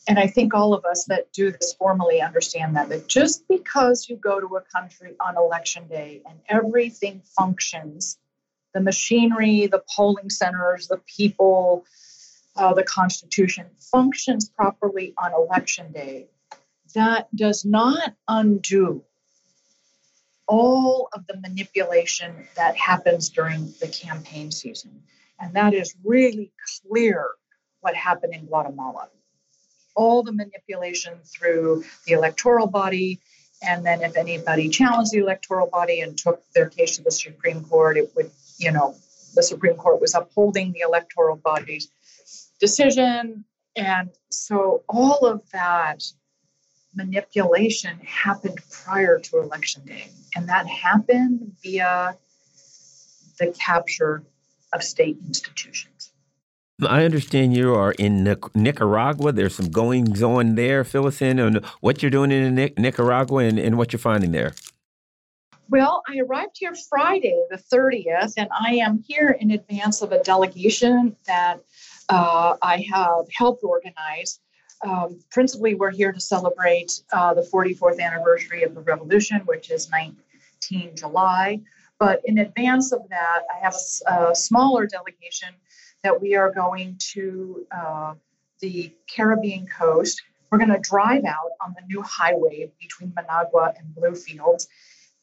and 0.08 0.18
I 0.18 0.26
think 0.26 0.54
all 0.54 0.72
of 0.72 0.86
us 0.86 1.04
that 1.04 1.30
do 1.34 1.52
this 1.52 1.74
formally 1.74 2.22
understand 2.22 2.74
that 2.76 2.88
that 2.88 3.08
just 3.08 3.46
because 3.46 4.08
you 4.08 4.16
go 4.16 4.40
to 4.40 4.56
a 4.56 4.62
country 4.62 5.14
on 5.20 5.36
election 5.36 5.86
day 5.86 6.22
and 6.26 6.40
everything 6.48 7.20
functions, 7.36 8.18
the 8.72 8.80
machinery, 8.80 9.66
the 9.66 9.84
polling 9.94 10.30
centers, 10.30 10.88
the 10.88 10.96
people, 11.06 11.84
uh, 12.56 12.72
the 12.72 12.84
Constitution 12.84 13.66
functions 13.92 14.48
properly 14.48 15.12
on 15.22 15.34
election 15.34 15.92
day, 15.92 16.28
that 16.94 17.28
does 17.36 17.66
not 17.66 18.14
undo 18.26 19.04
all 20.46 21.10
of 21.12 21.26
the 21.26 21.36
manipulation 21.36 22.34
that 22.56 22.74
happens 22.78 23.28
during 23.28 23.74
the 23.80 23.88
campaign 23.88 24.50
season. 24.50 25.02
And 25.38 25.52
that 25.54 25.74
is 25.74 25.94
really 26.02 26.50
clear 26.82 27.26
what 27.80 27.94
happened 27.94 28.34
in 28.34 28.46
Guatemala. 28.46 29.10
All 29.98 30.22
the 30.22 30.32
manipulation 30.32 31.14
through 31.24 31.84
the 32.06 32.12
electoral 32.12 32.68
body, 32.68 33.20
and 33.60 33.84
then 33.84 34.02
if 34.02 34.16
anybody 34.16 34.68
challenged 34.68 35.10
the 35.10 35.18
electoral 35.18 35.66
body 35.66 36.00
and 36.00 36.16
took 36.16 36.40
their 36.54 36.68
case 36.68 36.96
to 36.96 37.02
the 37.02 37.10
Supreme 37.10 37.64
Court, 37.64 37.96
it 37.96 38.12
would, 38.14 38.30
you 38.58 38.70
know, 38.70 38.94
the 39.34 39.42
Supreme 39.42 39.74
Court 39.74 40.00
was 40.00 40.14
upholding 40.14 40.72
the 40.72 40.80
electoral 40.80 41.36
body's 41.36 41.90
decision. 42.60 43.44
And 43.76 44.10
so 44.30 44.84
all 44.88 45.26
of 45.26 45.42
that 45.50 46.04
manipulation 46.94 47.98
happened 48.00 48.58
prior 48.70 49.18
to 49.18 49.40
election 49.40 49.84
day. 49.84 50.08
And 50.34 50.48
that 50.48 50.66
happened 50.66 51.56
via 51.62 52.16
the 53.38 53.52
capture 53.52 54.22
of 54.72 54.82
state 54.82 55.18
institutions. 55.26 56.12
I 56.86 57.04
understand 57.04 57.56
you 57.56 57.74
are 57.74 57.90
in 57.92 58.36
Nicaragua. 58.54 59.32
There's 59.32 59.56
some 59.56 59.70
goings 59.70 60.22
on 60.22 60.54
there. 60.54 60.84
Fill 60.84 61.08
us 61.08 61.20
in 61.20 61.40
on 61.40 61.60
what 61.80 62.02
you're 62.02 62.10
doing 62.10 62.30
in 62.30 62.54
Nicaragua 62.54 63.38
and, 63.38 63.58
and 63.58 63.76
what 63.76 63.92
you're 63.92 63.98
finding 63.98 64.30
there. 64.30 64.54
Well, 65.68 66.02
I 66.08 66.20
arrived 66.20 66.52
here 66.54 66.74
Friday, 66.88 67.44
the 67.50 67.56
30th, 67.56 68.34
and 68.36 68.48
I 68.58 68.76
am 68.76 69.02
here 69.06 69.36
in 69.40 69.50
advance 69.50 70.02
of 70.02 70.12
a 70.12 70.22
delegation 70.22 71.16
that 71.26 71.60
uh, 72.08 72.56
I 72.62 72.86
have 72.92 73.26
helped 73.36 73.64
organize. 73.64 74.38
Um, 74.86 75.18
principally, 75.32 75.74
we're 75.74 75.90
here 75.90 76.12
to 76.12 76.20
celebrate 76.20 77.02
uh, 77.12 77.34
the 77.34 77.42
44th 77.42 78.00
anniversary 78.00 78.62
of 78.62 78.76
the 78.76 78.80
revolution, 78.82 79.40
which 79.46 79.70
is 79.72 79.90
19 79.90 80.94
July. 80.94 81.60
But 81.98 82.20
in 82.24 82.38
advance 82.38 82.92
of 82.92 83.08
that, 83.10 83.40
I 83.52 83.58
have 83.58 83.74
a, 84.06 84.30
a 84.30 84.34
smaller 84.36 84.86
delegation 84.86 85.48
that 86.02 86.20
we 86.20 86.34
are 86.34 86.52
going 86.52 86.96
to 87.12 87.66
uh, 87.70 88.14
the 88.60 88.92
Caribbean 89.14 89.66
coast. 89.66 90.22
We're 90.50 90.58
going 90.58 90.72
to 90.72 90.78
drive 90.78 91.24
out 91.24 91.50
on 91.64 91.74
the 91.74 91.86
new 91.86 92.02
highway 92.02 92.70
between 92.80 93.12
Managua 93.14 93.74
and 93.78 93.94
Bluefields 93.94 94.68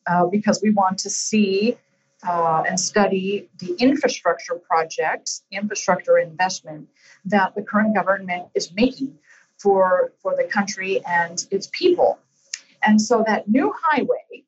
uh, 0.08 0.26
because 0.28 0.62
we 0.62 0.72
want 0.72 1.00
to 1.00 1.10
see 1.10 1.78
uh, 2.28 2.64
and 2.68 2.80
study 2.80 3.50
the 3.60 3.74
infrastructure 3.76 4.56
projects, 4.56 5.44
infrastructure 5.52 6.18
investment 6.18 6.88
that 7.26 7.56
the 7.56 7.62
current 7.62 7.96
government 7.96 8.48
is 8.56 8.72
making 8.74 9.18
for, 9.58 10.14
for 10.20 10.36
the 10.36 10.44
country 10.44 11.04
and 11.06 11.46
its 11.52 11.70
people. 11.72 12.20
And 12.84 13.02
so 13.02 13.24
that 13.28 13.48
new 13.48 13.74
highway 13.90 14.44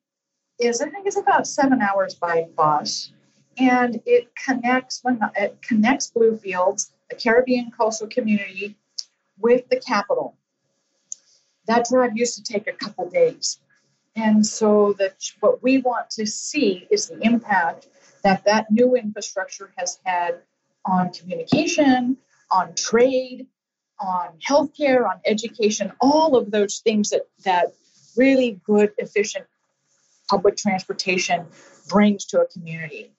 is, 0.60 0.80
I 0.80 0.88
think, 0.90 1.06
is 1.06 1.16
about 1.16 1.46
seven 1.46 1.80
hours 1.80 2.14
by 2.14 2.46
bus, 2.56 3.12
and 3.58 4.00
it 4.06 4.28
connects 4.36 5.02
it 5.36 5.60
connects 5.62 6.10
Bluefields, 6.10 6.92
the 7.10 7.16
Caribbean 7.16 7.70
coastal 7.70 8.08
community, 8.08 8.76
with 9.38 9.68
the 9.68 9.80
capital. 9.80 10.36
That 11.66 11.86
drive 11.90 12.16
used 12.16 12.36
to 12.36 12.52
take 12.52 12.66
a 12.66 12.72
couple 12.72 13.08
days. 13.10 13.58
And 14.16 14.44
so 14.44 14.94
that 14.94 15.14
what 15.40 15.62
we 15.62 15.78
want 15.78 16.10
to 16.10 16.26
see 16.26 16.88
is 16.90 17.08
the 17.08 17.20
impact 17.20 17.88
that 18.24 18.44
that 18.44 18.70
new 18.70 18.96
infrastructure 18.96 19.72
has 19.76 20.00
had 20.04 20.40
on 20.84 21.12
communication, 21.12 22.16
on 22.50 22.74
trade, 22.74 23.46
on 24.00 24.30
healthcare, 24.46 25.08
on 25.08 25.20
education, 25.24 25.92
all 26.00 26.36
of 26.36 26.50
those 26.50 26.78
things 26.78 27.10
that, 27.10 27.22
that 27.44 27.74
really 28.16 28.60
good, 28.64 28.92
efficient 28.98 29.44
public 30.28 30.56
transportation 30.56 31.46
brings 31.88 32.24
to 32.26 32.40
a 32.40 32.46
community. 32.46 33.12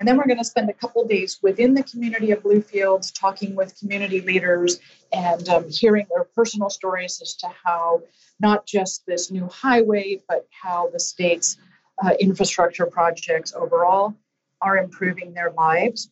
And 0.00 0.08
then 0.08 0.16
we're 0.16 0.26
going 0.26 0.38
to 0.38 0.44
spend 0.44 0.68
a 0.68 0.74
couple 0.74 1.06
days 1.06 1.38
within 1.42 1.74
the 1.74 1.82
community 1.82 2.32
of 2.32 2.42
Bluefields 2.42 3.12
talking 3.12 3.54
with 3.54 3.78
community 3.78 4.20
leaders 4.20 4.80
and 5.12 5.48
um, 5.48 5.70
hearing 5.70 6.06
their 6.10 6.24
personal 6.24 6.68
stories 6.68 7.20
as 7.22 7.34
to 7.36 7.48
how 7.64 8.02
not 8.40 8.66
just 8.66 9.06
this 9.06 9.30
new 9.30 9.46
highway, 9.46 10.20
but 10.28 10.48
how 10.50 10.90
the 10.92 10.98
state's 10.98 11.56
uh, 12.04 12.10
infrastructure 12.18 12.86
projects 12.86 13.54
overall 13.54 14.14
are 14.60 14.76
improving 14.76 15.32
their 15.32 15.52
lives. 15.52 16.10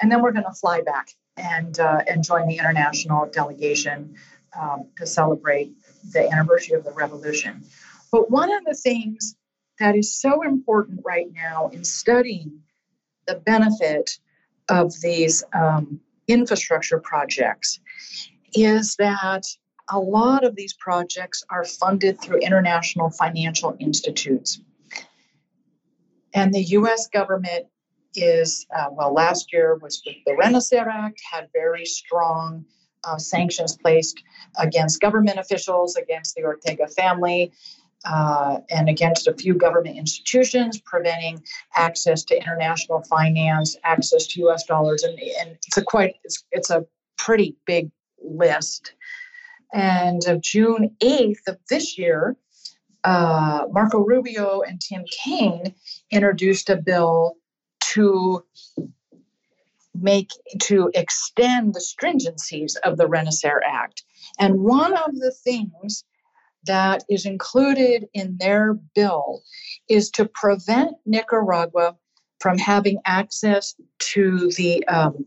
And 0.00 0.10
then 0.10 0.20
we're 0.20 0.32
going 0.32 0.44
to 0.44 0.52
fly 0.52 0.82
back 0.82 1.10
and, 1.36 1.78
uh, 1.78 2.00
and 2.08 2.24
join 2.24 2.48
the 2.48 2.58
international 2.58 3.30
delegation 3.32 4.16
um, 4.60 4.88
to 4.96 5.06
celebrate 5.06 5.72
the 6.12 6.28
anniversary 6.28 6.76
of 6.76 6.84
the 6.84 6.92
revolution. 6.92 7.64
But 8.10 8.30
one 8.30 8.52
of 8.52 8.64
the 8.64 8.74
things 8.74 9.36
that 9.78 9.96
is 9.96 10.14
so 10.14 10.42
important 10.42 11.00
right 11.04 11.28
now 11.32 11.68
in 11.68 11.84
studying 11.84 12.60
the 13.26 13.36
benefit 13.36 14.18
of 14.68 14.92
these 15.00 15.42
um, 15.54 16.00
infrastructure 16.28 16.98
projects 16.98 17.80
is 18.54 18.96
that 18.96 19.44
a 19.90 19.98
lot 19.98 20.44
of 20.44 20.56
these 20.56 20.74
projects 20.74 21.44
are 21.50 21.64
funded 21.64 22.20
through 22.20 22.38
international 22.38 23.10
financial 23.10 23.76
institutes. 23.78 24.60
And 26.34 26.52
the 26.54 26.62
US 26.62 27.08
government 27.08 27.66
is, 28.14 28.66
uh, 28.74 28.88
well, 28.90 29.12
last 29.12 29.52
year 29.52 29.78
was 29.80 30.02
with 30.06 30.16
the 30.26 30.32
Renacer 30.32 30.86
Act, 30.86 31.20
had 31.30 31.48
very 31.52 31.84
strong 31.84 32.64
uh, 33.04 33.18
sanctions 33.18 33.76
placed 33.76 34.22
against 34.58 35.00
government 35.00 35.38
officials, 35.38 35.96
against 35.96 36.34
the 36.34 36.44
Ortega 36.44 36.86
family, 36.86 37.52
uh, 38.04 38.58
and 38.70 38.88
against 38.88 39.26
a 39.26 39.34
few 39.34 39.54
government 39.54 39.96
institutions, 39.96 40.80
preventing 40.80 41.42
access 41.74 42.24
to 42.24 42.36
international 42.36 43.02
finance, 43.02 43.76
access 43.84 44.26
to 44.28 44.40
U.S. 44.40 44.64
dollars, 44.64 45.02
and, 45.02 45.18
and 45.18 45.50
it's 45.66 45.76
a 45.76 45.82
quite 45.82 46.16
it's, 46.24 46.44
it's 46.52 46.70
a 46.70 46.84
pretty 47.16 47.56
big 47.66 47.90
list. 48.22 48.94
And 49.72 50.26
of 50.26 50.42
June 50.42 50.94
8th 51.02 51.48
of 51.48 51.58
this 51.70 51.96
year, 51.96 52.36
uh, 53.04 53.66
Marco 53.70 53.98
Rubio 53.98 54.60
and 54.60 54.80
Tim 54.80 55.04
Kaine 55.10 55.74
introduced 56.10 56.68
a 56.70 56.76
bill 56.76 57.36
to 57.92 58.44
make 59.94 60.30
to 60.60 60.90
extend 60.94 61.74
the 61.74 61.80
stringencies 61.80 62.76
of 62.84 62.96
the 62.96 63.06
Renacer 63.06 63.60
Act. 63.64 64.04
And 64.38 64.60
one 64.60 64.94
of 64.94 65.14
the 65.16 65.30
things 65.30 66.04
that 66.66 67.04
is 67.08 67.26
included 67.26 68.08
in 68.14 68.36
their 68.38 68.74
bill 68.94 69.42
is 69.88 70.10
to 70.10 70.26
prevent 70.26 70.96
Nicaragua 71.06 71.96
from 72.40 72.58
having 72.58 72.98
access 73.04 73.74
to 73.98 74.50
the 74.56 74.86
um, 74.88 75.26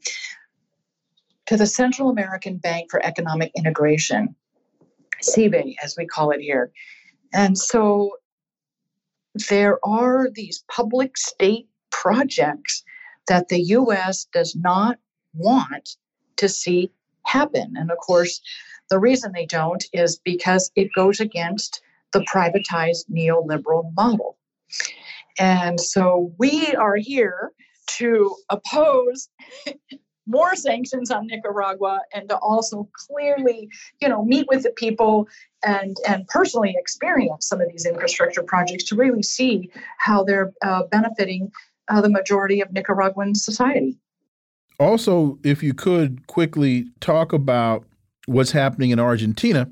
to 1.45 1.57
the 1.57 1.68
Central 1.68 2.10
American 2.10 2.57
Bank 2.57 2.90
for 2.90 3.03
Economic 3.06 3.52
Integration, 3.56 4.36
CIBE, 5.22 5.76
as 5.84 5.95
we 5.98 6.06
call 6.06 6.32
it 6.32 6.41
here. 6.41 6.72
And 7.34 7.57
so 7.57 8.18
there 9.49 9.80
are 9.86 10.30
these 10.34 10.64
public 10.70 11.18
state 11.18 11.68
projects 11.91 12.84
that 13.28 13.49
the 13.49 13.62
US 13.62 14.26
does 14.34 14.56
not 14.56 14.98
want 15.34 15.98
to 16.38 16.49
see 16.49 16.91
happen. 17.24 17.74
And 17.76 17.91
of 17.91 17.98
course, 17.98 18.41
the 18.90 18.99
reason 18.99 19.32
they 19.34 19.45
don't 19.45 19.84
is 19.94 20.20
because 20.24 20.72
it 20.76 20.90
goes 20.95 21.20
against 21.20 21.82
the 22.14 22.26
privatized 22.34 23.10
neoliberal 23.12 23.94
model. 23.95 24.38
And 25.38 25.80
so 25.80 26.34
we 26.38 26.74
are 26.76 26.95
here 26.95 27.52
to 27.98 28.36
oppose 28.49 29.30
more 30.28 30.56
sanctions 30.56 31.12
on 31.12 31.28
Nicaragua 31.28 31.99
and 32.14 32.28
to 32.30 32.38
also 32.38 32.90
clearly, 32.94 33.70
you 34.02 34.10
know, 34.10 34.24
meet 34.24 34.48
with 34.49 34.64
the 34.64 34.72
people 34.72 35.28
and 35.64 35.98
and 36.07 36.28
personally 36.28 36.74
experience 36.78 37.48
some 37.48 37.62
of 37.62 37.70
these 37.70 37.86
infrastructure 37.86 38.44
projects 38.44 38.86
to 38.86 38.95
really 38.95 39.24
see 39.24 39.70
how 39.98 40.24
they're 40.24 40.52
uh, 40.64 40.84
benefiting 40.91 41.52
uh, 41.90 42.02
the 42.02 42.10
majority 42.10 42.62
of 42.62 42.72
Nicaraguan 42.72 43.36
society. 43.36 43.98
Also, 44.80 45.40
if 45.44 45.64
you 45.64 45.74
could 45.74 46.28
quickly 46.28 46.88
talk 46.99 47.32
about 47.32 47.86
what's 48.26 48.52
happening 48.52 48.91
in 48.91 48.99
Argentina. 48.99 49.69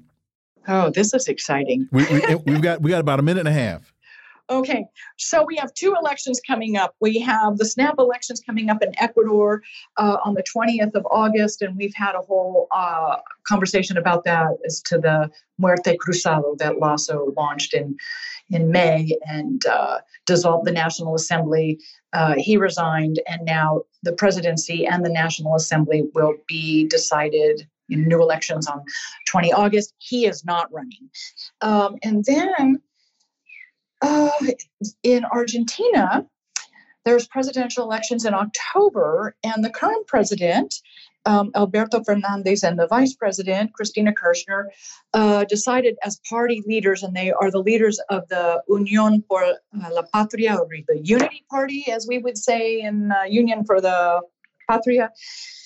Oh, 0.67 0.89
this 0.89 1.13
is 1.13 1.27
exciting. 1.27 1.87
we, 1.91 2.05
we, 2.05 2.21
have 2.21 2.61
got 2.61 2.81
we 2.81 2.89
got 2.89 3.01
about 3.01 3.19
a 3.19 3.23
minute 3.23 3.41
and 3.41 3.49
a 3.49 3.53
half. 3.53 3.93
Okay, 4.49 4.83
so 5.17 5.45
we 5.45 5.55
have 5.55 5.73
two 5.73 5.95
elections 5.97 6.41
coming 6.45 6.75
up. 6.75 6.95
We 6.99 7.17
have 7.19 7.57
the 7.57 7.65
snap 7.65 7.95
elections 7.97 8.41
coming 8.45 8.69
up 8.69 8.83
in 8.83 8.91
Ecuador 8.99 9.63
uh, 9.95 10.17
on 10.25 10.33
the 10.33 10.43
20th 10.43 10.93
of 10.95 11.07
August, 11.09 11.61
and 11.61 11.77
we've 11.77 11.93
had 11.95 12.13
a 12.13 12.19
whole 12.19 12.67
uh, 12.71 13.15
conversation 13.47 13.97
about 13.97 14.25
that 14.25 14.49
as 14.65 14.81
to 14.81 14.97
the 14.97 15.31
Muerte 15.57 15.95
Cruzada 15.95 16.57
that 16.57 16.77
Lasso 16.77 17.31
launched 17.37 17.73
in 17.73 17.95
in 18.49 18.69
May 18.69 19.17
and 19.25 19.65
uh, 19.65 19.99
dissolved 20.25 20.67
the 20.67 20.73
National 20.73 21.15
Assembly. 21.15 21.79
Uh, 22.11 22.35
he 22.37 22.57
resigned, 22.57 23.21
and 23.25 23.45
now 23.45 23.83
the 24.03 24.13
presidency 24.13 24.85
and 24.85 25.05
the 25.05 25.09
National 25.09 25.55
Assembly 25.55 26.03
will 26.13 26.33
be 26.47 26.85
decided 26.89 27.65
new 27.89 28.21
elections 28.21 28.67
on 28.67 28.83
20 29.27 29.53
August. 29.53 29.93
He 29.99 30.25
is 30.25 30.43
not 30.45 30.71
running, 30.71 31.09
um, 31.61 31.97
and 32.03 32.23
then 32.25 32.81
uh, 34.03 34.29
in 35.01 35.23
Argentina, 35.25 36.25
there's 37.05 37.27
presidential 37.27 37.83
elections 37.83 38.25
in 38.25 38.33
October, 38.33 39.35
and 39.43 39.63
the 39.63 39.69
current 39.69 40.07
president, 40.07 40.75
um, 41.25 41.51
Alberto 41.55 42.03
Fernandez, 42.03 42.63
and 42.63 42.77
the 42.77 42.87
vice 42.87 43.13
president, 43.13 43.73
Cristina 43.73 44.13
Kirchner, 44.13 44.69
uh, 45.13 45.45
decided 45.45 45.95
as 46.03 46.19
party 46.29 46.63
leaders, 46.67 47.03
and 47.03 47.15
they 47.15 47.31
are 47.31 47.49
the 47.49 47.59
leaders 47.59 47.99
of 48.09 48.27
the 48.29 48.61
Unión 48.69 49.25
por 49.27 49.55
la 49.73 50.03
Patria, 50.13 50.55
or 50.55 50.67
the 50.87 50.99
Unity 51.01 51.45
Party, 51.49 51.85
as 51.89 52.05
we 52.07 52.17
would 52.17 52.37
say 52.37 52.81
in 52.81 53.11
uh, 53.11 53.23
Union 53.23 53.63
for 53.65 53.79
the 53.79 54.21
Patria 54.69 55.11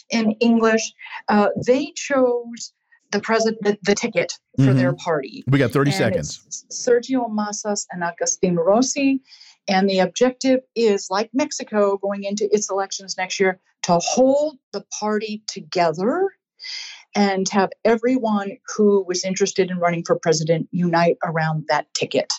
in 0.10 0.32
English. 0.40 0.94
Uh, 1.28 1.49
they 1.65 1.91
chose 1.95 2.74
the 3.11 3.19
president 3.19 3.61
the, 3.64 3.78
the 3.84 3.95
ticket 3.95 4.34
for 4.57 4.64
mm-hmm. 4.64 4.78
their 4.78 4.94
party. 4.94 5.44
We 5.48 5.60
got 5.60 5.72
30 5.72 5.91
and 5.91 5.98
seconds. 5.98 6.65
Sergio 6.72 7.32
Massas 7.32 7.88
and 7.91 8.03
Agustin 8.03 8.56
Rossi. 8.56 9.22
And 9.69 9.90
the 9.90 9.99
objective 9.99 10.61
is, 10.76 11.07
like 11.10 11.30
Mexico 11.34 11.98
going 11.98 12.24
into 12.24 12.48
its 12.52 12.69
elections 12.69 13.18
next 13.18 13.40
year, 13.40 13.60
to 13.84 13.99
hold 13.99 14.57
the 14.72 14.86
party 14.99 15.44
together 15.48 16.30
and 17.15 17.48
have 17.49 17.69
everyone 17.84 18.52
who 18.76 19.03
was 19.07 19.26
interested 19.26 19.69
in 19.69 19.80
running 19.80 20.03
for 20.06 20.18
president 20.18 20.69
unite 20.72 21.18
around 21.24 21.65
that 21.68 21.94
ticket. 21.94 22.32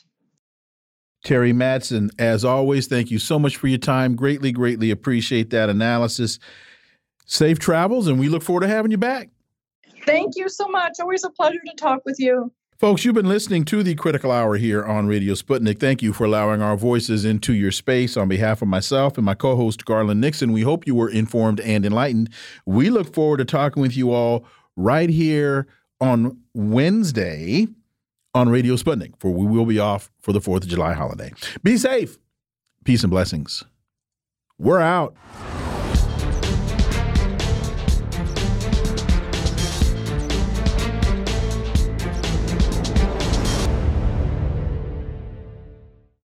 Teri 1.29 1.53
Mattson, 1.53 2.09
as 2.19 2.43
always, 2.43 2.87
thank 2.87 3.11
you 3.11 3.19
so 3.19 3.39
much 3.39 3.59
for 3.59 3.67
your 3.67 3.77
time. 3.77 4.17
Greatly, 4.17 4.51
greatly 4.51 4.91
appreciate 4.91 5.51
that 5.51 5.69
analysis. 5.69 6.39
Safe 7.27 7.59
travels, 7.59 8.07
and 8.07 8.19
we 8.19 8.31
look 8.31 8.43
forward 8.43 8.63
to 8.63 8.69
having 8.69 8.91
you 8.91 8.97
back. 8.97 9.29
Thank 10.07 10.37
you 10.37 10.49
so 10.49 10.67
much. 10.69 10.95
Always 10.99 11.25
a 11.25 11.31
pleasure 11.31 11.61
to 11.67 11.75
talk 11.77 12.01
with 12.07 12.19
you. 12.19 12.51
Folks, 12.79 13.05
you've 13.05 13.15
been 13.15 13.29
listening 13.29 13.67
to 13.67 13.83
the 13.83 13.95
Critical 13.95 14.33
Hour 14.33 14.57
here 14.57 14.83
on 14.83 15.07
Radio 15.07 15.35
Sputnik. 15.35 15.79
Thank 15.79 16.01
you 16.01 16.15
for 16.15 16.25
allowing 16.25 16.63
our 16.63 16.79
voices 16.79 17.27
into 17.27 17.53
your 17.53 17.73
space. 17.73 18.17
On 18.17 18.27
behalf 18.27 18.63
of 18.63 18.69
myself 18.69 19.19
and 19.19 19.27
my 19.27 19.35
co 19.35 19.55
host, 19.55 19.85
Garland 19.85 20.23
Nixon, 20.23 20.53
we 20.53 20.63
hope 20.63 20.87
you 20.87 20.95
were 20.95 21.11
informed 21.11 21.61
and 21.61 21.85
enlightened. 21.85 22.31
We 22.65 22.89
look 22.89 23.13
forward 23.13 23.37
to 23.39 23.45
talking 23.45 23.83
with 23.83 23.95
you 23.95 24.13
all 24.13 24.47
right 24.77 25.11
here 25.11 25.67
on 26.01 26.39
Wednesday 26.55 27.67
on 28.39 28.49
Radio 28.49 28.77
Sputnik, 28.77 29.15
for 29.19 29.31
we 29.33 29.45
will 29.45 29.67
be 29.67 29.81
off 29.81 30.11
for 30.21 30.33
the 30.33 30.41
4th 30.41 30.63
of 30.63 30.69
July 30.69 30.93
holiday. 30.93 31.33
Be 31.63 31.77
safe. 31.77 32.19
Peace 32.85 33.03
and 33.03 33.11
blessings. 33.11 33.65
We're 34.59 34.81
out. 34.81 35.17